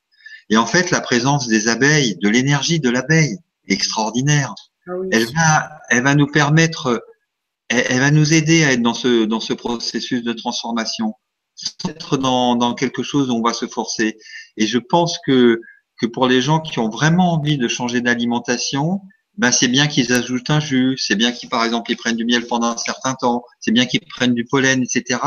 Et 0.50 0.58
en 0.58 0.66
fait, 0.66 0.92
la 0.92 1.00
présence 1.00 1.48
des 1.48 1.70
abeilles, 1.70 2.18
de 2.18 2.28
l'énergie 2.28 2.80
de 2.80 2.90
l'abeille, 2.90 3.38
extraordinaire. 3.68 4.54
Ah 4.88 4.92
oui. 4.98 5.08
Elle 5.12 5.26
va, 5.34 5.70
elle 5.90 6.04
va 6.04 6.16
nous 6.16 6.28
permettre, 6.28 7.06
elle, 7.70 7.86
elle 7.90 8.00
va 8.00 8.12
nous 8.12 8.34
aider 8.34 8.66
à 8.66 8.74
être 8.74 8.82
dans 8.82 8.94
ce 8.94 9.26
dans 9.26 9.40
ce 9.40 9.54
processus 9.54 10.24
de 10.24 10.34
transformation, 10.34 11.14
sans 11.56 11.90
être 11.90 12.18
dans 12.18 12.56
dans 12.56 12.74
quelque 12.74 13.04
chose 13.04 13.30
où 13.30 13.34
on 13.36 13.42
va 13.42 13.54
se 13.54 13.68
forcer. 13.68 14.18
Et 14.58 14.68
je 14.68 14.78
pense 14.78 15.20
que 15.26 15.62
que 16.02 16.06
pour 16.06 16.28
les 16.28 16.42
gens 16.42 16.60
qui 16.60 16.80
ont 16.80 16.90
vraiment 16.90 17.34
envie 17.34 17.58
de 17.58 17.68
changer 17.68 18.02
d'alimentation, 18.02 19.02
ben 19.40 19.54
c'est 19.54 19.70
bien 19.70 19.88
qu'ils 19.88 20.12
ajoutent 20.12 20.50
un 20.50 20.60
jus, 20.60 20.98
c'est 20.98 21.16
bien 21.16 21.32
qu'ils 21.32 21.48
par 21.48 21.64
exemple 21.64 21.90
ils 21.90 21.96
prennent 21.96 22.18
du 22.18 22.26
miel 22.26 22.46
pendant 22.46 22.68
un 22.68 22.78
certain 22.78 23.16
temps, 23.16 23.46
c'est 23.62 23.72
bien 23.72 23.86
qu'ils 23.86 24.02
prennent 24.02 24.34
du 24.34 24.44
pollen, 24.44 24.84
etc. 24.84 25.22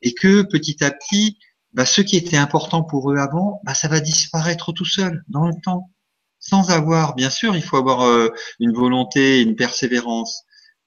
Et 0.00 0.14
que 0.14 0.40
petit 0.40 0.82
à 0.82 0.90
petit, 0.90 1.36
ben, 1.74 1.84
ce 1.84 2.00
qui 2.00 2.16
était 2.16 2.38
important 2.38 2.82
pour 2.82 3.12
eux 3.12 3.18
avant, 3.18 3.60
ben, 3.64 3.74
ça 3.74 3.88
va 3.88 4.00
disparaître 4.00 4.72
tout 4.72 4.86
seul 4.86 5.22
dans 5.28 5.46
le 5.46 5.52
temps, 5.62 5.90
sans 6.38 6.70
avoir, 6.70 7.14
bien 7.14 7.28
sûr, 7.28 7.54
il 7.54 7.62
faut 7.62 7.76
avoir 7.76 8.06
euh, 8.06 8.30
une 8.58 8.72
volonté, 8.72 9.42
une 9.42 9.54
persévérance 9.54 10.44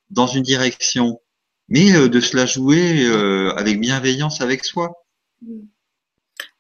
dans 0.10 0.26
une 0.26 0.42
direction, 0.42 1.22
mais 1.70 1.96
euh, 1.96 2.10
de 2.10 2.20
se 2.20 2.36
la 2.36 2.48
jouer 2.48 3.06
euh, 3.06 3.54
avec 3.58 3.80
bienveillance 3.80 4.42
avec 4.42 4.66
soi. 4.66 5.06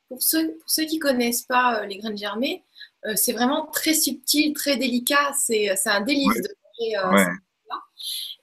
Pour 0.08 0.22
ceux, 0.22 0.56
pour 0.60 0.70
ceux 0.70 0.86
qui 0.86 1.00
connaissent 1.00 1.48
pas 1.48 1.84
les 1.88 1.98
graines 1.98 2.18
germées, 2.18 2.64
c'est 3.16 3.34
vraiment 3.34 3.68
très 3.68 3.94
subtil, 3.94 4.54
très 4.54 4.78
délicat. 4.78 5.32
C'est 5.40 5.76
c'est 5.76 5.90
un 5.90 6.02
délice 6.02 6.42
de 6.42 6.50
manger 6.80 6.98
euh, 6.98 7.12
Ouais. 7.12 7.26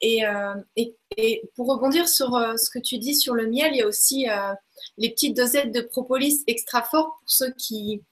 Et, 0.01 0.27
euh, 0.27 0.55
et, 0.77 0.97
et 1.17 1.43
pour 1.55 1.69
rebondir 1.69 2.09
sur 2.09 2.35
euh, 2.35 2.57
ce 2.57 2.71
que 2.71 2.79
tu 2.81 2.99
dis 2.99 3.15
sur 3.15 3.35
le 3.35 3.47
miel, 3.47 3.71
il 3.73 3.79
y 3.79 3.83
a 3.83 3.87
aussi 3.87 4.29
euh, 4.29 4.53
les 4.99 5.11
petites 5.11 5.37
dosettes 5.37 5.73
de 5.73 5.81
propolis 5.81 6.43
extra 6.47 6.83
fort 6.83 7.17
pour 7.21 7.31
ceux 7.31 7.53
qui, 7.53 8.03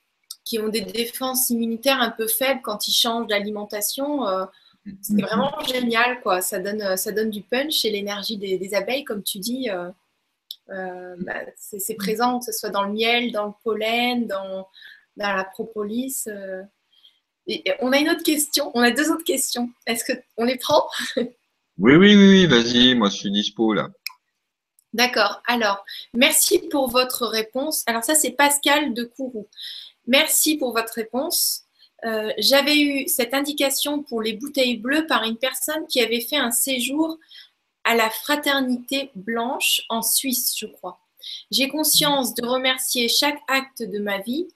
qui 0.44 0.58
ont 0.60 0.68
des 0.68 0.82
défenses 0.82 1.50
immunitaires 1.50 2.00
un 2.00 2.10
peu 2.10 2.28
faibles 2.28 2.60
quand 2.62 2.86
ils 2.88 2.92
changent 2.92 3.26
d'alimentation. 3.26 4.28
euh, 4.28 4.44
c'est 5.02 5.20
vraiment 5.20 5.52
génial, 5.66 6.20
quoi. 6.22 6.40
Ça 6.40 6.58
donne, 6.60 6.80
euh, 6.82 6.96
ça 6.96 7.12
donne 7.12 7.30
du 7.30 7.42
punch 7.42 7.84
et 7.84 7.90
l'énergie 7.90 8.38
des, 8.38 8.56
des 8.58 8.74
abeilles, 8.74 9.04
comme 9.04 9.22
tu 9.22 9.38
dis. 9.38 9.68
euh, 9.70 9.90
euh, 10.70 11.16
bah, 11.20 11.34
c'est 11.56 11.80
c'est 11.80 11.94
présent, 11.94 12.38
que 12.38 12.44
ce 12.46 12.52
soit 12.52 12.70
dans 12.70 12.84
le 12.84 12.92
miel, 12.92 13.32
dans 13.32 13.46
le 13.46 13.52
pollen, 13.64 14.26
dans, 14.26 14.68
dans 15.20 15.34
la 15.34 15.44
propolis. 15.44 16.24
euh. 16.26 16.62
Et, 17.46 17.64
on 17.80 17.92
a 17.92 17.98
une 17.98 18.10
autre 18.10 18.22
question, 18.22 18.70
on 18.74 18.80
a 18.80 18.90
deux 18.90 19.10
autres 19.10 19.24
questions. 19.24 19.70
Est-ce 19.86 20.04
que 20.04 20.12
on 20.36 20.44
les 20.44 20.56
prend? 20.56 20.88
Oui, 21.78 21.94
oui, 21.94 22.14
oui, 22.14 22.28
oui, 22.28 22.46
vas-y, 22.46 22.94
moi 22.94 23.08
je 23.08 23.16
suis 23.16 23.30
dispo 23.30 23.72
là. 23.72 23.88
D'accord. 24.92 25.40
Alors, 25.46 25.82
merci 26.12 26.58
pour 26.58 26.90
votre 26.90 27.26
réponse. 27.26 27.84
Alors 27.86 28.04
ça, 28.04 28.14
c'est 28.14 28.32
Pascal 28.32 28.92
de 28.92 29.04
Kourou. 29.04 29.48
Merci 30.06 30.58
pour 30.58 30.74
votre 30.74 30.92
réponse. 30.92 31.62
Euh, 32.04 32.32
J'avais 32.36 32.78
eu 32.78 33.08
cette 33.08 33.32
indication 33.32 34.02
pour 34.02 34.20
les 34.20 34.34
bouteilles 34.34 34.76
bleues 34.76 35.06
par 35.06 35.24
une 35.24 35.38
personne 35.38 35.86
qui 35.86 36.02
avait 36.02 36.20
fait 36.20 36.36
un 36.36 36.50
séjour 36.50 37.18
à 37.84 37.94
la 37.94 38.10
Fraternité 38.10 39.10
Blanche 39.14 39.80
en 39.88 40.02
Suisse, 40.02 40.54
je 40.58 40.66
crois. 40.66 41.00
J'ai 41.50 41.68
conscience 41.68 42.34
de 42.34 42.46
remercier 42.46 43.08
chaque 43.08 43.38
acte 43.48 43.82
de 43.82 44.00
ma 44.00 44.18
vie 44.18 44.48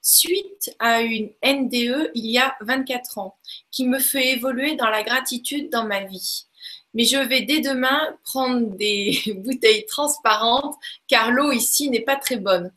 suite 0.00 0.74
à 0.78 1.02
une 1.02 1.30
NDE 1.44 2.10
il 2.14 2.26
y 2.26 2.38
a 2.38 2.56
24 2.60 3.18
ans 3.18 3.36
qui 3.70 3.86
me 3.86 3.98
fait 3.98 4.32
évoluer 4.32 4.76
dans 4.76 4.88
la 4.88 5.02
gratitude 5.02 5.70
dans 5.70 5.84
ma 5.84 6.04
vie. 6.04 6.46
Mais 6.94 7.04
je 7.04 7.18
vais 7.18 7.42
dès 7.42 7.60
demain 7.60 8.16
prendre 8.24 8.76
des 8.76 9.20
bouteilles 9.44 9.86
transparentes 9.86 10.76
car 11.06 11.30
l'eau 11.30 11.52
ici 11.52 11.90
n'est 11.90 12.00
pas 12.00 12.16
très 12.16 12.36
bonne. 12.36 12.72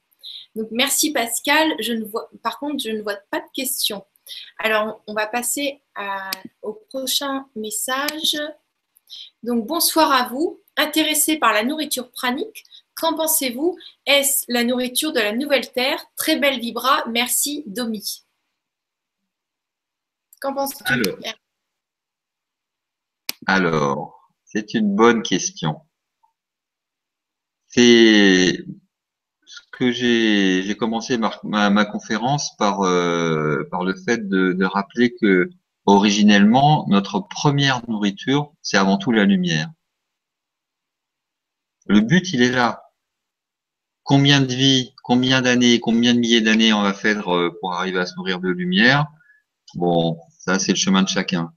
Donc 0.55 0.67
merci 0.71 1.11
Pascal. 1.13 1.73
Je 1.79 1.93
ne 1.93 2.05
vois, 2.05 2.29
par 2.43 2.59
contre, 2.59 2.83
je 2.83 2.89
ne 2.89 3.01
vois 3.01 3.17
pas 3.29 3.39
de 3.39 3.51
questions. 3.53 4.03
Alors, 4.59 5.01
on 5.07 5.13
va 5.13 5.27
passer 5.27 5.81
au 6.61 6.73
prochain 6.73 7.45
message. 7.55 8.37
Donc, 9.43 9.65
bonsoir 9.65 10.11
à 10.11 10.27
vous. 10.29 10.61
Intéressé 10.77 11.37
par 11.37 11.53
la 11.53 11.63
nourriture 11.63 12.09
pranique, 12.11 12.63
qu'en 12.95 13.15
pensez-vous? 13.15 13.77
Est-ce 14.05 14.45
la 14.47 14.63
nourriture 14.63 15.13
de 15.13 15.19
la 15.19 15.33
nouvelle 15.33 15.71
terre? 15.71 16.03
Très 16.15 16.37
belle 16.37 16.59
vibra. 16.59 17.03
Merci, 17.09 17.63
Domi. 17.67 18.23
Qu'en 20.39 20.53
penses-tu 20.53 20.83
Alors, 20.91 21.17
alors 23.47 24.31
c'est 24.45 24.73
une 24.73 24.95
bonne 24.95 25.21
question. 25.21 25.81
C'est 27.67 28.65
ce 29.45 29.59
que 29.71 29.91
j'ai 29.91 30.63
j'ai 30.63 30.75
commencé 30.77 31.17
ma, 31.17 31.31
ma, 31.43 31.69
ma 31.69 31.85
conférence 31.85 32.55
par 32.57 32.81
euh, 32.81 33.67
par 33.71 33.83
le 33.83 33.95
fait 33.95 34.27
de, 34.27 34.53
de 34.53 34.65
rappeler 34.65 35.13
que 35.15 35.49
originellement 35.85 36.85
notre 36.89 37.19
première 37.19 37.87
nourriture 37.89 38.53
c'est 38.61 38.77
avant 38.77 38.97
tout 38.97 39.11
la 39.11 39.25
lumière. 39.25 39.69
Le 41.87 42.01
but 42.01 42.33
il 42.33 42.41
est 42.41 42.51
là. 42.51 42.83
Combien 44.03 44.41
de 44.41 44.53
vies, 44.53 44.93
combien 45.03 45.41
d'années, 45.41 45.79
combien 45.79 46.13
de 46.13 46.19
milliers 46.19 46.41
d'années 46.41 46.73
on 46.73 46.81
va 46.81 46.93
faire 46.93 47.33
euh, 47.33 47.51
pour 47.59 47.73
arriver 47.73 47.99
à 47.99 48.05
se 48.05 48.15
nourrir 48.15 48.39
de 48.39 48.49
lumière? 48.49 49.05
Bon, 49.75 50.17
ça 50.39 50.59
c'est 50.59 50.71
le 50.71 50.77
chemin 50.77 51.03
de 51.03 51.07
chacun. 51.07 51.53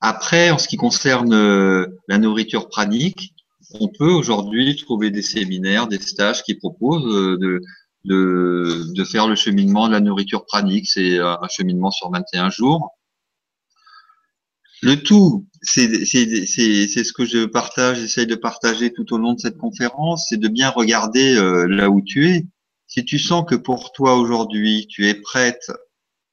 Après, 0.00 0.50
en 0.50 0.58
ce 0.58 0.68
qui 0.68 0.76
concerne 0.76 1.32
euh, 1.34 1.86
la 2.08 2.18
nourriture 2.18 2.68
pranique, 2.68 3.34
on 3.80 3.88
peut 3.88 4.10
aujourd'hui 4.10 4.76
trouver 4.76 5.10
des 5.10 5.22
séminaires, 5.22 5.88
des 5.88 6.00
stages 6.00 6.42
qui 6.42 6.54
proposent 6.54 7.14
euh, 7.14 7.38
de, 7.38 7.60
de, 8.04 8.92
de 8.94 9.04
faire 9.04 9.28
le 9.28 9.34
cheminement 9.34 9.86
de 9.88 9.92
la 9.92 10.00
nourriture 10.00 10.46
pranique. 10.46 10.86
C'est 10.88 11.18
un 11.18 11.48
cheminement 11.48 11.90
sur 11.90 12.10
21 12.10 12.50
jours. 12.50 12.96
Le 14.82 15.02
tout, 15.02 15.46
c'est 15.62 15.86
ce 16.04 17.12
que 17.12 17.24
je 17.24 17.44
partage, 17.44 17.98
j'essaye 17.98 18.26
de 18.26 18.34
partager 18.34 18.92
tout 18.92 19.12
au 19.12 19.18
long 19.18 19.34
de 19.34 19.40
cette 19.40 19.58
conférence, 19.58 20.26
c'est 20.28 20.38
de 20.38 20.48
bien 20.48 20.70
regarder 20.70 21.36
euh, 21.36 21.66
là 21.66 21.90
où 21.90 22.00
tu 22.00 22.28
es. 22.30 22.46
Si 22.86 23.04
tu 23.04 23.18
sens 23.18 23.44
que 23.46 23.54
pour 23.54 23.92
toi 23.92 24.16
aujourd'hui, 24.16 24.86
tu 24.88 25.06
es 25.06 25.14
prête 25.14 25.70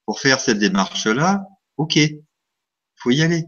pour 0.06 0.20
faire 0.20 0.40
cette 0.40 0.60
démarche-là, 0.60 1.45
ok, 1.78 1.99
faut 2.95 3.12
y 3.12 3.22
aller. 3.22 3.45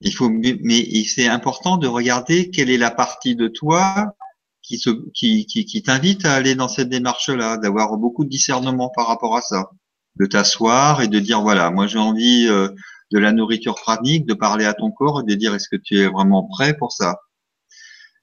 Il 0.00 0.14
faut, 0.14 0.28
mais 0.28 1.04
c'est 1.04 1.28
important 1.28 1.76
de 1.76 1.86
regarder 1.86 2.50
quelle 2.50 2.70
est 2.70 2.78
la 2.78 2.90
partie 2.90 3.36
de 3.36 3.48
toi 3.48 4.14
qui 4.60 4.80
qui, 5.14 5.46
qui, 5.46 5.64
qui 5.64 5.82
t'invite 5.82 6.24
à 6.24 6.34
aller 6.34 6.54
dans 6.54 6.68
cette 6.68 6.88
démarche-là, 6.88 7.56
d'avoir 7.56 7.96
beaucoup 7.96 8.24
de 8.24 8.28
discernement 8.28 8.90
par 8.94 9.06
rapport 9.06 9.36
à 9.36 9.42
ça, 9.42 9.70
de 10.16 10.26
t'asseoir 10.26 11.02
et 11.02 11.08
de 11.08 11.18
dire 11.18 11.40
voilà, 11.40 11.70
moi 11.70 11.86
j'ai 11.86 11.98
envie 11.98 12.46
euh, 12.48 12.68
de 13.12 13.18
la 13.18 13.32
nourriture 13.32 13.74
pranique, 13.74 14.26
de 14.26 14.34
parler 14.34 14.64
à 14.64 14.74
ton 14.74 14.90
corps 14.90 15.20
et 15.20 15.30
de 15.30 15.34
dire 15.34 15.54
est-ce 15.54 15.68
que 15.68 15.76
tu 15.76 15.98
es 15.98 16.08
vraiment 16.08 16.44
prêt 16.44 16.74
pour 16.76 16.92
ça? 16.92 17.20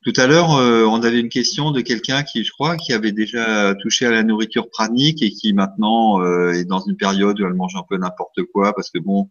Tout 0.03 0.13
à 0.15 0.27
l'heure, 0.27 0.55
euh, 0.55 0.85
on 0.85 1.03
avait 1.03 1.19
une 1.19 1.29
question 1.29 1.71
de 1.71 1.81
quelqu'un 1.81 2.23
qui, 2.23 2.43
je 2.43 2.51
crois, 2.51 2.77
qui 2.77 2.93
avait 2.93 3.11
déjà 3.11 3.75
touché 3.81 4.05
à 4.05 4.11
la 4.11 4.23
nourriture 4.23 4.69
pranique 4.69 5.21
et 5.21 5.29
qui 5.29 5.53
maintenant 5.53 6.21
euh, 6.21 6.53
est 6.53 6.65
dans 6.65 6.79
une 6.79 6.95
période 6.95 7.39
où 7.39 7.45
elle 7.45 7.53
mange 7.53 7.75
un 7.75 7.83
peu 7.87 7.97
n'importe 7.97 8.43
quoi 8.53 8.73
parce 8.73 8.89
que 8.89 8.99
bon, 8.99 9.29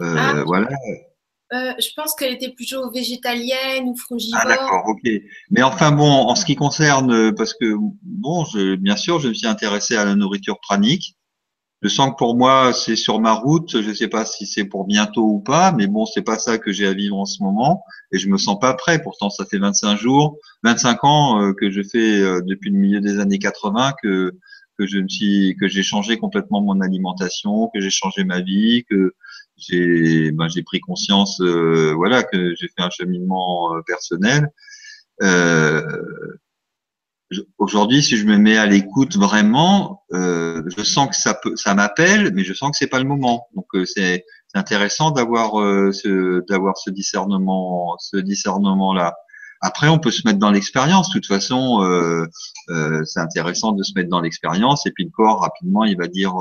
ah. 0.00 0.44
voilà. 0.46 0.68
Euh, 1.54 1.72
je 1.78 1.88
pense 1.96 2.14
qu'elle 2.14 2.34
était 2.34 2.52
plutôt 2.52 2.90
végétalienne 2.90 3.84
ou 3.84 3.96
frugivore. 3.96 4.40
Ah 4.42 4.48
d'accord, 4.48 4.84
ok. 4.86 5.10
Mais 5.50 5.62
enfin 5.62 5.92
bon, 5.92 6.04
en 6.04 6.34
ce 6.34 6.44
qui 6.44 6.56
concerne, 6.56 7.10
euh, 7.10 7.32
parce 7.32 7.54
que 7.54 7.74
bon, 8.02 8.44
je, 8.44 8.74
bien 8.74 8.96
sûr, 8.96 9.18
je 9.18 9.28
me 9.28 9.34
suis 9.34 9.46
intéressé 9.46 9.96
à 9.96 10.04
la 10.04 10.14
nourriture 10.14 10.60
pranique. 10.60 11.16
Je 11.82 11.88
sens 11.88 12.10
que 12.10 12.16
pour 12.16 12.36
moi, 12.36 12.72
c'est 12.72 12.96
sur 12.96 13.20
ma 13.20 13.32
route. 13.32 13.80
Je 13.80 13.88
ne 13.88 13.94
sais 13.94 14.08
pas 14.08 14.24
si 14.24 14.46
c'est 14.46 14.64
pour 14.64 14.84
bientôt 14.84 15.24
ou 15.24 15.40
pas, 15.40 15.72
mais 15.72 15.86
bon, 15.86 16.06
c'est 16.06 16.22
pas 16.22 16.38
ça 16.38 16.58
que 16.58 16.72
j'ai 16.72 16.86
à 16.86 16.92
vivre 16.92 17.16
en 17.16 17.24
ce 17.24 17.42
moment, 17.42 17.84
et 18.12 18.18
je 18.18 18.28
me 18.28 18.36
sens 18.36 18.58
pas 18.58 18.74
prêt. 18.74 19.00
Pourtant, 19.00 19.30
ça 19.30 19.44
fait 19.44 19.58
25 19.58 19.96
jours, 19.96 20.38
25 20.64 21.04
ans 21.04 21.42
euh, 21.42 21.52
que 21.52 21.70
je 21.70 21.82
fais 21.82 22.20
depuis 22.42 22.70
le 22.70 22.78
milieu 22.78 23.00
des 23.00 23.20
années 23.20 23.38
80 23.38 23.92
que 24.02 24.32
que 24.78 24.86
je 24.86 24.98
me 24.98 25.08
suis, 25.08 25.56
que 25.60 25.66
j'ai 25.66 25.82
changé 25.82 26.18
complètement 26.18 26.60
mon 26.60 26.80
alimentation, 26.80 27.68
que 27.74 27.80
j'ai 27.80 27.90
changé 27.90 28.22
ma 28.22 28.40
vie, 28.40 28.84
que 28.88 29.12
j'ai 29.58 30.30
ben, 30.30 30.48
j'ai 30.48 30.62
pris 30.62 30.80
conscience 30.80 31.40
euh, 31.40 31.92
voilà 31.96 32.22
que 32.22 32.54
j'ai 32.54 32.68
fait 32.68 32.82
un 32.82 32.90
cheminement 32.90 33.74
euh, 33.74 33.82
personnel 33.82 34.50
euh, 35.22 35.82
aujourd'hui 37.58 38.02
si 38.02 38.16
je 38.16 38.24
me 38.24 38.38
mets 38.38 38.56
à 38.56 38.66
l'écoute 38.66 39.16
vraiment 39.16 40.02
euh, 40.12 40.62
je 40.76 40.82
sens 40.82 41.08
que 41.08 41.16
ça 41.16 41.34
peut 41.34 41.56
ça 41.56 41.74
m'appelle 41.74 42.32
mais 42.34 42.42
je 42.42 42.54
sens 42.54 42.70
que 42.70 42.76
c'est 42.78 42.86
pas 42.86 42.98
le 42.98 43.04
moment. 43.04 43.48
Donc 43.54 43.66
euh, 43.74 43.84
c'est 43.84 44.24
intéressant 44.54 45.10
d'avoir 45.10 45.52
ce 45.92 46.44
d'avoir 46.48 46.78
ce 46.78 46.90
discernement 46.90 47.96
ce 47.98 48.16
discernement 48.16 48.94
là 48.94 49.14
après 49.60 49.88
on 49.88 49.98
peut 49.98 50.10
se 50.10 50.26
mettre 50.26 50.38
dans 50.38 50.50
l'expérience. 50.50 51.08
De 51.08 51.14
toute 51.14 51.26
façon 51.26 51.84
c'est 53.04 53.20
intéressant 53.20 53.72
de 53.72 53.82
se 53.82 53.92
mettre 53.94 54.08
dans 54.08 54.20
l'expérience 54.20 54.86
et 54.86 54.92
puis 54.92 55.04
le 55.04 55.10
corps 55.10 55.40
rapidement 55.40 55.84
il 55.84 55.96
va 55.98 56.06
dire 56.06 56.34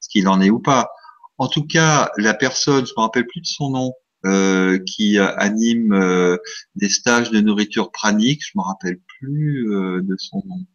ce 0.00 0.08
qu'il 0.08 0.28
en 0.28 0.40
est 0.40 0.50
ou 0.50 0.60
pas. 0.60 0.90
En 1.38 1.46
tout 1.46 1.64
cas, 1.64 2.10
la 2.16 2.34
personne, 2.34 2.84
je 2.84 2.92
me 2.96 3.02
rappelle 3.02 3.26
plus 3.26 3.40
de 3.40 3.46
son 3.46 3.70
nom, 3.70 3.92
euh, 4.26 4.80
qui 4.80 5.16
anime 5.16 5.92
euh, 5.92 6.38
des 6.74 6.88
stages 6.88 7.30
de 7.30 7.40
nourriture 7.40 7.92
pranique, 7.92 8.42
je 8.44 8.50
me 8.56 8.62
rappelle 8.62 8.98
plus 9.20 9.72
euh, 9.72 10.02
de 10.02 10.16
son 10.18 10.42
nom. 10.44 10.66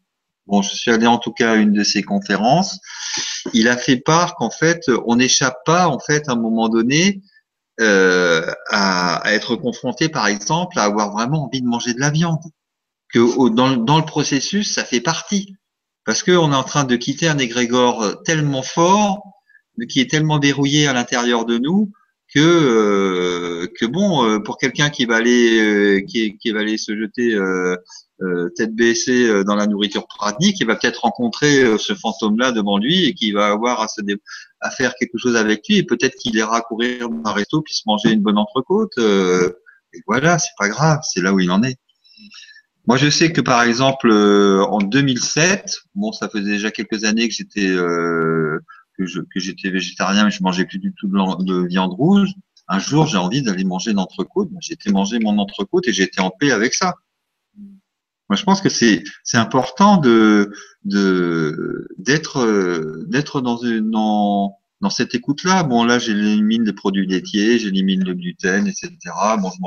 Bon, 0.48 0.62
je 0.62 0.74
suis 0.74 0.92
allé 0.92 1.08
en 1.08 1.18
tout 1.18 1.34
cas 1.34 1.52
à 1.52 1.56
une 1.56 1.74
de 1.74 1.84
ses 1.84 2.04
conférences. 2.04 2.80
Il 3.54 3.68
a 3.68 3.76
fait 3.76 3.98
part 3.98 4.36
qu'en 4.36 4.50
fait, 4.50 4.84
on 5.06 5.18
n'échappe 5.18 5.58
pas, 5.66 5.90
en 5.90 6.00
fait, 6.00 6.30
à 6.30 6.34
un 6.34 6.36
moment 6.38 6.70
donné, 6.70 7.22
à, 7.80 9.22
être 9.26 9.58
confronté, 9.58 10.08
par 10.08 10.28
exemple, 10.28 10.80
à 10.80 10.84
avoir 10.84 11.12
vraiment 11.12 11.46
envie 11.46 11.62
de 11.62 11.68
manger 11.68 11.94
de 11.94 12.00
la 12.00 12.12
viande. 12.12 12.44
Que 13.10 13.50
dans, 13.50 13.76
dans 13.76 13.98
le 13.98 14.06
processus, 14.06 14.74
ça 14.74 14.86
fait 14.86 15.02
partie. 15.02 15.54
Parce 16.06 16.24
qu'on 16.24 16.52
est 16.52 16.56
en 16.56 16.64
train 16.64 16.86
de 16.86 16.96
quitter 16.96 17.28
un 17.28 17.38
égrégore 17.38 18.24
tellement 18.24 18.64
fort 18.64 19.22
qui 19.90 20.00
est 20.00 20.10
tellement 20.10 20.40
verrouillé 20.40 20.88
à 20.88 20.94
l'intérieur 20.94 21.46
de 21.46 21.58
nous 21.58 21.92
que 22.34 22.40
euh, 22.40 23.68
que 23.80 23.86
bon 23.86 24.26
euh, 24.26 24.40
pour 24.40 24.58
quelqu'un 24.58 24.90
qui 24.90 25.06
va 25.06 25.18
aller 25.18 25.60
euh, 25.60 26.02
qui, 26.02 26.38
qui, 26.38 26.52
va 26.52 26.62
aller 26.62 26.78
se 26.78 26.96
jeter 26.96 27.38
tête 28.56 28.74
baissée 28.74 29.44
dans 29.44 29.56
la 29.56 29.68
nourriture 29.68 30.08
pranique, 30.08 30.58
il 30.62 30.68
va 30.68 30.78
peut-être 30.78 31.02
rencontrer 31.02 31.78
ce 31.78 31.94
fantôme-là 31.94 32.54
devant 32.54 32.78
lui 32.78 33.06
et 33.06 33.14
qui 33.14 33.34
va 33.34 33.48
avoir 33.48 33.82
à, 33.82 33.90
se 33.90 34.02
à 34.62 34.72
faire 34.72 34.96
quelque 34.96 35.18
chose 35.18 35.36
avec 35.36 35.68
lui 35.68 35.78
et 35.78 35.84
peut-être 35.84 36.16
qu'il 36.16 36.34
ira 36.36 36.62
courir 36.62 37.10
un 37.26 37.32
resto 37.34 37.62
puis 37.62 37.74
se 37.74 37.82
manger 37.86 38.12
une 38.12 38.22
bonne 38.22 38.38
entrecôte. 38.38 38.98
et 38.98 40.02
voilà, 40.08 40.40
c'est 40.40 40.54
pas 40.58 40.70
grave, 40.70 41.00
c'est 41.04 41.22
là 41.22 41.34
où 41.34 41.42
il 41.42 41.52
en 41.52 41.64
est. 41.64 41.76
Moi, 42.88 42.96
je 42.96 43.10
sais 43.10 43.34
que 43.34 43.42
par 43.42 43.62
exemple 43.64 44.10
en 44.10 44.78
2007, 44.78 45.80
bon, 45.96 46.14
ça 46.14 46.30
faisait 46.30 46.52
déjà 46.52 46.72
quelques 46.72 47.04
années 47.04 47.28
que 47.28 47.36
j'étais 47.36 47.76
que 48.98 49.06
j'étais 49.36 49.70
végétarien 49.70 50.26
mais 50.26 50.32
je 50.32 50.44
mangeais 50.44 50.66
plus 50.66 50.80
du 50.80 50.94
tout 50.94 51.08
de, 51.08 51.68
viande 51.68 51.94
rouge. 51.94 52.30
Un 52.68 52.80
jour, 52.80 53.08
j'ai 53.08 53.18
envie 53.18 53.42
d'aller 53.42 53.66
manger 53.66 53.92
une 53.92 54.00
entrecôte. 54.00 54.50
J'ai 54.62 54.74
été 54.74 54.92
manger 54.92 55.20
mon 55.20 55.38
entrecôte 55.38 55.88
et 55.88 55.94
j'ai 55.94 56.04
été 56.04 56.22
en 56.22 56.30
paix 56.30 56.52
avec 56.52 56.74
ça. 56.74 56.94
Moi, 58.30 58.38
je 58.38 58.44
pense 58.44 58.62
que 58.62 58.70
c'est 58.70 59.04
c'est 59.24 59.38
important 59.38 59.98
de 59.98 60.52
de 60.86 61.88
d'être 61.98 63.06
d'être 63.08 63.42
dans 63.42 63.58
une 63.58 63.92
dans, 63.92 64.58
dans 64.80 64.90
cette 64.90 65.14
écoute-là. 65.14 65.64
Bon, 65.64 65.84
là, 65.84 66.00
j'élimine 66.00 66.64
les 66.64 66.74
produits 66.74 67.06
laitiers, 67.06 67.60
j'élimine 67.60 68.04
le 68.04 68.14
gluten, 68.14 68.68
etc. 68.68 68.90
Bon, 69.40 69.50
je 69.50 69.60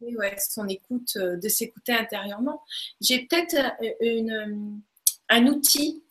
oui, 0.00 0.16
ouais, 0.16 0.36
son 0.38 0.66
écoute, 0.68 1.16
euh, 1.16 1.36
de 1.36 1.48
s'écouter 1.48 1.92
intérieurement. 1.92 2.62
J'ai 3.00 3.26
peut-être 3.26 3.56
euh, 3.56 3.88
une 4.00 4.80
un 5.28 5.46
outil 5.46 6.02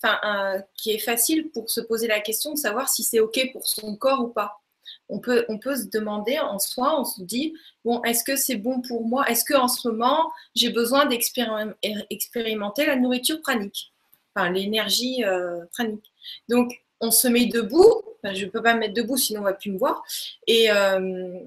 qui 0.75 0.91
est 0.91 0.99
facile 0.99 1.49
pour 1.49 1.69
se 1.69 1.81
poser 1.81 2.07
la 2.07 2.19
question 2.19 2.51
de 2.51 2.57
savoir 2.57 2.89
si 2.89 3.03
c'est 3.03 3.19
OK 3.19 3.39
pour 3.51 3.67
son 3.67 3.95
corps 3.95 4.21
ou 4.23 4.27
pas. 4.27 4.61
On 5.09 5.19
peut, 5.19 5.45
on 5.49 5.57
peut 5.57 5.75
se 5.75 5.85
demander 5.85 6.37
en 6.39 6.59
soi, 6.59 6.99
on 6.99 7.05
se 7.05 7.21
dit, 7.21 7.53
bon, 7.85 8.01
est-ce 8.03 8.23
que 8.23 8.35
c'est 8.35 8.55
bon 8.55 8.81
pour 8.81 9.05
moi? 9.05 9.25
Est-ce 9.29 9.45
qu'en 9.45 9.67
ce 9.67 9.87
moment, 9.87 10.31
j'ai 10.55 10.69
besoin 10.69 11.05
d'expérimenter 11.05 12.85
la 12.85 12.95
nourriture 12.95 13.41
pranique? 13.41 13.93
Enfin, 14.35 14.51
l'énergie 14.51 15.23
euh, 15.23 15.65
pranique. 15.71 16.11
Donc, 16.49 16.73
on 16.99 17.11
se 17.11 17.27
met 17.27 17.45
debout. 17.45 18.01
je 18.23 18.45
ne 18.45 18.49
peux 18.49 18.61
pas 18.61 18.73
me 18.73 18.79
mettre 18.79 18.93
debout, 18.93 19.17
sinon 19.17 19.39
on 19.39 19.43
ne 19.43 19.49
va 19.49 19.53
plus 19.53 19.71
me 19.71 19.77
voir. 19.77 20.03
Et, 20.45 20.69
euh, 20.71 21.39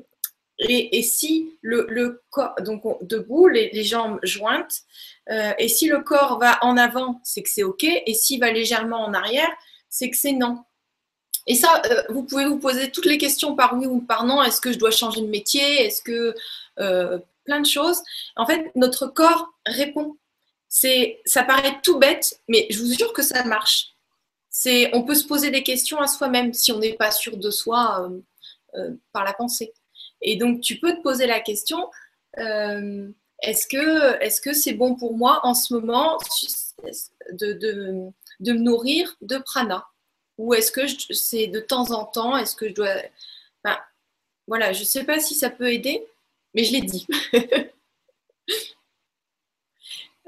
et, 0.69 1.03
si 1.03 1.57
le, 1.63 2.23
corps, 2.31 2.55
donc 2.61 2.83
debout, 3.03 3.49
les, 3.49 3.85
jambes 3.85 4.19
jointes, 4.23 4.83
euh, 5.31 5.53
et 5.59 5.69
si 5.69 5.89
le 5.89 6.01
corps 6.01 6.39
va 6.39 6.59
en 6.63 6.77
avant, 6.77 7.21
c'est 7.25 7.43
que 7.43 7.49
c'est 7.49 7.63
OK, 7.63 7.85
et 7.85 8.15
s'il 8.15 8.41
va 8.41 8.51
légèrement 8.51 9.05
en 9.05 9.15
arrière, 9.15 9.51
c'est 9.89 10.11
que 10.11 10.17
c'est 10.17 10.33
non. 10.33 10.63
Et 11.47 11.55
ça, 11.55 11.81
euh, 11.91 12.03
vous 12.11 12.25
pouvez 12.25 12.45
vous 12.45 12.59
poser 12.59 12.91
toutes 12.91 13.07
les 13.07 13.17
questions 13.17 13.57
par 13.57 13.75
oui 13.75 13.87
ou 13.87 14.01
par 14.01 14.25
non. 14.25 14.43
Est-ce 14.43 14.61
que 14.61 14.73
je 14.73 14.79
dois 14.79 14.91
changer 14.91 15.23
de 15.23 15.27
métier? 15.27 15.87
Est-ce 15.87 16.03
que 16.03 16.35
euh, 16.79 17.19
plein 17.45 17.61
de 17.61 17.67
choses 17.67 18.03
En 18.37 18.47
fait, 18.47 18.71
notre 18.75 19.07
corps 19.07 19.49
répond. 19.65 20.17
Ça 20.69 21.43
paraît 21.43 21.81
tout 21.83 21.99
bête, 21.99 22.39
mais 22.49 22.67
je 22.71 22.79
vous 22.79 22.93
jure 22.93 23.13
que 23.13 23.23
ça 23.23 23.43
marche. 23.45 23.95
C'est, 24.51 24.95
on 24.95 25.03
peut 25.03 25.15
se 25.15 25.27
poser 25.27 25.51
des 25.51 25.63
questions 25.63 25.99
à 25.99 26.07
soi-même 26.07 26.53
si 26.53 26.71
on 26.71 26.79
n'est 26.79 26.93
pas 26.93 27.11
sûr 27.11 27.37
de 27.37 27.51
soi 27.51 28.09
par 29.13 29.25
la 29.25 29.33
pensée. 29.33 29.73
Et 30.23 30.37
donc, 30.37 30.61
tu 30.61 30.79
peux 30.79 30.95
te 30.95 31.03
poser 31.03 31.27
la 31.27 31.41
question, 31.41 31.91
euh, 32.39 33.09
est-ce 33.43 34.41
que 34.41 34.53
c'est 34.53 34.73
bon 34.75 34.95
pour 34.95 35.17
moi 35.17 35.41
en 35.45 35.55
ce 35.55 35.75
moment 35.75 36.19
de, 37.33 38.13
me 38.41 38.53
nourrir 38.53 39.17
de 39.21 39.39
prana? 39.39 39.87
Ou 40.39 40.55
est-ce 40.55 40.73
que 40.73 40.83
c'est 41.13 41.49
de 41.49 41.61
temps 41.61 41.91
en 41.91 42.05
temps 42.05 42.37
Est-ce 42.37 42.57
que 42.57 42.69
je 42.69 42.75
dois. 42.75 42.97
voilà, 44.47 44.73
je 44.73 44.81
ne 44.81 44.85
sais 44.85 45.05
pas 45.05 45.21
si 45.21 45.35
ça 45.35 45.51
peut 45.51 45.73
aider, 45.73 46.05
mais 46.55 46.65
je 46.65 46.73
l'ai 46.73 46.83
dit. 46.83 47.07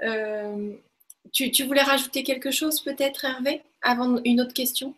Euh, 0.02 0.74
tu, 1.32 1.62
voulais 1.62 1.82
rajouter 1.82 2.24
quelque 2.24 2.50
chose 2.50 2.80
peut-être, 2.80 3.24
Hervé, 3.24 3.62
avant 3.82 4.20
une 4.24 4.40
autre 4.40 4.52
question? 4.52 4.94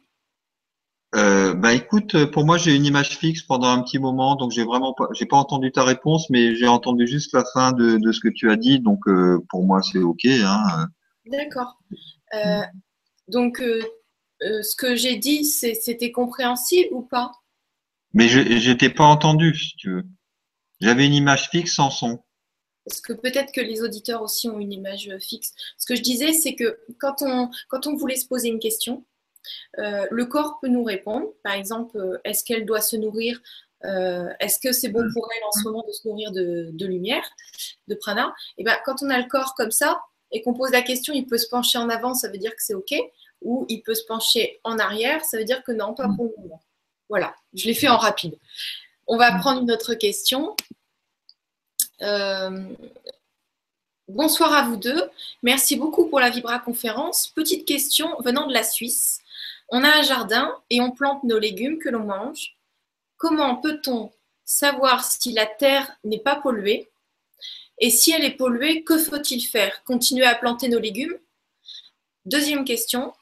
Euh, 1.15 1.55
bah 1.55 1.74
écoute, 1.74 2.27
pour 2.27 2.45
moi 2.45 2.59
j'ai 2.59 2.74
une 2.74 2.85
image 2.85 3.16
fixe 3.16 3.43
pendant 3.43 3.69
un 3.69 3.82
petit 3.82 3.99
moment, 3.99 4.36
donc 4.36 4.51
j'ai 4.51 4.65
vraiment 4.65 4.93
pas, 4.95 5.09
j'ai 5.12 5.27
pas 5.27 5.36
entendu 5.36 5.70
ta 5.70 5.85
réponse, 5.85 6.28
mais 6.31 6.57
j'ai 6.57 6.66
entendu 6.66 7.07
juste 7.07 7.32
la 7.32 7.45
fin 7.53 7.73
de, 7.73 8.12
ce 8.12 8.20
que 8.20 8.28
tu 8.28 8.51
as 8.51 8.57
dit, 8.57 8.81
donc 8.81 9.07
euh, 9.07 9.39
pour 9.49 9.65
moi 9.65 9.81
c'est 9.82 9.99
ok. 9.99 10.24
Hein. 10.24 10.89
D'accord. 11.27 11.78
donc 13.28 13.62
ce 14.41 14.77
que 14.77 14.97
j'ai 14.97 15.16
dit, 15.16 15.45
c'était 15.45 16.11
compréhensible 16.12 16.89
ou 16.93 17.03
pas? 17.03 17.32
Mais 18.12 18.28
je 18.28 18.70
n'étais 18.70 18.91
pas 18.91 19.05
entendu, 19.05 19.55
si 19.55 19.77
tu 19.77 19.91
veux. 19.91 20.05
J'avais 20.81 21.07
une 21.07 21.15
image 21.15 21.49
fixe 21.51 21.74
sans 21.74 21.91
son. 21.91 22.23
Parce 22.85 23.01
que 23.01 23.12
peut-être 23.12 23.53
que 23.53 23.61
les 23.61 23.82
auditeurs 23.82 24.23
aussi 24.23 24.49
ont 24.49 24.59
une 24.59 24.73
image 24.73 25.11
fixe. 25.19 25.53
Ce 25.78 25.86
que 25.86 25.97
je 25.97 26.03
disais, 26.03 26.32
c'est 26.32 26.55
que 26.55 26.78
quand 26.99 27.23
on, 27.23 27.51
quand 27.69 27.86
on 27.86 27.97
voulait 27.97 28.16
se 28.16 28.27
poser 28.27 28.49
une 28.49 28.59
question, 28.59 29.05
euh, 29.78 30.06
le 30.10 30.26
corps 30.26 30.58
peut 30.60 30.68
nous 30.68 30.84
répondre. 30.84 31.26
Par 31.42 31.54
exemple, 31.54 31.98
euh, 31.98 32.18
est-ce 32.24 32.44
qu'elle 32.44 32.66
doit 32.66 32.80
se 32.80 32.96
nourrir 32.96 33.40
euh, 33.84 34.28
Est-ce 34.40 34.58
que 34.58 34.72
c'est 34.72 34.88
bon 34.88 35.04
pour 35.12 35.28
elle 35.36 35.44
en 35.44 35.52
ce 35.52 35.64
moment 35.64 35.84
de 35.86 35.92
se 35.92 36.06
nourrir 36.06 36.32
de, 36.32 36.86
lumière, 36.86 37.24
de 37.88 37.94
prana? 37.94 38.34
Et 38.56 38.62
eh 38.62 38.64
ben, 38.64 38.76
quand 38.84 39.02
on 39.02 39.10
a 39.10 39.18
le 39.18 39.28
corps 39.28 39.54
comme 39.56 39.70
ça 39.70 40.02
et 40.32 40.42
qu'on 40.42 40.54
pose 40.54 40.70
la 40.70 40.82
question, 40.82 41.12
il 41.14 41.26
peut 41.26 41.38
se 41.38 41.48
pencher 41.48 41.78
en 41.78 41.88
avant, 41.88 42.14
ça 42.14 42.28
veut 42.28 42.38
dire 42.38 42.52
que 42.52 42.62
c'est 42.62 42.74
OK, 42.74 42.94
ou 43.42 43.66
il 43.68 43.82
peut 43.82 43.94
se 43.94 44.04
pencher 44.04 44.60
en 44.64 44.78
arrière, 44.78 45.24
ça 45.24 45.38
veut 45.38 45.44
dire 45.44 45.62
que 45.62 45.72
non, 45.72 45.94
pas 45.94 46.08
pour 46.16 46.32
le 46.36 46.42
moment. 46.42 46.62
Voilà, 47.08 47.34
je 47.52 47.66
l'ai 47.66 47.74
fait 47.74 47.88
en 47.88 47.98
rapide. 47.98 48.38
On 49.06 49.16
va 49.16 49.32
prendre 49.38 49.62
une 49.62 49.70
autre 49.70 49.94
question. 49.94 50.56
Bonsoir 54.08 54.52
à 54.52 54.62
vous 54.62 54.76
deux. 54.76 55.10
Merci 55.42 55.76
beaucoup 55.76 56.08
pour 56.08 56.20
la 56.20 56.28
Vibra 56.28 56.58
conférence. 56.58 57.28
Petite 57.28 57.66
question 57.66 58.14
venant 58.20 58.46
de 58.46 58.52
la 58.52 58.62
Suisse. 58.62 59.20
On 59.69 59.82
a 59.82 59.99
un 59.99 60.03
jardin 60.03 60.55
et 60.70 60.81
on 60.81 60.91
plante 60.91 61.24
nos 61.24 61.39
légumes 61.39 61.78
que 61.78 61.89
l'on 61.89 62.05
mange. 62.05 62.57
Comment 63.16 63.57
peut-on 63.57 64.12
savoir 64.45 65.05
si 65.05 65.32
la 65.32 65.47
terre 65.47 65.97
n'est 66.05 66.19
pas 66.19 66.36
polluée? 66.36 66.91
Et 67.78 67.91
si 67.91 68.12
elle 68.12 68.24
est 68.24 68.36
polluée, 68.36 68.85
que 68.85 68.99
faut-il 68.99 69.41
faire? 69.41 69.82
Continuer 69.85 70.27
à 70.27 70.35
planter 70.35 70.69
nos 70.69 70.78
légumes? 70.78 71.16
Deuxième 72.24 72.65
question. 72.65 73.12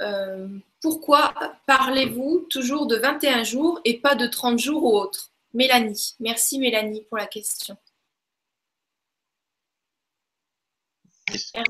Euh, 0.00 0.48
pourquoi 0.80 1.34
parlez-vous 1.66 2.46
toujours 2.50 2.86
de 2.86 2.96
21 2.96 3.44
jours 3.44 3.80
et 3.84 4.00
pas 4.00 4.14
de 4.14 4.26
30 4.26 4.58
jours 4.58 4.82
ou 4.84 4.96
autre 4.96 5.30
Mélanie. 5.54 6.14
Merci 6.18 6.58
Mélanie 6.58 7.02
pour 7.02 7.18
la 7.18 7.26
question. 7.26 7.76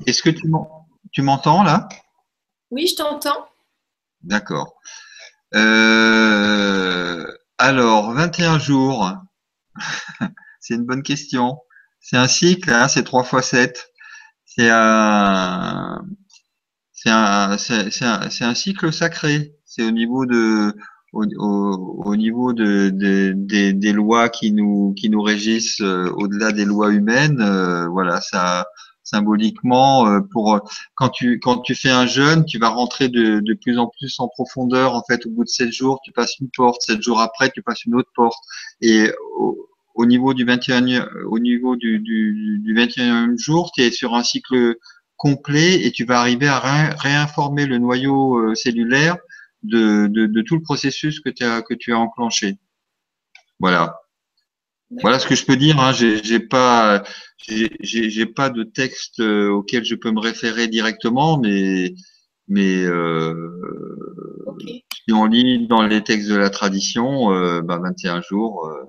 Est-ce 0.05 0.23
que 0.23 0.29
tu 1.11 1.21
m'entends 1.21 1.63
là? 1.63 1.87
Oui, 2.71 2.87
je 2.87 2.95
t'entends. 2.95 3.47
D'accord. 4.23 4.75
Euh, 5.55 7.25
alors, 7.57 8.13
21 8.13 8.59
jours, 8.59 9.13
c'est 10.59 10.75
une 10.75 10.85
bonne 10.85 11.03
question. 11.03 11.57
C'est 11.99 12.17
un 12.17 12.27
cycle, 12.27 12.71
hein, 12.71 12.87
c'est 12.87 13.03
3 13.03 13.23
fois 13.23 13.41
7. 13.41 13.89
C'est 14.45 14.69
un, 14.69 15.99
cycle 18.55 18.93
sacré. 18.93 19.55
C'est 19.65 19.83
au 19.83 19.91
niveau 19.91 20.25
de, 20.25 20.75
au, 21.13 21.23
au, 22.05 22.15
niveau 22.15 22.53
de, 22.53 22.89
de, 22.89 23.33
des 23.71 23.93
lois 23.93 24.29
qui 24.29 24.51
nous, 24.51 24.93
qui 24.95 25.09
nous 25.09 25.21
régissent 25.21 25.81
euh, 25.81 26.09
au-delà 26.17 26.51
des 26.51 26.65
lois 26.65 26.91
humaines. 26.91 27.41
Euh, 27.41 27.87
voilà, 27.87 28.21
ça, 28.21 28.67
symboliquement 29.03 30.07
euh, 30.07 30.21
pour 30.31 30.59
quand 30.95 31.09
tu 31.09 31.39
quand 31.39 31.59
tu 31.59 31.75
fais 31.75 31.89
un 31.89 32.05
jeûne, 32.05 32.45
tu 32.45 32.59
vas 32.59 32.69
rentrer 32.69 33.09
de, 33.09 33.39
de 33.39 33.53
plus 33.53 33.77
en 33.77 33.87
plus 33.87 34.19
en 34.19 34.27
profondeur. 34.27 34.95
En 34.95 35.03
fait, 35.03 35.25
au 35.25 35.29
bout 35.29 35.43
de 35.43 35.49
sept 35.49 35.71
jours, 35.71 35.99
tu 36.03 36.11
passes 36.11 36.39
une 36.39 36.49
porte. 36.55 36.81
Sept 36.81 37.01
jours 37.01 37.21
après, 37.21 37.51
tu 37.51 37.61
passes 37.61 37.85
une 37.85 37.95
autre 37.95 38.11
porte. 38.15 38.41
Et 38.81 39.11
au, 39.37 39.69
au 39.95 40.05
niveau 40.05 40.33
du 40.33 40.45
21 40.45 41.07
au 41.25 41.39
niveau 41.39 41.75
du, 41.75 41.99
du, 41.99 42.59
du 42.63 42.73
21e 42.75 43.37
jour, 43.37 43.71
tu 43.73 43.83
es 43.83 43.91
sur 43.91 44.15
un 44.15 44.23
cycle 44.23 44.75
complet 45.17 45.85
et 45.85 45.91
tu 45.91 46.05
vas 46.05 46.19
arriver 46.19 46.47
à 46.47 46.59
réinformer 46.59 47.65
le 47.65 47.77
noyau 47.77 48.37
euh, 48.37 48.55
cellulaire 48.55 49.17
de, 49.61 50.07
de, 50.07 50.25
de, 50.25 50.41
tout 50.41 50.55
le 50.55 50.61
processus 50.61 51.19
que, 51.19 51.29
as, 51.43 51.61
que 51.61 51.73
tu 51.73 51.93
as 51.93 51.99
enclenché. 51.99 52.57
Voilà. 53.59 54.02
Voilà 55.01 55.19
ce 55.19 55.27
que 55.27 55.35
je 55.35 55.45
peux 55.45 55.55
dire. 55.55 55.79
Hein. 55.79 55.91
J'ai 55.93 56.39
pas, 56.39 57.03
j'ai 57.47 58.25
pas 58.25 58.49
de 58.49 58.63
texte 58.63 59.19
euh, 59.19 59.49
auquel 59.49 59.83
je 59.85 59.95
peux 59.95 60.11
me 60.11 60.19
référer 60.19 60.67
directement, 60.67 61.37
mais 61.37 61.93
mais 62.47 62.83
euh, 62.83 63.33
si 65.05 65.13
on 65.13 65.25
lit 65.25 65.67
dans 65.67 65.81
les 65.81 66.03
textes 66.03 66.29
de 66.29 66.35
la 66.35 66.49
tradition, 66.49 67.33
euh, 67.33 67.61
21 67.61 68.15
bah, 68.15 68.21
jours, 68.21 68.67
euh, 68.67 68.83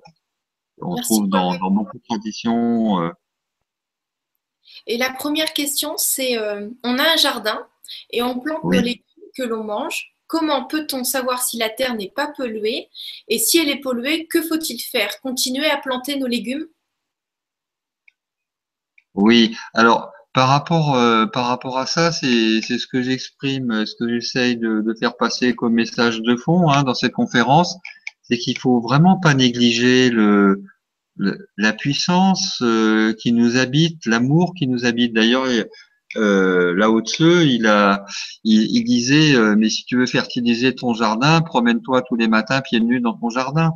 on 0.81 0.97
trouve 0.97 1.29
dans, 1.29 1.57
dans, 1.57 1.71
beaucoup 1.71 1.99
de 1.99 2.03
traditions. 2.05 3.03
Euh. 3.03 3.11
Et 4.87 4.97
la 4.97 5.11
première 5.11 5.53
question, 5.53 5.95
c'est 5.97 6.39
on 6.85 6.99
a 6.99 7.13
un 7.13 7.17
jardin 7.17 7.67
et 8.11 8.23
on 8.23 8.39
plante 8.39 8.63
les 8.71 8.81
légumes 8.81 9.03
que 9.37 9.43
l'on 9.43 9.65
mange. 9.65 10.14
Comment 10.35 10.65
peut-on 10.65 11.05
savoir 11.05 11.45
si 11.45 11.59
la 11.59 11.69
terre 11.69 11.95
n'est 11.95 12.11
pas 12.11 12.27
polluée 12.27 12.89
Et 13.29 13.39
si 13.39 13.59
elle 13.59 13.69
est 13.69 13.79
polluée, 13.79 14.27
que 14.27 14.43
faut-il 14.43 14.81
faire? 14.81 15.21
Continuer 15.21 15.71
à 15.71 15.77
planter 15.77 16.17
nos 16.17 16.27
légumes? 16.27 16.67
Oui, 19.15 19.57
alors 19.75 20.11
par 20.33 20.49
rapport, 20.49 20.97
euh, 20.97 21.27
par 21.27 21.47
rapport 21.47 21.79
à 21.79 21.87
ça, 21.87 22.11
c'est 22.11 22.61
ce 22.63 22.87
que 22.89 23.01
j'exprime, 23.01 23.87
ce 23.87 23.95
que 23.95 24.09
j'essaye 24.09 24.57
de, 24.57 24.83
faire 24.99 25.17
passer 25.17 25.55
comme 25.55 25.75
message 25.75 26.21
de 26.21 26.35
fond 26.35 26.69
hein, 26.69 26.83
dans 26.83 26.95
cette 26.95 27.13
conférence, 27.13 27.77
c'est 28.23 28.37
qu'il 28.37 28.59
faut 28.59 28.81
vraiment 28.81 29.21
pas 29.21 29.35
négliger 29.35 30.11
le, 30.11 30.65
la 31.57 31.73
puissance 31.73 32.59
euh, 32.61 33.15
qui 33.21 33.31
nous 33.31 33.57
habite, 33.57 34.05
l'amour 34.05 34.55
qui 34.59 34.67
nous 34.67 34.85
habite. 34.85 35.13
D'ailleurs, 35.13 35.47
euh, 36.17 36.75
Lao 36.75 37.01
Tzu, 37.01 37.47
il 37.47 37.67
a, 37.67 38.05
il, 38.45 38.85
disait, 38.85 39.35
euh, 39.35 39.57
mais 39.57 39.69
si 39.69 39.85
tu 39.85 39.97
veux 39.97 40.07
fertiliser 40.07 40.75
ton 40.75 40.95
jardin, 40.95 41.41
promène-toi 41.41 42.03
tous 42.03 42.17
les 42.17 42.29
matins 42.29 42.61
pieds 42.61 42.81
nus 42.81 43.01
dans 43.01 43.15
ton 43.15 43.31
jardin. 43.31 43.73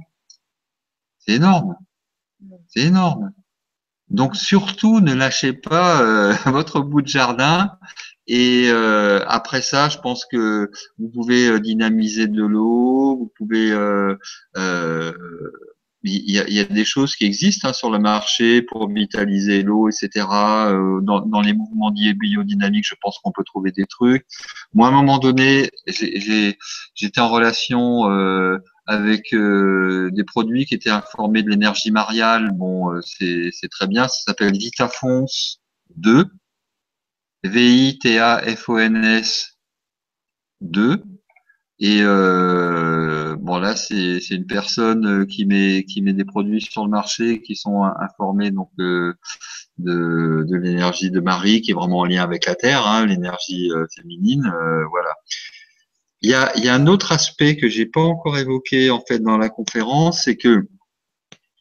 C'est 1.19 1.35
énorme. 1.35 1.77
C'est 2.69 2.83
énorme. 2.83 3.33
Donc 4.11 4.37
surtout, 4.37 5.01
ne 5.01 5.13
lâchez 5.15 5.53
pas 5.53 6.03
euh, 6.03 6.33
votre 6.47 6.81
bout 6.81 7.03
de 7.03 7.09
jardin. 7.09 7.73
Et 8.27 8.69
euh, 8.69 9.25
après 9.27 9.63
ça, 9.63 9.89
je 9.89 9.99
pense 9.99 10.27
que 10.27 10.71
vous 10.99 11.09
pouvez 11.09 11.61
dynamiser 11.61 12.27
de 12.27 12.43
l'eau, 12.43 13.17
vous 13.17 13.33
pouvez 13.37 13.73
il 16.05 16.31
y, 16.31 16.39
a, 16.39 16.47
il 16.47 16.55
y, 16.55 16.61
a, 16.61 16.65
des 16.65 16.85
choses 16.85 17.17
qui 17.17 17.25
existent 17.25 17.69
hein, 17.69 17.73
sur 17.73 17.91
le 17.91 17.99
marché 17.99 18.63
pour 18.63 18.89
vitaliser 18.89 19.63
l'eau, 19.63 19.89
etc. 19.89 20.27
Euh, 20.71 21.01
dans, 21.03 21.21
dans, 21.21 21.41
les 21.41 21.53
mouvements 21.53 21.91
biodynamiques, 21.91 22.87
je 22.87 22.95
pense 23.01 23.19
qu'on 23.19 23.33
peut 23.33 23.43
trouver 23.45 23.73
des 23.73 23.85
trucs. 23.85 24.25
Moi, 24.75 24.87
à 24.87 24.91
un 24.91 24.93
moment 24.93 25.19
donné, 25.19 25.71
j'étais 26.95 27.21
en 27.21 27.29
relation 27.29 28.11
euh, 28.11 28.59
avec 28.87 29.35
euh, 29.35 30.11
des 30.13 30.25
produits 30.25 30.65
qui 30.67 30.75
étaient 30.75 30.89
informés 30.89 31.43
de 31.43 31.51
l'énergie 31.51 31.91
mariale. 31.91 32.53
Bon, 32.55 32.91
euh, 32.93 33.01
c'est 33.03 33.69
très 33.71 33.87
bien. 33.87 34.09
Ça 34.09 34.23
s'appelle 34.27 34.53
Vitafons 34.53 35.27
2, 35.97 36.27
V-I-T-A-F-O-N-S 37.45 38.79
2. 40.61 41.03
Et 41.81 42.01
euh, 42.03 43.37
bon 43.37 43.59
là, 43.59 43.77
c'est 43.77 44.19
une 44.31 44.47
personne 44.47 45.07
euh, 45.23 45.27
qui 45.27 45.47
met 45.47 45.85
qui 45.85 46.03
met 46.03 46.13
des 46.13 46.25
produits 46.25 46.61
sur 46.61 46.85
le 46.85 46.91
marché 46.91 47.41
qui 47.41 47.55
sont 47.55 47.85
informés 47.85 48.51
donc 48.51 48.71
de 48.77 49.15
de, 49.79 50.45
de 50.49 50.57
l'énergie 50.57 51.13
de 51.13 51.21
Marie 51.21 51.61
qui 51.61 51.71
est 51.71 51.75
vraiment 51.75 52.01
en 52.01 52.05
lien 52.05 52.23
avec 52.25 52.47
la 52.47 52.57
Terre, 52.57 52.85
hein, 52.85 53.07
l'énergie 53.07 53.71
euh, 53.71 53.87
féminine, 53.95 54.53
euh, 54.61 54.85
voilà. 54.91 55.15
Il 56.21 56.31
y 56.31 56.35
a 56.35 56.53
il 56.57 56.65
y 56.65 56.69
a 56.69 56.75
un 56.75 56.89
autre 56.89 57.13
aspect 57.13 57.57
que 57.57 57.69
j'ai 57.69 57.87
pas 57.87 58.01
encore 58.01 58.39
évoqué 58.39 58.91
en 58.91 59.01
fait 59.07 59.21
dans 59.21 59.39
la 59.39 59.49
conférence, 59.49 60.25
c'est 60.25 60.37
que 60.37 60.67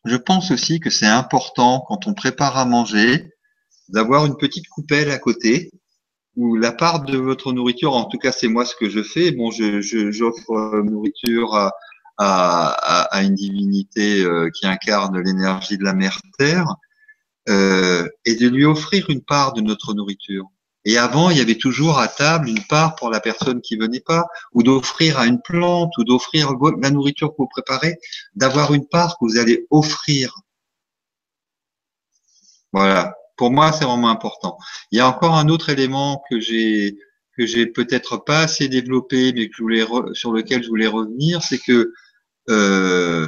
je 0.06 0.16
pense 0.16 0.50
aussi 0.52 0.80
que 0.80 0.90
c'est 0.90 1.06
important 1.06 1.84
quand 1.88 2.08
on 2.08 2.16
prépare 2.16 2.58
à 2.58 2.66
manger 2.66 3.34
d'avoir 3.90 4.26
une 4.26 4.38
petite 4.38 4.68
coupelle 4.68 5.12
à 5.12 5.20
côté 5.20 5.72
ou 6.38 6.56
la 6.56 6.72
part 6.72 7.04
de 7.04 7.18
votre 7.18 7.52
nourriture, 7.52 7.94
en 7.94 8.06
tout 8.06 8.20
cas 8.20 8.32
c'est 8.32 8.48
moi 8.48 8.64
ce 8.64 8.76
que 8.76 8.90
je 8.90 9.02
fais, 9.04 9.32
bon, 9.32 9.52
je, 9.52 9.82
j'offre 9.82 10.52
euh, 10.52 10.84
nourriture 10.84 11.56
à, 11.56 11.74
à, 12.18 13.02
à, 13.12 13.24
une 13.24 13.34
divinité 13.34 14.24
euh, 14.24 14.50
qui 14.52 14.68
incarne 14.68 15.20
l'énergie 15.20 15.78
de 15.78 15.84
la 15.84 15.94
mère 15.94 16.20
Terre, 16.38 16.76
euh, 17.50 18.08
et 18.26 18.36
de 18.36 18.48
lui 18.48 18.66
offrir 18.66 19.10
une 19.10 19.24
part 19.24 19.54
de 19.54 19.62
notre 19.62 19.94
nourriture. 19.94 20.46
Et 20.86 20.98
avant, 20.98 21.30
il 21.32 21.38
y 21.38 21.42
avait 21.42 21.58
toujours 21.58 22.00
à 22.00 22.08
table 22.08 22.50
une 22.50 22.64
part 22.64 22.96
pour 22.96 23.10
la 23.10 23.20
personne 23.20 23.60
qui 23.62 23.76
venait 23.76 24.00
pas, 24.00 24.26
ou 24.54 24.64
d'offrir 24.64 25.20
à 25.20 25.26
une 25.26 25.42
plante, 25.42 25.92
ou 25.98 26.04
d'offrir 26.04 26.52
la 26.82 26.92
nourriture 26.92 27.32
que 27.32 27.38
vous 27.40 27.48
préparez, 27.48 27.98
d'avoir 28.36 28.74
une 28.74 28.88
part 28.88 29.18
que 29.18 29.26
vous 29.26 29.38
allez 29.38 29.66
offrir. 29.72 30.36
Voilà. 32.72 33.16
Pour 33.38 33.52
moi, 33.52 33.72
c'est 33.72 33.86
vraiment 33.86 34.10
important. 34.10 34.58
Il 34.92 34.98
y 34.98 35.02
a 35.02 35.08
encore 35.08 35.36
un 35.36 35.48
autre 35.48 35.70
élément 35.70 36.24
que 36.30 36.40
j'ai 36.40 36.98
que 37.38 37.46
j'ai 37.46 37.68
peut-être 37.68 38.18
pas 38.18 38.40
assez 38.40 38.68
développé, 38.68 39.32
mais 39.32 39.48
que 39.48 39.56
je 39.56 39.62
voulais 39.62 39.86
sur 40.14 40.32
lequel 40.32 40.64
je 40.64 40.70
voulais 40.70 40.88
revenir, 40.88 41.44
c'est 41.44 41.60
que 41.60 41.94
euh, 42.50 43.28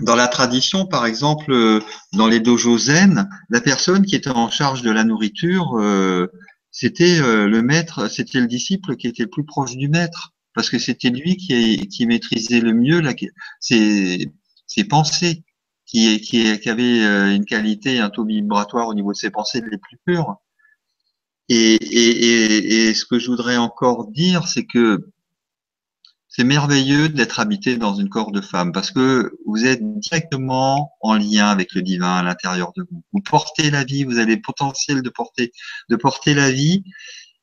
dans 0.00 0.14
la 0.14 0.28
tradition, 0.28 0.86
par 0.86 1.06
exemple, 1.06 1.52
euh, 1.52 1.80
dans 2.12 2.26
les 2.26 2.40
dojos 2.40 2.78
zen, 2.78 3.28
la 3.50 3.60
personne 3.60 4.04
qui 4.04 4.16
était 4.16 4.30
en 4.30 4.50
charge 4.50 4.82
de 4.82 4.90
la 4.90 5.04
nourriture, 5.04 5.76
euh, 5.78 6.28
c'était 6.70 7.20
euh, 7.20 7.48
le 7.48 7.62
maître, 7.62 8.08
c'était 8.08 8.40
le 8.40 8.46
disciple 8.46 8.96
qui 8.96 9.08
était 9.08 9.24
le 9.24 9.30
plus 9.30 9.44
proche 9.44 9.76
du 9.76 9.88
maître, 9.88 10.32
parce 10.54 10.70
que 10.70 10.78
c'était 10.78 11.10
lui 11.10 11.36
qui, 11.36 11.88
qui 11.88 12.06
maîtrisait 12.06 12.60
le 12.60 12.72
mieux 12.72 13.00
la, 13.00 13.14
ses, 13.60 14.32
ses 14.66 14.84
pensées, 14.84 15.42
qui, 15.90 16.20
qui, 16.20 16.60
qui 16.60 16.70
avait 16.70 17.34
une 17.34 17.44
qualité, 17.44 17.98
un 17.98 18.10
taux 18.10 18.24
vibratoire 18.24 18.86
au 18.86 18.94
niveau 18.94 19.12
de 19.12 19.16
ses 19.16 19.30
pensées 19.30 19.60
les 19.60 19.78
plus 19.78 19.98
pures. 20.06 20.36
Et, 21.48 21.74
et, 21.74 22.10
et, 22.10 22.88
et 22.90 22.94
ce 22.94 23.04
que 23.04 23.18
je 23.18 23.26
voudrais 23.26 23.56
encore 23.56 24.06
dire, 24.06 24.46
c'est 24.46 24.66
que 24.66 25.08
c'est 26.28 26.44
merveilleux 26.44 27.08
d'être 27.08 27.40
habité 27.40 27.76
dans 27.76 27.96
une 27.96 28.08
corps 28.08 28.30
de 28.30 28.40
femme 28.40 28.70
parce 28.70 28.92
que 28.92 29.32
vous 29.46 29.64
êtes 29.66 29.82
directement 29.98 30.92
en 31.00 31.14
lien 31.14 31.48
avec 31.48 31.74
le 31.74 31.82
divin 31.82 32.18
à 32.18 32.22
l'intérieur 32.22 32.72
de 32.76 32.86
vous. 32.88 33.02
Vous 33.12 33.20
portez 33.20 33.68
la 33.72 33.82
vie, 33.82 34.04
vous 34.04 34.18
avez 34.18 34.36
le 34.36 34.42
potentiel 34.42 35.02
de 35.02 35.10
porter, 35.10 35.50
de 35.88 35.96
porter 35.96 36.34
la 36.34 36.52
vie. 36.52 36.84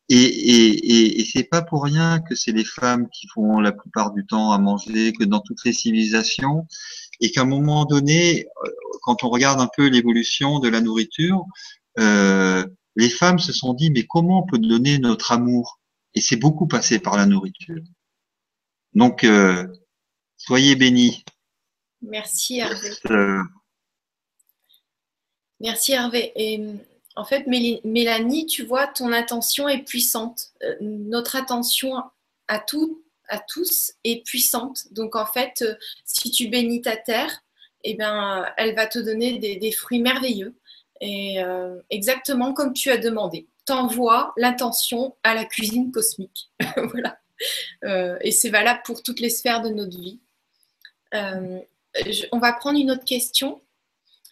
Et, 0.07 0.15
et, 0.15 0.67
et, 0.69 1.19
et 1.19 1.25
c'est 1.25 1.43
pas 1.43 1.61
pour 1.61 1.83
rien 1.83 2.21
que 2.21 2.33
c'est 2.33 2.53
les 2.53 2.63
femmes 2.63 3.09
qui 3.09 3.27
font 3.27 3.59
la 3.59 3.73
plupart 3.73 4.13
du 4.13 4.25
temps 4.25 4.53
à 4.53 4.57
manger, 4.57 5.11
que 5.11 5.25
dans 5.25 5.41
toutes 5.41 5.65
les 5.65 5.73
civilisations, 5.73 6.65
et 7.19 7.31
qu'à 7.31 7.41
un 7.41 7.45
moment 7.45 7.85
donné, 7.85 8.47
euh, 8.63 8.69
quand 9.01 9.23
on 9.23 9.29
regarde 9.29 9.59
un 9.59 9.69
peu 9.75 9.87
l'évolution 9.87 10.59
de 10.59 10.69
la 10.69 10.81
nourriture, 10.81 11.45
euh, 11.99 12.65
les 12.95 13.09
femmes 13.09 13.39
se 13.39 13.53
sont 13.53 13.73
dit 13.73 13.91
mais 13.91 14.05
comment 14.05 14.43
on 14.43 14.45
peut 14.45 14.59
donner 14.59 14.99
notre 14.99 15.31
amour? 15.31 15.79
Et 16.13 16.21
c'est 16.21 16.35
beaucoup 16.35 16.67
passé 16.67 16.99
par 16.99 17.17
la 17.17 17.25
nourriture. 17.25 17.81
Donc, 18.93 19.23
euh, 19.23 19.67
soyez 20.37 20.75
bénis. 20.75 21.23
Merci 22.01 22.59
Hervé. 22.59 22.89
Euh, 23.09 23.43
Merci 25.59 25.93
Hervé. 25.93 26.31
Et 26.35 26.63
en 27.15 27.25
fait, 27.25 27.45
Mélanie, 27.47 28.45
tu 28.45 28.63
vois, 28.63 28.87
ton 28.87 29.11
attention 29.11 29.67
est 29.67 29.83
puissante. 29.83 30.51
Notre 30.81 31.35
attention 31.35 31.95
à 32.47 32.59
tout, 32.59 33.03
à 33.27 33.39
tous 33.39 33.93
est 34.03 34.25
puissante. 34.25 34.91
Donc 34.91 35.15
en 35.15 35.25
fait, 35.25 35.65
si 36.05 36.31
tu 36.31 36.47
bénis 36.47 36.81
ta 36.81 36.97
terre, 36.97 37.43
eh 37.83 37.93
bien, 37.93 38.45
elle 38.57 38.75
va 38.75 38.87
te 38.87 38.99
donner 38.99 39.37
des, 39.37 39.71
fruits 39.71 40.01
merveilleux. 40.01 40.55
Et 41.01 41.37
exactement 41.89 42.53
comme 42.53 42.73
tu 42.73 42.89
as 42.89 42.97
demandé. 42.97 43.47
T'envoies 43.65 44.33
l'intention 44.37 45.15
à 45.23 45.35
la 45.35 45.45
cuisine 45.45 45.91
cosmique. 45.91 46.49
voilà. 46.77 47.19
Euh, 47.83 48.17
et 48.21 48.31
c'est 48.31 48.49
valable 48.49 48.81
pour 48.85 49.03
toutes 49.03 49.19
les 49.19 49.29
sphères 49.29 49.61
de 49.61 49.69
notre 49.69 49.97
vie. 49.97 50.19
Euh, 51.13 51.59
on 52.31 52.39
va 52.39 52.53
prendre 52.53 52.79
une 52.79 52.91
autre 52.91 53.05
question. 53.05 53.61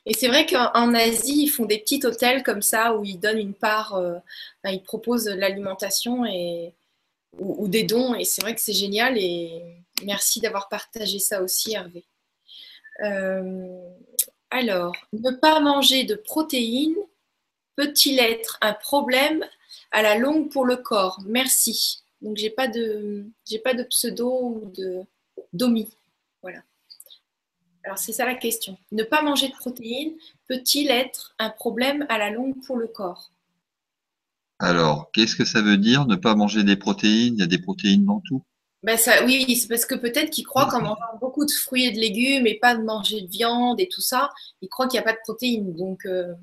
Et 0.05 0.13
c'est 0.13 0.27
vrai 0.27 0.45
qu'en 0.45 0.93
Asie, 0.93 1.43
ils 1.43 1.49
font 1.49 1.65
des 1.65 1.79
petits 1.79 2.05
hôtels 2.05 2.43
comme 2.43 2.61
ça 2.61 2.95
où 2.95 3.03
ils 3.03 3.19
donnent 3.19 3.39
une 3.39 3.55
part, 3.55 3.95
euh, 3.95 4.17
ils 4.65 4.83
proposent 4.83 5.27
l'alimentation 5.27 6.25
et, 6.25 6.73
ou, 7.39 7.67
des 7.67 7.83
dons. 7.83 8.15
Et 8.15 8.25
c'est 8.25 8.41
vrai 8.41 8.55
que 8.55 8.61
c'est 8.61 8.73
génial. 8.73 9.17
Et 9.17 9.61
merci 10.03 10.39
d'avoir 10.39 10.69
partagé 10.69 11.19
ça 11.19 11.41
aussi, 11.41 11.73
Hervé. 11.73 12.03
alors, 14.49 14.95
ne 15.13 15.31
pas 15.31 15.59
manger 15.59 16.03
de 16.03 16.15
protéines 16.15 16.95
peut-il 17.75 18.19
être 18.19 18.57
un 18.61 18.73
problème 18.73 19.45
à 19.91 20.01
la 20.01 20.17
longue 20.17 20.49
pour 20.49 20.65
le 20.65 20.77
corps? 20.77 21.19
Merci. 21.25 22.03
Donc 22.21 22.37
j'ai 22.37 22.49
pas 22.49 22.67
pas 22.67 23.73
de 23.73 23.83
pseudo 23.83 24.31
ou 24.31 24.71
de 24.75 25.03
domi. 25.53 25.89
Voilà. 26.41 26.59
Alors 27.83 27.99
c'est 27.99 28.13
ça 28.13 28.25
la 28.25 28.35
question. 28.35 28.77
Ne 28.91 29.03
pas 29.03 29.21
manger 29.21 29.49
de 29.49 29.55
protéines 29.55 30.15
peut-il 30.47 30.89
être 30.89 31.35
un 31.37 31.49
problème 31.49 32.05
à 32.09 32.17
la 32.17 32.29
longue 32.29 32.63
pour 32.65 32.77
le 32.77 32.87
corps? 32.87 33.31
Alors, 34.59 35.11
qu'est-ce 35.11 35.35
que 35.35 35.45
ça 35.45 35.61
veut 35.61 35.77
dire 35.77 36.05
ne 36.05 36.15
pas 36.15 36.35
manger 36.35 36.63
des 36.63 36.77
protéines? 36.77 37.35
Il 37.35 37.39
y 37.39 37.43
a 37.43 37.47
des 37.47 37.59
protéines 37.59 38.05
dans 38.05 38.21
tout. 38.21 38.43
Ben 38.83 38.97
ça, 38.97 39.25
oui, 39.25 39.55
c'est 39.55 39.67
parce 39.67 39.85
que 39.85 39.95
peut-être 39.95 40.29
qu'ils 40.29 40.45
croient 40.45 40.67
qu'en 40.67 40.79
mangeant 40.79 41.17
beaucoup 41.19 41.43
de 41.43 41.51
fruits 41.51 41.85
et 41.85 41.91
de 41.91 41.97
légumes 41.97 42.45
et 42.45 42.59
pas 42.61 42.75
de 42.75 42.83
manger 42.83 43.21
de 43.21 43.27
viande 43.27 43.79
et 43.79 43.89
tout 43.91 44.01
ça, 44.01 44.29
ils 44.61 44.69
croient 44.69 44.87
qu'il 44.87 44.99
n'y 44.99 45.03
a 45.03 45.11
pas 45.11 45.13
de 45.13 45.23
protéines. 45.23 45.75
Donc, 45.75 46.05
euh... 46.05 46.33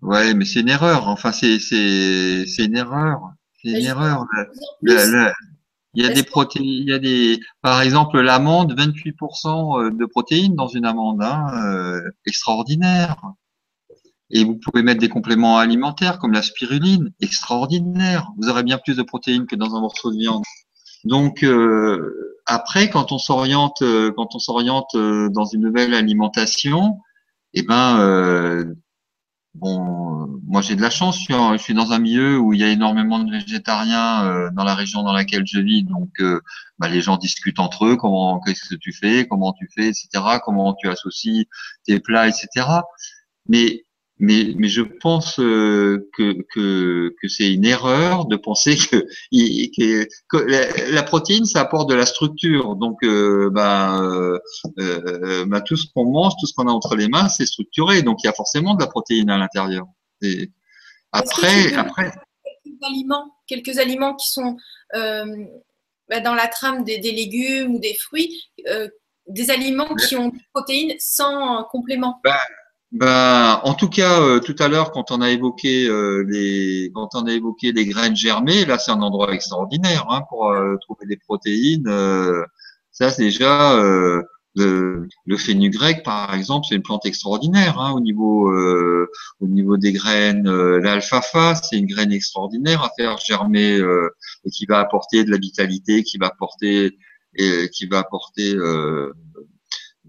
Ouais, 0.00 0.32
mais 0.32 0.46
c'est 0.46 0.60
une 0.60 0.70
erreur. 0.70 1.08
Enfin, 1.08 1.30
c'est 1.30 1.58
une 2.58 2.76
erreur. 2.76 3.20
C'est 3.62 3.68
une 3.68 3.86
erreur. 3.86 4.24
il 4.82 6.02
y 6.02 6.06
a 6.06 6.08
des 6.08 6.22
protéines, 6.22 6.64
il 6.64 6.88
y 6.88 6.92
a 6.94 6.98
des, 6.98 7.38
par 7.60 7.82
exemple, 7.82 8.18
l'amande, 8.18 8.74
28% 8.78 9.78
euh, 9.78 9.90
de 9.90 10.06
protéines 10.06 10.54
dans 10.54 10.68
une 10.68 10.86
amande, 10.86 11.22
hein, 11.22 11.48
euh, 11.66 12.00
extraordinaire. 12.26 13.20
Et 14.30 14.44
vous 14.44 14.56
pouvez 14.56 14.82
mettre 14.82 15.00
des 15.00 15.08
compléments 15.08 15.58
alimentaires 15.58 16.18
comme 16.18 16.32
la 16.32 16.42
spiruline, 16.42 17.12
extraordinaire. 17.20 18.30
Vous 18.38 18.48
aurez 18.48 18.62
bien 18.62 18.78
plus 18.78 18.96
de 18.96 19.02
protéines 19.02 19.46
que 19.46 19.56
dans 19.56 19.76
un 19.76 19.80
morceau 19.80 20.10
de 20.10 20.18
viande. 20.18 20.42
Donc 21.04 21.42
euh, 21.42 22.40
après, 22.46 22.88
quand 22.88 23.12
on 23.12 23.18
s'oriente, 23.18 23.82
quand 24.16 24.34
on 24.34 24.38
s'oriente 24.38 24.96
dans 24.96 25.44
une 25.44 25.60
nouvelle 25.60 25.94
alimentation, 25.94 26.98
eh 27.52 27.62
ben 27.62 28.74
Bon, 29.54 30.24
euh, 30.24 30.40
moi 30.48 30.62
j'ai 30.62 30.74
de 30.74 30.82
la 30.82 30.90
chance, 30.90 31.16
je 31.16 31.58
suis, 31.58 31.74
dans 31.74 31.92
un 31.92 31.98
milieu 32.00 32.38
où 32.38 32.52
il 32.52 32.60
y 32.60 32.64
a 32.64 32.68
énormément 32.70 33.20
de 33.20 33.30
végétariens 33.30 34.26
euh, 34.26 34.50
dans 34.50 34.64
la 34.64 34.74
région 34.74 35.04
dans 35.04 35.12
laquelle 35.12 35.46
je 35.46 35.60
vis, 35.60 35.84
donc 35.84 36.10
euh, 36.20 36.40
bah, 36.80 36.88
les 36.88 37.00
gens 37.00 37.16
discutent 37.16 37.60
entre 37.60 37.86
eux, 37.86 37.96
comment, 37.96 38.40
qu'est-ce 38.40 38.68
que 38.68 38.74
tu 38.74 38.92
fais, 38.92 39.28
comment 39.28 39.52
tu 39.52 39.68
fais, 39.72 39.86
etc., 39.86 40.08
comment 40.44 40.74
tu 40.74 40.88
associes 40.88 41.46
tes 41.84 42.00
plats, 42.00 42.26
etc. 42.26 42.66
Mais 43.48 43.84
mais, 44.24 44.54
mais 44.56 44.68
je 44.68 44.82
pense 44.82 45.38
euh, 45.38 46.08
que, 46.16 46.42
que, 46.54 47.14
que 47.20 47.28
c'est 47.28 47.52
une 47.52 47.64
erreur 47.64 48.24
de 48.26 48.36
penser 48.36 48.76
que, 48.76 49.06
que, 50.28 50.90
la, 50.92 51.02
protéine, 51.02 51.44
ça 51.44 51.60
apporte 51.60 51.90
de 51.90 51.94
la 51.94 52.06
structure. 52.06 52.76
Donc, 52.76 53.02
euh, 53.02 53.50
ben, 53.50 54.02
euh, 54.78 55.44
ben, 55.46 55.60
tout 55.60 55.76
ce 55.76 55.86
qu'on 55.94 56.10
mange, 56.10 56.32
tout 56.40 56.46
ce 56.46 56.54
qu'on 56.54 56.68
a 56.68 56.72
entre 56.72 56.96
les 56.96 57.08
mains, 57.08 57.28
c'est 57.28 57.46
structuré. 57.46 58.02
Donc, 58.02 58.22
il 58.22 58.26
y 58.26 58.30
a 58.30 58.32
forcément 58.32 58.74
de 58.74 58.80
la 58.80 58.88
protéine 58.88 59.28
à 59.28 59.36
l'intérieur. 59.36 59.84
Et 60.22 60.50
après, 61.12 61.74
après. 61.74 62.10
Quelques 62.64 62.82
aliments, 62.82 63.30
quelques 63.46 63.78
aliments 63.78 64.14
qui 64.14 64.28
sont 64.28 64.56
ben, 64.92 66.22
dans 66.22 66.34
la 66.34 66.48
trame 66.48 66.82
des, 66.84 66.98
des, 66.98 67.12
légumes 67.12 67.74
ou 67.74 67.78
des 67.78 67.94
fruits, 67.94 68.42
des 69.26 69.50
aliments 69.50 69.94
qui 69.94 70.16
ont 70.16 70.28
des 70.28 70.40
protéines 70.52 70.94
sans 70.98 71.64
complément? 71.64 72.20
Ben, 72.24 72.36
ben, 72.94 73.60
en 73.64 73.74
tout 73.74 73.88
cas, 73.88 74.20
euh, 74.20 74.38
tout 74.38 74.54
à 74.60 74.68
l'heure, 74.68 74.92
quand 74.92 75.10
on 75.10 75.20
a 75.20 75.30
évoqué 75.30 75.88
euh, 75.88 76.24
les, 76.28 76.92
quand 76.94 77.08
on 77.14 77.26
a 77.26 77.32
évoqué 77.32 77.72
les 77.72 77.86
graines 77.86 78.14
germées, 78.14 78.64
là, 78.64 78.78
c'est 78.78 78.92
un 78.92 79.02
endroit 79.02 79.34
extraordinaire 79.34 80.06
hein, 80.10 80.22
pour 80.28 80.48
euh, 80.52 80.76
trouver 80.80 81.04
des 81.06 81.16
protéines. 81.16 81.90
ça, 82.92 83.10
c'est 83.10 83.24
déjà 83.24 83.74
le, 84.56 85.08
le 85.26 85.36
fenugrec, 85.36 86.04
par 86.04 86.32
exemple, 86.34 86.66
c'est 86.68 86.76
une 86.76 86.82
plante 86.82 87.04
extraordinaire 87.04 87.80
hein, 87.80 87.90
au 87.92 88.00
niveau, 88.00 88.48
au 89.40 89.46
niveau 89.48 89.76
des 89.76 89.92
graines. 89.92 90.48
L'alfalfa, 90.78 91.56
c'est 91.56 91.76
une 91.76 91.86
graine 91.86 92.12
extraordinaire 92.12 92.84
à 92.84 92.90
faire 92.96 93.18
germer 93.18 93.80
et 94.44 94.50
qui 94.50 94.66
va 94.66 94.78
apporter 94.78 95.24
de 95.24 95.32
la 95.32 95.38
vitalité, 95.38 96.04
qui 96.04 96.18
va 96.18 96.26
apporter 96.28 96.96
et 97.36 97.68
qui 97.70 97.86
va 97.86 97.98
apporter 97.98 98.54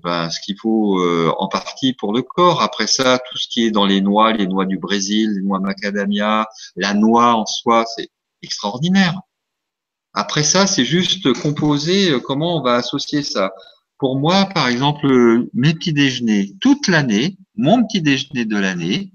ben, 0.06 0.30
ce 0.30 0.40
qu'il 0.40 0.56
faut 0.57 0.99
euh, 0.99 1.34
en 1.40 1.48
partie 1.48 1.94
pour 1.94 2.14
le 2.14 2.22
corps. 2.22 2.61
Après 2.61 2.86
ça, 2.86 3.19
tout 3.19 3.38
ce 3.40 3.48
qui 3.49 3.65
est 3.65 3.72
dans 3.72 3.88
les 3.88 4.02
noix, 4.02 4.32
les 4.34 4.45
noix 4.45 4.65
du 4.65 4.77
Brésil, 4.77 5.32
les 5.36 5.41
noix 5.41 5.60
macadamia, 5.60 6.48
la 6.76 6.94
noix 6.94 7.34
en 7.34 7.48
soi, 7.48 7.86
c'est 7.95 8.10
extraordinaire. 8.44 9.19
Après 10.14 10.44
ça, 10.44 10.68
c'est 10.68 10.86
juste 10.86 11.34
composer 11.41 12.11
euh, 12.11 12.19
comment 12.19 12.57
on 12.57 12.61
va 12.61 12.76
associer 12.76 13.23
ça. 13.23 13.52
Pour 13.98 14.19
moi, 14.19 14.45
par 14.53 14.68
exemple, 14.68 15.07
mes 15.53 15.73
petits 15.73 15.94
déjeuners 15.94 16.53
toute 16.61 16.88
l'année, 16.88 17.38
mon 17.56 17.84
petit 17.84 18.03
déjeuner 18.03 18.45
de 18.45 18.57
l'année, 18.57 19.11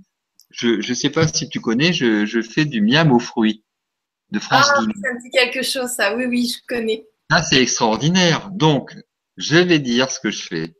je 0.50 0.86
ne 0.86 0.94
sais 0.94 1.10
pas 1.10 1.28
si 1.28 1.48
tu 1.48 1.60
connais, 1.60 1.92
je, 1.92 2.26
je 2.26 2.42
fais 2.42 2.64
du 2.64 2.80
miam 2.80 3.12
aux 3.12 3.20
fruits 3.20 3.62
de 4.32 4.40
France 4.40 4.66
Ah, 4.68 4.74
ça 4.74 4.82
me 4.82 5.22
dit 5.22 5.30
quelque 5.30 5.62
chose, 5.62 5.90
ça. 5.90 6.16
Oui, 6.16 6.24
oui, 6.26 6.52
je 6.52 6.58
connais. 6.66 7.06
Ah, 7.30 7.42
c'est 7.42 7.62
extraordinaire. 7.62 8.50
Donc, 8.50 8.96
je 9.36 9.56
vais 9.56 9.78
dire 9.78 10.10
ce 10.10 10.18
que 10.18 10.30
je 10.30 10.42
fais. 10.42 10.74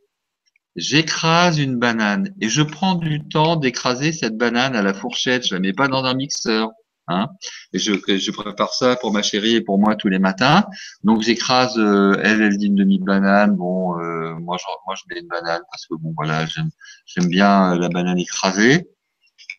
J'écrase 0.75 1.59
une 1.59 1.77
banane 1.77 2.33
et 2.39 2.49
je 2.49 2.61
prends 2.61 2.95
du 2.95 3.27
temps 3.27 3.55
d'écraser 3.55 4.11
cette 4.11 4.37
banane 4.37 4.75
à 4.75 4.81
la 4.81 4.93
fourchette. 4.93 5.45
Je 5.45 5.55
la 5.55 5.59
mets 5.59 5.73
pas 5.73 5.87
dans 5.87 6.03
un 6.05 6.13
mixeur. 6.13 6.69
Hein. 7.07 7.27
Je, 7.73 7.93
je 7.93 8.31
prépare 8.31 8.73
ça 8.73 8.95
pour 8.95 9.11
ma 9.11 9.21
chérie 9.21 9.55
et 9.55 9.61
pour 9.61 9.79
moi 9.79 9.95
tous 9.95 10.07
les 10.07 10.19
matins. 10.19 10.65
Donc 11.03 11.21
j'écrase, 11.21 11.77
euh, 11.77 12.15
elle, 12.23 12.41
elle 12.41 12.57
dit 12.57 12.67
une 12.67 12.75
demi-banane. 12.75 13.55
Bon, 13.55 13.99
euh, 13.99 14.35
moi, 14.35 14.57
je, 14.59 14.65
moi 14.85 14.95
je 14.95 15.03
mets 15.09 15.19
une 15.19 15.27
banane 15.27 15.61
parce 15.71 15.85
que 15.87 15.95
bon 15.95 16.13
voilà, 16.15 16.45
j'aime 16.45 17.27
bien 17.27 17.75
la 17.75 17.89
banane 17.89 18.19
écrasée. 18.19 18.87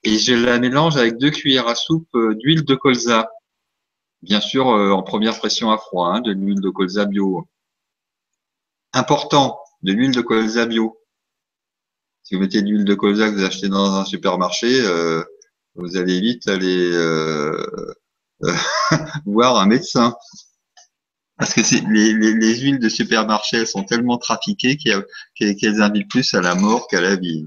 Et 0.04 0.18
je 0.18 0.34
la 0.34 0.58
mélange 0.58 0.96
avec 0.96 1.18
deux 1.18 1.30
cuillères 1.30 1.68
à 1.68 1.74
soupe 1.74 2.08
euh, 2.14 2.34
d'huile 2.34 2.64
de 2.64 2.74
colza. 2.74 3.28
Bien 4.22 4.40
sûr, 4.40 4.66
en 4.66 5.02
première 5.02 5.36
pression 5.36 5.72
à 5.72 5.78
froid, 5.78 6.12
hein, 6.14 6.20
de 6.20 6.30
l'huile 6.30 6.60
de 6.60 6.70
colza 6.70 7.06
bio. 7.06 7.48
Important, 8.92 9.58
de 9.82 9.92
l'huile 9.92 10.12
de 10.12 10.20
colza 10.20 10.64
bio. 10.64 11.01
Si 12.22 12.34
vous 12.34 12.40
mettez 12.40 12.62
de 12.62 12.68
l'huile 12.68 12.84
de 12.84 12.94
colza 12.94 13.28
que 13.28 13.34
vous 13.34 13.44
achetez 13.44 13.68
dans 13.68 13.96
un 13.96 14.04
supermarché, 14.04 14.80
euh, 14.80 15.22
vous 15.74 15.96
allez 15.96 16.20
vite 16.20 16.48
aller 16.48 16.90
euh, 16.92 17.66
euh, 18.44 18.52
voir 19.26 19.58
un 19.58 19.66
médecin. 19.66 20.14
Parce 21.38 21.54
que 21.54 21.60
les, 21.92 22.12
les, 22.12 22.34
les, 22.34 22.60
huiles 22.60 22.78
de 22.78 22.88
supermarché, 22.88 23.58
elles 23.58 23.66
sont 23.66 23.82
tellement 23.82 24.18
trafiquées 24.18 24.76
qu'elles 24.76 25.82
invitent 25.82 26.08
plus 26.08 26.34
à 26.34 26.40
la 26.40 26.54
mort 26.54 26.86
qu'à 26.88 27.00
la 27.00 27.16
vie. 27.16 27.46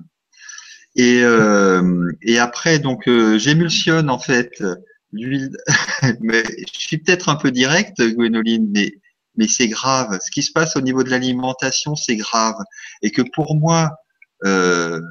Et, 0.96 1.22
euh, 1.24 2.12
et 2.22 2.40
après, 2.40 2.80
donc, 2.80 3.08
euh, 3.08 3.38
j'émulsionne 3.38 4.10
en 4.10 4.20
fait 4.20 4.64
l'huile. 5.12 5.56
je 6.02 6.80
suis 6.80 6.98
peut-être 6.98 7.30
un 7.30 7.36
peu 7.36 7.52
direct, 7.52 8.02
Gwénoline, 8.02 8.70
mais, 8.74 8.92
mais 9.36 9.48
c'est 9.48 9.68
grave. 9.68 10.20
Ce 10.26 10.32
qui 10.32 10.44
se 10.44 10.52
passe 10.52 10.76
au 10.76 10.82
niveau 10.82 11.04
de 11.04 11.10
l'alimentation, 11.10 11.96
c'est 11.96 12.16
grave. 12.16 12.56
Et 13.02 13.12
que 13.12 13.22
pour 13.22 13.56
moi, 13.56 13.92
euh, 14.44 15.02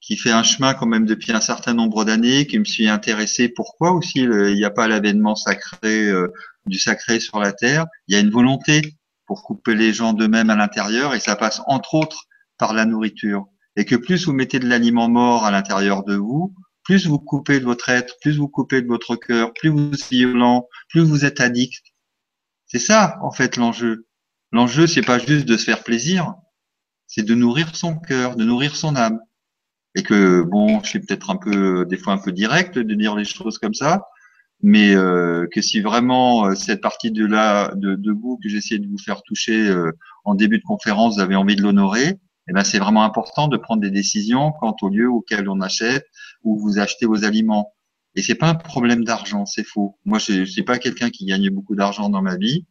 qui 0.00 0.16
fait 0.16 0.32
un 0.32 0.42
chemin 0.42 0.74
quand 0.74 0.86
même 0.86 1.06
depuis 1.06 1.32
un 1.32 1.40
certain 1.40 1.74
nombre 1.74 2.04
d'années, 2.04 2.46
qui 2.46 2.58
me 2.58 2.64
suis 2.64 2.88
intéressé. 2.88 3.48
Pourquoi 3.48 3.92
aussi 3.92 4.20
il 4.20 4.54
n'y 4.54 4.64
a 4.64 4.70
pas 4.70 4.88
l'avènement 4.88 5.36
sacré 5.36 6.08
euh, 6.08 6.32
du 6.66 6.78
sacré 6.78 7.20
sur 7.20 7.38
la 7.38 7.52
terre? 7.52 7.86
Il 8.08 8.14
y 8.14 8.18
a 8.18 8.20
une 8.20 8.30
volonté 8.30 8.82
pour 9.26 9.44
couper 9.44 9.74
les 9.74 9.92
gens 9.92 10.12
d'eux-mêmes 10.12 10.50
à 10.50 10.56
l'intérieur, 10.56 11.14
et 11.14 11.20
ça 11.20 11.36
passe 11.36 11.62
entre 11.66 11.94
autres 11.94 12.24
par 12.58 12.74
la 12.74 12.84
nourriture. 12.84 13.46
Et 13.76 13.84
que 13.84 13.96
plus 13.96 14.26
vous 14.26 14.32
mettez 14.32 14.58
de 14.58 14.68
l'aliment 14.68 15.08
mort 15.08 15.46
à 15.46 15.50
l'intérieur 15.50 16.04
de 16.04 16.16
vous, 16.16 16.52
plus 16.82 17.06
vous 17.06 17.18
coupez 17.18 17.60
de 17.60 17.64
votre 17.64 17.88
être, 17.88 18.16
plus 18.20 18.36
vous 18.36 18.48
coupez 18.48 18.82
de 18.82 18.88
votre 18.88 19.14
cœur, 19.16 19.52
plus 19.54 19.68
vous 19.68 19.92
êtes 19.92 20.08
violent, 20.10 20.68
plus 20.88 21.02
vous 21.02 21.24
êtes 21.24 21.40
addict. 21.40 21.82
C'est 22.66 22.80
ça, 22.80 23.18
en 23.22 23.30
fait, 23.30 23.56
l'enjeu. 23.56 24.06
L'enjeu, 24.50 24.86
c'est 24.86 25.02
pas 25.02 25.18
juste 25.18 25.46
de 25.46 25.56
se 25.56 25.64
faire 25.64 25.84
plaisir, 25.84 26.34
c'est 27.14 27.22
de 27.22 27.34
nourrir 27.34 27.76
son 27.76 27.96
cœur, 27.96 28.36
de 28.36 28.44
nourrir 28.44 28.74
son 28.74 28.96
âme 28.96 29.20
et 29.94 30.02
que 30.02 30.40
bon, 30.42 30.80
je 30.82 30.88
suis 30.88 31.00
peut-être 31.00 31.28
un 31.28 31.36
peu 31.36 31.84
des 31.84 31.98
fois 31.98 32.14
un 32.14 32.18
peu 32.18 32.32
direct 32.32 32.78
de 32.78 32.94
dire 32.94 33.14
les 33.14 33.26
choses 33.26 33.58
comme 33.58 33.74
ça, 33.74 34.06
mais 34.62 34.94
euh, 34.94 35.46
que 35.52 35.60
si 35.60 35.82
vraiment 35.82 36.46
euh, 36.46 36.54
cette 36.54 36.80
partie 36.80 37.10
de 37.10 37.26
là 37.26 37.70
de, 37.74 37.96
de 37.96 38.12
vous 38.12 38.38
que 38.42 38.48
j'essaie 38.48 38.78
de 38.78 38.88
vous 38.88 38.96
faire 38.96 39.22
toucher 39.24 39.68
euh, 39.68 39.92
en 40.24 40.34
début 40.34 40.58
de 40.58 40.64
conférence, 40.64 41.16
vous 41.16 41.20
avez 41.20 41.36
envie 41.36 41.54
de 41.54 41.60
l'honorer, 41.60 42.18
eh 42.48 42.52
ben 42.54 42.64
c'est 42.64 42.78
vraiment 42.78 43.04
important 43.04 43.46
de 43.46 43.58
prendre 43.58 43.82
des 43.82 43.90
décisions 43.90 44.50
quant 44.52 44.74
au 44.80 44.88
lieu 44.88 45.10
auquel 45.10 45.50
on 45.50 45.60
achète 45.60 46.06
ou 46.44 46.58
vous 46.58 46.78
achetez 46.78 47.04
vos 47.04 47.26
aliments. 47.26 47.74
Et 48.14 48.22
c'est 48.22 48.36
pas 48.36 48.48
un 48.48 48.54
problème 48.54 49.04
d'argent, 49.04 49.44
c'est 49.44 49.64
faux. 49.64 49.98
Moi, 50.06 50.18
je, 50.18 50.46
je 50.46 50.50
suis 50.50 50.62
pas 50.62 50.78
quelqu'un 50.78 51.10
qui 51.10 51.26
gagne 51.26 51.50
beaucoup 51.50 51.74
d'argent 51.74 52.08
dans 52.08 52.22
ma 52.22 52.36
vie. 52.36 52.64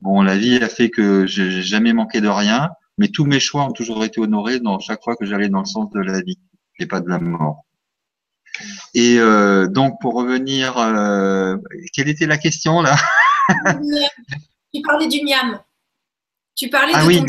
Bon, 0.00 0.22
la 0.22 0.36
vie 0.36 0.56
a 0.56 0.68
fait 0.68 0.90
que 0.90 1.26
j'ai 1.26 1.62
jamais 1.62 1.92
manqué 1.92 2.20
de 2.20 2.28
rien 2.28 2.70
mais 3.00 3.08
tous 3.08 3.24
mes 3.24 3.40
choix 3.40 3.64
ont 3.64 3.72
toujours 3.72 4.04
été 4.04 4.20
honorés 4.20 4.60
dans 4.60 4.78
chaque 4.78 5.02
fois 5.02 5.16
que 5.16 5.24
j'allais 5.24 5.48
dans 5.48 5.60
le 5.60 5.64
sens 5.64 5.90
de 5.90 6.00
la 6.00 6.20
vie 6.20 6.38
et 6.78 6.86
pas 6.86 7.00
de 7.00 7.08
la 7.08 7.18
mort. 7.18 7.64
Et 8.92 9.18
euh, 9.18 9.68
donc 9.68 9.94
pour 10.02 10.14
revenir, 10.14 10.76
euh, 10.76 11.56
quelle 11.94 12.08
était 12.08 12.26
la 12.26 12.36
question 12.36 12.82
là? 12.82 12.94
Tu 14.72 14.82
parlais 14.82 15.08
du 15.08 15.24
miam. 15.24 15.58
Tu 16.54 16.68
parlais 16.68 16.92
ah 16.94 17.02
de 17.02 17.06
oui, 17.08 17.22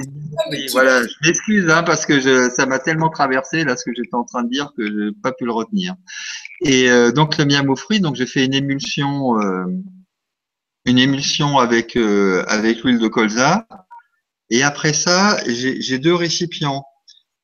oui 0.52 0.68
voilà, 0.73 1.02
je 1.03 1.14
m'excuse 1.23 1.69
hein, 1.69 1.84
parce 1.84 2.06
que 2.06 2.19
je, 2.19 2.49
ça 2.49 2.65
m'a 2.65 2.77
tellement 2.77 3.10
traversé 3.10 3.64
là 3.64 3.77
ce 3.77 3.85
que 3.85 3.91
j'étais 3.95 4.14
en 4.14 4.26
train 4.26 4.43
de 4.43 4.49
dire 4.49 4.73
que 4.77 4.85
je 4.85 4.91
n'ai 4.91 5.11
pas 5.23 5.31
pu 5.31 5.45
le 5.45 5.53
retenir. 5.53 5.95
Et 6.65 6.91
euh, 6.91 7.11
donc 7.11 7.38
le 7.38 7.45
miam 7.45 7.69
aux 7.69 7.77
fruits, 7.77 8.02
donc 8.02 8.15
j'ai 8.15 8.27
fait 8.27 8.45
une 8.45 8.53
émulsion, 8.53 9.39
une 10.85 10.98
émulsion 10.98 11.60
avec 11.60 11.95
avec 11.95 12.84
l'huile 12.84 12.99
de 12.99 13.07
colza 13.07 13.65
et 14.52 14.64
après 14.64 14.94
ça, 14.94 15.40
j'ai 15.48 15.98
deux 15.98 16.14
récipients. 16.14 16.86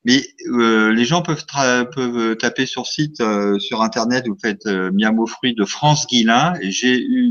Mais 0.03 0.21
euh, 0.47 0.93
les 0.93 1.05
gens 1.05 1.21
peuvent, 1.21 1.45
peuvent 1.93 2.37
taper 2.37 2.65
sur 2.65 2.85
site, 2.85 3.19
euh, 3.21 3.57
sur 3.59 3.81
internet, 3.81 4.27
vous 4.27 4.37
faites 4.41 4.65
euh, 4.65 4.91
miam 4.93 5.17
aux 5.19 5.25
fruits 5.25 5.55
de 5.55 5.65
France 5.65 6.05
Guilin, 6.07 6.53
G-U-I-L-A-I-N, 6.61 7.29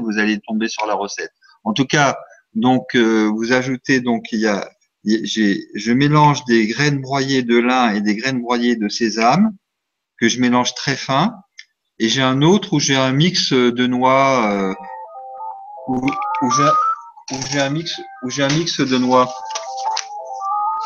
vous 0.00 0.18
allez 0.18 0.38
tomber 0.40 0.68
sur 0.68 0.86
la 0.86 0.94
recette. 0.94 1.32
En 1.64 1.72
tout 1.72 1.84
cas, 1.84 2.16
donc 2.54 2.94
euh, 2.94 3.30
vous 3.36 3.52
ajoutez 3.52 4.00
donc 4.00 4.26
il 4.32 4.40
y 4.40 4.46
a, 4.46 4.68
je 5.04 5.92
mélange 5.92 6.44
des 6.44 6.66
graines 6.66 7.00
broyées 7.00 7.42
de 7.42 7.56
lin 7.56 7.90
et 7.90 8.00
des 8.00 8.16
graines 8.16 8.40
broyées 8.40 8.76
de 8.76 8.88
sésame 8.88 9.52
que 10.18 10.28
je 10.28 10.40
mélange 10.40 10.74
très 10.74 10.96
fin. 10.96 11.34
Et 11.98 12.08
j'ai 12.08 12.22
un 12.22 12.42
autre 12.42 12.72
où 12.72 12.80
j'ai 12.80 12.96
un 12.96 13.12
mix 13.12 13.52
de 13.52 13.86
noix 13.86 14.74
où, 15.88 16.06
où 16.42 16.50
j'ai 16.50 16.68
où 17.32 17.36
j'ai 17.50 17.60
un 17.60 17.70
mix, 17.70 17.92
où 18.22 18.30
j'ai 18.30 18.42
un 18.42 18.48
mix 18.48 18.80
de 18.80 18.98
noix. 18.98 19.32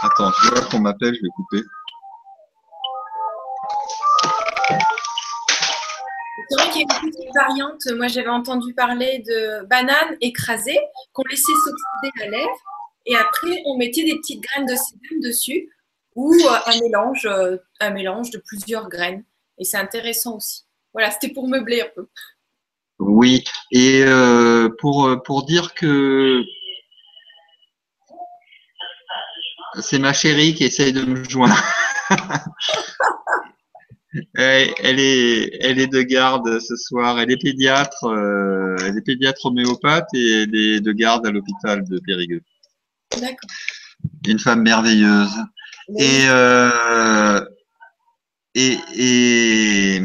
Attends, 0.02 0.32
je 0.42 0.50
vois 0.50 0.64
qu'on 0.66 0.80
m'appelle, 0.80 1.14
je 1.14 1.22
vais 1.22 1.28
couper. 1.36 1.62
C'est 6.48 6.56
vrai 6.60 6.70
qu'il 6.72 6.80
y 6.80 6.84
a 6.84 7.00
une 7.02 7.10
petite 7.10 7.34
variante. 7.34 7.82
Moi, 7.96 8.08
j'avais 8.08 8.28
entendu 8.28 8.74
parler 8.74 9.22
de 9.26 9.64
bananes 9.66 10.16
écrasées 10.20 10.80
qu'on 11.12 11.22
laissait 11.30 11.52
s'oxyder 11.64 12.10
la 12.18 12.38
lèvre 12.38 12.58
et 13.06 13.16
après 13.16 13.62
on 13.66 13.76
mettait 13.76 14.04
des 14.04 14.16
petites 14.16 14.42
graines 14.42 14.66
de 14.66 14.74
sésame 14.76 15.20
dessus 15.22 15.68
ou 16.14 16.32
euh, 16.34 16.58
un 16.66 16.80
mélange, 16.80 17.26
euh, 17.26 17.56
un 17.80 17.90
mélange 17.90 18.30
de 18.30 18.38
plusieurs 18.38 18.88
graines. 18.88 19.24
Et 19.58 19.64
c'est 19.64 19.78
intéressant 19.78 20.36
aussi. 20.36 20.64
Voilà, 20.92 21.10
c'était 21.10 21.32
pour 21.32 21.48
meubler 21.48 21.82
un 21.82 21.88
peu. 21.94 22.08
Oui, 23.04 23.42
et 23.72 24.04
euh, 24.04 24.68
pour, 24.78 25.20
pour 25.24 25.44
dire 25.44 25.74
que 25.74 26.44
c'est 29.80 29.98
ma 29.98 30.12
chérie 30.12 30.54
qui 30.54 30.64
essaye 30.64 30.92
de 30.92 31.04
me 31.04 31.24
joindre. 31.24 31.56
elle, 34.34 35.00
est, 35.00 35.50
elle 35.60 35.80
est 35.80 35.86
de 35.86 36.02
garde 36.02 36.60
ce 36.60 36.76
soir. 36.76 37.18
Elle 37.20 37.30
est 37.30 37.42
pédiatre, 37.42 38.04
euh, 38.04 38.76
elle 38.84 38.98
est 38.98 39.04
pédiatre 39.04 39.46
homéopathe 39.46 40.08
et 40.14 40.42
elle 40.42 40.54
est 40.54 40.80
de 40.80 40.92
garde 40.92 41.26
à 41.26 41.30
l'hôpital 41.30 41.84
de 41.84 41.98
Périgueux. 41.98 42.42
D'accord. 43.20 43.50
Une 44.26 44.38
femme 44.38 44.62
merveilleuse. 44.62 45.34
Et, 45.98 46.24
euh, 46.28 47.44
et, 48.54 48.78
et, 48.94 50.00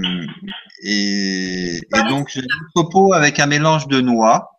et, 0.89 1.81
donc, 2.09 2.29
j'ai 2.29 2.39
un 2.39 2.65
propos 2.73 3.11
avec 3.11 3.39
un 3.39 3.45
mélange 3.45 3.87
de 3.87 3.99
noix 3.99 4.51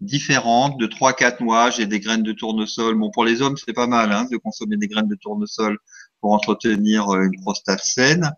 différentes, 0.00 0.78
de 0.78 0.86
3-4 0.86 1.42
noix. 1.42 1.70
J'ai 1.70 1.84
des 1.86 2.00
graines 2.00 2.22
de 2.22 2.32
tournesol. 2.32 2.94
Bon, 2.94 3.10
pour 3.10 3.24
les 3.24 3.42
hommes, 3.42 3.56
c'est 3.56 3.74
pas 3.74 3.86
mal 3.86 4.10
hein, 4.12 4.26
de 4.30 4.38
consommer 4.38 4.78
des 4.78 4.88
graines 4.88 5.08
de 5.08 5.14
tournesol 5.14 5.76
pour 6.20 6.32
entretenir 6.32 7.10
euh, 7.10 7.24
une 7.24 7.38
prostate 7.42 7.84
saine. 7.84 8.30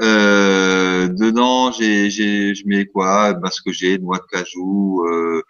Euh, 0.00 1.08
dedans, 1.08 1.70
j'ai, 1.72 2.08
j'ai, 2.08 2.54
je 2.54 2.66
mets 2.66 2.86
quoi? 2.86 3.34
Ben, 3.34 3.50
Ce 3.50 3.60
que 3.60 3.72
j'ai, 3.72 3.98
noix 3.98 4.18
de 4.18 4.24
cajou, 4.30 5.04
euh, 5.06 5.42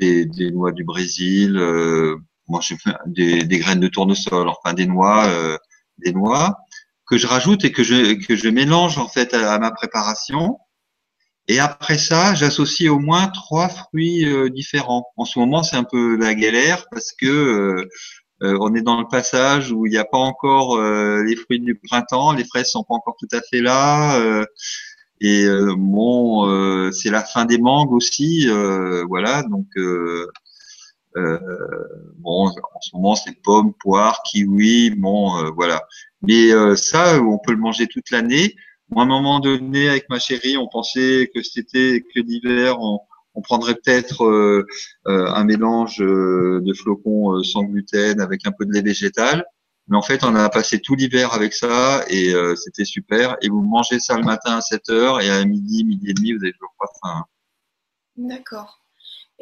des, 0.00 0.26
des, 0.26 0.50
noix 0.50 0.72
du 0.72 0.82
Brésil. 0.82 1.56
Euh, 1.56 2.16
moi, 2.48 2.60
j'ai 2.60 2.76
fait 2.76 2.90
des, 3.06 3.44
des, 3.44 3.58
graines 3.58 3.78
de 3.78 3.88
tournesol, 3.88 4.48
enfin 4.48 4.74
des 4.74 4.86
noix, 4.86 5.26
euh, 5.28 5.56
des 5.98 6.12
noix 6.12 6.56
que 7.06 7.18
je 7.18 7.26
rajoute 7.26 7.64
et 7.64 7.72
que 7.72 7.84
je, 7.84 8.14
que 8.14 8.36
je 8.36 8.48
mélange 8.48 8.98
en 8.98 9.06
fait 9.06 9.34
à, 9.34 9.58
ma 9.58 9.70
préparation. 9.70 10.58
Et 11.52 11.58
après 11.58 11.98
ça, 11.98 12.34
j'associe 12.34 12.90
au 12.90 12.98
moins 12.98 13.26
trois 13.26 13.68
fruits 13.68 14.24
euh, 14.24 14.48
différents. 14.48 15.04
En 15.18 15.26
ce 15.26 15.38
moment, 15.38 15.62
c'est 15.62 15.76
un 15.76 15.84
peu 15.84 16.16
la 16.16 16.34
galère 16.34 16.86
parce 16.90 17.12
que 17.12 17.26
euh, 17.26 17.90
euh, 18.42 18.56
on 18.62 18.74
est 18.74 18.80
dans 18.80 18.98
le 18.98 19.06
passage 19.06 19.70
où 19.70 19.84
il 19.84 19.90
n'y 19.90 19.98
a 19.98 20.06
pas 20.06 20.16
encore 20.16 20.80
les 20.80 21.36
fruits 21.36 21.60
du 21.60 21.74
printemps, 21.74 22.32
les 22.32 22.44
fraises 22.44 22.70
sont 22.70 22.84
pas 22.84 22.94
encore 22.94 23.16
tout 23.20 23.28
à 23.32 23.42
fait 23.42 23.60
là. 23.60 24.18
et 25.20 25.46
bon, 25.76 26.90
c'est 26.90 27.10
la 27.10 27.22
fin 27.22 27.44
des 27.44 27.58
mangues 27.58 27.92
aussi, 27.92 28.48
voilà. 29.08 29.42
Donc 29.42 29.68
bon, 32.18 32.46
en 32.46 32.80
ce 32.80 32.90
moment, 32.94 33.14
c'est 33.14 33.40
pommes, 33.42 33.74
poires, 33.74 34.22
kiwis, 34.24 34.90
bon, 34.96 35.52
voilà. 35.52 35.82
Mais 36.22 36.48
ça, 36.76 37.22
on 37.22 37.38
peut 37.38 37.52
le 37.52 37.58
manger 37.58 37.86
toute 37.86 38.10
l'année. 38.10 38.56
À 38.94 39.00
un 39.02 39.06
moment 39.06 39.40
donné, 39.40 39.88
avec 39.88 40.08
ma 40.08 40.18
chérie, 40.18 40.56
on 40.56 40.68
pensait 40.68 41.30
que 41.34 41.42
c'était 41.42 42.04
que 42.14 42.20
d'hiver, 42.20 42.80
on, 42.80 43.00
on 43.34 43.40
prendrait 43.40 43.74
peut-être 43.74 44.24
euh, 44.24 44.66
euh, 45.06 45.26
un 45.28 45.44
mélange 45.44 45.98
de 45.98 46.72
flocons 46.74 47.42
sans 47.42 47.62
gluten 47.64 48.20
avec 48.20 48.46
un 48.46 48.52
peu 48.52 48.66
de 48.66 48.72
lait 48.72 48.82
végétal. 48.82 49.44
Mais 49.88 49.96
en 49.96 50.02
fait, 50.02 50.24
on 50.24 50.34
a 50.34 50.48
passé 50.48 50.80
tout 50.80 50.94
l'hiver 50.94 51.32
avec 51.32 51.54
ça 51.54 52.04
et 52.08 52.32
c'était 52.56 52.84
super. 52.84 53.36
Et 53.42 53.48
vous 53.48 53.62
mangez 53.62 53.98
ça 53.98 54.16
le 54.16 54.22
matin 54.22 54.58
à 54.58 54.60
7 54.60 54.90
heures 54.90 55.20
et 55.20 55.28
à 55.28 55.44
midi, 55.44 55.84
midi 55.84 56.10
et 56.10 56.14
demi, 56.14 56.32
vous 56.32 56.42
avez 56.42 56.52
toujours 56.52 56.74
pas 56.78 56.86
faim. 57.02 57.24
D'accord. 58.16 58.81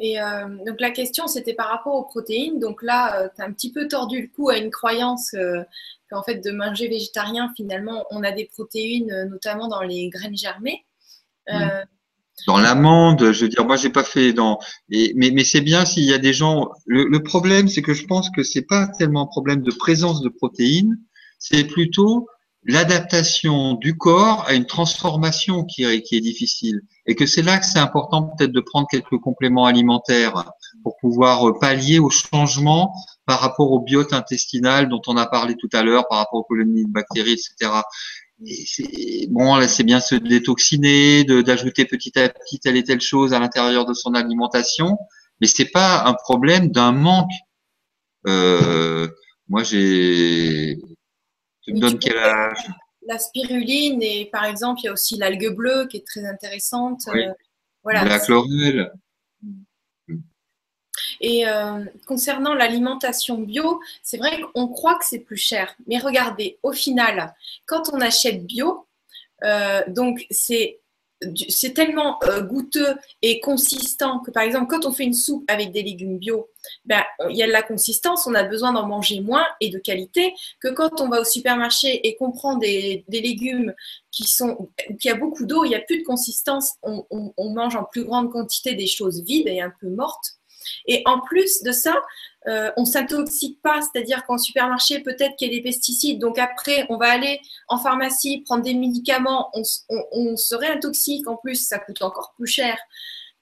Et 0.03 0.17
donc 0.65 0.81
la 0.81 0.89
question, 0.89 1.27
c'était 1.27 1.53
par 1.53 1.69
rapport 1.69 1.93
aux 1.93 2.03
protéines. 2.03 2.59
Donc 2.59 2.81
là, 2.81 3.29
tu 3.35 3.41
as 3.41 3.45
un 3.45 3.51
petit 3.51 3.71
peu 3.71 3.87
tordu 3.87 4.21
le 4.23 4.27
cou 4.27 4.49
à 4.49 4.57
une 4.57 4.71
croyance 4.71 5.35
qu'en 6.09 6.23
fait, 6.23 6.43
de 6.43 6.49
manger 6.51 6.87
végétarien, 6.87 7.53
finalement, 7.55 8.05
on 8.09 8.23
a 8.23 8.31
des 8.31 8.45
protéines, 8.45 9.27
notamment 9.29 9.67
dans 9.67 9.83
les 9.83 10.09
graines 10.09 10.35
germées. 10.35 10.83
Euh, 11.49 11.83
dans 12.47 12.57
l'amande, 12.57 13.31
je 13.31 13.43
veux 13.43 13.49
dire, 13.49 13.65
moi 13.65 13.75
j'ai 13.75 13.89
pas 13.89 14.03
fait 14.03 14.33
dans, 14.33 14.59
mais, 14.89 15.13
mais 15.15 15.43
c'est 15.43 15.61
bien 15.61 15.85
s'il 15.85 16.03
y 16.03 16.13
a 16.13 16.17
des 16.17 16.33
gens. 16.33 16.69
Le, 16.85 17.19
problème, 17.19 17.67
c'est 17.67 17.81
que 17.81 17.93
je 17.93 18.05
pense 18.05 18.29
que 18.29 18.43
c'est 18.43 18.63
pas 18.63 18.87
tellement 18.87 19.23
un 19.23 19.27
problème 19.27 19.61
de 19.61 19.71
présence 19.71 20.21
de 20.21 20.29
protéines, 20.29 20.97
c'est 21.39 21.63
plutôt 21.63 22.27
l'adaptation 22.63 23.73
du 23.73 23.97
corps 23.97 24.45
à 24.47 24.53
une 24.53 24.65
transformation 24.65 25.63
qui 25.63 25.83
est, 25.83 26.01
qui 26.01 26.15
est 26.15 26.21
difficile. 26.21 26.81
Et 27.07 27.15
que 27.15 27.25
c'est 27.25 27.41
là 27.41 27.57
que 27.57 27.65
c'est 27.65 27.79
important 27.79 28.23
peut-être 28.37 28.51
de 28.51 28.61
prendre 28.61 28.87
quelques 28.89 29.17
compléments 29.17 29.65
alimentaires 29.65 30.51
pour 30.83 30.97
pouvoir 30.97 31.59
pallier 31.59 31.99
au 31.99 32.09
changement 32.09 32.93
par 33.25 33.39
rapport 33.39 33.71
au 33.71 33.79
biote 33.79 34.13
intestinal 34.13 34.89
dont 34.89 35.01
on 35.07 35.17
a 35.17 35.25
parlé 35.25 35.55
tout 35.55 35.69
à 35.73 35.83
l'heure, 35.83 36.07
par 36.07 36.19
rapport 36.19 36.39
aux 36.39 36.43
colonies 36.43 36.85
de 36.85 36.91
bactéries, 36.91 37.33
etc 37.33 37.71
bon, 39.29 39.55
là, 39.55 39.67
c'est 39.67 39.83
bien 39.83 39.99
se 39.99 40.15
détoxiner, 40.15 41.23
d'ajouter 41.23 41.85
petit 41.85 42.17
à 42.17 42.29
petit 42.29 42.59
telle 42.59 42.77
et 42.77 42.83
telle 42.83 43.01
chose 43.01 43.33
à 43.33 43.39
l'intérieur 43.39 43.85
de 43.85 43.93
son 43.93 44.13
alimentation, 44.13 44.97
mais 45.39 45.47
c'est 45.47 45.65
pas 45.71 46.03
un 46.05 46.13
problème 46.13 46.69
d'un 46.69 46.91
manque. 46.91 47.31
Euh, 48.27 49.07
moi, 49.47 49.63
j'ai. 49.63 50.77
Tu 51.63 51.73
me 51.73 51.79
donnes 51.79 51.99
quel 51.99 52.17
âge 52.17 52.67
La 53.07 53.19
spiruline 53.19 54.01
et 54.01 54.29
par 54.31 54.45
exemple, 54.45 54.81
il 54.81 54.85
y 54.85 54.89
a 54.89 54.93
aussi 54.93 55.17
l'algue 55.17 55.55
bleue 55.55 55.87
qui 55.87 55.97
est 55.97 56.05
très 56.05 56.25
intéressante. 56.25 57.01
Euh, 57.07 57.31
voilà. 57.83 58.03
La 58.03 58.19
chlorelle. 58.19 58.91
Et 61.19 61.47
euh, 61.47 61.85
concernant 62.07 62.55
l'alimentation 62.55 63.37
bio, 63.37 63.79
c'est 64.01 64.17
vrai 64.17 64.41
qu'on 64.41 64.67
croit 64.67 64.95
que 64.95 65.05
c'est 65.05 65.19
plus 65.19 65.37
cher. 65.37 65.75
Mais 65.87 65.99
regardez, 65.99 66.57
au 66.63 66.71
final, 66.71 67.33
quand 67.67 67.93
on 67.93 68.01
achète 68.01 68.43
bio, 68.45 68.87
euh, 69.43 69.83
donc 69.87 70.25
c'est 70.31 70.80
c'est 71.49 71.73
tellement 71.73 72.19
euh, 72.23 72.41
goûteux 72.41 72.95
et 73.21 73.39
consistant 73.39 74.19
que 74.19 74.31
par 74.31 74.43
exemple 74.43 74.67
quand 74.67 74.85
on 74.85 74.91
fait 74.91 75.03
une 75.03 75.13
soupe 75.13 75.43
avec 75.47 75.71
des 75.71 75.83
légumes 75.83 76.17
bio, 76.17 76.49
ben, 76.85 77.03
il 77.29 77.35
y 77.35 77.43
a 77.43 77.47
de 77.47 77.51
la 77.51 77.61
consistance, 77.61 78.27
on 78.27 78.33
a 78.33 78.43
besoin 78.43 78.73
d'en 78.73 78.87
manger 78.87 79.21
moins 79.21 79.45
et 79.59 79.69
de 79.69 79.77
qualité 79.77 80.33
que 80.59 80.69
quand 80.69 81.01
on 81.01 81.09
va 81.09 81.21
au 81.21 81.23
supermarché 81.23 82.07
et 82.07 82.15
qu'on 82.15 82.31
prend 82.31 82.55
des, 82.55 83.05
légumes 83.09 83.73
qui 84.11 84.23
sont 84.23 84.69
qui 84.99 85.09
a 85.09 85.15
beaucoup 85.15 85.45
d'eau, 85.45 85.63
il 85.63 85.69
n'y 85.69 85.75
a 85.75 85.79
plus 85.79 85.99
de 85.99 86.03
consistance, 86.03 86.73
on, 86.81 87.05
on, 87.09 87.49
mange 87.51 87.75
en 87.75 87.83
plus 87.83 88.03
grande 88.03 88.31
quantité 88.31 88.73
des 88.73 88.87
choses 88.87 89.23
vides 89.23 89.47
et 89.47 89.61
un 89.61 89.71
peu 89.79 89.89
mortes. 89.89 90.37
Et 90.87 91.01
en 91.05 91.19
plus 91.19 91.63
de 91.63 91.71
ça, 91.71 92.01
euh, 92.47 92.71
on 92.75 92.81
ne 92.81 92.85
s'intoxique 92.87 93.61
pas, 93.61 93.81
c'est-à-dire 93.81 94.25
qu'en 94.25 94.37
supermarché, 94.37 94.99
peut-être 94.99 95.35
qu'il 95.35 95.51
y 95.51 95.55
a 95.55 95.57
des 95.57 95.63
pesticides. 95.63 96.19
Donc 96.19 96.39
après, 96.39 96.85
on 96.89 96.97
va 96.97 97.11
aller 97.11 97.39
en 97.67 97.77
pharmacie 97.77 98.41
prendre 98.41 98.63
des 98.63 98.73
médicaments, 98.73 99.51
on, 99.53 100.35
se 100.35 100.55
réintoxique. 100.55 101.27
En 101.27 101.37
plus, 101.37 101.67
ça 101.67 101.77
coûte 101.77 102.01
encore 102.01 102.33
plus 102.35 102.47
cher 102.47 102.77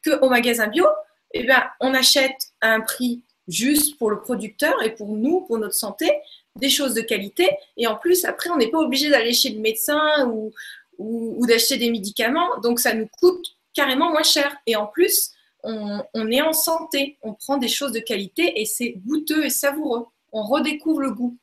qu'au 0.03 0.29
magasin 0.29 0.67
bio. 0.67 0.85
Eh 1.33 1.43
bien, 1.43 1.63
on 1.79 1.93
achète 1.93 2.51
à 2.59 2.73
un 2.73 2.81
prix 2.81 3.21
juste 3.47 3.97
pour 3.97 4.09
le 4.11 4.19
producteur 4.19 4.81
et 4.83 4.93
pour 4.93 5.15
nous, 5.15 5.41
pour 5.41 5.57
notre 5.59 5.75
santé, 5.75 6.11
des 6.55 6.69
choses 6.69 6.93
de 6.93 7.01
qualité. 7.01 7.49
Et 7.77 7.87
en 7.87 7.95
plus, 7.95 8.25
après, 8.25 8.49
on 8.49 8.57
n'est 8.57 8.69
pas 8.69 8.79
obligé 8.79 9.09
d'aller 9.09 9.33
chez 9.33 9.49
le 9.49 9.59
médecin 9.59 10.27
ou 10.27 11.45
d'acheter 11.47 11.77
des 11.77 11.89
médicaments. 11.89 12.59
Donc, 12.61 12.79
ça 12.81 12.93
nous 12.93 13.07
coûte 13.19 13.45
carrément 13.73 14.11
moins 14.11 14.23
cher. 14.23 14.57
Et 14.65 14.75
en 14.75 14.87
plus, 14.87 15.31
on, 15.63 16.31
est 16.31 16.41
en 16.41 16.53
santé, 16.53 17.17
on 17.21 17.33
prend 17.33 17.57
des 17.57 17.67
choses 17.67 17.91
de 17.91 17.99
qualité 17.99 18.59
et 18.61 18.65
c'est 18.65 18.93
goûteux 19.05 19.45
et 19.45 19.49
savoureux. 19.49 20.05
On 20.31 20.43
redécouvre 20.43 21.01
le 21.01 21.11
goût. 21.11 21.37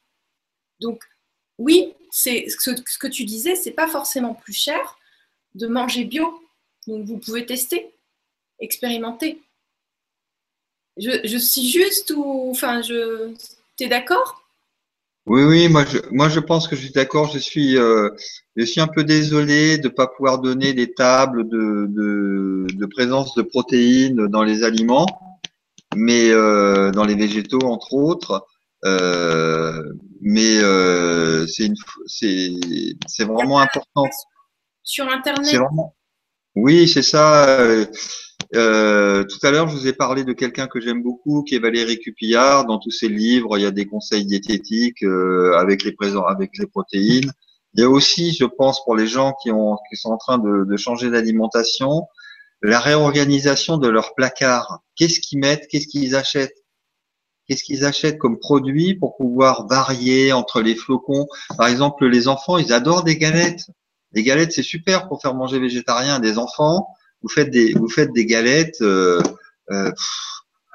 Donc, 0.81 1.03
oui, 1.59 1.95
ce, 2.11 2.99
que 2.99 3.07
tu 3.09 3.25
disais, 3.25 3.57
c'est 3.57 3.73
pas 3.73 3.89
forcément 3.89 4.35
plus 4.35 4.53
cher 4.53 4.99
de 5.55 5.67
manger 5.67 6.05
bio. 6.05 6.41
Donc, 6.87 7.05
vous 7.05 7.19
pouvez 7.19 7.45
tester, 7.45 7.95
expérimenter. 8.59 9.43
Je, 10.97 11.37
suis 11.39 11.69
juste 11.69 12.11
ou. 12.11 12.51
Enfin, 12.51 12.81
je. 12.81 13.35
es 13.81 13.89
d'accord? 13.89 14.46
Oui, 15.27 15.43
oui, 15.43 15.69
moi 15.69 15.85
je, 15.85 15.99
moi 16.13 16.29
je 16.29 16.39
pense 16.39 16.69
que 16.69 16.77
je 16.77 16.83
suis 16.83 16.93
d'accord. 16.93 17.31
Je 17.33 17.39
suis, 17.39 17.77
euh, 17.77 18.11
je 18.55 18.65
suis 18.65 18.81
un 18.81 18.87
peu 18.87 19.03
désolé 19.03 19.77
de 19.77 19.89
ne 19.89 19.93
pas 19.93 20.07
pouvoir 20.07 20.39
donner 20.39 20.73
des 20.73 20.95
tables 20.95 21.49
de, 21.49 21.87
de, 21.89 22.67
de, 22.73 22.87
présence 22.87 23.35
de 23.35 23.43
protéines 23.43 24.29
dans 24.29 24.45
les 24.45 24.63
aliments, 24.63 25.07
mais 25.97 26.31
euh, 26.31 26.93
dans 26.93 27.05
les 27.05 27.17
végétaux 27.17 27.65
entre 27.65 27.95
autres. 27.95 28.47
Euh, 28.85 29.83
mais 30.21 30.59
euh, 30.63 31.45
c'est 31.49 31.73
c'est 33.07 33.25
vraiment 33.25 33.59
important. 33.59 34.05
Sur 34.85 35.09
Internet. 35.09 35.61
Oui, 36.55 36.87
c'est 36.87 37.03
ça. 37.03 37.59
Euh, 38.55 39.25
tout 39.25 39.39
à 39.43 39.51
l'heure, 39.51 39.69
je 39.69 39.77
vous 39.77 39.87
ai 39.89 39.93
parlé 39.93 40.25
de 40.25 40.33
quelqu'un 40.33 40.67
que 40.67 40.81
j'aime 40.81 41.03
beaucoup, 41.03 41.43
qui 41.43 41.57
est 41.57 41.59
Valérie 41.59 41.99
Cupillard. 41.99 42.67
Dans 42.67 42.79
tous 42.79 42.91
ses 42.91 43.09
livres, 43.09 43.59
il 43.59 43.63
y 43.63 43.67
a 43.67 43.71
des 43.71 43.87
conseils 43.87 44.25
diététiques 44.25 45.03
euh, 45.03 45.57
avec 45.57 45.83
les 45.85 45.93
présents, 45.93 46.25
avec 46.25 46.57
les 46.59 46.67
protéines. 46.67 47.33
Il 47.75 47.81
y 47.81 47.85
a 47.85 47.91
aussi, 47.91 48.33
je 48.33 48.45
pense, 48.45 48.85
pour 48.85 48.97
les 48.97 49.07
gens 49.07 49.35
qui, 49.43 49.51
ont, 49.51 49.77
qui 49.91 49.97
sont 49.97 50.11
en 50.11 50.17
train 50.17 50.39
de, 50.39 50.65
de 50.65 50.77
changer 50.77 51.11
d'alimentation, 51.11 52.05
la 52.63 52.81
réorganisation 52.81 53.77
de 53.79 53.89
leur 53.89 54.15
placard. 54.15 54.81
Qu'est-ce 54.95 55.21
qu'ils 55.21 55.41
mettent? 55.41 55.67
Qu'est-ce 55.69 55.89
qu'ils 55.89 56.17
achètent? 56.17 56.65
Qu'est-ce 57.47 57.63
qu'ils 57.63 57.85
achètent 57.85 58.19
comme 58.19 58.39
produit 58.39 58.95
pour 58.95 59.17
pouvoir 59.17 59.67
varier 59.69 60.33
entre 60.33 60.63
les 60.63 60.75
flocons? 60.75 61.27
Par 61.57 61.69
exemple, 61.69 62.07
les 62.07 62.29
enfants, 62.29 62.59
ils 62.59 62.73
adorent 62.73 63.05
des 63.05 63.19
galettes. 63.19 63.67
Les 64.13 64.23
galettes, 64.23 64.53
c'est 64.53 64.63
super 64.63 65.07
pour 65.09 65.21
faire 65.21 65.35
manger 65.35 65.59
végétarien 65.59 66.19
des 66.19 66.39
enfants 66.39 66.89
vous 67.75 67.89
faites 67.89 68.13
des, 68.13 68.27
galettes 68.27 68.81
euh, 68.81 69.21
euh, 69.71 69.91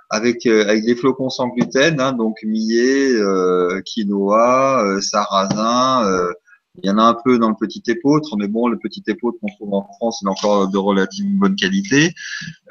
avec, 0.09 0.45
euh, 0.45 0.67
avec 0.67 0.85
des 0.85 0.95
flocons 0.95 1.29
sans 1.29 1.47
gluten, 1.47 1.99
hein, 1.99 2.13
donc 2.13 2.37
millet, 2.43 3.13
quinoa, 3.85 4.99
sarrasin. 5.01 6.05
il 6.83 6.87
y 6.87 6.89
en 6.89 6.97
a 6.97 7.03
un 7.03 7.17
peu 7.23 7.37
dans 7.37 7.49
le 7.49 7.55
petit 7.59 7.83
épeautre, 7.87 8.35
mais 8.37 8.47
bon, 8.47 8.67
le 8.67 8.77
petit 8.77 9.03
épeautre 9.07 9.37
qu'on 9.39 9.53
trouve 9.55 9.73
en 9.73 9.87
France, 9.95 10.21
est 10.23 10.27
encore 10.27 10.69
de 10.69 10.77
relativement 10.77 11.39
bonne 11.39 11.55
qualité. 11.55 12.13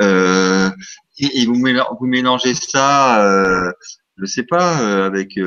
et, 0.01 1.47
vous, 1.47 2.07
mélangez, 2.07 2.55
ça, 2.55 3.73
je 4.19 4.27
sais 4.27 4.45
pas, 4.45 5.05
avec, 5.07 5.39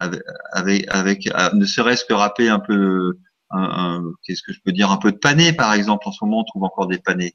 avec, 0.00 0.84
avec, 0.88 1.28
ne 1.52 1.64
serait-ce 1.66 2.04
que 2.06 2.14
râper 2.14 2.48
un 2.48 2.60
peu 2.60 3.18
qu'est-ce 4.22 4.42
que 4.42 4.52
je 4.52 4.60
peux 4.64 4.72
dire, 4.72 4.90
un 4.90 4.96
peu 4.96 5.12
de 5.12 5.16
pané 5.16 5.52
par 5.52 5.74
exemple. 5.74 6.08
En 6.08 6.12
ce 6.12 6.24
moment, 6.24 6.40
on 6.40 6.44
trouve 6.44 6.64
encore 6.64 6.86
des 6.86 6.98
panés. 6.98 7.34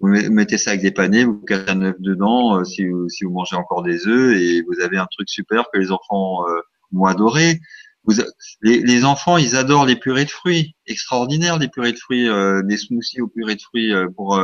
Vous 0.00 0.08
mettez 0.08 0.58
ça 0.58 0.70
avec 0.70 0.82
des 0.82 0.90
panés, 0.90 1.24
vous 1.24 1.40
cassez 1.40 1.70
un 1.70 1.80
œuf 1.80 1.96
dedans, 2.00 2.58
euh, 2.58 2.64
si, 2.64 2.86
vous, 2.86 3.08
si 3.08 3.24
vous 3.24 3.30
mangez 3.30 3.56
encore 3.56 3.82
des 3.82 4.06
œufs, 4.06 4.36
et 4.36 4.62
vous 4.62 4.80
avez 4.80 4.98
un 4.98 5.06
truc 5.10 5.28
super 5.28 5.64
que 5.72 5.78
les 5.78 5.90
enfants 5.90 6.46
euh, 6.48 6.60
vont 6.92 7.06
adorer. 7.06 7.60
Vous, 8.04 8.14
les, 8.60 8.80
les, 8.82 9.04
enfants, 9.04 9.38
ils 9.38 9.56
adorent 9.56 9.86
les 9.86 9.96
purées 9.96 10.26
de 10.26 10.30
fruits, 10.30 10.76
extraordinaires 10.86 11.58
les 11.58 11.68
purées 11.68 11.92
de 11.92 11.98
fruits, 11.98 12.28
euh, 12.28 12.62
des 12.62 12.76
smoothies 12.76 13.22
aux 13.22 13.28
purées 13.28 13.56
de 13.56 13.62
fruits. 13.62 13.92
pour 14.14 14.38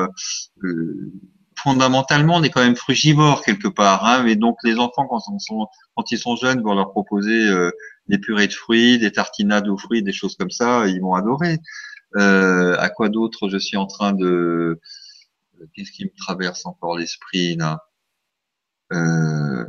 fondamentalement, 1.59 2.37
on 2.37 2.43
est 2.43 2.51
quand 2.51 2.65
même 2.65 2.75
frugivore 2.75 3.43
quelque 3.45 3.69
part, 3.69 4.05
hein, 4.05 4.23
mais 4.25 4.35
donc 4.35 4.57
les 4.65 4.79
enfants 4.79 5.07
quand 5.07 5.21
ils 5.29 5.39
sont 5.39 5.69
quand 5.95 6.11
ils 6.11 6.19
sont 6.19 6.35
jeunes, 6.35 6.61
vont 6.63 6.75
leur 6.75 6.91
proposer 6.91 7.49
des 8.09 8.19
purées 8.19 8.49
de 8.49 8.53
fruits, 8.53 8.99
des 8.99 9.13
tartinades 9.13 9.69
aux 9.69 9.79
fruits, 9.79 10.03
des 10.03 10.13
choses 10.13 10.37
comme 10.37 10.51
ça, 10.51 10.87
ils 10.89 11.01
vont 11.01 11.15
adorer. 11.15 11.59
Euh, 12.17 12.77
à 12.79 12.91
quoi 12.91 13.09
d'autre 13.09 13.49
je 13.49 13.59
suis 13.59 13.77
en 13.77 13.87
train 13.87 14.13
de... 14.13 14.81
Qu'est-ce 15.75 15.93
qui 15.93 16.05
me 16.05 16.11
traverse 16.17 16.67
encore 16.67 16.99
l'esprit 16.99 17.57
là? 17.57 17.79
Euh... 18.93 19.65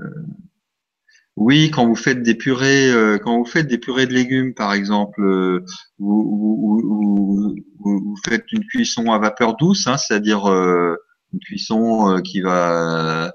Oui, 1.35 1.71
quand 1.71 1.87
vous 1.87 1.95
faites 1.95 2.21
des 2.21 2.35
purées, 2.35 2.91
euh, 2.91 3.17
quand 3.17 3.39
vous 3.39 3.45
faites 3.45 3.67
des 3.67 3.79
purées 3.79 4.05
de 4.05 4.13
légumes, 4.13 4.53
par 4.53 4.71
exemple, 4.73 5.63
vous, 5.97 6.85
faites 8.23 8.45
une 8.51 8.63
cuisson 8.65 9.11
à 9.11 9.17
vapeur 9.17 9.55
douce, 9.55 9.87
hein, 9.87 9.97
c'est-à-dire 9.97 10.45
une 10.47 11.39
cuisson 11.39 12.21
qui 12.23 12.41
va 12.41 13.33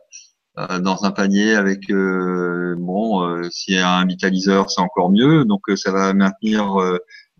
dans 0.80 1.04
un 1.04 1.10
panier 1.10 1.54
avec 1.54 1.90
euh, 1.90 2.74
bon 2.78 3.22
euh, 3.22 3.48
s'il 3.50 3.74
y 3.74 3.78
a 3.78 3.90
un 3.90 4.06
vitaliseur 4.06 4.70
c'est 4.70 4.80
encore 4.80 5.10
mieux 5.10 5.44
donc 5.44 5.62
ça 5.76 5.92
va 5.92 6.12
maintenir 6.14 6.76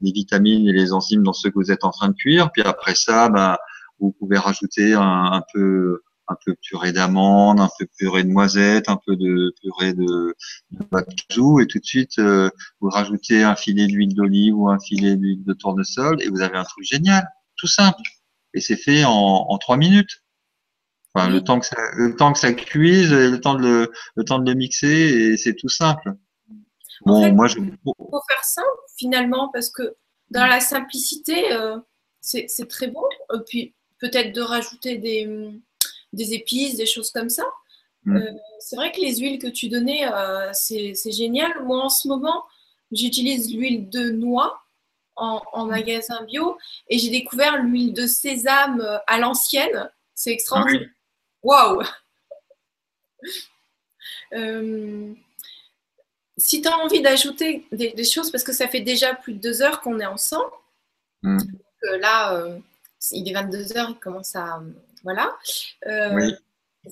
les 0.01 0.13
vitamines 0.13 0.69
et 0.69 0.73
les 0.73 0.93
enzymes 0.93 1.23
dans 1.23 1.33
ce 1.33 1.49
que 1.49 1.55
vous 1.55 1.73
êtes 1.73 1.85
en 1.85 1.91
train 1.91 2.09
de 2.09 2.15
cuire 2.15 2.51
puis 2.53 2.63
après 2.63 2.95
ça 2.95 3.29
ben, 3.29 3.57
vous 4.01 4.13
pouvez 4.13 4.39
rajouter 4.39 4.95
un, 4.95 5.43
peu 5.53 6.03
un 6.29 6.37
peu 6.45 6.55
purée 6.61 6.93
d'amande, 6.93 7.61
un 7.61 7.71
peu 7.79 7.87
purée 7.99 8.23
de 8.23 8.29
noisettes, 8.29 8.89
un 8.89 8.99
peu 9.05 9.17
de 9.17 9.53
purée 9.61 9.95
de, 9.95 10.35
de 10.73 11.63
et 11.63 11.67
tout 11.67 11.79
de 11.79 11.85
suite 11.85 12.19
euh, 12.19 12.51
vous 12.81 12.91
rajoutez 12.91 13.43
un 13.43 13.57
filet 13.57 13.87
d'huile 13.87 14.15
d'olive 14.15 14.57
ou 14.57 14.69
un 14.69 14.79
filet 14.79 15.17
d'huile 15.17 15.43
de 15.45 15.53
tournesol 15.55 16.23
et 16.23 16.29
vous 16.29 16.41
avez 16.41 16.57
un 16.57 16.65
truc 16.65 16.85
génial, 16.85 17.27
tout 17.57 17.67
simple. 17.67 18.03
Et 18.55 18.61
c'est 18.61 18.77
fait 18.77 19.05
en, 19.05 19.59
trois 19.59 19.77
minutes. 19.77 20.23
Enfin, 21.15 21.31
le 21.31 21.43
temps 21.43 21.59
que 21.59 21.67
ça, 21.67 21.77
le 21.97 22.15
temps 22.15 22.33
que 22.33 22.39
ça 22.39 22.53
cuise, 22.53 23.13
le 23.13 23.41
temps 23.41 23.55
de 23.55 23.63
le, 23.63 23.93
le 24.15 24.25
temps 24.25 24.39
de 24.39 24.51
le 24.51 24.57
mixer 24.57 24.87
et 24.87 25.37
c'est 25.37 25.55
tout 25.55 25.69
simple. 25.69 26.13
Bon, 27.07 27.33
moi 27.33 27.47
je. 27.47 27.59
Faut 27.85 28.23
faire 28.29 28.45
simple 28.45 28.67
finalement 28.97 29.49
parce 29.53 29.71
que 29.71 29.97
dans 30.31 30.47
la 30.47 30.61
simplicité, 30.61 31.53
euh, 31.53 31.79
c'est 32.21 32.69
très 32.69 32.89
bon. 32.89 33.03
Et 33.35 33.39
puis 33.47 33.75
peut-être 33.99 34.35
de 34.35 34.41
rajouter 34.41 34.99
des, 34.99 35.51
des, 36.13 36.35
épices, 36.35 36.77
des 36.77 36.87
choses 36.87 37.11
comme 37.11 37.31
ça. 37.31 37.45
Mm. 38.05 38.17
Euh, 38.17 38.33
c'est 38.61 38.77
vrai 38.77 38.93
que 38.93 39.01
les 39.01 39.17
huiles 39.17 39.39
que 39.39 39.49
tu 39.49 39.69
donnais, 39.69 40.07
euh, 40.13 40.51
c'est 40.53 40.95
génial. 41.13 41.53
Moi, 41.65 41.83
en 41.83 41.89
ce 41.89 42.09
moment, 42.09 42.45
j'utilise 42.93 43.55
l'huile 43.55 43.89
de 43.89 44.11
noix 44.11 44.61
en, 45.17 45.43
en, 45.53 45.67
mm. 45.67 45.71
magasin 45.71 46.23
bio 46.25 46.57
et 46.89 46.99
j'ai 46.99 47.11
découvert 47.11 47.63
l'huile 47.63 47.93
de 47.93 48.07
sésame 48.07 48.81
euh, 48.81 48.99
à 49.07 49.19
l'ancienne. 49.19 49.91
C'est 50.15 50.33
extraordinaire. 50.33 50.89
Ah 50.89 50.98
Waouh! 51.43 51.83
si 56.37 56.63
tu 56.63 56.69
as 56.69 56.79
envie 56.79 57.01
d'ajouter 57.01 57.67
des, 57.73 58.05
choses, 58.05 58.31
parce 58.31 58.45
que 58.45 58.53
ça 58.53 58.69
fait 58.69 58.81
déjà 58.81 59.15
plus 59.15 59.35
de 59.35 59.41
deux 59.41 59.63
heures 59.63 59.81
qu'on 59.81 59.99
est 59.99 60.07
ensemble, 60.07 60.53
mm. 61.23 61.39
là, 62.01 62.59
il 63.11 63.29
est 63.29 63.33
22 63.33 63.77
heures, 63.77 63.91
il 63.91 63.99
commence 63.99 64.37
à. 64.37 64.63
Voilà. 65.05 65.37
Euh, 65.87 66.31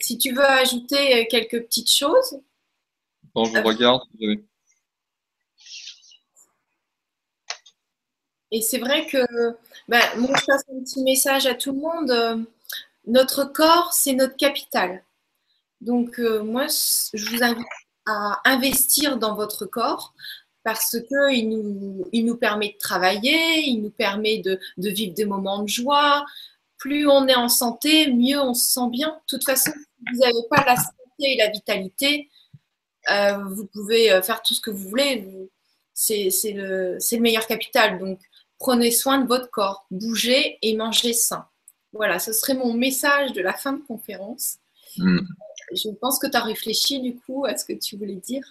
si 0.00 0.18
tu 0.18 0.32
veux 0.32 0.44
ajouter 0.44 1.26
quelques 1.28 1.62
petites 1.64 1.90
choses. 1.90 2.40
Bon, 3.34 3.44
je 3.44 3.56
euh, 3.56 3.62
regarde. 3.62 4.02
Et 8.52 8.60
c'est 8.62 8.78
vrai 8.78 9.06
que, 9.06 9.18
bah, 9.88 10.16
moi, 10.16 10.30
je 10.38 10.44
passe 10.46 10.64
un 10.72 10.80
petit 10.80 11.02
message 11.02 11.46
à 11.46 11.54
tout 11.54 11.72
le 11.72 11.78
monde. 11.78 12.46
Euh, 13.06 13.12
notre 13.12 13.44
corps, 13.44 13.92
c'est 13.92 14.14
notre 14.14 14.36
capital. 14.36 15.04
Donc, 15.80 16.18
moi, 16.18 16.66
je 17.12 17.30
vous 17.30 17.42
invite 17.42 17.66
à 18.06 18.40
investir 18.44 19.18
dans 19.18 19.34
votre 19.34 19.66
corps 19.66 20.14
parce 20.66 20.96
qu'il 21.08 21.48
nous, 21.48 22.08
il 22.12 22.24
nous 22.26 22.36
permet 22.36 22.72
de 22.72 22.78
travailler, 22.78 23.60
il 23.68 23.82
nous 23.82 23.90
permet 23.90 24.38
de, 24.38 24.58
vivre 24.78 25.14
des 25.14 25.24
moments 25.24 25.62
de 25.62 25.68
joie. 25.68 26.24
Plus 26.76 27.08
on 27.08 27.28
est 27.28 27.36
en 27.36 27.48
santé, 27.48 28.12
mieux 28.12 28.40
on 28.40 28.52
se 28.52 28.72
sent 28.72 28.90
bien. 28.90 29.10
De 29.10 29.22
toute 29.28 29.44
façon, 29.44 29.70
si 29.70 30.12
vous 30.12 30.18
n'avez 30.18 30.48
pas 30.50 30.64
la 30.64 30.74
santé 30.74 30.94
et 31.20 31.36
la 31.36 31.50
vitalité, 31.50 32.28
euh, 33.10 33.44
vous 33.44 33.66
pouvez 33.66 34.10
euh, 34.10 34.22
faire 34.22 34.42
tout 34.42 34.54
ce 34.54 34.60
que 34.60 34.70
vous 34.70 34.88
voulez. 34.88 35.48
C'est 35.94 36.30
le, 36.52 36.98
meilleur 37.20 37.46
capital. 37.46 38.00
Donc, 38.00 38.20
prenez 38.58 38.90
soin 38.90 39.18
de 39.18 39.28
votre 39.28 39.50
corps, 39.50 39.86
bougez 39.92 40.58
et 40.62 40.76
mangez 40.76 41.12
sain. 41.12 41.46
Voilà, 41.96 42.18
ce 42.18 42.32
serait 42.32 42.54
mon 42.54 42.74
message 42.74 43.32
de 43.32 43.40
la 43.40 43.54
fin 43.54 43.72
de 43.72 43.82
conférence. 43.82 44.58
Mm. 44.98 45.20
Je 45.72 45.88
pense 46.00 46.18
que 46.18 46.26
tu 46.26 46.36
as 46.36 46.42
réfléchi 46.42 47.00
du 47.00 47.16
coup 47.16 47.44
à 47.44 47.56
ce 47.56 47.64
que 47.64 47.72
tu 47.72 47.96
voulais 47.96 48.16
dire. 48.16 48.44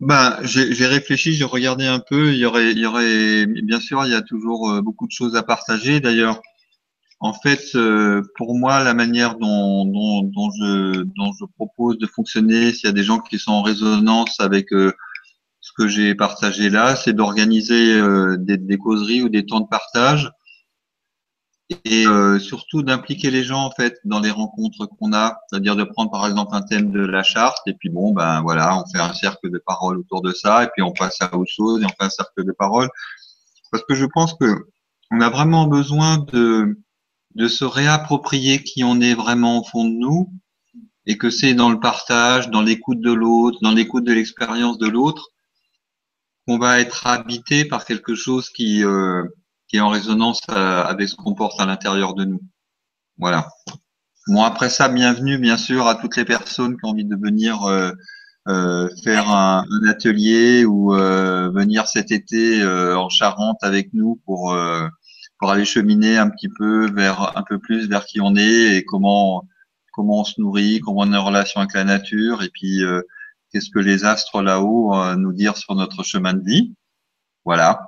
Ben, 0.00 0.38
j'ai 0.42 0.86
réfléchi, 0.86 1.32
j'ai 1.32 1.44
regardé 1.44 1.84
un 1.84 1.98
peu. 1.98 2.32
Il 2.32 2.38
y 2.38 2.44
aurait, 2.44 2.70
il 2.70 2.78
y 2.78 2.86
aurait, 2.86 3.46
bien 3.46 3.80
sûr, 3.80 4.04
il 4.04 4.12
y 4.12 4.14
a 4.14 4.22
toujours 4.22 4.70
euh, 4.70 4.80
beaucoup 4.80 5.08
de 5.08 5.12
choses 5.12 5.34
à 5.34 5.42
partager. 5.42 5.98
D'ailleurs, 5.98 6.40
en 7.18 7.32
fait, 7.32 7.74
euh, 7.74 8.22
pour 8.36 8.56
moi, 8.56 8.84
la 8.84 8.94
manière 8.94 9.34
dont, 9.36 9.84
dont, 9.84 10.22
dont, 10.22 10.50
je, 10.52 11.02
dont 11.02 11.32
je 11.40 11.44
propose 11.56 11.98
de 11.98 12.06
fonctionner, 12.06 12.72
s'il 12.72 12.86
y 12.86 12.90
a 12.90 12.92
des 12.92 13.02
gens 13.02 13.18
qui 13.18 13.40
sont 13.40 13.50
en 13.50 13.62
résonance 13.62 14.38
avec 14.38 14.72
euh, 14.72 14.92
ce 15.60 15.72
que 15.76 15.88
j'ai 15.88 16.14
partagé 16.14 16.70
là, 16.70 16.94
c'est 16.94 17.12
d'organiser 17.12 18.00
des, 18.38 18.56
des, 18.56 18.78
causeries 18.78 19.22
ou 19.22 19.28
des 19.28 19.44
temps 19.44 19.60
de 19.60 19.66
partage 19.68 20.30
et 21.70 22.06
euh, 22.06 22.38
surtout 22.38 22.82
d'impliquer 22.82 23.30
les 23.30 23.44
gens 23.44 23.64
en 23.64 23.70
fait 23.70 23.98
dans 24.04 24.20
les 24.20 24.30
rencontres 24.30 24.86
qu'on 24.86 25.12
a, 25.12 25.38
c'est-à-dire 25.48 25.76
de 25.76 25.84
prendre 25.84 26.10
par 26.10 26.26
exemple 26.26 26.54
un 26.54 26.62
thème 26.62 26.90
de 26.90 27.00
la 27.00 27.22
charte 27.22 27.60
et 27.66 27.74
puis 27.74 27.90
bon 27.90 28.12
ben 28.12 28.40
voilà, 28.40 28.78
on 28.78 28.84
fait 28.90 29.02
un 29.02 29.12
cercle 29.12 29.50
de 29.50 29.58
parole 29.58 29.98
autour 29.98 30.22
de 30.22 30.32
ça 30.32 30.64
et 30.64 30.68
puis 30.68 30.82
on 30.82 30.92
passe 30.92 31.20
à 31.20 31.34
autre 31.36 31.52
chose 31.52 31.82
et 31.82 31.84
on 31.84 31.88
fait 31.88 32.04
un 32.04 32.10
cercle 32.10 32.44
de 32.44 32.52
parole. 32.52 32.88
Parce 33.70 33.84
que 33.84 33.94
je 33.94 34.06
pense 34.06 34.34
que 34.34 34.66
on 35.10 35.20
a 35.20 35.28
vraiment 35.28 35.66
besoin 35.66 36.18
de 36.32 36.78
de 37.34 37.48
se 37.48 37.64
réapproprier 37.64 38.62
qui 38.62 38.82
on 38.82 39.00
est 39.00 39.14
vraiment 39.14 39.60
au 39.60 39.64
fond 39.64 39.84
de 39.84 39.94
nous 39.94 40.32
et 41.06 41.18
que 41.18 41.30
c'est 41.30 41.54
dans 41.54 41.70
le 41.70 41.80
partage, 41.80 42.50
dans 42.50 42.62
l'écoute 42.62 43.00
de 43.00 43.12
l'autre, 43.12 43.58
dans 43.62 43.72
l'écoute 43.72 44.04
de 44.04 44.12
l'expérience 44.12 44.78
de 44.78 44.88
l'autre 44.88 45.28
qu'on 46.46 46.58
va 46.58 46.80
être 46.80 47.06
habité 47.06 47.66
par 47.66 47.84
quelque 47.84 48.14
chose 48.14 48.48
qui 48.48 48.82
euh, 48.82 49.22
qui 49.68 49.76
est 49.76 49.80
en 49.80 49.90
résonance 49.90 50.40
euh, 50.50 50.82
avec 50.82 51.08
ce 51.08 51.16
qu'on 51.16 51.34
porte 51.34 51.60
à 51.60 51.66
l'intérieur 51.66 52.14
de 52.14 52.24
nous. 52.24 52.40
Voilà. 53.18 53.48
Bon, 54.28 54.42
après 54.42 54.70
ça, 54.70 54.88
bienvenue 54.88 55.38
bien 55.38 55.56
sûr 55.56 55.86
à 55.86 55.94
toutes 55.94 56.16
les 56.16 56.24
personnes 56.24 56.76
qui 56.76 56.84
ont 56.84 56.90
envie 56.90 57.04
de 57.04 57.16
venir 57.16 57.62
euh, 57.64 57.92
euh, 58.48 58.88
faire 59.04 59.30
un, 59.30 59.64
atelier 59.88 60.64
ou 60.64 60.90
venir 60.90 61.86
cet 61.86 62.10
été 62.10 62.64
en 62.64 63.08
Charente 63.08 63.58
avec 63.62 63.92
nous 63.92 64.20
pour 64.24 64.56
pour 65.38 65.50
aller 65.50 65.64
cheminer 65.64 66.16
un 66.16 66.30
petit 66.30 66.48
peu 66.48 66.90
vers 66.90 67.36
un 67.36 67.42
peu 67.42 67.58
plus 67.58 67.88
vers 67.88 68.04
qui 68.06 68.20
on 68.20 68.36
est 68.36 68.76
et 68.76 68.84
comment 68.84 69.44
comment 69.92 70.20
on 70.20 70.24
se 70.24 70.40
nourrit, 70.40 70.80
comment 70.80 71.00
on 71.02 71.12
est 71.12 71.16
en 71.16 71.24
relation 71.24 71.60
avec 71.60 71.74
la 71.74 71.84
nature 71.84 72.42
et 72.42 72.48
puis 72.48 72.82
qu'est-ce 73.50 73.70
que 73.70 73.78
les 73.78 74.04
astres 74.04 74.40
là-haut 74.42 74.94
nous 75.16 75.32
dire 75.32 75.56
sur 75.56 75.74
notre 75.74 76.02
chemin 76.02 76.32
de 76.32 76.44
vie. 76.44 76.74
Voilà. 77.44 77.87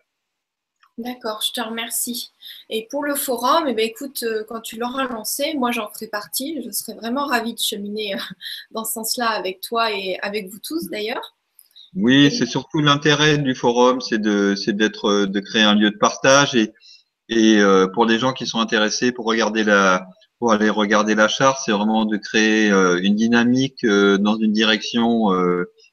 D'accord, 0.97 1.43
je 1.44 1.52
te 1.52 1.66
remercie. 1.66 2.31
Et 2.71 2.87
pour 2.91 3.05
le 3.05 3.15
forum, 3.15 3.65
eh 3.69 3.75
bien, 3.75 3.85
écoute, 3.87 4.23
euh, 4.23 4.45
quand 4.49 4.61
tu 4.61 4.79
l'auras 4.79 5.07
lancé, 5.09 5.55
moi 5.57 5.71
j'en 5.71 5.89
ferai 5.91 6.07
partie. 6.07 6.62
Je 6.65 6.71
serais 6.71 6.95
vraiment 6.95 7.27
ravie 7.27 7.55
de 7.55 7.59
cheminer 7.59 8.15
euh, 8.15 8.19
dans 8.71 8.85
ce 8.85 8.93
sens-là 8.93 9.29
avec 9.29 9.61
toi 9.61 9.93
et 9.93 10.19
avec 10.23 10.49
vous 10.49 10.59
tous 10.62 10.89
d'ailleurs. 10.91 11.35
Oui, 11.95 12.31
c'est 12.37 12.47
surtout 12.47 12.81
l'intérêt 12.81 13.39
du 13.39 13.55
forum, 13.55 14.01
c'est 14.01 14.21
de, 14.21 14.55
d'être, 14.73 15.09
euh, 15.09 15.27
de 15.27 15.41
créer 15.41 15.62
un 15.62 15.75
lieu 15.75 15.91
de 15.91 15.97
partage 15.97 16.57
et, 16.57 16.73
et 17.29 17.59
pour 17.95 18.05
les 18.05 18.19
gens 18.19 18.35
qui 18.35 18.47
sont 18.47 18.59
intéressés 18.59 19.11
pour 19.11 19.25
regarder 19.25 19.65
la, 19.65 20.07
pour 20.39 20.53
aller 20.53 20.69
regarder 20.69 21.15
la 21.15 21.27
charte, 21.27 21.59
c'est 21.65 21.73
vraiment 21.73 22.05
de 22.05 22.19
créer 22.19 22.69
une 22.69 23.15
dynamique 23.15 23.87
dans 23.87 24.37
une 24.37 24.53
direction 24.53 25.31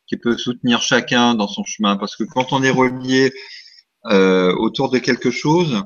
qui 0.08 0.18
peut 0.18 0.38
soutenir 0.38 0.82
chacun 0.82 1.34
dans 1.34 1.48
son 1.48 1.64
chemin. 1.64 1.96
Parce 1.96 2.18
que 2.18 2.26
quand 2.26 2.52
on 2.52 2.62
est 2.64 2.70
relié 2.70 3.32
autour 4.04 4.90
de 4.92 4.98
quelque 4.98 5.32
chose, 5.32 5.82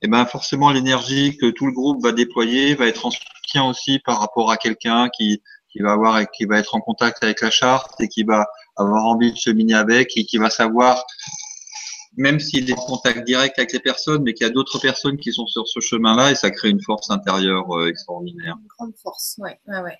et 0.00 0.06
eh 0.06 0.08
ben 0.08 0.24
forcément 0.26 0.70
l'énergie 0.70 1.36
que 1.36 1.50
tout 1.50 1.66
le 1.66 1.72
groupe 1.72 2.02
va 2.02 2.12
déployer 2.12 2.76
va 2.76 2.86
être 2.86 3.04
en 3.04 3.10
soutien 3.10 3.64
aussi 3.64 3.98
par 3.98 4.20
rapport 4.20 4.52
à 4.52 4.56
quelqu'un 4.56 5.08
qui, 5.08 5.42
qui 5.72 5.80
va 5.80 5.92
avoir 5.92 6.30
qui 6.30 6.44
va 6.44 6.58
être 6.60 6.76
en 6.76 6.80
contact 6.80 7.24
avec 7.24 7.40
la 7.40 7.50
charte 7.50 8.00
et 8.00 8.06
qui 8.06 8.22
va 8.22 8.46
avoir 8.76 9.06
envie 9.06 9.32
de 9.32 9.36
cheminer 9.36 9.74
avec 9.74 10.16
et 10.16 10.24
qui 10.24 10.36
va 10.38 10.50
savoir 10.50 11.04
même 12.16 12.40
s'il 12.40 12.68
est 12.68 12.78
en 12.78 12.84
contact 12.84 13.24
direct 13.24 13.58
avec 13.58 13.72
les 13.72 13.78
personnes, 13.80 14.22
mais 14.24 14.34
qu'il 14.34 14.44
y 14.44 14.50
a 14.50 14.52
d'autres 14.52 14.80
personnes 14.80 15.18
qui 15.18 15.32
sont 15.32 15.46
sur 15.46 15.68
ce 15.68 15.78
chemin-là 15.78 16.32
et 16.32 16.34
ça 16.34 16.50
crée 16.50 16.68
une 16.68 16.82
force 16.82 17.10
intérieure 17.10 17.70
euh, 17.76 17.88
extraordinaire. 17.88 18.56
Une 18.60 18.66
grande 18.66 18.96
force, 19.00 19.36
ouais, 19.38 19.60
ouais, 19.68 19.80
ouais. 19.80 19.98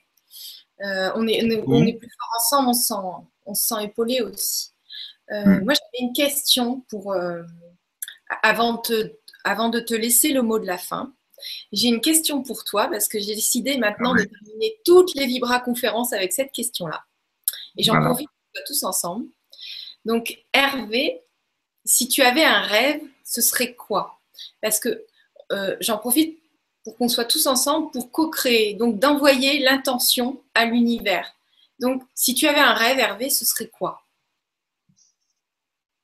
Euh, 0.81 1.11
on, 1.15 1.27
est, 1.27 1.45
on, 1.45 1.51
est, 1.51 1.65
on, 1.67 1.87
est, 1.87 1.95
plus 1.95 2.09
fort 2.09 2.31
ensemble, 2.37 2.69
on 2.69 2.73
se 2.73 2.87
sent, 2.87 3.29
on 3.47 3.55
se 3.55 3.67
sent 3.67 3.85
épaulé 3.85 4.21
aussi. 4.21 4.71
Euh, 5.31 5.45
hmm. 5.45 5.65
Moi, 5.65 5.75
j'avais 5.75 6.07
une 6.07 6.13
question 6.13 6.85
pour, 6.89 7.13
euh, 7.13 7.43
avant, 8.43 8.81
avant 9.49 9.71
de 9.71 9.81
te 9.81 9.95
laisser 9.95 10.33
le 10.33 10.43
mot 10.43 10.59
de 10.59 10.67
la 10.67 10.79
fin. 10.79 11.15
J'ai 11.73 11.89
une 11.89 12.01
question 12.01 12.43
pour 12.43 12.65
toi 12.65 12.89
parce 12.89 13.09
que 13.09 13.19
j'ai 13.19 13.35
décidé 13.35 13.79
maintenant 13.79 14.15
de 14.15 14.25
terminer 14.25 14.77
toutes 14.85 15.15
les 15.15 15.27
Vibra 15.27 15.61
conférences 15.61 16.13
avec 16.13 16.33
cette 16.33 16.53
question-là. 16.53 17.05
Et 17.77 17.83
j'en 17.83 18.01
profite 18.03 18.29
tous 18.67 18.83
ensemble. 18.83 19.27
Donc, 20.05 20.45
Hervé, 20.53 21.23
si 21.85 22.09
tu 22.09 22.23
avais 22.23 22.45
un 22.45 22.61
rêve, 22.61 23.01
ce 23.25 23.41
serait 23.41 23.75
quoi? 23.75 24.21
Parce 24.61 24.81
que 24.81 25.05
euh, 25.53 25.77
j'en 25.81 25.99
profite 25.99 26.39
pour 26.85 26.97
qu'on 26.97 27.09
soit 27.09 27.25
tous 27.25 27.47
ensemble 27.47 27.91
pour 27.93 28.11
co-créer, 28.11 28.75
donc 28.75 28.99
d'envoyer 28.99 29.61
l'intention 29.61 30.43
à 30.55 30.65
l'univers. 30.65 31.33
Donc, 31.79 32.03
si 32.15 32.35
tu 32.35 32.47
avais 32.49 32.61
un 32.61 32.75
rêve, 32.75 32.99
Hervé, 32.99 33.31
ce 33.31 33.45
serait 33.45 33.69
quoi? 33.69 34.03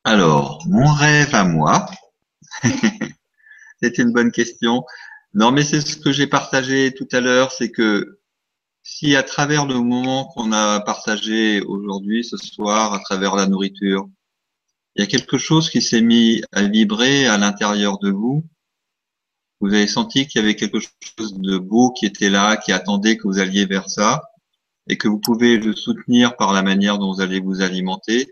Alors, 0.05 0.63
mon 0.67 0.93
rêve 0.93 1.35
à 1.35 1.45
moi, 1.45 1.87
c'était 3.85 4.03
une 4.03 4.13
bonne 4.13 4.33
question. 4.33 4.85
Non, 5.35 5.51
mais 5.51 5.63
c'est 5.63 5.81
ce 5.81 5.97
que 5.97 6.13
j'ai 6.13 6.27
partagé 6.27 6.95
tout 6.95 7.09
à 7.13 7.21
l'heure, 7.21 7.53
c'est 7.53 7.71
que 7.71 8.21
si 8.83 9.17
à 9.17 9.23
travers 9.23 9.67
le 9.67 9.75
moment 9.75 10.27
qu'on 10.27 10.53
a 10.53 10.81
partagé 10.81 11.61
aujourd'hui, 11.63 12.25
ce 12.25 12.37
soir, 12.37 12.95
à 12.95 13.01
travers 13.01 13.35
la 13.35 13.47
nourriture, 13.47 14.09
il 14.95 15.01
y 15.01 15.05
a 15.05 15.07
quelque 15.07 15.39
chose 15.39 15.71
qui 15.71 15.83
s'est 15.83 16.03
mis 16.03 16.43
à 16.53 16.63
vibrer 16.63 17.27
à 17.27 17.37
l'intérieur 17.37 17.99
de 17.99 18.11
vous, 18.11 18.45
vous 19.61 19.73
avez 19.73 19.87
senti 19.87 20.27
qu'il 20.27 20.41
y 20.41 20.45
avait 20.45 20.57
quelque 20.57 20.79
chose 20.81 21.35
de 21.35 21.59
beau 21.59 21.93
qui 21.93 22.07
était 22.07 22.31
là, 22.31 22.57
qui 22.57 22.73
attendait 22.73 23.17
que 23.17 23.27
vous 23.27 23.39
alliez 23.39 23.67
vers 23.67 23.89
ça, 23.89 24.23
et 24.89 24.99
que 24.99 25.09
vous 25.09 25.19
pouvez 25.19 25.57
le 25.57 25.75
soutenir 25.75 26.37
par 26.37 26.53
la 26.53 26.63
manière 26.63 26.99
dont 26.99 27.13
vous 27.13 27.23
allez 27.23 27.41
vous 27.41 27.63
alimenter, 27.63 28.29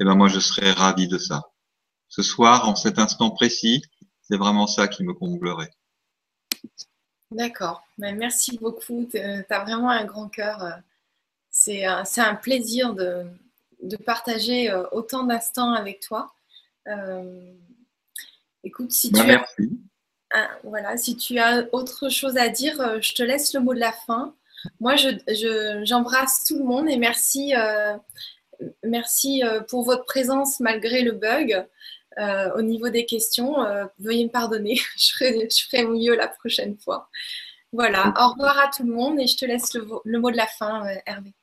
eh 0.00 0.04
ben 0.04 0.16
moi 0.16 0.28
je 0.28 0.40
serais 0.40 0.72
ravi 0.72 1.08
de 1.08 1.18
ça. 1.18 1.44
Ce 2.08 2.22
soir, 2.22 2.68
en 2.68 2.76
cet 2.76 2.98
instant 2.98 3.30
précis, 3.30 3.82
c'est 4.28 4.36
vraiment 4.36 4.66
ça 4.66 4.88
qui 4.88 5.04
me 5.04 5.14
comblerait. 5.14 5.70
D'accord. 7.30 7.82
Ben, 7.98 8.16
merci 8.16 8.58
beaucoup. 8.58 9.08
Tu 9.10 9.18
as 9.18 9.64
vraiment 9.64 9.90
un 9.90 10.04
grand 10.04 10.28
cœur. 10.28 10.80
C'est 11.50 11.84
un 11.84 12.34
plaisir 12.34 12.94
de, 12.94 13.26
partager 14.04 14.70
euh, 14.70 14.84
autant 14.92 15.24
d'instants 15.24 15.72
avec 15.72 16.00
toi. 16.00 16.32
Euh, 16.86 17.52
écoute, 18.62 18.92
si 18.92 19.10
ben, 19.10 19.20
tu 19.20 19.26
merci. 19.26 19.86
Ah, 20.32 20.50
voilà, 20.64 20.96
si 20.96 21.16
tu 21.16 21.38
as 21.38 21.64
autre 21.72 22.08
chose 22.08 22.36
à 22.36 22.48
dire, 22.48 22.80
euh, 22.80 22.98
je 23.00 23.14
te 23.14 23.22
laisse 23.22 23.54
le 23.54 23.60
mot 23.60 23.74
de 23.74 23.80
la 23.80 23.92
fin. 23.92 24.34
Moi, 24.80 24.96
j'embrasse 25.84 26.44
tout 26.44 26.58
le 26.58 26.64
monde 26.64 26.90
et 26.90 26.96
merci, 26.96 27.54
euh, 27.56 27.96
merci 28.82 29.44
euh, 29.44 29.60
pour 29.60 29.84
votre 29.84 30.04
présence 30.04 30.60
malgré 30.60 31.02
le 31.02 31.12
bug 31.12 31.64
au 32.18 32.62
niveau 32.62 32.88
des 32.88 33.04
questions. 33.06 33.56
veuillez 33.98 34.24
me 34.24 34.30
pardonner, 34.30 34.76
je 34.96 35.12
ferai, 35.14 35.48
je 35.50 35.66
ferai 35.68 35.84
mieux 35.84 36.16
la 36.16 36.28
prochaine 36.28 36.76
fois. 36.78 37.08
Voilà, 37.72 38.14
au 38.20 38.30
revoir 38.30 38.58
à 38.58 38.70
tout 38.74 38.84
le 38.84 38.92
monde 38.92 39.20
et 39.20 39.26
je 39.26 39.36
te 39.36 39.44
laisse 39.44 39.74
le 39.74 40.18
mot 40.18 40.30
de 40.30 40.36
la 40.36 40.46
fin, 40.46 40.84
Hervé. 41.04 41.34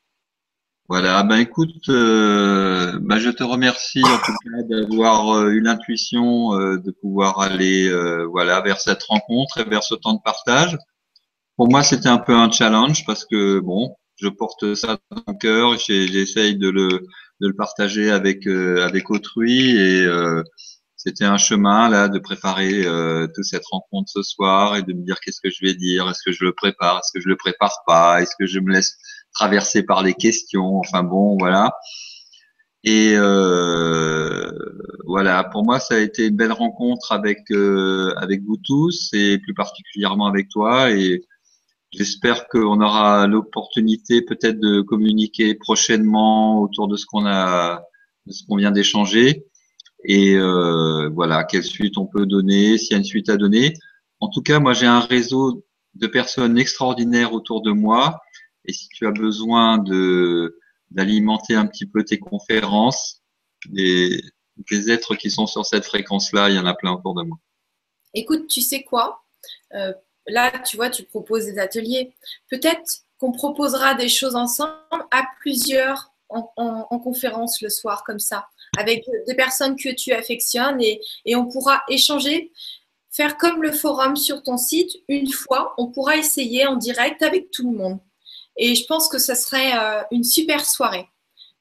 Voilà, 0.90 1.24
ben 1.24 1.38
écoute, 1.38 1.88
euh, 1.88 3.00
ben 3.02 3.18
je 3.18 3.30
te 3.30 3.42
remercie 3.42 4.04
en 4.04 4.18
tout 4.18 4.34
cas 4.44 4.64
d'avoir 4.64 5.30
euh, 5.38 5.52
eu 5.52 5.62
l'intuition 5.62 6.54
euh, 6.60 6.78
de 6.78 6.92
pouvoir 6.92 7.40
aller 7.40 7.90
voilà 8.30 8.60
vers 8.62 8.82
cette 8.82 9.02
rencontre 9.04 9.60
et 9.60 9.64
vers 9.64 9.84
ce 9.84 9.96
temps 9.96 10.14
de 10.14 10.22
partage. 10.24 10.78
Pour 11.56 11.70
moi, 11.70 11.84
c'était 11.84 12.10
un 12.10 12.18
peu 12.18 12.36
un 12.36 12.52
challenge 12.52 13.06
parce 13.06 13.26
que 13.26 13.60
bon, 13.60 13.96
je 14.18 14.28
porte 14.28 14.76
ça 14.76 14.98
dans 15.10 15.24
mon 15.28 15.36
cœur, 15.36 15.78
j'essaye 15.78 16.58
de 16.58 16.70
le, 16.70 17.08
de 17.44 17.48
le 17.48 17.54
partager 17.54 18.10
avec 18.10 18.48
avec 18.48 19.12
autrui 19.12 19.78
et 19.78 20.08
c'était 20.96 21.26
un 21.26 21.38
chemin 21.38 21.90
là 21.90 22.08
de 22.08 22.18
préparer 22.18 22.84
toute 23.36 23.44
cette 23.44 23.66
rencontre 23.70 24.10
ce 24.10 24.24
soir 24.24 24.78
et 24.78 24.82
de 24.82 24.94
me 24.94 25.04
dire 25.04 25.20
qu'est-ce 25.20 25.42
que 25.44 25.50
je 25.50 25.66
vais 25.66 25.74
dire, 25.74 26.10
est-ce 26.10 26.24
que 26.26 26.32
je 26.32 26.46
le 26.46 26.54
prépare, 26.54 26.98
est-ce 26.98 27.12
que 27.14 27.22
je 27.22 27.28
le 27.28 27.36
prépare 27.36 27.84
pas, 27.86 28.22
est-ce 28.22 28.36
que 28.40 28.48
je 28.48 28.60
me 28.60 28.72
laisse 28.72 28.98
traversé 29.34 29.84
par 29.84 30.04
les 30.04 30.14
questions. 30.14 30.78
Enfin 30.78 31.04
bon, 31.04 31.38
voilà. 31.38 31.72
Et 32.84 33.14
euh, 33.16 34.52
voilà, 35.06 35.44
pour 35.46 35.64
moi, 35.64 35.80
ça 35.80 35.96
a 35.96 36.00
été 36.00 36.28
une 36.28 36.36
belle 36.36 36.52
rencontre 36.52 37.12
avec 37.12 37.40
euh, 37.52 38.14
avec 38.18 38.42
vous 38.44 38.58
tous 38.58 39.10
et 39.14 39.38
plus 39.40 39.54
particulièrement 39.54 40.28
avec 40.28 40.50
toi. 40.50 40.92
Et 40.92 41.22
j'espère 41.94 42.48
qu'on 42.48 42.82
aura 42.82 43.28
l'opportunité 43.28 44.22
peut-être 44.22 44.60
de 44.60 44.82
communiquer 44.82 45.56
prochainement 45.56 46.62
autour 46.62 46.88
de 46.88 46.98
ce 46.98 47.06
qu'on 47.06 47.26
a, 47.26 47.84
de 48.26 48.32
ce 48.32 48.44
qu'on 48.46 48.58
vient 48.58 48.72
d'échanger. 48.72 49.46
Et 50.04 50.36
euh, 50.36 51.10
voilà, 51.14 51.44
quelle 51.44 51.64
suite 51.64 51.98
on 51.98 52.06
peut 52.06 52.26
donner, 52.26 52.78
s'il 52.78 52.92
y 52.92 52.94
a 52.96 52.98
une 52.98 53.04
suite 53.04 53.30
à 53.30 53.38
donner. 53.38 53.74
En 54.20 54.30
tout 54.30 54.42
cas, 54.42 54.60
moi, 54.60 54.74
j'ai 54.74 54.86
un 54.86 55.00
réseau 55.00 55.66
de 55.96 56.08
personnes 56.08 56.58
extraordinaires 56.58 57.34
autour 57.34 57.62
de 57.62 57.72
moi 57.72 58.20
et 58.66 58.74
si 58.74 58.88
tu 58.90 59.06
as 59.06 59.12
besoin 59.12 59.78
de 59.78 60.58
d'alimenter 60.92 61.56
un 61.56 61.66
petit 61.66 61.88
peu 61.88 62.04
tes 62.04 62.20
conférences, 62.20 63.24
les 63.72 64.22
êtres 64.70 65.16
qui 65.16 65.32
sont 65.32 65.48
sur 65.48 65.66
cette 65.66 65.86
fréquence-là, 65.86 66.50
il 66.50 66.56
y 66.56 66.60
en 66.60 66.68
a 66.68 66.76
plein 66.76 66.92
autour 66.92 67.16
de 67.16 67.24
moi. 67.24 67.38
Écoute, 68.14 68.48
tu 68.48 68.62
sais 68.62 68.84
quoi? 68.84 69.24
Euh, 69.74 69.92
Là, 70.28 70.52
tu 70.60 70.78
vois, 70.78 70.90
tu 70.90 71.04
proposes 71.04 71.46
des 71.46 71.60
ateliers. 71.60 72.14
Peut-être 72.50 73.04
qu'on 73.20 73.32
proposera 73.32 73.96
des 73.96 74.10
choses 74.10 74.36
ensemble 74.36 74.74
à 75.12 75.24
plusieurs 75.40 76.14
en, 76.30 76.52
en, 76.58 77.00
conférence 77.00 77.62
le 77.62 77.70
soir, 77.70 78.04
comme 78.04 78.20
ça, 78.20 78.48
avec 78.78 79.06
des 79.28 79.36
personnes 79.36 79.76
que 79.76 79.94
tu 79.94 80.14
affectionnes 80.14 80.82
et, 80.82 81.00
on 81.36 81.46
pourra 81.46 81.84
échanger 81.90 82.52
faire 83.12 83.38
comme 83.38 83.62
le 83.62 83.72
forum 83.72 84.16
sur 84.16 84.42
ton 84.42 84.58
site, 84.58 84.92
une 85.08 85.32
fois, 85.32 85.76
on 85.78 85.92
pourra 85.92 86.18
essayer 86.18 86.66
en 86.66 86.76
direct 86.76 87.22
avec 87.22 87.52
tout 87.52 87.72
le 87.72 87.78
monde. 87.78 88.00
Et 88.58 88.74
je 88.74 88.86
pense 88.88 89.08
que 89.08 89.20
ça 89.20 89.36
serait 89.36 89.78
euh, 89.78 90.02
une 90.10 90.24
super 90.24 90.66
soirée. 90.66 91.08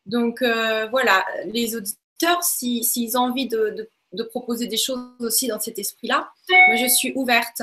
Donc 0.06 0.40
euh, 0.40 0.86
voilà, 0.90 1.24
les 1.47 1.76
auditeurs, 1.76 2.43
s'ils 2.43 3.18
ont 3.18 3.22
envie 3.22 3.48
de, 3.48 3.90
proposer 4.30 4.66
des 4.66 4.76
choses 4.76 4.98
aussi 5.20 5.47
dans 5.47 5.60
cet 5.60 5.78
esprit-là, 5.78 6.30
je 6.48 6.86
suis 6.86 7.12
ouverte. 7.16 7.62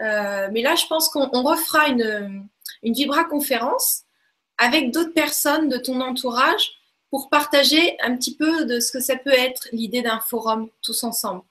Euh, 0.00 0.48
mais 0.52 0.62
là, 0.62 0.74
je 0.74 0.86
pense 0.86 1.08
qu'on 1.08 1.42
refera 1.42 1.88
une, 1.88 2.48
une 2.82 2.92
Vibra 2.92 3.24
conférence 3.24 4.04
avec 4.56 4.92
d'autres 4.92 5.14
personnes 5.14 5.68
de 5.68 5.78
ton 5.78 6.00
entourage 6.00 6.72
pour 7.10 7.30
partager 7.30 7.96
un 8.00 8.16
petit 8.16 8.36
peu 8.36 8.64
de 8.64 8.80
ce 8.80 8.92
que 8.92 9.00
ça 9.00 9.16
peut 9.16 9.32
être 9.32 9.68
l'idée 9.72 10.02
d'un 10.02 10.20
forum 10.20 10.68
tous 10.82 11.04
ensemble, 11.04 11.42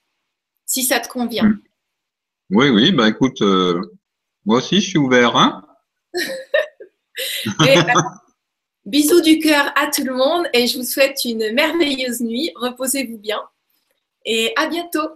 si 0.65 0.83
ça 0.83 0.99
te 0.99 1.07
convient. 1.07 1.53
Oui, 2.49 2.69
oui, 2.69 2.91
bah 2.91 3.09
écoute, 3.09 3.41
moi 4.45 4.57
aussi 4.57 4.79
je 4.81 4.89
suis 4.89 4.97
ouvert. 4.97 5.35
Hein 5.35 5.65
Euh, 7.61 7.83
bisous 8.85 9.21
du 9.21 9.39
cœur 9.39 9.71
à 9.75 9.87
tout 9.87 10.03
le 10.03 10.13
monde 10.13 10.47
et 10.53 10.67
je 10.67 10.77
vous 10.77 10.83
souhaite 10.83 11.25
une 11.25 11.51
merveilleuse 11.53 12.21
nuit. 12.21 12.51
Reposez-vous 12.55 13.17
bien 13.17 13.41
et 14.25 14.53
à 14.55 14.67
bientôt. 14.67 15.09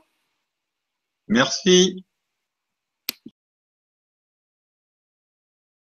Merci. 1.27 2.03